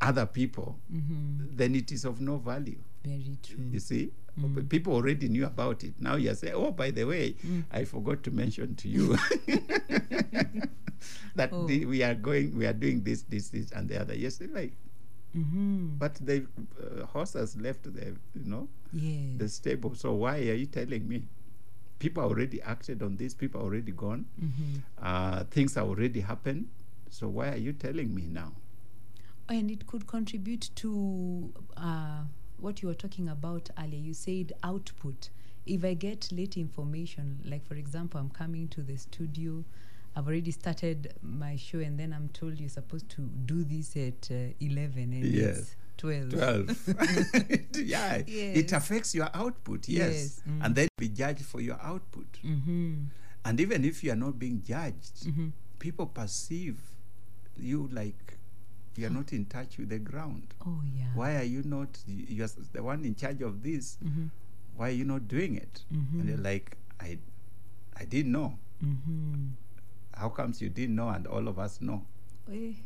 other 0.00 0.26
people, 0.26 0.78
Mm-hmm. 0.92 1.56
then 1.56 1.74
it 1.74 1.92
is 1.92 2.04
of 2.04 2.20
no 2.20 2.38
value. 2.38 2.78
Very 3.04 3.36
true. 3.42 3.64
You 3.70 3.80
see, 3.80 4.12
Mm. 4.38 4.68
People 4.68 4.92
already 4.94 5.28
knew 5.28 5.44
about 5.46 5.82
it. 5.82 5.94
Now 6.00 6.14
you're 6.14 6.32
saying, 6.36 6.54
"Oh, 6.54 6.70
by 6.70 6.92
the 6.92 7.02
way, 7.02 7.32
Mm. 7.44 7.64
I 7.72 7.84
forgot 7.84 8.22
to 8.22 8.30
mention 8.30 8.76
to 8.76 8.88
you 8.88 9.16
that 11.36 11.50
Oh. 11.52 11.66
the, 11.66 11.84
we 11.86 12.02
are 12.02 12.14
going, 12.14 12.56
we 12.56 12.66
are 12.66 12.72
doing 12.72 13.02
this, 13.02 13.22
this, 13.22 13.48
this, 13.50 13.70
and 13.72 13.88
the 13.88 14.00
other." 14.00 14.14
Yes, 14.14 14.40
like, 14.52 14.72
Mm-hmm. 15.36 15.98
but 15.98 16.14
the 16.24 16.46
uh, 16.80 17.04
horse 17.04 17.34
has 17.34 17.54
left 17.56 17.82
the, 17.84 18.16
you 18.34 18.44
know, 18.50 18.66
Yes. 18.92 19.36
the 19.36 19.48
stable. 19.48 19.94
So 19.94 20.14
why 20.14 20.38
are 20.38 20.54
you 20.54 20.66
telling 20.66 21.06
me? 21.06 21.24
People 21.98 22.22
already 22.22 22.62
acted 22.62 23.02
on 23.02 23.16
this. 23.16 23.34
People 23.34 23.60
already 23.60 23.92
gone. 23.92 24.24
mm-hmm. 24.40 24.76
Uh, 25.02 25.44
things 25.50 25.74
have 25.74 25.86
already 25.86 26.20
happened. 26.20 26.68
So 27.10 27.28
why 27.28 27.50
are 27.50 27.56
you 27.56 27.72
telling 27.74 28.14
me 28.14 28.22
now? 28.26 28.52
And 29.50 29.70
it 29.70 29.86
could 29.86 30.06
contribute 30.06 30.70
to 30.76 31.52
uh, 31.76 32.22
what 32.58 32.80
you 32.82 32.88
were 32.88 32.94
talking 32.94 33.28
about 33.28 33.68
earlier. 33.78 33.98
You 34.00 34.14
said 34.14 34.52
output. 34.62 35.28
If 35.66 35.84
I 35.84 35.92
get 35.94 36.30
late 36.32 36.56
information, 36.56 37.40
like 37.44 37.66
for 37.66 37.74
example, 37.74 38.18
I'm 38.20 38.30
coming 38.30 38.68
to 38.68 38.82
the 38.82 38.96
studio, 38.96 39.64
I've 40.18 40.26
already 40.26 40.50
started 40.50 41.14
my 41.22 41.54
show, 41.54 41.78
and 41.78 41.96
then 41.98 42.12
I'm 42.12 42.28
told 42.30 42.58
you're 42.58 42.68
supposed 42.68 43.08
to 43.10 43.20
do 43.22 43.62
this 43.62 43.96
at 43.96 44.28
uh, 44.32 44.52
11 44.58 45.12
and 45.12 45.24
Yes. 45.24 45.58
it's 45.58 45.76
12. 45.98 46.30
12 46.30 46.94
yeah 47.86 48.22
it 48.26 48.72
affects 48.72 49.14
your 49.14 49.28
output 49.34 49.88
yes, 49.88 50.12
Yes, 50.12 50.40
mm. 50.48 50.64
and 50.64 50.74
then 50.74 50.88
be 50.96 51.08
judged 51.08 51.44
for 51.44 51.60
your 51.60 51.78
output 51.82 52.26
Mm-hmm. 52.44 52.94
and 53.44 53.60
even 53.60 53.84
if 53.84 54.02
you 54.04 54.10
are 54.12 54.16
not 54.16 54.38
being 54.38 54.62
judged 54.66 55.26
Mm-hmm. 55.26 55.48
people 55.78 56.06
perceive 56.06 56.78
you 57.56 57.88
like 57.92 58.38
you're 58.96 59.10
not 59.10 59.32
in 59.32 59.44
touch 59.46 59.78
with 59.78 59.88
the 59.88 59.98
ground 59.98 60.54
Oh, 60.66 60.82
yeah. 60.96 61.06
why 61.14 61.36
are 61.36 61.42
you 61.44 61.62
not 61.64 61.98
you're 62.06 62.48
the 62.72 62.82
one 62.82 63.04
in 63.04 63.14
charge 63.14 63.40
of 63.42 63.62
this 63.62 63.98
Mm-hmm. 64.04 64.26
why 64.76 64.88
are 64.90 64.92
you 65.00 65.04
not 65.04 65.26
doing 65.28 65.56
it 65.56 65.82
and 65.90 66.28
they're 66.28 66.36
like 66.36 66.76
i 67.00 67.18
i 67.96 68.04
didn't 68.04 68.32
know 68.32 68.58
Mm-hmm. 68.84 69.46
How 70.18 70.28
comes 70.28 70.60
you 70.60 70.68
didn't 70.68 70.96
know 70.96 71.08
and 71.08 71.26
all 71.26 71.48
of 71.48 71.58
us 71.58 71.80
know 71.80 72.02
and 72.48 72.76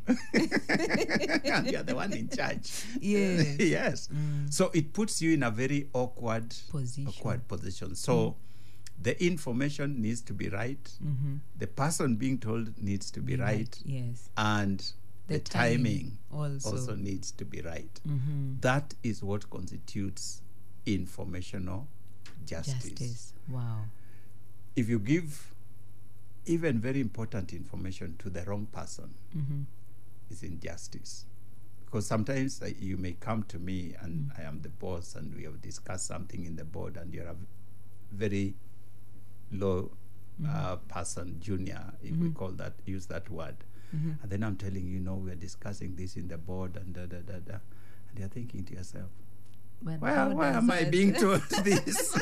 you're 1.70 1.82
the 1.84 1.94
one 1.94 2.12
in 2.12 2.28
charge 2.28 2.70
Yes. 3.00 3.56
yes 3.58 4.08
Mm. 4.12 4.52
so 4.52 4.70
it 4.74 4.92
puts 4.92 5.22
you 5.22 5.32
in 5.34 5.42
a 5.42 5.50
very 5.50 5.88
awkward 5.92 6.54
Position. 6.70 7.08
awkward 7.08 7.46
position 7.48 7.94
so 7.94 8.36
the 9.00 9.20
information 9.24 10.00
needs 10.02 10.20
to 10.22 10.32
be 10.32 10.48
right 10.48 10.90
Mm-hmm. 11.04 11.36
the 11.58 11.66
person 11.66 12.16
being 12.16 12.38
told 12.38 12.80
needs 12.82 13.10
to 13.12 13.20
be 13.20 13.36
right, 13.36 13.78
Yes. 13.84 14.28
and 14.36 14.80
the, 15.28 15.34
The 15.34 15.40
timing 15.40 16.18
timing, 16.30 16.60
also. 16.64 16.94
needs 16.96 17.30
to 17.32 17.44
be 17.44 17.60
right 17.60 18.00
Mm-hmm. 18.06 18.60
That 18.60 18.94
is 19.02 19.22
what 19.22 19.48
constitutes 19.50 20.42
informational 20.86 21.86
justice. 22.46 22.90
Justice. 22.90 23.32
Wow. 23.48 23.84
if 24.76 24.88
you 24.88 24.98
give 24.98 25.51
even 26.46 26.80
very 26.80 27.00
important 27.00 27.52
information 27.52 28.16
to 28.18 28.28
the 28.30 28.42
wrong 28.44 28.66
person 28.72 29.14
Mm-hmm. 29.36 29.62
it's 30.30 30.42
injustice 30.42 31.24
because 31.84 32.06
sometimes 32.06 32.60
you 32.80 32.96
may 32.96 33.12
come 33.12 33.42
to 33.44 33.58
me 33.58 33.94
and 34.00 34.30
Mm. 34.32 34.38
I 34.38 34.42
am 34.48 34.60
the 34.62 34.70
boss 34.70 35.14
and 35.14 35.34
we 35.34 35.44
have 35.44 35.60
discussed 35.60 36.06
something 36.06 36.44
in 36.46 36.56
the 36.56 36.64
board 36.64 36.96
and 36.96 37.12
you're 37.14 37.26
a 37.26 37.36
very 38.12 38.54
low 39.50 39.90
Mm-hmm. 40.40 40.56
uh, 40.56 40.76
person, 40.88 41.36
junior, 41.40 41.92
if 42.02 42.16
we 42.16 42.30
call 42.30 42.48
that, 42.52 42.72
use 42.86 43.04
that 43.06 43.28
word. 43.28 43.54
Mm-hmm. 43.94 44.12
And 44.22 44.30
then 44.32 44.42
I'm 44.42 44.56
telling 44.56 44.86
you, 44.88 44.98
no, 44.98 45.14
we're 45.16 45.34
discussing 45.34 45.94
this 45.94 46.16
in 46.16 46.26
the 46.28 46.38
board 46.38 46.74
and 46.76 46.94
da 46.94 47.02
da 47.04 47.18
da 47.18 47.38
da. 47.46 47.58
And 48.08 48.18
you're 48.18 48.28
thinking 48.28 48.64
to 48.64 48.72
yourself, 48.74 49.10
But 49.84 50.00
why, 50.00 50.26
why 50.28 50.48
am 50.50 50.70
I 50.70 50.84
being 50.84 51.12
told 51.12 51.42
this? 51.64 52.16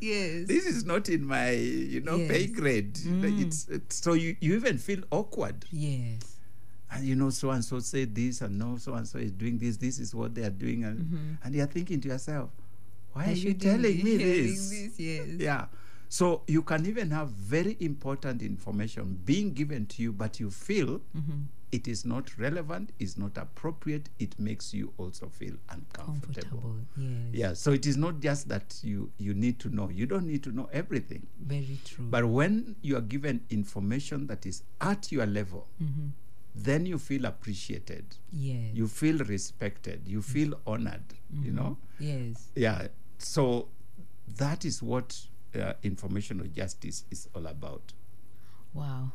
yes. 0.00 0.46
this 0.46 0.66
is 0.66 0.84
not 0.84 1.08
in 1.08 1.24
my, 1.26 1.50
you 1.50 2.00
know, 2.00 2.18
pay 2.28 2.46
grade. 2.46 2.94
Mm. 2.94 3.42
It's, 3.46 3.68
it's 3.68 3.96
so 4.02 4.12
you, 4.12 4.36
you 4.40 4.54
even 4.54 4.78
feel 4.78 5.00
awkward. 5.10 5.64
yes. 5.70 6.38
and 6.92 7.04
you 7.04 7.16
know 7.16 7.30
so 7.30 7.50
and 7.50 7.64
so 7.64 7.80
said 7.80 8.14
this 8.14 8.40
and 8.42 8.56
no 8.58 8.76
so 8.78 8.94
and 8.94 9.06
so 9.08 9.18
is 9.18 9.32
doing 9.32 9.58
this 9.58 9.76
this 9.76 9.98
is 9.98 10.14
what 10.14 10.34
they 10.36 10.42
are 10.44 10.50
doing 10.54 10.84
and 10.84 11.36
and 11.42 11.52
you're 11.54 11.66
thinking 11.66 12.00
to 12.00 12.08
yourself 12.08 12.48
why 13.12 13.22
Mm-hmm. 13.24 13.30
I 13.30 13.32
are 13.32 13.36
you 13.36 13.54
telling 13.54 14.04
me 14.04 14.16
this, 14.28 14.70
this, 14.70 15.00
yes. 15.00 15.26
yeah 15.36 15.64
so 16.08 16.42
you 16.46 16.62
can 16.62 16.86
even 16.86 17.10
have 17.10 17.28
very 17.30 17.76
important 17.80 18.42
information 18.42 19.18
being 19.24 19.52
given 19.52 19.86
to 19.86 20.02
you 20.02 20.12
but 20.12 20.38
you 20.40 20.50
feel 20.50 21.00
Mm-hmm. 21.16 21.40
it 21.72 21.88
is 21.88 22.04
not 22.04 22.30
relevant 22.38 22.90
is 23.00 23.18
not 23.18 23.36
appropriate 23.36 24.08
it 24.20 24.38
makes 24.38 24.72
you 24.72 24.92
also 24.98 25.28
feel 25.28 25.54
uncomfortable 25.70 26.60
Comfortable. 26.60 26.76
Yes. 26.96 27.10
yeah 27.32 27.52
so 27.54 27.72
it 27.72 27.86
is 27.86 27.96
not 27.96 28.20
just 28.20 28.48
that 28.48 28.78
you 28.82 29.10
you 29.18 29.34
need 29.34 29.58
to 29.60 29.68
know 29.74 29.90
you 29.90 30.06
don't 30.06 30.26
need 30.26 30.42
to 30.44 30.50
know 30.52 30.68
everything 30.72 31.26
Very 31.40 31.78
true. 31.84 32.06
but 32.08 32.24
when 32.24 32.76
you 32.82 32.96
are 32.96 33.00
given 33.02 33.40
information 33.50 34.26
that 34.28 34.46
is 34.46 34.62
at 34.80 35.10
your 35.10 35.26
level 35.26 35.66
mm-hmm. 35.82 36.08
then 36.54 36.86
you 36.86 36.98
feel 36.98 37.24
appreciated 37.24 38.04
yes. 38.32 38.70
you 38.72 38.86
feel 38.86 39.18
respected 39.18 40.02
you 40.06 40.22
feel 40.22 40.54
honored 40.66 41.04
you 41.42 41.50
know 41.52 41.76
yes. 41.98 42.48
yeah 42.54 42.86
so 43.18 43.68
that 44.38 44.64
is 44.64 44.82
what 44.82 45.18
uh, 45.56 45.72
informational 45.82 46.46
justice 46.46 47.04
is 47.10 47.28
all 47.34 47.46
about 47.46 47.92
Wow. 48.74 49.12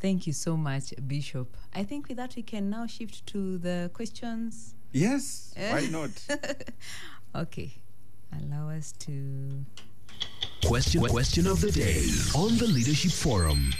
Thank 0.00 0.26
you 0.26 0.32
so 0.32 0.56
much, 0.56 0.92
Bishop. 1.06 1.56
I 1.74 1.84
think 1.84 2.08
with 2.08 2.16
that 2.18 2.34
we 2.36 2.42
can 2.42 2.68
now 2.68 2.86
shift 2.86 3.24
to 3.28 3.56
the 3.58 3.90
questions. 3.94 4.74
yes 4.92 5.54
why 5.56 5.86
not 5.90 6.10
Okay. 7.34 7.72
Allow 8.32 8.68
us 8.70 8.92
to. 9.00 9.64
Question 10.64 11.02
question 11.06 11.46
of 11.46 11.60
the 11.60 11.70
day 11.70 12.02
on 12.34 12.56
the 12.58 12.66
Leadership 12.66 13.10
Forum. 13.12 13.72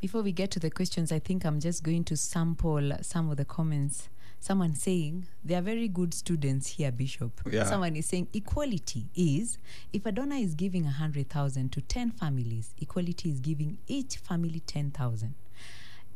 Before 0.00 0.22
we 0.22 0.32
get 0.32 0.50
to 0.52 0.60
the 0.60 0.70
questions, 0.70 1.10
I 1.12 1.18
think 1.18 1.44
I'm 1.44 1.60
just 1.60 1.82
going 1.82 2.04
to 2.04 2.16
sample 2.16 2.92
some 3.00 3.30
of 3.30 3.36
the 3.36 3.44
comments. 3.44 4.08
Someone 4.44 4.74
saying 4.74 5.26
they 5.42 5.54
are 5.54 5.62
very 5.62 5.88
good 5.88 6.12
students 6.12 6.66
here, 6.66 6.92
Bishop. 6.92 7.40
Yeah. 7.50 7.64
Someone 7.64 7.96
is 7.96 8.04
saying 8.04 8.28
equality 8.34 9.06
is 9.14 9.56
if 9.90 10.04
a 10.04 10.12
donor 10.12 10.36
is 10.36 10.54
giving 10.54 10.84
a 10.84 10.90
hundred 10.90 11.30
thousand 11.30 11.72
to 11.72 11.80
ten 11.80 12.10
families, 12.10 12.74
equality 12.78 13.30
is 13.30 13.40
giving 13.40 13.78
each 13.86 14.18
family 14.18 14.60
ten 14.60 14.90
thousand. 14.90 15.34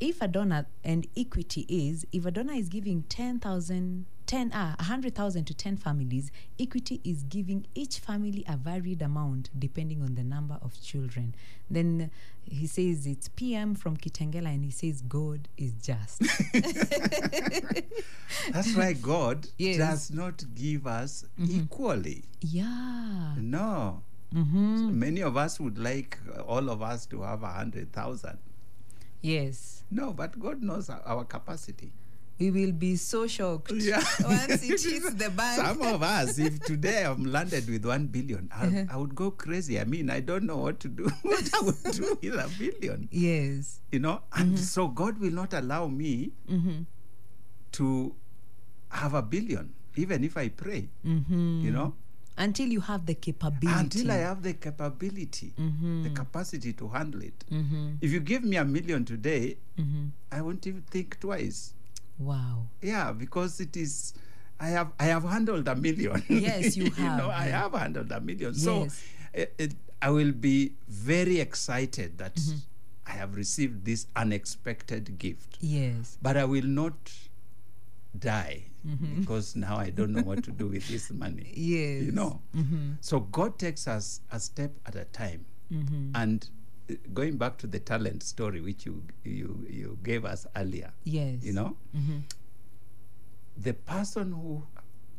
If 0.00 0.22
a 0.22 0.28
donor 0.28 0.66
and 0.84 1.06
equity 1.16 1.66
is 1.68 2.06
if 2.12 2.24
a 2.26 2.30
donor 2.30 2.52
is 2.54 2.68
giving 2.68 3.02
10,000 3.08 4.06
10 4.26 4.50
ah, 4.52 4.74
100,000 4.78 5.44
to 5.46 5.54
10 5.54 5.78
families, 5.78 6.30
equity 6.60 7.00
is 7.02 7.22
giving 7.22 7.64
each 7.74 7.98
family 7.98 8.44
a 8.46 8.58
varied 8.58 9.00
amount 9.00 9.48
depending 9.58 10.02
on 10.02 10.16
the 10.16 10.22
number 10.22 10.58
of 10.60 10.78
children. 10.82 11.34
Then 11.70 12.10
he 12.44 12.66
says 12.66 13.06
it's 13.06 13.28
PM 13.28 13.74
from 13.74 13.96
Kitengela 13.96 14.48
and 14.54 14.66
he 14.66 14.70
says 14.70 15.00
God 15.00 15.48
is 15.56 15.72
just. 15.82 16.20
that's 18.52 18.74
why 18.76 18.92
god 18.92 19.46
Yes. 19.58 19.78
does 19.78 20.10
not 20.10 20.44
give 20.54 20.86
us 20.86 21.24
equally 21.38 22.24
yeah. 22.40 23.34
no 23.38 24.02
Mm-hmm. 24.34 24.98
many 24.98 25.22
of 25.22 25.38
us 25.38 25.58
would 25.58 25.78
like 25.78 26.18
all 26.46 26.68
of 26.68 26.82
us 26.82 27.06
to 27.06 27.22
have 27.22 27.42
a 27.42 27.46
hundred 27.48 27.90
thousand 27.94 28.36
Yes. 29.23 29.82
no 29.90 30.12
but 30.12 30.39
god 30.39 30.62
knows 30.62 30.90
our, 30.90 31.24
capacity 31.24 31.90
We 32.39 32.53
will 32.55 32.70
be 32.70 32.95
so 32.95 33.27
shocked 33.27 33.73
Yeah. 33.74 33.99
once 34.23 34.62
it 34.62 34.78
hits 34.86 35.11
the 35.15 35.28
bank. 35.39 35.59
Some 35.59 35.82
of 35.82 36.05
us, 36.07 36.39
if 36.39 36.61
today 36.62 37.03
I'm 37.05 37.24
landed 37.36 37.66
with 37.69 37.82
one 37.85 38.07
billion, 38.07 38.47
I, 38.55 38.86
I 38.89 38.97
would 38.97 39.16
go 39.19 39.32
crazy. 39.35 39.74
I 39.81 39.82
mean, 39.82 40.07
I 40.09 40.20
don't 40.20 40.47
know 40.47 40.59
what 40.59 40.78
to 40.85 40.89
do, 41.01 41.11
what 41.27 41.43
I 41.53 41.61
would 41.66 41.82
do 41.99 42.15
with 42.23 42.39
a 42.39 42.47
billion, 42.61 43.09
yes. 43.11 43.81
you 43.90 43.99
know. 43.99 44.23
And 44.39 44.55
so 44.57 44.86
God 44.86 45.19
will 45.19 45.35
not 45.35 45.51
allow 45.53 45.89
me 45.89 46.31
Mm-hmm. 46.47 46.86
to 47.81 48.15
have 49.03 49.15
a 49.15 49.23
billion. 49.35 49.74
even 49.97 50.23
if 50.23 50.36
I 50.36 50.47
pray. 50.49 50.89
Mm-hmm. 51.05 51.61
You 51.66 51.73
know, 51.74 51.95
Until 52.39 52.69
you 52.69 52.81
have 52.81 53.05
the 53.06 53.15
capability. 53.15 53.66
until 53.81 54.10
I 54.10 54.16
have 54.16 54.43
the 54.43 54.55
capability, 54.55 55.52
mm-hmm. 55.59 56.05
the 56.05 56.10
capacity 56.10 56.73
to 56.74 56.89
handle 56.89 57.23
it. 57.23 57.44
Mm-hmm. 57.51 57.94
If 58.01 58.12
you 58.12 58.20
give 58.20 58.44
me 58.44 58.56
a 58.56 58.65
million 58.65 59.05
today, 59.05 59.56
mm-hmm. 59.78 60.06
I 60.31 60.40
won't 60.40 60.66
even 60.66 60.82
think 60.82 61.19
twice. 61.20 61.74
Wow. 62.19 62.66
Yeah, 62.82 63.12
because 63.12 63.60
it 63.60 63.77
is. 63.77 64.15
I 64.60 64.69
have 64.69 64.89
I 64.98 65.05
have 65.05 65.23
handled 65.24 65.69
a 65.69 65.74
million. 65.77 66.23
Yes, 66.28 66.77
you 66.81 66.90
know, 66.90 67.28
have, 67.28 67.31
I 67.31 67.44
have 67.44 67.73
handled 67.74 68.10
a 68.12 68.20
million. 68.20 68.55
So 68.55 68.82
Yes. 68.85 69.02
it, 69.35 69.55
it, 69.59 69.74
I 70.02 70.10
will 70.10 70.32
be 70.32 70.73
very 70.89 71.40
excited 71.40 72.19
that 72.19 72.35
Mm-hmm. 72.35 72.59
I 73.09 73.12
have 73.12 73.36
received 73.36 73.86
this 73.86 74.06
unexpected 74.15 75.19
gift. 75.19 75.56
Yes. 75.60 76.19
But 76.20 76.36
I 76.36 76.44
will 76.44 76.66
not 76.66 76.93
die 78.20 78.65
Mm-hmm. 78.86 79.20
because 79.20 79.57
now 79.57 79.77
I 79.77 79.90
don't 79.90 80.12
know 80.12 80.23
what 80.23 80.45
to 80.45 80.53
do 80.53 80.69
with 80.69 80.86
this 80.89 81.11
money. 81.11 81.53
Yes. 81.55 82.05
You 82.05 82.12
know. 82.12 82.40
Mm-hmm. 82.57 82.93
So 83.01 83.20
God 83.20 83.59
takes 83.59 83.89
us 83.89 84.20
a 84.31 84.39
step 84.39 84.70
at 84.86 84.95
a 84.95 85.05
time. 85.07 85.45
And 86.15 86.49
uh, 86.90 86.95
going 87.12 87.36
back 87.36 87.59
to 87.59 87.66
the 87.66 87.81
talent 87.81 88.23
story 88.23 88.61
which 88.62 88.86
you 88.86 89.03
you 89.24 89.66
you 89.69 89.99
gave 90.05 90.24
us 90.24 90.47
earlier, 90.57 90.93
Yes. 91.05 91.43
you 91.43 91.53
know, 91.53 91.77
the 93.57 93.74
person 93.74 94.32
who 94.32 94.62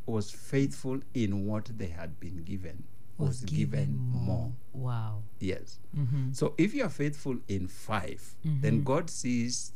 was 0.06 0.32
faithful 0.32 1.00
in 1.14 1.46
what 1.46 1.66
they 1.78 1.88
had 1.88 2.20
been 2.20 2.44
given 2.44 2.84
was, 3.18 3.42
given, 3.42 3.98
more. 3.98 4.52
Wow. 4.74 5.24
Yes. 5.42 5.80
Mm-hmm. 5.96 6.32
So 6.32 6.54
if 6.58 6.74
you 6.74 6.86
are 6.86 6.90
faithful 6.90 7.38
in 7.50 7.68
5 7.68 8.36
then 8.62 8.84
God 8.84 9.10
sees, 9.10 9.74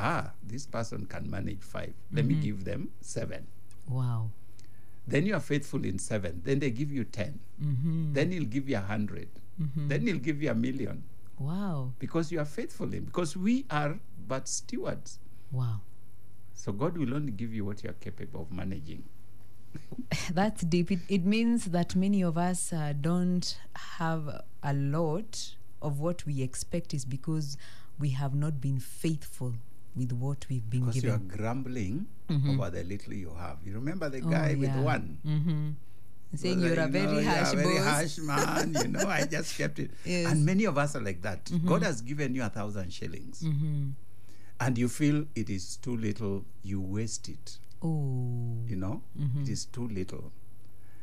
ah, 0.00 0.32
this 0.42 0.64
person 0.66 1.04
can 1.06 1.28
manage 1.30 1.60
five. 1.60 1.92
Let 2.12 2.24
Mm-hmm. 2.24 2.28
me 2.40 2.44
give 2.46 2.64
them 2.64 2.88
seven. 3.00 3.46
Wow. 3.88 4.30
Then 5.06 5.26
you 5.26 5.34
are 5.34 5.40
faithful 5.40 5.84
in 5.84 5.98
seven. 5.98 6.40
Then 6.44 6.58
they 6.60 6.70
give 6.70 6.90
you 6.92 7.04
10. 7.04 7.38
Mm-hmm. 7.62 8.12
Then 8.14 8.30
he'll 8.30 8.44
give 8.44 8.68
you 8.68 8.76
a 8.76 8.80
100. 8.80 9.28
Then 9.76 10.06
he'll 10.06 10.16
give 10.18 10.42
you 10.42 10.50
a 10.50 10.54
million 10.54 11.02
Wow. 11.38 11.92
because 11.98 12.32
you 12.32 12.38
are 12.40 12.44
faithful 12.46 12.94
in. 12.94 13.04
Because 13.04 13.36
we 13.36 13.66
are 13.70 13.98
but 14.26 14.48
stewards. 14.48 15.18
Wow. 15.52 15.80
So 16.54 16.72
God 16.72 16.96
will 16.96 17.12
only 17.14 17.32
give 17.32 17.52
you 17.52 17.64
what 17.64 17.82
you 17.84 17.90
are 17.90 17.98
capable 18.00 18.42
of 18.42 18.52
managing. 18.52 19.02
That's 20.32 20.62
deep. 20.62 20.90
It, 20.90 21.00
it 21.08 21.24
means 21.24 21.66
that 21.66 21.94
many 21.96 22.22
of 22.22 22.38
us 22.38 22.72
uh, 22.72 22.94
don't 22.98 23.58
have 23.98 24.42
a 24.62 24.72
lot 24.74 25.54
of 25.82 26.00
what 26.00 26.24
we 26.26 26.42
expect 26.42 26.94
is 26.94 27.04
because 27.04 27.56
we 27.98 28.10
have 28.10 28.34
not 28.34 28.60
been 28.60 28.78
faithful 28.80 29.54
with 29.96 30.12
what 30.12 30.46
we've 30.48 30.68
been 30.70 30.86
given. 30.90 31.00
Because 31.00 31.04
you 31.04 31.12
are 31.12 31.18
grumbling 31.36 32.06
over 32.48 32.70
the 32.70 32.84
little 32.84 33.12
you 33.12 33.34
have. 33.38 33.58
You 33.64 33.74
remember 33.74 34.08
the 34.08 34.22
Oh, 34.22 34.30
guy 34.30 34.54
with 34.58 34.74
one? 34.76 35.18
Mm-hmm. 35.26 35.68
Saying 36.36 36.60
you're 36.60 36.78
a 36.78 36.86
you 36.86 36.92
very 36.92 37.06
know, 37.06 37.18
yeah, 37.18 37.44
harsh 37.44 37.54
very 37.54 37.74
boss. 37.74 37.84
harsh 37.84 38.18
man. 38.18 38.76
You 38.80 38.88
know, 38.88 39.08
I 39.08 39.26
just 39.30 39.58
kept 39.58 39.80
it. 39.80 39.90
Yes. 40.04 40.22
Mm-hmm. 40.26 40.32
And 40.32 40.46
many 40.46 40.64
of 40.64 40.78
us 40.78 40.94
are 40.94 41.00
like 41.00 41.22
that. 41.22 41.50
God 41.66 41.82
has 41.82 42.00
given 42.02 42.34
you 42.36 42.44
a 42.44 42.48
thousand 42.48 42.92
shillings, 42.92 43.42
and 44.60 44.78
you 44.78 44.88
feel 44.88 45.24
it 45.34 45.50
is 45.50 45.76
too 45.76 45.96
little. 45.96 46.44
You 46.62 46.80
waste 46.80 47.28
it. 47.28 47.58
Oh. 47.82 48.58
You 48.68 48.76
know, 48.76 49.02
Mm-hmm. 49.18 49.42
It 49.42 49.48
is 49.48 49.64
too 49.64 49.88
little. 49.88 50.32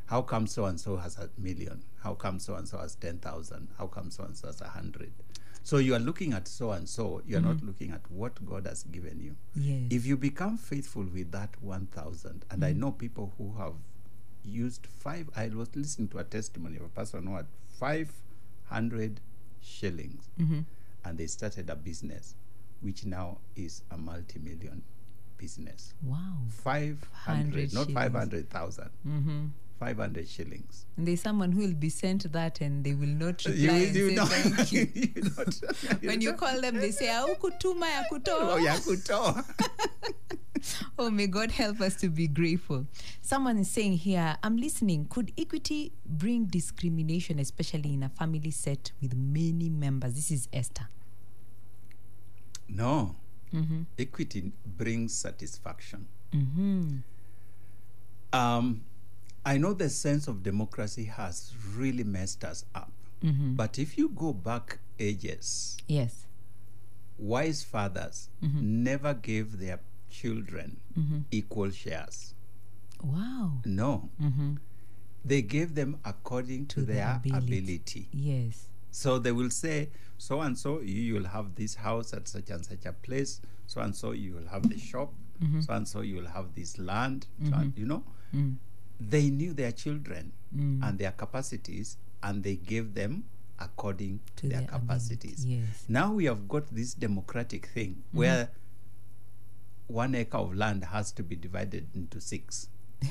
How 0.05 0.21
come 0.21 0.47
so 0.47 0.63
and 0.65 0.79
so 0.79 0.95
has 0.95 1.17
a 1.17 1.29
million? 1.37 1.83
How 2.01 2.13
come 2.13 2.39
so 2.39 2.55
and 2.55 2.65
so 2.65 2.77
has 2.77 2.95
ten 2.95 3.17
thousand? 3.17 3.67
How 3.77 3.87
come 3.87 4.09
so 4.09 4.23
and 4.23 4.37
so 4.37 4.47
has 4.47 4.61
a 4.61 4.69
hundred? 4.69 5.11
So 5.67 5.79
you 5.79 5.95
are 5.95 5.99
looking 5.99 6.31
at 6.31 6.47
so 6.47 6.71
and 6.71 6.87
so. 6.87 7.21
You 7.27 7.35
are 7.35 7.41
not 7.41 7.57
mm-hmm. 7.57 7.67
looking 7.67 7.91
at 7.91 8.09
what 8.09 8.45
God 8.45 8.65
has 8.67 8.83
given 8.83 9.19
you. 9.19 9.35
Yes. 9.53 9.81
If 9.89 10.05
you 10.05 10.15
become 10.15 10.57
faithful 10.57 11.03
with 11.03 11.33
that 11.33 11.49
1,000, 11.59 12.45
and 12.49 12.63
I 12.63 12.69
mm-hmm. 12.69 12.79
know 12.79 12.91
people 12.93 13.33
who 13.37 13.53
have 13.57 13.73
used 14.45 14.87
five, 14.87 15.29
I 15.35 15.49
was 15.49 15.75
listening 15.75 16.07
to 16.09 16.19
a 16.19 16.23
testimony 16.23 16.77
of 16.77 16.83
a 16.83 16.87
person 16.87 17.27
who 17.27 17.35
had 17.35 17.47
500 17.81 19.19
shillings 19.61 20.29
mm-hmm. 20.39 20.59
and 21.03 21.17
they 21.17 21.27
started 21.27 21.69
a 21.69 21.75
business 21.75 22.35
which 22.79 23.03
now 23.03 23.39
is 23.57 23.81
a 23.91 23.97
multi 23.97 24.39
million 24.39 24.83
business. 25.37 25.93
wow. 26.01 26.37
500, 26.63 27.73
not 27.73 27.87
shillings. 27.87 27.93
500,000, 27.93 28.89
Mm-hmm. 29.05 29.45
500 29.79 30.27
shillings. 30.27 30.85
And 30.97 31.07
there's 31.07 31.21
someone 31.21 31.51
who 31.51 31.61
will 31.61 31.73
be 31.73 31.89
sent 31.89 32.31
that 32.33 32.61
and 32.61 32.83
they 32.83 32.93
will 32.93 33.07
not 33.07 33.45
reply 33.45 33.53
You, 33.55 33.71
you 33.71 34.09
say 34.09 34.15
know, 34.15 34.25
thank 34.25 34.71
you. 34.71 34.87
you 34.93 35.07
don't- 35.21 36.03
when 36.03 36.21
you 36.21 36.33
call 36.33 36.59
them, 36.61 36.75
they 36.77 36.91
say, 36.91 37.07
Aukutuma 37.07 37.85
ya 37.87 38.03
Oh, 38.11 38.15
kutoa." 38.19 38.63
ya 38.63 38.75
kutoa. 38.79 39.45
Oh, 40.97 41.09
may 41.11 41.27
God 41.27 41.51
help 41.51 41.79
us 41.81 41.95
to 41.97 42.09
be 42.09 42.27
grateful. 42.27 42.87
Someone 43.21 43.59
is 43.59 43.69
saying 43.69 43.97
here, 43.97 44.35
I'm 44.43 44.57
listening. 44.57 45.05
Could 45.05 45.31
equity 45.37 45.91
bring 46.05 46.45
discrimination, 46.45 47.39
especially 47.39 47.93
in 47.93 48.03
a 48.03 48.09
family 48.09 48.49
set 48.51 48.91
with 49.01 49.15
many 49.15 49.69
members? 49.69 50.15
This 50.15 50.31
is 50.31 50.47
Esther. 50.51 50.87
No. 52.67 53.15
Equity 53.97 54.51
brings 54.65 55.13
satisfaction. 55.15 56.07
Mm-hmm. 56.33 56.97
Um, 58.33 58.81
I 59.47 59.57
know 59.57 59.73
the 59.73 59.89
sense 59.89 60.27
of 60.27 60.43
democracy 60.43 61.05
has 61.05 61.53
really 61.75 62.03
messed 62.03 62.43
us 62.43 62.65
up. 62.75 62.91
Mm-hmm. 63.23 63.55
But 63.55 63.79
if 63.79 63.97
you 63.97 64.09
go 64.09 64.33
back 64.33 64.79
ages, 64.99 65.77
Yes. 65.87 66.25
wise 67.17 67.63
fathers 67.63 68.29
mm-hmm. 68.43 68.83
never 68.83 69.13
gave 69.13 69.57
their 69.59 69.79
children 70.09 70.77
mm-hmm. 70.97 71.19
equal 71.31 71.71
shares. 71.71 72.33
Wow. 73.01 73.61
No. 73.65 74.09
They 75.25 75.41
gave 75.41 75.75
them 75.75 75.97
according 76.05 76.67
to, 76.67 76.75
To 76.81 76.85
their 76.85 76.95
their 76.95 77.37
ability. 77.37 77.45
ability. 77.57 78.07
Yes. 78.13 78.65
So 78.91 79.17
they 79.19 79.31
will 79.31 79.49
say, 79.49 79.89
so 80.17 80.41
and 80.41 80.57
so, 80.57 80.81
you 80.81 81.13
will 81.15 81.27
have 81.27 81.55
this 81.55 81.75
house 81.75 82.13
at 82.13 82.27
such 82.27 82.49
and 82.49 82.65
such 82.65 82.85
a 82.85 82.93
place. 82.93 83.41
So 83.67 83.81
and 83.81 83.95
so, 83.95 84.11
you 84.11 84.33
will 84.33 84.47
have 84.47 84.67
the 84.69 84.77
shop. 84.79 85.13
So 85.61 85.73
and 85.73 85.87
so, 85.87 86.01
you 86.01 86.15
will 86.15 86.27
have 86.37 86.55
this 86.55 86.77
land. 86.79 87.27
So 87.47 87.53
and- 87.55 87.73
you 87.77 87.85
know, 87.85 88.03
mm. 88.35 88.55
They 88.99 89.29
knew 89.29 89.53
their 89.53 89.71
children 89.71 90.31
and 90.55 90.97
their 90.97 91.11
capacities, 91.11 91.97
and 92.23 92.43
they 92.43 92.55
gave 92.55 92.93
them 92.95 93.25
according 93.59 94.19
to, 94.37 94.47
their, 94.47 94.59
their 94.61 94.67
capacities. 94.69 95.45
yes. 95.45 95.85
Now 95.87 96.13
we 96.13 96.25
have 96.25 96.47
got 96.47 96.67
this 96.73 96.93
democratic 96.93 97.67
thing 97.67 98.03
where 98.11 98.49
one 99.87 100.15
acre 100.15 100.37
of 100.37 100.55
land 100.55 100.83
has 100.85 101.11
to 101.13 101.23
be 101.23 101.35
divided 101.35 101.87
into 101.95 102.19
six 102.21 102.69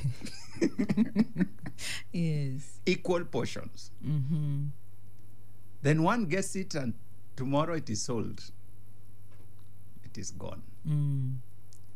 Yes. 2.12 2.80
equal 2.86 3.24
portions. 3.24 3.90
Mm-hmm. 4.04 4.64
Then 5.82 6.02
one 6.02 6.24
gets 6.26 6.56
it, 6.56 6.74
and 6.74 6.94
tomorrow 7.36 7.74
it 7.74 7.88
is 7.90 8.02
sold. 8.02 8.42
It 10.04 10.16
is 10.18 10.30
gone. 10.32 10.62
Mm. 10.88 11.36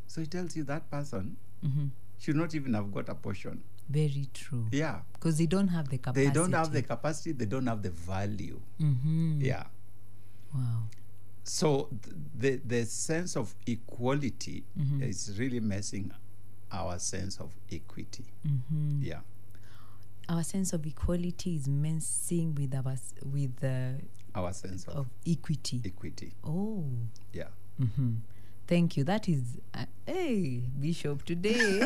So 0.07 0.21
it 0.21 0.31
tells 0.31 0.55
you 0.55 0.63
that 0.65 0.89
person 0.91 1.37
Mm-hmm. 1.65 1.85
should 2.19 2.35
not 2.37 2.55
even 2.55 2.73
have 2.73 2.91
got 2.91 3.07
a 3.09 3.13
portion. 3.15 3.61
Very 3.91 4.27
true. 4.33 4.67
Yeah. 4.71 4.99
Because 5.13 5.37
they 5.37 5.45
don't 5.47 5.67
have 5.69 5.89
the 5.89 5.97
capacity. 5.97 6.25
They 6.27 6.33
don't 6.33 6.53
have 6.53 6.71
the 6.71 6.81
capacity, 6.81 7.31
they 7.33 7.45
don't 7.45 7.67
have 7.67 7.81
the 7.83 7.89
value. 7.91 8.59
Mm-hmm. 8.79 9.41
Yeah. 9.41 9.63
Wow. 10.53 10.83
So 11.43 11.89
th- 12.03 12.15
the, 12.37 12.55
the 12.65 12.85
sense 12.85 13.35
of 13.35 13.53
equality 13.67 14.63
Mm-hmm. 14.79 15.03
is 15.03 15.37
really 15.37 15.59
messing 15.59 16.11
our 16.71 16.97
sense 16.99 17.39
of 17.39 17.51
equity. 17.71 18.25
Mm-hmm. 18.47 19.01
Yeah. 19.03 19.19
Our 20.29 20.43
sense 20.43 20.71
of 20.73 20.85
equality 20.85 21.55
is 21.55 21.67
messing 21.67 22.55
with 22.55 22.73
our 22.73 22.95
with 23.25 23.55
the 23.59 23.99
Our 24.33 24.53
sense 24.53 24.85
of 24.87 24.95
of 24.95 25.07
equity. 25.27 25.81
equity. 25.83 26.31
Oh. 26.43 26.85
Yeah. 27.33 27.49
Mm-hmm. 27.81 28.13
Thank 28.71 28.95
you. 28.95 29.03
That 29.03 29.27
is, 29.27 29.41
uh, 29.73 29.83
hey, 30.05 30.61
Bishop, 30.79 31.25
today 31.25 31.85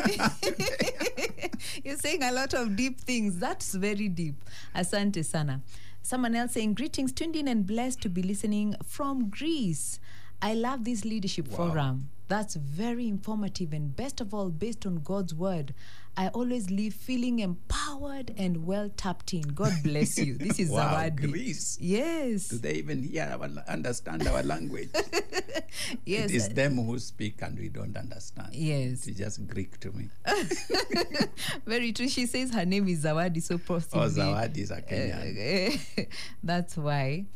you're 1.84 1.96
saying 1.96 2.22
a 2.22 2.30
lot 2.30 2.54
of 2.54 2.76
deep 2.76 3.00
things. 3.00 3.40
That's 3.40 3.74
very 3.74 4.08
deep. 4.08 4.36
Asante 4.72 5.24
sana. 5.24 5.62
Someone 6.02 6.36
else 6.36 6.52
saying, 6.52 6.74
Greetings, 6.74 7.10
tuned 7.12 7.34
in 7.34 7.48
and 7.48 7.66
blessed 7.66 8.02
to 8.02 8.08
be 8.08 8.22
listening 8.22 8.76
from 8.84 9.30
Greece. 9.30 9.98
I 10.40 10.54
love 10.54 10.84
this 10.84 11.04
leadership 11.04 11.48
Wow. 11.48 11.56
forum. 11.70 12.10
That's 12.28 12.56
very 12.56 13.06
informative 13.06 13.72
and 13.72 13.94
best 13.94 14.20
of 14.20 14.34
all, 14.34 14.50
based 14.50 14.84
on 14.84 14.96
God's 14.96 15.34
word. 15.34 15.74
I 16.18 16.28
always 16.28 16.70
leave 16.70 16.94
feeling 16.94 17.40
empowered 17.40 18.32
and 18.38 18.66
well 18.66 18.88
tapped 18.96 19.34
in. 19.34 19.42
God 19.42 19.72
bless 19.84 20.18
you. 20.18 20.34
This 20.38 20.58
is 20.58 20.70
Wow, 20.70 20.94
Zawadi. 20.94 21.30
Greece. 21.30 21.76
Yes. 21.78 22.48
Do 22.48 22.58
they 22.58 22.74
even 22.74 23.02
hear 23.02 23.28
our, 23.38 23.48
understand 23.68 24.26
our 24.26 24.42
language? 24.42 24.88
yes. 26.06 26.30
It 26.30 26.34
is 26.34 26.48
them 26.48 26.76
who 26.76 26.98
speak 26.98 27.42
and 27.42 27.58
we 27.58 27.68
don't 27.68 27.96
understand. 27.96 28.54
Yes. 28.54 29.06
It's 29.06 29.18
just 29.18 29.46
Greek 29.46 29.78
to 29.80 29.92
me. 29.92 30.08
Very 31.66 31.92
true. 31.92 32.08
She 32.08 32.24
says 32.24 32.50
her 32.54 32.64
name 32.64 32.88
is 32.88 33.04
Zawadi, 33.04 33.42
so 33.42 33.58
possibly. 33.58 34.00
Oh, 34.00 34.08
Zawadi 34.08 34.58
is 34.58 34.70
a 34.70 34.80
Kenyan. 34.80 36.08
That's 36.42 36.78
why. 36.78 37.26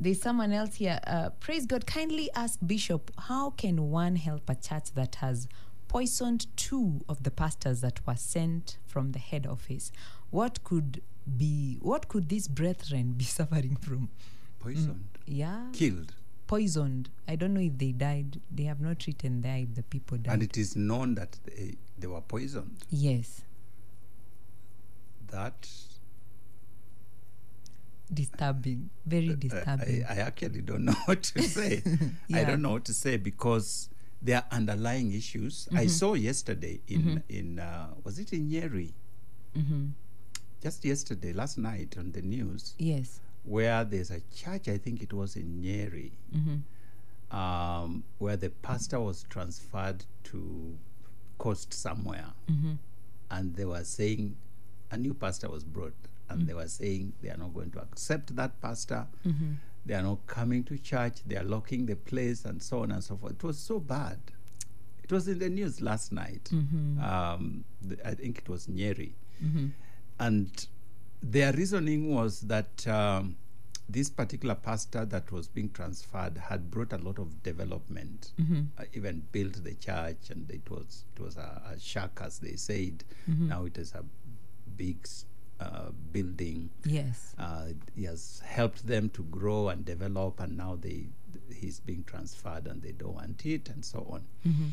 There's 0.00 0.20
someone 0.22 0.52
else 0.52 0.76
here. 0.76 0.98
Uh, 1.06 1.30
praise 1.40 1.66
God. 1.66 1.86
Kindly 1.86 2.30
ask 2.34 2.58
Bishop, 2.66 3.10
how 3.28 3.50
can 3.50 3.90
one 3.90 4.16
help 4.16 4.48
a 4.48 4.54
church 4.54 4.92
that 4.94 5.16
has 5.16 5.46
poisoned 5.88 6.46
two 6.56 7.00
of 7.08 7.22
the 7.24 7.30
pastors 7.30 7.80
that 7.80 8.06
were 8.06 8.14
sent 8.16 8.78
from 8.86 9.10
the 9.12 9.18
head 9.18 9.44
office. 9.46 9.90
What 10.30 10.62
could 10.64 11.02
be 11.36 11.78
what 11.82 12.08
could 12.08 12.28
these 12.28 12.46
brethren 12.48 13.12
be 13.12 13.24
suffering 13.38 13.76
from? 13.76 14.08
Poisoned, 14.60 15.08
Yeah. 15.26 15.66
killed. 15.72 16.14
Poisoned. 16.46 17.10
I 17.28 17.34
don't 17.36 17.54
know 17.54 17.60
if 17.60 17.76
they 17.78 17.92
died. 17.92 18.40
They 18.54 18.64
have 18.64 18.80
not 18.80 19.06
written 19.06 19.40
there 19.42 19.58
if 19.58 19.74
the 19.74 19.82
people 19.82 20.16
died. 20.18 20.32
And 20.34 20.42
it 20.42 20.56
is 20.56 20.76
known 20.76 21.14
that 21.16 21.36
they, 21.44 21.76
they 21.98 22.06
were 22.06 22.20
poisoned. 22.20 22.84
yes. 22.90 23.42
That 25.30 25.68
Disturbing. 28.12 28.90
Very 29.06 29.30
uh, 29.30 29.34
disturbing. 29.34 30.04
I, 30.08 30.14
I 30.14 30.16
actually 30.18 30.62
don't 30.62 30.84
know 30.84 30.94
what 31.06 31.22
to 31.22 31.42
say. 31.42 31.82
I 32.34 32.44
don't 32.44 32.62
know 32.62 32.72
what 32.72 32.84
to 32.86 32.94
say 32.94 33.16
because 33.16 33.88
there 34.22 34.36
are 34.38 34.46
underlying 34.50 35.12
issues. 35.12 35.68
I 35.72 35.74
Mm-hmm. 35.84 35.88
saw 35.88 36.14
yesterday 36.14 36.80
in 36.88 37.22
in 37.28 37.58
uh, 37.58 37.88
was 38.04 38.18
it 38.18 38.32
in 38.32 38.50
Nyeri? 38.50 38.92
mm-hmm. 39.56 39.86
Just 40.62 40.84
yesterday, 40.84 41.32
last 41.32 41.56
night 41.56 41.96
on 41.98 42.12
the 42.12 42.20
news, 42.20 42.74
yes. 42.78 43.20
where 43.44 43.82
there's 43.84 44.10
a 44.10 44.20
church. 44.34 44.68
I 44.68 44.76
think 44.76 45.02
it 45.02 45.12
was 45.12 45.36
in 45.36 45.62
Nyeri, 45.62 46.10
Mm-hmm. 46.36 47.36
um, 47.36 48.04
where 48.18 48.36
the 48.36 48.50
pastor 48.50 49.00
was 49.00 49.24
transferred 49.30 50.04
to 50.24 50.76
coast 51.38 51.72
somewhere, 51.72 52.26
Mm-hmm. 52.50 52.72
and 53.30 53.54
they 53.56 53.64
were 53.64 53.84
saying 53.84 54.36
a 54.90 54.96
new 54.98 55.14
pastor 55.14 55.48
was 55.48 55.64
brought, 55.64 55.94
and 56.30 56.42
Mm. 56.42 56.46
they 56.46 56.54
were 56.54 56.68
saying 56.68 57.12
they 57.22 57.28
are 57.30 57.36
not 57.36 57.52
going 57.52 57.70
to 57.72 57.80
accept 57.80 58.34
that 58.36 58.60
pastor. 58.60 59.06
Mm-hmm. 59.26 59.52
They 59.86 59.94
are 59.94 60.02
not 60.02 60.26
coming 60.26 60.64
to 60.64 60.78
church. 60.78 61.18
They 61.26 61.36
are 61.36 61.44
locking 61.44 61.86
the 61.86 61.96
place, 61.96 62.44
and 62.44 62.62
so 62.62 62.82
on 62.82 62.92
and 62.92 63.02
so 63.02 63.16
forth. 63.16 63.32
It 63.32 63.42
was 63.42 63.58
so 63.58 63.78
bad. 63.80 64.18
It 65.02 65.10
was 65.12 65.26
in 65.28 65.38
the 65.38 65.48
news 65.50 65.80
last 65.80 66.12
night. 66.12 66.44
Mm-hmm. 66.52 67.00
Um, 67.02 67.64
I 68.04 68.14
think 68.14 68.38
it 68.38 68.48
was 68.48 68.66
Nyeri, 68.68 69.12
Mm-hmm. 69.44 69.66
and 70.18 70.66
their 71.22 71.52
reasoning 71.52 72.14
was 72.14 72.40
that 72.42 72.86
um, 72.88 73.36
this 73.88 74.08
particular 74.10 74.54
pastor 74.54 75.04
that 75.06 75.32
was 75.32 75.48
being 75.48 75.70
transferred 75.70 76.38
had 76.38 76.70
brought 76.70 76.92
a 76.92 76.98
lot 76.98 77.18
of 77.18 77.42
development, 77.42 78.32
Mm-hmm. 78.40 78.60
uh, 78.78 78.84
even 78.94 79.22
built 79.32 79.64
the 79.64 79.74
church, 79.74 80.30
and 80.30 80.48
it 80.50 80.70
was 80.70 81.04
it 81.16 81.22
was 81.22 81.36
a, 81.36 81.62
a 81.74 81.80
shack, 81.80 82.20
as 82.22 82.38
they 82.38 82.54
said. 82.56 83.02
Mm-hmm. 83.28 83.48
Now 83.48 83.64
it 83.64 83.78
is 83.78 83.94
a 83.94 84.04
big 84.76 85.06
uh, 85.60 85.90
building. 86.12 86.70
Yes. 86.84 87.34
Uh, 87.38 87.66
he 87.94 88.04
has 88.04 88.42
helped 88.44 88.86
them 88.86 89.10
to 89.10 89.22
grow 89.24 89.68
and 89.68 89.84
develop, 89.84 90.40
and 90.40 90.56
now 90.56 90.76
they 90.80 91.06
he's 91.54 91.80
being 91.80 92.02
transferred, 92.04 92.66
and 92.66 92.82
they 92.82 92.92
don't 92.92 93.14
want 93.14 93.44
it, 93.46 93.68
and 93.68 93.84
so 93.84 94.06
on. 94.10 94.22
Mm-hmm. 94.46 94.68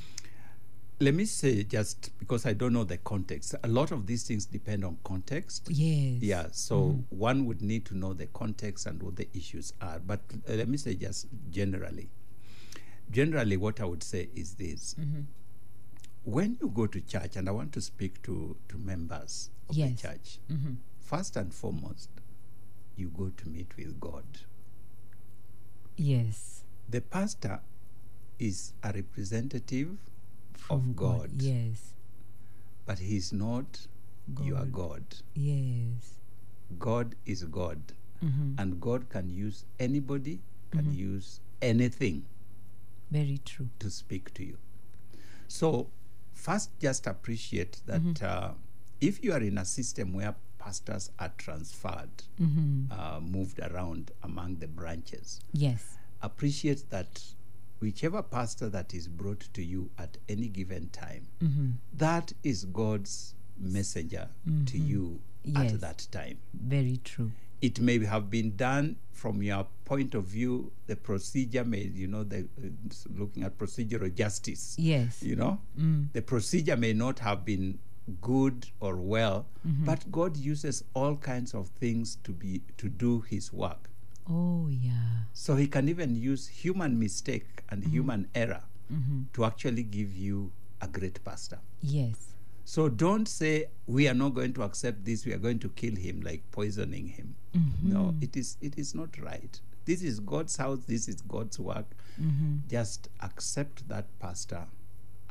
Let 0.99 1.14
me 1.14 1.26
say 1.26 1.61
just 1.64 2.18
because 2.18 2.47
I 2.47 2.53
don't 2.53 2.73
know 2.73 2.84
the 2.84 2.97
context. 2.97 3.53
A 3.64 3.68
lot 3.68 3.91
of 3.91 4.07
these 4.07 4.23
things 4.23 4.45
depend 4.47 4.84
on 4.84 4.97
context. 5.03 5.68
Yes. 5.69 6.22
Yeah, 6.23 6.47
so 6.51 7.03
one 7.09 7.45
would 7.45 7.61
need 7.61 7.85
to 7.85 7.95
know 7.97 8.14
the 8.14 8.26
context 8.27 8.88
and 8.88 9.03
what 9.03 9.15
the 9.15 9.27
issues 9.35 9.73
are. 9.80 9.99
But 9.99 10.22
uh, 10.49 10.53
let 10.53 10.68
me 10.68 10.77
say 10.77 10.95
just 10.95 11.27
generally. 11.51 12.09
Generally, 13.11 13.57
what 13.57 13.80
I 13.80 13.85
would 13.85 14.03
say 14.03 14.30
is 14.35 14.55
this: 14.55 14.95
Mm-hmm. 14.99 15.22
when 16.23 16.57
you 16.61 16.69
go 16.69 16.88
to 16.88 16.99
church, 17.01 17.35
and 17.35 17.47
I 17.47 17.51
want 17.51 17.73
to 17.73 17.81
speak 17.81 18.22
to 18.23 18.55
to 18.69 18.77
members 18.77 19.49
of 19.69 19.76
Yes. 19.76 20.02
the 20.02 20.07
church, 20.07 20.39
Mm-hmm. 20.49 20.73
first 20.99 21.35
and 21.35 21.53
foremost, 21.53 22.10
you 22.95 23.10
go 23.10 23.30
to 23.30 23.49
meet 23.49 23.76
with 23.77 23.99
God. 23.99 24.26
Yes. 25.95 26.64
The 26.89 27.02
pastor 27.02 27.60
is 28.39 28.73
a 28.84 28.91
representative 28.94 29.98
From 30.53 30.77
of 30.89 30.95
God, 30.95 31.31
Yes. 31.41 31.94
but 32.85 32.99
he's 32.99 33.34
not 33.34 33.88
your 34.44 34.65
God. 34.65 35.03
Yes. 35.34 36.14
God 36.80 37.15
is 37.26 37.44
God, 37.44 37.80
Mm-hmm. 38.23 38.53
and 38.57 38.81
God 38.81 39.10
can 39.10 39.30
use 39.30 39.65
anybody, 39.80 40.39
can 40.72 40.91
use 40.94 41.39
anything 41.61 42.26
Very 43.11 43.39
true. 43.45 43.69
to 43.80 43.89
speak 43.91 44.34
to 44.34 44.44
you. 44.44 44.57
So, 45.48 45.89
first, 46.34 46.72
just 46.80 47.06
appreciate 47.07 47.81
that 47.85 48.22
uh, 48.23 48.52
if 49.02 49.24
you 49.24 49.34
are 49.34 49.41
in 49.41 49.57
a 49.57 49.65
system 49.65 50.14
where 50.14 50.36
pastors 50.60 51.11
are 51.19 51.32
transferred, 51.38 52.10
Mm-hmm. 52.41 52.91
uh, 52.91 53.19
moved 53.19 53.60
around 53.60 54.11
among 54.24 54.56
the 54.57 54.68
branches, 54.68 55.40
Yes. 55.53 55.98
appreciate 56.22 56.90
that 56.90 57.22
whichever 57.80 58.22
pastor 58.24 58.69
that 58.69 58.94
is 58.94 59.07
brought 59.07 59.41
to 59.53 59.64
you 59.64 59.90
at 59.98 60.18
any 60.30 60.48
given 60.48 60.90
time, 60.90 61.28
Mm-hmm. 61.41 61.69
that 61.94 62.34
is 62.44 62.65
God's 62.65 63.34
messenger 63.60 64.28
to 64.68 64.78
you 64.78 65.19
Yes. 65.44 65.74
at 65.74 65.82
that 65.82 66.07
time. 66.11 66.38
Very 66.53 66.98
true. 67.03 67.32
it 67.61 67.80
may 67.80 67.98
have 68.06 68.30
been 68.30 68.56
done 68.56 68.95
from 69.14 69.41
your 69.41 69.65
point 69.86 70.14
of 70.14 70.26
view 70.26 70.72
the 70.86 70.95
procedure 70.95 71.64
may 71.65 71.82
you 71.95 72.06
know 72.06 72.24
the 72.24 72.41
uh, 72.64 72.68
looking 73.18 73.41
at 73.44 73.57
procedural 73.57 74.14
justice 74.14 74.76
Yes. 74.78 75.24
you 75.24 75.36
know 75.36 75.60
the 76.14 76.22
procedure 76.22 76.78
may 76.78 76.94
not 76.94 77.18
have 77.19 77.44
been 77.44 77.80
good 78.21 78.67
or 78.79 78.95
well 78.95 79.45
mm-hmm. 79.67 79.85
but 79.85 80.09
god 80.11 80.38
uses 80.38 80.84
all 80.93 81.15
kinds 81.17 81.53
of 81.53 81.67
things 81.69 82.17
to 82.23 82.31
be 82.31 82.61
to 82.77 82.89
do 82.89 83.21
his 83.21 83.51
work 83.53 83.89
Oh 84.29 84.67
yeah. 84.69 85.23
so 85.34 85.55
he 85.55 85.67
can 85.67 85.88
even 85.88 86.15
use 86.15 86.47
human 86.47 86.99
mistake 86.99 87.63
and 87.69 87.81
mm-hmm. 87.81 87.91
human 87.91 88.27
error 88.35 88.63
Mm-hmm. 88.91 89.23
to 89.34 89.43
actually 89.43 89.84
give 89.84 90.15
you 90.15 90.51
a 90.79 90.88
great 90.88 91.21
pastor 91.25 91.59
Yes. 91.81 92.15
so 92.63 92.88
don't 92.88 93.27
say 93.27 93.65
we 93.85 94.07
are 94.07 94.13
not 94.13 94.34
going 94.34 94.53
to 94.53 94.63
accept 94.63 95.03
this. 95.03 95.25
We 95.25 95.34
are 95.34 95.38
going 95.38 95.59
to 95.59 95.69
kill 95.69 95.95
him, 95.95 96.21
like 96.21 96.43
poisoning 96.51 97.07
him. 97.07 97.35
Mm-hmm. 97.53 97.91
No, 97.93 98.15
it 98.21 98.38
is 98.38 98.55
it 98.61 98.77
is 98.77 98.95
not 98.95 99.17
right. 99.21 99.59
This 99.85 100.01
is 100.03 100.19
God's 100.21 100.55
house. 100.57 100.79
This 100.88 101.07
is 101.09 101.21
God's 101.21 101.59
work. 101.59 101.85
Just 102.69 103.09
accept 103.21 103.88
that 103.89 104.05
pastor. 104.19 104.67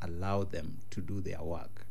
Allow 0.02 0.44
them 0.44 0.78
to 0.90 1.00
do 1.00 1.20
their 1.22 1.42
work 1.42 1.85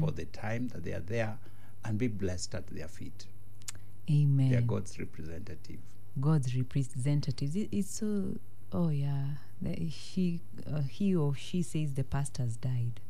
for 0.00 0.10
the 0.10 0.24
time 0.26 0.68
that 0.68 0.84
they 0.84 0.92
are 0.92 1.00
there, 1.00 1.38
and 1.84 1.98
be 1.98 2.08
blessed 2.08 2.54
at 2.54 2.66
their 2.68 2.88
feet. 2.88 3.26
Amen. 4.10 4.50
They 4.50 4.56
are 4.56 4.60
God's 4.60 4.98
representative. 4.98 5.78
God's 6.20 6.54
representatives. 6.56 7.56
It, 7.56 7.68
it's 7.72 7.90
so. 7.90 8.36
Oh 8.72 8.88
yeah. 8.90 9.24
The- 9.62 9.88
She, 9.90 10.40
uh, 10.70 10.82
he 10.82 11.14
or 11.16 11.34
she 11.34 11.62
says 11.62 11.94
the 11.94 12.04
pastor's 12.04 12.56
died. 12.56 13.00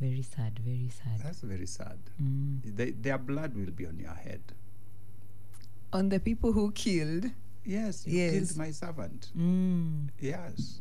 Very 0.00 0.22
sad. 0.22 0.58
Very 0.60 0.88
sad. 0.90 1.20
That's 1.22 1.40
very 1.40 1.66
sad. 1.66 1.98
Mm. 2.22 2.60
They, 2.76 2.90
their 2.92 3.18
blood 3.18 3.54
will 3.54 3.70
be 3.72 3.84
on 3.86 3.98
your 3.98 4.14
head. 4.14 4.40
On 5.92 6.08
the 6.08 6.20
people 6.20 6.52
who 6.52 6.70
killed. 6.72 7.26
Yes, 7.64 8.06
you 8.06 8.18
Yes. 8.18 8.32
killed 8.32 8.56
my 8.56 8.70
servant. 8.70 9.30
Mm. 9.36 10.08
Yes. 10.20 10.80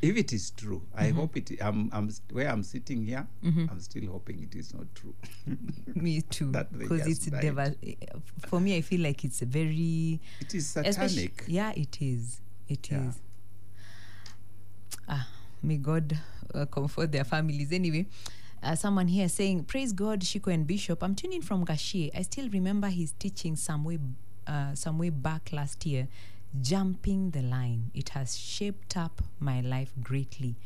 If 0.00 0.16
it 0.16 0.32
is 0.32 0.50
true, 0.52 0.82
I 0.94 1.08
hope 1.10 1.36
it. 1.36 1.50
I'm, 1.60 1.90
I'm 1.92 2.08
where 2.30 2.48
I'm 2.48 2.62
sitting 2.62 3.04
here. 3.04 3.26
I'm 3.44 3.80
still 3.80 4.06
hoping 4.12 4.42
it 4.44 4.54
is 4.54 4.72
not 4.72 4.86
true. 4.94 5.14
Me 5.94 6.20
too. 6.22 6.52
Because 6.78 7.06
it's 7.06 7.26
deva- 7.26 7.74
For 8.46 8.60
me, 8.60 8.76
I 8.76 8.80
feel 8.82 9.00
like 9.00 9.24
it's 9.24 9.42
a 9.42 9.46
very. 9.46 10.20
it 10.40 10.54
is 10.54 10.68
satanic. 10.68 11.44
Yeah, 11.48 11.72
it 11.74 11.98
is. 12.00 12.40
It 12.68 12.86
is. 12.92 12.92
Yeah. 12.92 13.12
Ah, 15.08 15.28
may 15.62 15.76
God 15.78 16.16
uh, 16.54 16.66
comfort 16.66 17.10
their 17.12 17.24
families. 17.24 17.72
Anyway, 17.72 18.06
uh, 18.62 18.74
someone 18.76 19.08
here 19.08 19.28
saying, 19.28 19.64
"Praise 19.64 19.92
God, 19.92 20.20
Shiko 20.20 20.52
and 20.52 20.66
Bishop." 20.66 21.02
I'm 21.02 21.14
tuning 21.14 21.42
from 21.42 21.64
Gachie. 21.64 22.10
I 22.14 22.22
still 22.22 22.48
remember 22.50 22.88
his 22.88 23.12
teaching 23.18 23.56
some 23.56 23.84
way, 23.84 23.98
uh, 24.46 24.74
some 24.74 24.98
way 24.98 25.10
back 25.10 25.50
last 25.52 25.84
year. 25.86 26.08
Jumping 26.60 27.30
the 27.30 27.42
line. 27.42 27.90
It 27.94 28.10
has 28.10 28.36
shaped 28.36 28.96
up 28.96 29.22
my 29.38 29.60
life 29.60 29.92
greatly. 30.02 30.56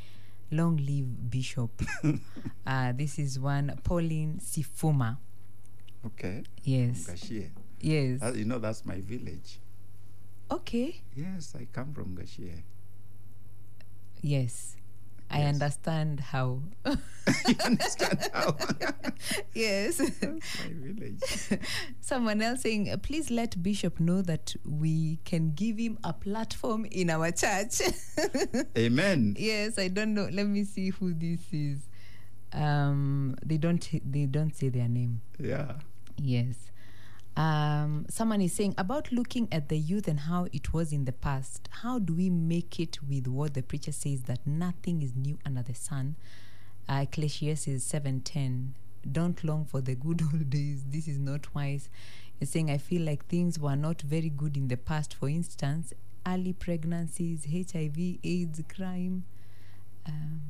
Long 0.50 0.76
live 0.76 1.30
Bishop. 1.30 1.82
uh, 2.66 2.92
this 2.92 3.18
is 3.18 3.38
one 3.40 3.78
Pauline 3.82 4.38
Sifuma. 4.42 5.18
Okay. 6.06 6.42
Yes. 6.62 7.06
Gachie. 7.08 7.50
Yes. 7.80 8.20
That- 8.20 8.36
you 8.36 8.44
know, 8.44 8.58
that's 8.58 8.84
my 8.84 9.00
village. 9.00 9.58
Okay. 10.50 11.00
Yes, 11.16 11.54
I 11.58 11.66
come 11.72 11.94
from 11.94 12.14
Gachie. 12.16 12.62
Yes. 14.20 14.76
I 15.32 15.38
Yes. 15.38 15.54
understand 15.54 16.20
how. 16.20 16.60
you 17.48 17.54
understand 17.64 18.28
how? 18.34 18.54
yes. 19.54 19.96
that's 19.96 20.20
my 20.20 20.72
village. 20.72 21.20
Someone 22.00 22.42
else 22.42 22.60
saying, 22.60 22.90
"Uh, 22.90 22.98
please 22.98 23.30
let 23.30 23.62
Bishop 23.62 23.98
know 23.98 24.20
that 24.22 24.54
we 24.64 25.18
can 25.24 25.52
give 25.52 25.78
him 25.78 25.98
a 26.04 26.12
platform 26.12 26.84
in 26.90 27.08
our 27.08 27.30
church. 27.32 27.80
Amen. 28.76 29.34
yes, 29.38 29.78
I 29.78 29.88
don't 29.88 30.12
know. 30.14 30.28
Let 30.30 30.46
me 30.46 30.64
see 30.64 30.90
who 30.90 31.14
this 31.14 31.40
is. 31.52 31.88
Um, 32.52 33.36
they 33.44 33.56
don't. 33.56 33.88
They 34.04 34.26
don't 34.26 34.54
say 34.54 34.68
their 34.68 34.88
name. 34.88 35.22
Yeah. 35.38 35.72
Yes. 36.18 36.56
Um, 37.36 38.04
someone 38.10 38.42
is 38.42 38.52
saying 38.52 38.74
about 38.76 39.10
looking 39.10 39.48
at 39.50 39.68
the 39.68 39.78
youth 39.78 40.06
and 40.06 40.20
how 40.20 40.48
it 40.52 40.72
was 40.72 40.92
in 40.92 41.06
the 41.06 41.12
past. 41.12 41.68
How 41.82 41.98
do 41.98 42.14
we 42.14 42.28
make 42.28 42.78
it 42.78 42.98
with 43.08 43.26
what 43.26 43.54
the 43.54 43.62
preacher 43.62 43.92
says 43.92 44.22
that 44.22 44.46
nothing 44.46 45.02
is 45.02 45.16
new 45.16 45.38
under 45.46 45.62
the 45.62 45.74
sun? 45.74 46.16
Uh, 46.88 47.04
Ecclesiastes 47.08 47.82
seven 47.82 48.20
ten. 48.20 48.74
Don't 49.10 49.42
long 49.42 49.64
for 49.64 49.80
the 49.80 49.94
good 49.94 50.22
old 50.32 50.50
days. 50.50 50.84
This 50.90 51.08
is 51.08 51.18
not 51.18 51.54
wise. 51.54 51.88
It's 52.40 52.50
saying 52.50 52.70
I 52.70 52.78
feel 52.78 53.02
like 53.02 53.26
things 53.26 53.58
were 53.58 53.76
not 53.76 54.02
very 54.02 54.28
good 54.28 54.56
in 54.56 54.68
the 54.68 54.76
past. 54.76 55.14
For 55.14 55.28
instance, 55.28 55.94
early 56.26 56.52
pregnancies, 56.52 57.46
HIV, 57.46 58.18
AIDS, 58.22 58.62
crime. 58.74 59.24
Um, 60.06 60.42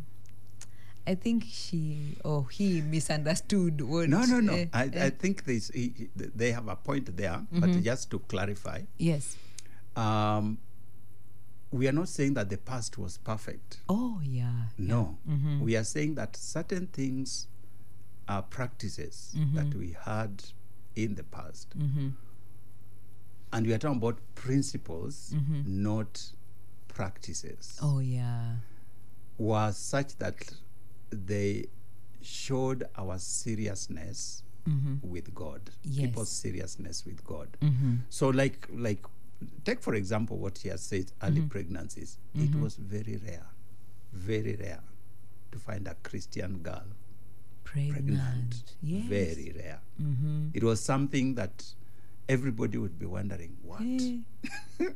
I 1.06 1.14
think 1.16 1.44
she 1.48 2.16
or 2.24 2.48
he 2.48 2.80
misunderstood 2.80 3.80
what. 3.80 4.08
No, 4.08 4.24
no, 4.24 4.40
no. 4.40 4.52
uh, 4.54 4.66
I, 4.72 4.82
I 5.06 5.10
think 5.10 5.44
this, 5.44 5.68
he- 5.74 5.92
he- 5.96 6.10
they 6.14 6.52
have 6.52 6.68
a 6.68 6.76
point 6.76 7.16
there, 7.16 7.32
Mm-hmm. 7.32 7.60
but 7.60 7.82
just 7.82 8.10
to 8.12 8.18
clarify, 8.20 8.82
yes. 8.98 9.36
um, 9.96 10.58
we 11.72 11.88
are 11.88 11.92
not 11.92 12.08
saying 12.08 12.34
that 12.34 12.50
the 12.50 12.58
past 12.58 12.98
was 12.98 13.16
perfect. 13.18 13.78
Oh 13.88 14.20
yeah. 14.22 14.66
No. 14.78 15.18
We 15.60 15.74
are 15.76 15.84
saying 15.84 16.14
that 16.16 16.36
certain 16.36 16.86
things 16.88 17.48
are 18.28 18.42
practices 18.42 19.34
that 19.54 19.74
we 19.74 19.96
had 20.04 20.44
in 20.94 21.14
the 21.14 21.24
past. 21.24 21.74
And 23.54 23.66
we 23.66 23.72
are 23.74 23.78
talking 23.78 23.98
about 23.98 24.18
principles, 24.34 25.34
not 25.66 26.22
practices, 26.88 27.78
Oh 27.82 27.98
yeah. 28.00 28.56
was 29.38 29.76
such 29.78 30.16
that 30.18 30.36
they 31.12 31.66
showed 32.20 32.84
our 32.96 33.18
seriousness 33.18 34.42
mm-hmm. 34.68 35.08
with 35.08 35.34
God, 35.34 35.60
Yes. 35.82 36.06
people's 36.06 36.30
seriousness 36.30 37.04
with 37.04 37.24
God. 37.24 37.48
Mm-hmm. 37.60 37.94
So, 38.08 38.28
like, 38.28 38.68
like, 38.72 39.04
take 39.64 39.80
for 39.80 39.94
example 39.94 40.38
what 40.38 40.58
he 40.58 40.68
has 40.68 40.82
said: 40.82 41.12
early 41.22 41.40
mm-hmm. 41.40 41.48
pregnancies. 41.48 42.18
It 42.34 42.54
was 42.54 42.76
very 42.76 43.20
rare, 43.26 43.46
very 44.12 44.56
rare, 44.56 44.80
to 45.50 45.58
find 45.58 45.86
a 45.88 45.94
Christian 46.02 46.58
girl 46.62 46.84
Pregnant. 47.64 47.94
pregnant. 48.06 48.62
Yes. 48.82 49.04
Very 49.06 49.52
rare. 49.56 49.80
It 50.54 50.62
was 50.62 50.80
something 50.80 51.34
that 51.36 51.64
everybody 52.28 52.78
would 52.78 52.98
be 52.98 53.06
wondering, 53.06 53.56
what? 53.62 53.80
Eh. 53.82 54.18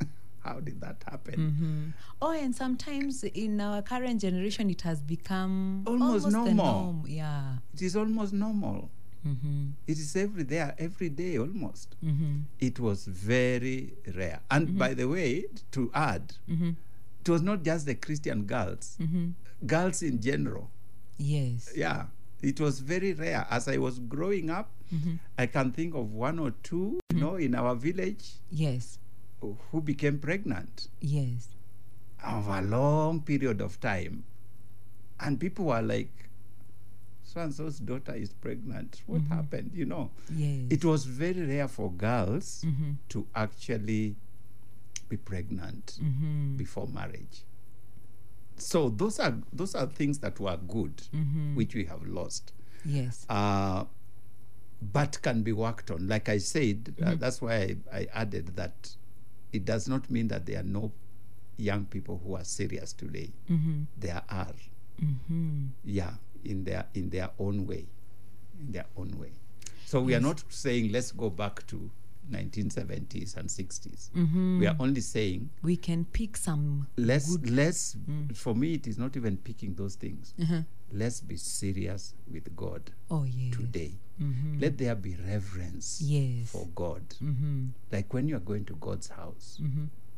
How 0.47 0.61
did 0.61 0.81
that 0.81 1.03
happen? 1.11 1.93
Oh, 2.23 2.31
and 2.33 2.55
sometimes 2.55 3.25
in 3.25 3.61
our 3.61 3.83
current 3.83 4.21
generation, 4.21 4.71
it 4.71 4.83
has 4.83 5.01
become 5.03 5.83
Almost 5.87 6.27
the 6.27 6.31
normal. 6.31 6.55
norm. 6.55 7.05
Yeah. 7.09 7.57
It 7.75 7.83
is 7.83 7.97
almost 7.97 8.33
normal. 8.33 8.91
Mm-hmm. 9.27 9.71
It 9.89 9.99
is 9.99 10.15
every 10.15 10.45
there, 10.45 10.75
every 10.79 11.09
day 11.09 11.37
almost. 11.37 11.97
Mm-hmm. 12.05 12.35
It 12.61 12.79
was 12.79 13.07
very 13.07 13.95
rare. 14.15 14.41
And 14.51 14.79
by 14.79 14.95
the 14.95 15.07
way, 15.09 15.47
to 15.73 15.91
add, 15.93 16.35
Mm-hmm. 16.49 16.71
it 17.23 17.29
was 17.29 17.43
not 17.43 17.65
just 17.65 17.87
the 17.87 17.97
Christian 17.97 18.45
girls, 18.45 18.97
girls 19.67 20.03
in 20.03 20.21
general. 20.21 20.71
Yes. 21.19 21.73
Yeah, 21.75 22.07
it 22.41 22.61
was 22.61 22.79
very 22.81 23.15
rare. 23.15 23.47
As 23.51 23.67
I 23.69 23.79
was 23.79 23.99
growing 23.99 24.49
up, 24.51 24.71
Mm-hmm. 24.95 25.15
I 25.37 25.47
can 25.47 25.73
think 25.73 25.97
of 25.97 26.13
one 26.13 26.39
or 26.39 26.53
two, 26.63 27.01
you 27.13 27.19
know, 27.19 27.35
in 27.35 27.57
our 27.57 27.75
village 27.75 28.35
Yes. 28.53 29.01
Who 29.41 29.81
became 29.81 30.19
pregnant 30.19 30.89
Yes. 31.01 31.49
Over 32.27 32.59
a 32.59 32.63
long 32.63 33.21
period 33.21 33.61
of 33.61 33.79
time. 33.81 34.25
And 35.21 35.39
people 35.39 35.67
were 35.67 35.83
like, 35.83 36.11
so 37.23 37.41
and 37.41 37.53
so's 37.53 37.79
daughter 37.79 38.15
is 38.15 38.33
pregnant. 38.33 39.03
What 39.07 39.23
happened? 39.23 39.73
You 39.75 39.85
know, 39.85 40.11
Yes. 40.35 40.65
it 40.71 40.85
was 40.85 41.05
very 41.05 41.43
rare 41.43 41.69
for 41.69 41.93
girls 41.93 42.65
Mm-hmm. 42.67 42.93
to 43.11 43.27
actually 43.35 44.17
be 45.09 45.17
pregnant 45.17 45.99
Mm-hmm. 46.03 46.57
before 46.57 46.89
marriage. 46.89 47.45
So 48.57 48.89
those 48.89 49.21
are 49.21 49.35
those 49.53 49.75
are 49.75 49.87
things 49.87 50.19
that 50.21 50.41
were 50.41 50.57
good, 50.57 50.97
Mm-hmm. 51.15 51.55
which 51.57 51.75
we 51.75 51.85
have 51.85 52.03
lost, 52.07 52.53
yes. 52.85 53.27
uh, 53.29 53.85
but 54.81 55.21
can 55.23 55.43
be 55.43 55.53
worked 55.53 55.91
on. 55.91 56.09
Like 56.09 56.29
I 56.31 56.39
said, 56.39 56.95
uh, 57.01 57.05
Mm-hmm. 57.05 57.19
that's 57.21 57.43
why 57.43 57.55
I, 57.55 57.77
I 57.93 58.07
added 58.15 58.57
that 58.57 58.97
it 59.57 59.65
does 59.65 59.89
not 59.89 60.11
mean 60.11 60.29
that 60.29 60.47
there 60.47 60.61
are 60.61 60.63
no 60.81 60.93
young 61.57 61.85
people 61.87 62.21
who 62.25 62.37
are 62.37 62.45
serious 62.45 62.93
today. 62.93 63.31
Mm-hmm. 63.51 63.83
There 63.97 64.23
are, 64.29 64.55
yeah, 65.85 66.13
in 66.45 66.65
their 66.65 66.87
in 66.95 67.11
their 67.11 67.31
own 67.39 67.67
way, 67.67 67.87
in 68.61 68.73
their 68.73 68.87
own 68.97 69.11
way. 69.19 69.33
So 69.87 70.01
we 70.01 70.15
are 70.15 70.21
not 70.21 70.43
saying 70.49 70.93
let's 70.93 71.13
go 71.13 71.31
back 71.31 71.67
to 71.69 71.91
1970s 72.31 73.37
and 73.37 73.49
60s. 73.49 74.11
Mm-hmm. 74.11 74.61
We 74.61 74.67
are 74.67 74.77
only 74.81 75.01
saying 75.01 75.51
We 75.63 75.77
can 75.77 76.05
pick 76.05 76.37
some. 76.37 76.89
let's 76.97 77.39
let's 77.45 77.97
for 78.35 78.55
me 78.55 78.75
it 78.75 78.87
is 78.87 78.99
not 78.99 79.17
even 79.17 79.37
picking 79.37 79.75
those 79.75 79.95
things. 79.95 80.35
Let's 80.93 81.21
be 81.21 81.37
serious 81.37 82.15
with 82.31 82.55
God 82.57 82.91
Oh 83.11 83.25
yes. 83.25 83.55
today. 83.57 83.93
Let 84.59 84.79
there 84.79 84.95
be 84.95 85.17
reverence 85.29 86.01
Yes. 86.03 86.51
for 86.51 86.67
God. 86.75 87.03
Mm-hmm. 87.23 87.67
Like 87.93 88.15
when 88.15 88.29
you 88.29 88.37
are 88.37 88.41
going 88.41 88.65
to 88.67 88.75
God's 88.77 89.09
house, 89.09 89.61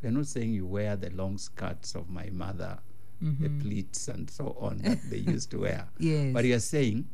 we're 0.02 0.10
not 0.12 0.26
saying 0.26 0.52
you 0.52 0.66
wear 0.66 0.94
the 0.96 1.10
long 1.10 1.36
skirts 1.38 1.94
of 1.96 2.08
my 2.08 2.28
mother, 2.30 2.78
the 3.20 3.48
pleats 3.60 4.06
and 4.08 4.30
so 4.30 4.56
on 4.60 4.78
that 4.84 4.98
they 5.10 5.16
used 5.18 5.50
to 5.50 5.60
wear. 5.60 5.88
Yes. 5.98 6.32
But 6.32 6.44
you're 6.44 6.60
saying, 6.60 7.08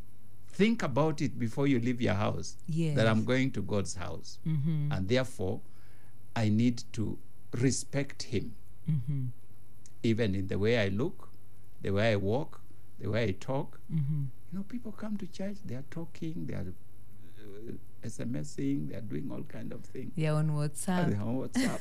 think 0.49 0.83
about 0.83 1.23
it 1.23 1.39
before 1.39 1.67
you 1.67 1.81
leave 1.81 2.03
your 2.03 2.15
house. 2.15 2.57
That 2.69 2.75
Yes. 2.75 2.99
Mm-hmm. 2.99 3.09
I'm 3.09 3.25
going 3.25 3.51
to 3.53 3.63
God's 3.63 3.95
house. 3.95 4.39
And 4.45 5.09
therefore, 5.09 5.61
I 6.37 6.49
need 6.51 6.83
to 6.95 7.17
respect 7.53 8.25
Him. 8.25 8.55
Mm-hmm. 8.91 9.27
Even 10.03 10.35
in 10.35 10.49
the 10.49 10.59
way 10.59 10.79
I 10.79 10.89
look, 10.89 11.31
the 11.81 11.91
way 11.93 12.13
I 12.13 12.17
walk, 12.17 12.61
the 12.99 13.09
way 13.11 13.25
I 13.25 13.33
talk. 13.33 13.81
Mm-hmm. 13.93 14.23
You 14.53 14.59
know, 14.59 14.65
people 14.69 14.93
come 14.93 15.17
to 15.19 15.27
church, 15.27 15.57
they 15.65 15.75
are 15.75 15.85
talking, 15.91 16.47
they 16.47 16.55
are 16.55 16.67
uh, 17.41 17.73
SMSing, 18.07 18.89
they 18.91 18.97
are 18.97 19.01
doing 19.01 19.31
all 19.33 19.43
kind 19.43 19.73
of 19.73 19.83
things. 19.85 20.13
They're 20.17 20.33
on 20.35 20.51
WhatsApp. 20.51 21.19
are 21.19 21.23
on 21.23 21.49
WhatsApp. 21.49 21.81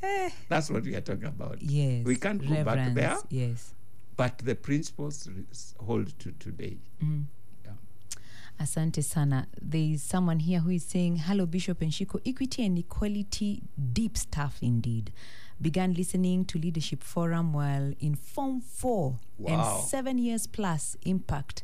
That's 0.48 0.70
what 0.70 0.84
we 0.84 0.94
are 0.94 1.00
talking 1.00 1.24
about. 1.26 1.60
Yes. 1.62 2.04
We 2.04 2.16
can't 2.16 2.46
go 2.46 2.64
back 2.64 2.94
there, 2.94 3.16
Yes. 3.28 3.74
but 4.16 4.38
the 4.38 4.54
principles 4.54 5.28
hold 5.78 6.18
to 6.20 6.32
today. 6.32 6.78
Yeah. 7.00 7.72
Asante 8.60 9.02
sana. 9.04 9.46
There 9.60 9.80
is 9.80 10.02
someone 10.02 10.40
here 10.40 10.60
who 10.60 10.70
is 10.70 10.84
saying, 10.84 11.16
Hello, 11.16 11.46
Bishop 11.46 11.80
and 11.82 11.90
Shiko. 11.90 12.20
Equity 12.26 12.64
and 12.64 12.78
equality, 12.78 13.62
deep 13.92 14.16
stuff 14.16 14.58
indeed. 14.62 15.12
Began 15.60 15.94
listening 15.94 16.44
to 16.46 16.58
Leadership 16.58 17.02
Forum 17.02 17.52
while 17.52 17.92
in 18.00 18.14
Form 18.16 18.60
4 18.60 19.18
Wow. 19.38 19.52
and 19.78 19.84
seven 19.88 20.18
years 20.18 20.46
plus 20.46 20.96
impact 21.04 21.62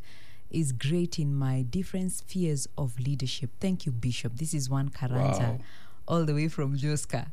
is 0.51 0.73
great 0.73 1.19
in 1.19 1.35
my 1.35 1.63
different 1.63 2.13
spheres 2.13 2.69
of 2.79 2.99
leadership. 2.99 3.51
Thank 3.61 3.87
you, 3.87 3.93
Bishop. 3.93 4.37
This 4.37 4.55
is 4.55 4.71
one 4.71 4.89
Karanja, 4.89 5.39
Wow. 5.41 5.59
all 6.07 6.25
the 6.25 6.35
way 6.35 6.49
from 6.49 6.77
Joska. 6.77 7.27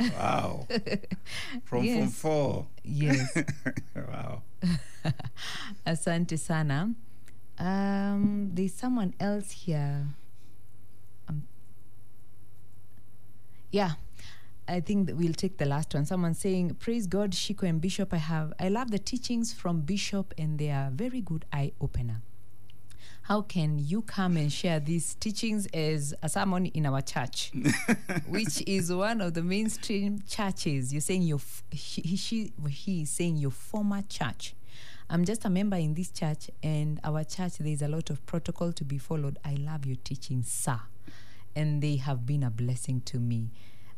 Wow. 0.00 0.66
From 1.64 1.84
Form 1.86 2.08
4. 2.08 2.66
Yes. 2.84 3.36
wow. 3.94 4.42
Asante 5.86 6.38
sana. 6.38 6.94
Um, 7.58 8.50
there's 8.54 8.72
someone 8.72 9.12
else 9.20 9.50
here. 9.50 10.06
Um, 11.28 11.42
yeah, 13.70 13.92
I 14.70 14.80
think 14.80 15.08
that 15.08 15.16
we'll 15.16 15.32
take 15.34 15.58
the 15.58 15.66
last 15.66 15.94
one. 15.94 16.06
Someone 16.06 16.34
saying, 16.34 16.76
"Praise 16.76 17.06
God, 17.06 17.32
Shiko 17.32 17.68
and 17.68 17.80
Bishop. 17.80 18.14
I 18.14 18.18
have 18.18 18.52
I 18.60 18.68
love 18.68 18.90
the 18.90 18.98
teachings 18.98 19.52
from 19.52 19.80
Bishop, 19.80 20.32
and 20.38 20.58
they 20.58 20.70
are 20.70 20.90
very 20.90 21.20
good 21.20 21.44
eye 21.52 21.72
opener." 21.80 22.22
How 23.22 23.42
can 23.42 23.78
you 23.78 24.02
come 24.02 24.36
and 24.36 24.52
share 24.52 24.80
these 24.80 25.14
teachings 25.14 25.66
as 25.66 26.14
a 26.22 26.28
sermon 26.28 26.66
in 26.66 26.86
our 26.86 27.00
church, 27.00 27.52
which 28.28 28.62
is 28.66 28.92
one 28.92 29.20
of 29.20 29.34
the 29.34 29.42
mainstream 29.42 30.22
churches? 30.28 30.92
You're 30.92 31.00
saying 31.00 31.22
your 31.22 31.38
f- 31.38 31.62
he, 31.70 32.16
she 32.16 32.52
he 32.68 33.02
is 33.02 33.10
saying 33.10 33.36
your 33.36 33.50
former 33.50 34.02
church. 34.08 34.54
I'm 35.08 35.24
just 35.24 35.44
a 35.44 35.50
member 35.50 35.76
in 35.76 35.94
this 35.94 36.10
church, 36.10 36.50
and 36.62 37.00
our 37.04 37.24
church 37.24 37.58
there 37.58 37.72
is 37.72 37.82
a 37.82 37.88
lot 37.88 38.10
of 38.10 38.24
protocol 38.26 38.72
to 38.72 38.84
be 38.84 38.98
followed. 38.98 39.38
I 39.44 39.54
love 39.54 39.84
your 39.86 39.96
teachings, 39.96 40.50
sir, 40.50 40.80
and 41.56 41.82
they 41.82 41.96
have 41.96 42.24
been 42.24 42.42
a 42.44 42.50
blessing 42.50 43.00
to 43.02 43.18
me. 43.18 43.50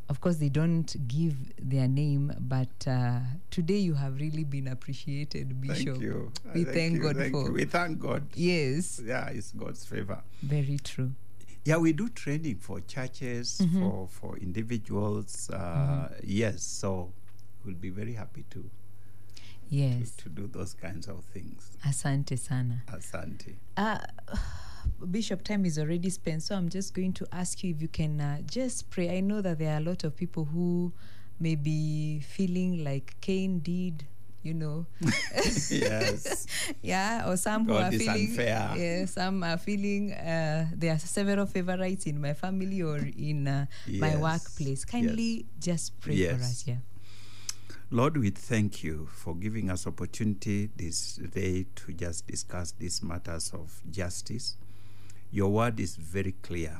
Of 0.09 0.19
course, 0.21 0.35
they 0.35 0.49
don't 0.49 0.95
give 1.07 1.35
their 1.57 1.87
name, 1.87 2.33
but 2.39 2.87
uh, 2.87 3.19
today 3.49 3.77
you 3.77 3.93
have 3.93 4.19
really 4.19 4.43
been 4.43 4.67
appreciated, 4.67 5.59
Bishop. 5.61 5.95
Thank 5.95 6.01
you. 6.01 6.31
We 6.53 6.63
thank, 6.65 6.95
you, 6.95 7.01
God 7.01 7.15
thank 7.17 7.31
for. 7.33 7.45
you. 7.45 7.53
We 7.53 7.65
thank 7.65 7.99
God. 7.99 8.23
Yes, 8.35 9.01
Yeah, 9.03 9.27
it's 9.29 9.51
God's 9.53 9.85
favor. 9.85 10.21
very 10.41 10.77
true. 10.83 11.11
Yeah, 11.65 11.77
we 11.77 11.93
do 11.93 12.09
training 12.09 12.57
for 12.57 12.81
churches, 12.81 13.59
Mm-hmm. 13.63 13.79
for 13.79 14.07
for 14.09 14.37
individuals. 14.37 15.49
Uh, 15.49 16.09
Yes, 16.21 16.61
so 16.63 17.13
we'll 17.65 17.75
be 17.75 17.89
very 17.89 18.13
happy 18.13 18.43
to, 18.51 18.69
Yes, 19.69 20.11
to 20.17 20.29
do 20.29 20.47
those 20.47 20.73
kinds 20.73 21.07
of 21.07 21.23
things. 21.33 21.71
asante 21.85 22.37
sana. 22.37 22.83
Asante. 22.87 23.55
Uh, 23.77 23.97
Bishop, 25.09 25.43
time 25.43 25.65
is 25.65 25.77
already 25.77 26.09
spent, 26.09 26.43
so 26.43 26.55
I'm 26.55 26.69
just 26.69 26.93
going 26.93 27.13
to 27.13 27.27
ask 27.31 27.63
you 27.63 27.71
if 27.71 27.81
you 27.81 27.87
can 27.87 28.21
uh, 28.21 28.39
just 28.45 28.89
pray. 28.89 29.17
I 29.17 29.19
know 29.19 29.41
that 29.41 29.59
there 29.59 29.73
are 29.73 29.77
a 29.77 29.83
lot 29.83 30.03
of 30.03 30.15
people 30.15 30.45
who 30.45 30.93
may 31.39 31.55
be 31.55 32.21
feeling 32.21 32.83
like 32.83 33.15
Cain 33.21 33.59
did, 33.59 34.05
you 34.43 34.53
know. 34.53 34.85
yes. 35.69 36.47
yeah, 36.81 37.27
or 37.27 37.37
some 37.37 37.65
who 37.65 37.73
are 37.73 37.91
feeling. 37.91 38.09
unfair. 38.09 38.73
Yeah, 38.77 39.05
some 39.05 39.43
are 39.43 39.57
feeling 39.57 40.13
uh, 40.13 40.67
there 40.73 40.93
are 40.93 40.99
several 40.99 41.45
favorites 41.45 42.05
in 42.05 42.21
my 42.21 42.33
family 42.33 42.81
or 42.81 42.97
in 42.97 43.47
uh, 43.47 43.65
my 43.87 44.15
workplace. 44.17 44.85
Kindly 44.85 45.45
just 45.59 45.99
pray 45.99 46.27
for 46.27 46.35
us. 46.35 46.65
Yeah. 46.67 46.75
Lord, 47.93 48.17
we 48.17 48.31
thank 48.31 48.83
you 48.83 49.07
for 49.11 49.35
giving 49.35 49.69
us 49.69 49.85
opportunity 49.85 50.71
this 50.75 51.17
day 51.17 51.67
to 51.75 51.93
just 51.93 52.25
discuss 52.25 52.71
these 52.71 53.03
matters 53.03 53.51
of 53.53 53.83
justice. 53.91 54.57
Your 55.33 55.49
word 55.49 55.79
is 55.79 55.95
very 55.95 56.33
clear 56.43 56.79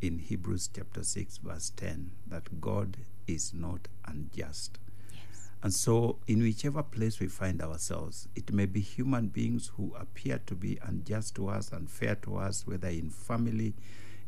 in 0.00 0.20
Hebrews 0.20 0.70
chapter 0.72 1.02
6 1.02 1.38
verse 1.38 1.70
10 1.70 2.12
that 2.28 2.60
God 2.60 2.98
is 3.26 3.52
not 3.52 3.88
unjust. 4.06 4.78
Yes. 5.12 5.50
And 5.60 5.74
so, 5.74 6.20
in 6.28 6.40
whichever 6.40 6.84
place 6.84 7.18
we 7.18 7.26
find 7.26 7.60
ourselves, 7.60 8.28
it 8.36 8.52
may 8.52 8.66
be 8.66 8.78
human 8.78 9.26
beings 9.26 9.72
who 9.76 9.92
appear 9.98 10.40
to 10.46 10.54
be 10.54 10.78
unjust 10.84 11.34
to 11.34 11.48
us, 11.48 11.72
unfair 11.72 12.14
to 12.22 12.36
us, 12.36 12.64
whether 12.64 12.86
in 12.86 13.10
family, 13.10 13.74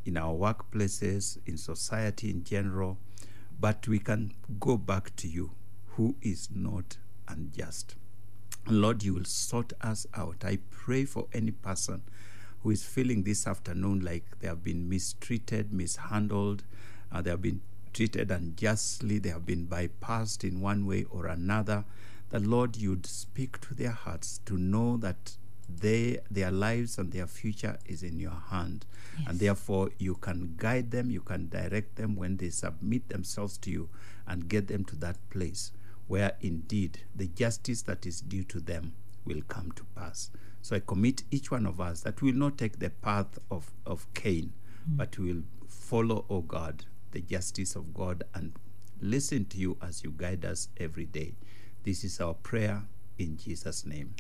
in 0.04 0.16
our 0.16 0.34
workplaces, 0.34 1.38
in 1.46 1.56
society 1.56 2.30
in 2.30 2.42
general, 2.42 2.98
but 3.60 3.86
we 3.86 4.00
can 4.00 4.32
go 4.58 4.76
back 4.76 5.14
to 5.14 5.28
you, 5.28 5.52
who 5.90 6.16
is 6.20 6.48
not 6.52 6.96
unjust. 7.28 7.94
Lord, 8.66 9.04
you 9.04 9.14
will 9.14 9.24
sort 9.24 9.72
us 9.80 10.04
out. 10.14 10.42
I 10.44 10.58
pray 10.72 11.04
for 11.04 11.28
any 11.32 11.52
person 11.52 12.02
who 12.62 12.70
is 12.70 12.84
feeling 12.84 13.22
this 13.24 13.46
afternoon 13.46 14.00
like 14.00 14.24
they 14.40 14.48
have 14.48 14.62
been 14.62 14.88
mistreated, 14.88 15.72
mishandled, 15.72 16.64
uh, 17.10 17.20
they 17.20 17.30
have 17.30 17.42
been 17.42 17.60
treated 17.92 18.30
unjustly, 18.30 19.18
they 19.18 19.28
have 19.28 19.44
been 19.44 19.66
bypassed 19.66 20.44
in 20.44 20.60
one 20.60 20.86
way 20.86 21.04
or 21.10 21.26
another. 21.26 21.84
the 22.30 22.38
Lord, 22.40 22.76
you'd 22.76 23.04
speak 23.04 23.60
to 23.60 23.74
their 23.74 23.90
hearts 23.90 24.40
to 24.46 24.56
know 24.56 24.96
that 24.96 25.36
they 25.68 26.18
their 26.30 26.50
lives 26.50 26.98
and 26.98 27.12
their 27.12 27.26
future 27.26 27.78
is 27.86 28.02
in 28.02 28.18
your 28.18 28.42
hand 28.50 28.84
and 29.26 29.38
therefore 29.38 29.90
you 29.98 30.14
can 30.14 30.54
guide 30.56 30.90
them 30.90 31.10
you 31.10 31.20
can 31.20 31.48
direct 31.48 31.96
them 31.96 32.16
when 32.16 32.36
they 32.36 32.50
submit 32.50 33.08
themselves 33.08 33.56
to 33.58 33.70
you 33.70 33.88
and 34.26 34.48
get 34.48 34.68
them 34.68 34.84
to 34.84 34.96
that 34.96 35.16
place 35.30 35.72
where 36.08 36.32
indeed 36.40 36.98
the 37.14 37.28
justice 37.28 37.82
that 37.82 38.04
is 38.04 38.20
due 38.20 38.44
to 38.44 38.60
them 38.60 38.92
will 39.24 39.42
come 39.48 39.72
to 39.72 39.84
pass. 39.96 40.30
So 40.62 40.76
i 40.76 40.80
commit 40.80 41.24
each 41.30 41.50
one 41.50 41.66
of 41.66 41.80
us 41.80 42.02
that 42.02 42.22
we 42.22 42.30
will 42.30 42.38
not 42.38 42.56
take 42.56 42.78
the 42.78 42.90
path 42.90 43.38
of, 43.50 43.72
of 43.84 44.06
cain 44.14 44.52
mm. 44.88 44.96
but 44.96 45.18
we 45.18 45.32
will 45.32 45.42
follow 45.68 46.24
o 46.30 46.40
god 46.40 46.84
the 47.10 47.20
justice 47.20 47.74
of 47.74 47.92
god 47.92 48.22
and 48.34 48.52
listen 49.00 49.44
to 49.46 49.58
you 49.58 49.76
as 49.82 50.04
you 50.04 50.14
guide 50.16 50.44
us 50.44 50.68
every 50.78 51.04
day. 51.04 51.34
This 51.82 52.04
is 52.04 52.20
our 52.20 52.34
prayer 52.34 52.84
in 53.18 53.36
jesus 53.36 53.84
name 53.84 54.14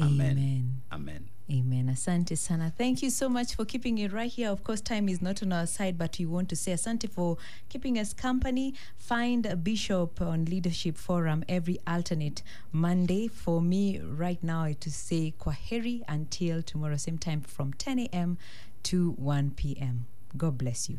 Amen. 0.00 0.82
Amen. 0.92 1.28
Amen. 1.50 1.86
Asante 1.88 2.36
sana. 2.36 2.72
Thank 2.76 3.02
you 3.02 3.10
so 3.10 3.28
much 3.28 3.54
for 3.54 3.64
keeping 3.64 3.98
it 3.98 4.12
right 4.12 4.30
here. 4.30 4.50
Of 4.50 4.64
course, 4.64 4.80
time 4.80 5.08
is 5.08 5.22
not 5.22 5.42
on 5.42 5.52
our 5.52 5.66
side, 5.66 5.96
but 5.96 6.16
we 6.18 6.26
want 6.26 6.48
to 6.48 6.56
say 6.56 6.72
asante 6.72 7.08
for 7.08 7.38
keeping 7.68 7.98
us 7.98 8.12
company. 8.12 8.74
Find 8.98 9.46
a 9.46 9.54
bishop 9.54 10.20
on 10.20 10.46
Leadership 10.46 10.96
Forum 10.98 11.44
every 11.48 11.78
alternate 11.86 12.42
Monday. 12.72 13.28
For 13.28 13.62
me, 13.62 14.00
right 14.00 14.42
now, 14.42 14.72
to 14.80 14.90
say 14.90 15.34
kwaheri 15.38 16.02
until 16.08 16.62
tomorrow, 16.62 16.96
same 16.96 17.18
time 17.18 17.40
from 17.42 17.72
10 17.74 18.00
a.m. 18.00 18.38
to 18.84 19.12
1 19.12 19.52
p.m. 19.52 20.06
God 20.36 20.58
bless 20.58 20.90
you. 20.90 20.98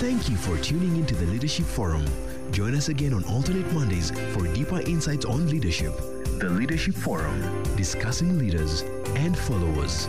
Thank 0.00 0.28
you 0.28 0.36
for 0.36 0.56
tuning 0.58 0.96
into 0.96 1.14
the 1.14 1.26
Leadership 1.26 1.66
Forum. 1.66 2.04
Join 2.50 2.74
us 2.74 2.88
again 2.88 3.12
on 3.12 3.22
alternate 3.24 3.70
Mondays 3.72 4.10
for 4.32 4.46
deeper 4.54 4.80
insights 4.80 5.24
on 5.24 5.48
leadership. 5.48 5.92
The 6.42 6.48
Leadership 6.48 6.96
Forum, 6.96 7.40
discussing 7.76 8.36
leaders 8.36 8.82
and 9.14 9.38
followers. 9.38 10.08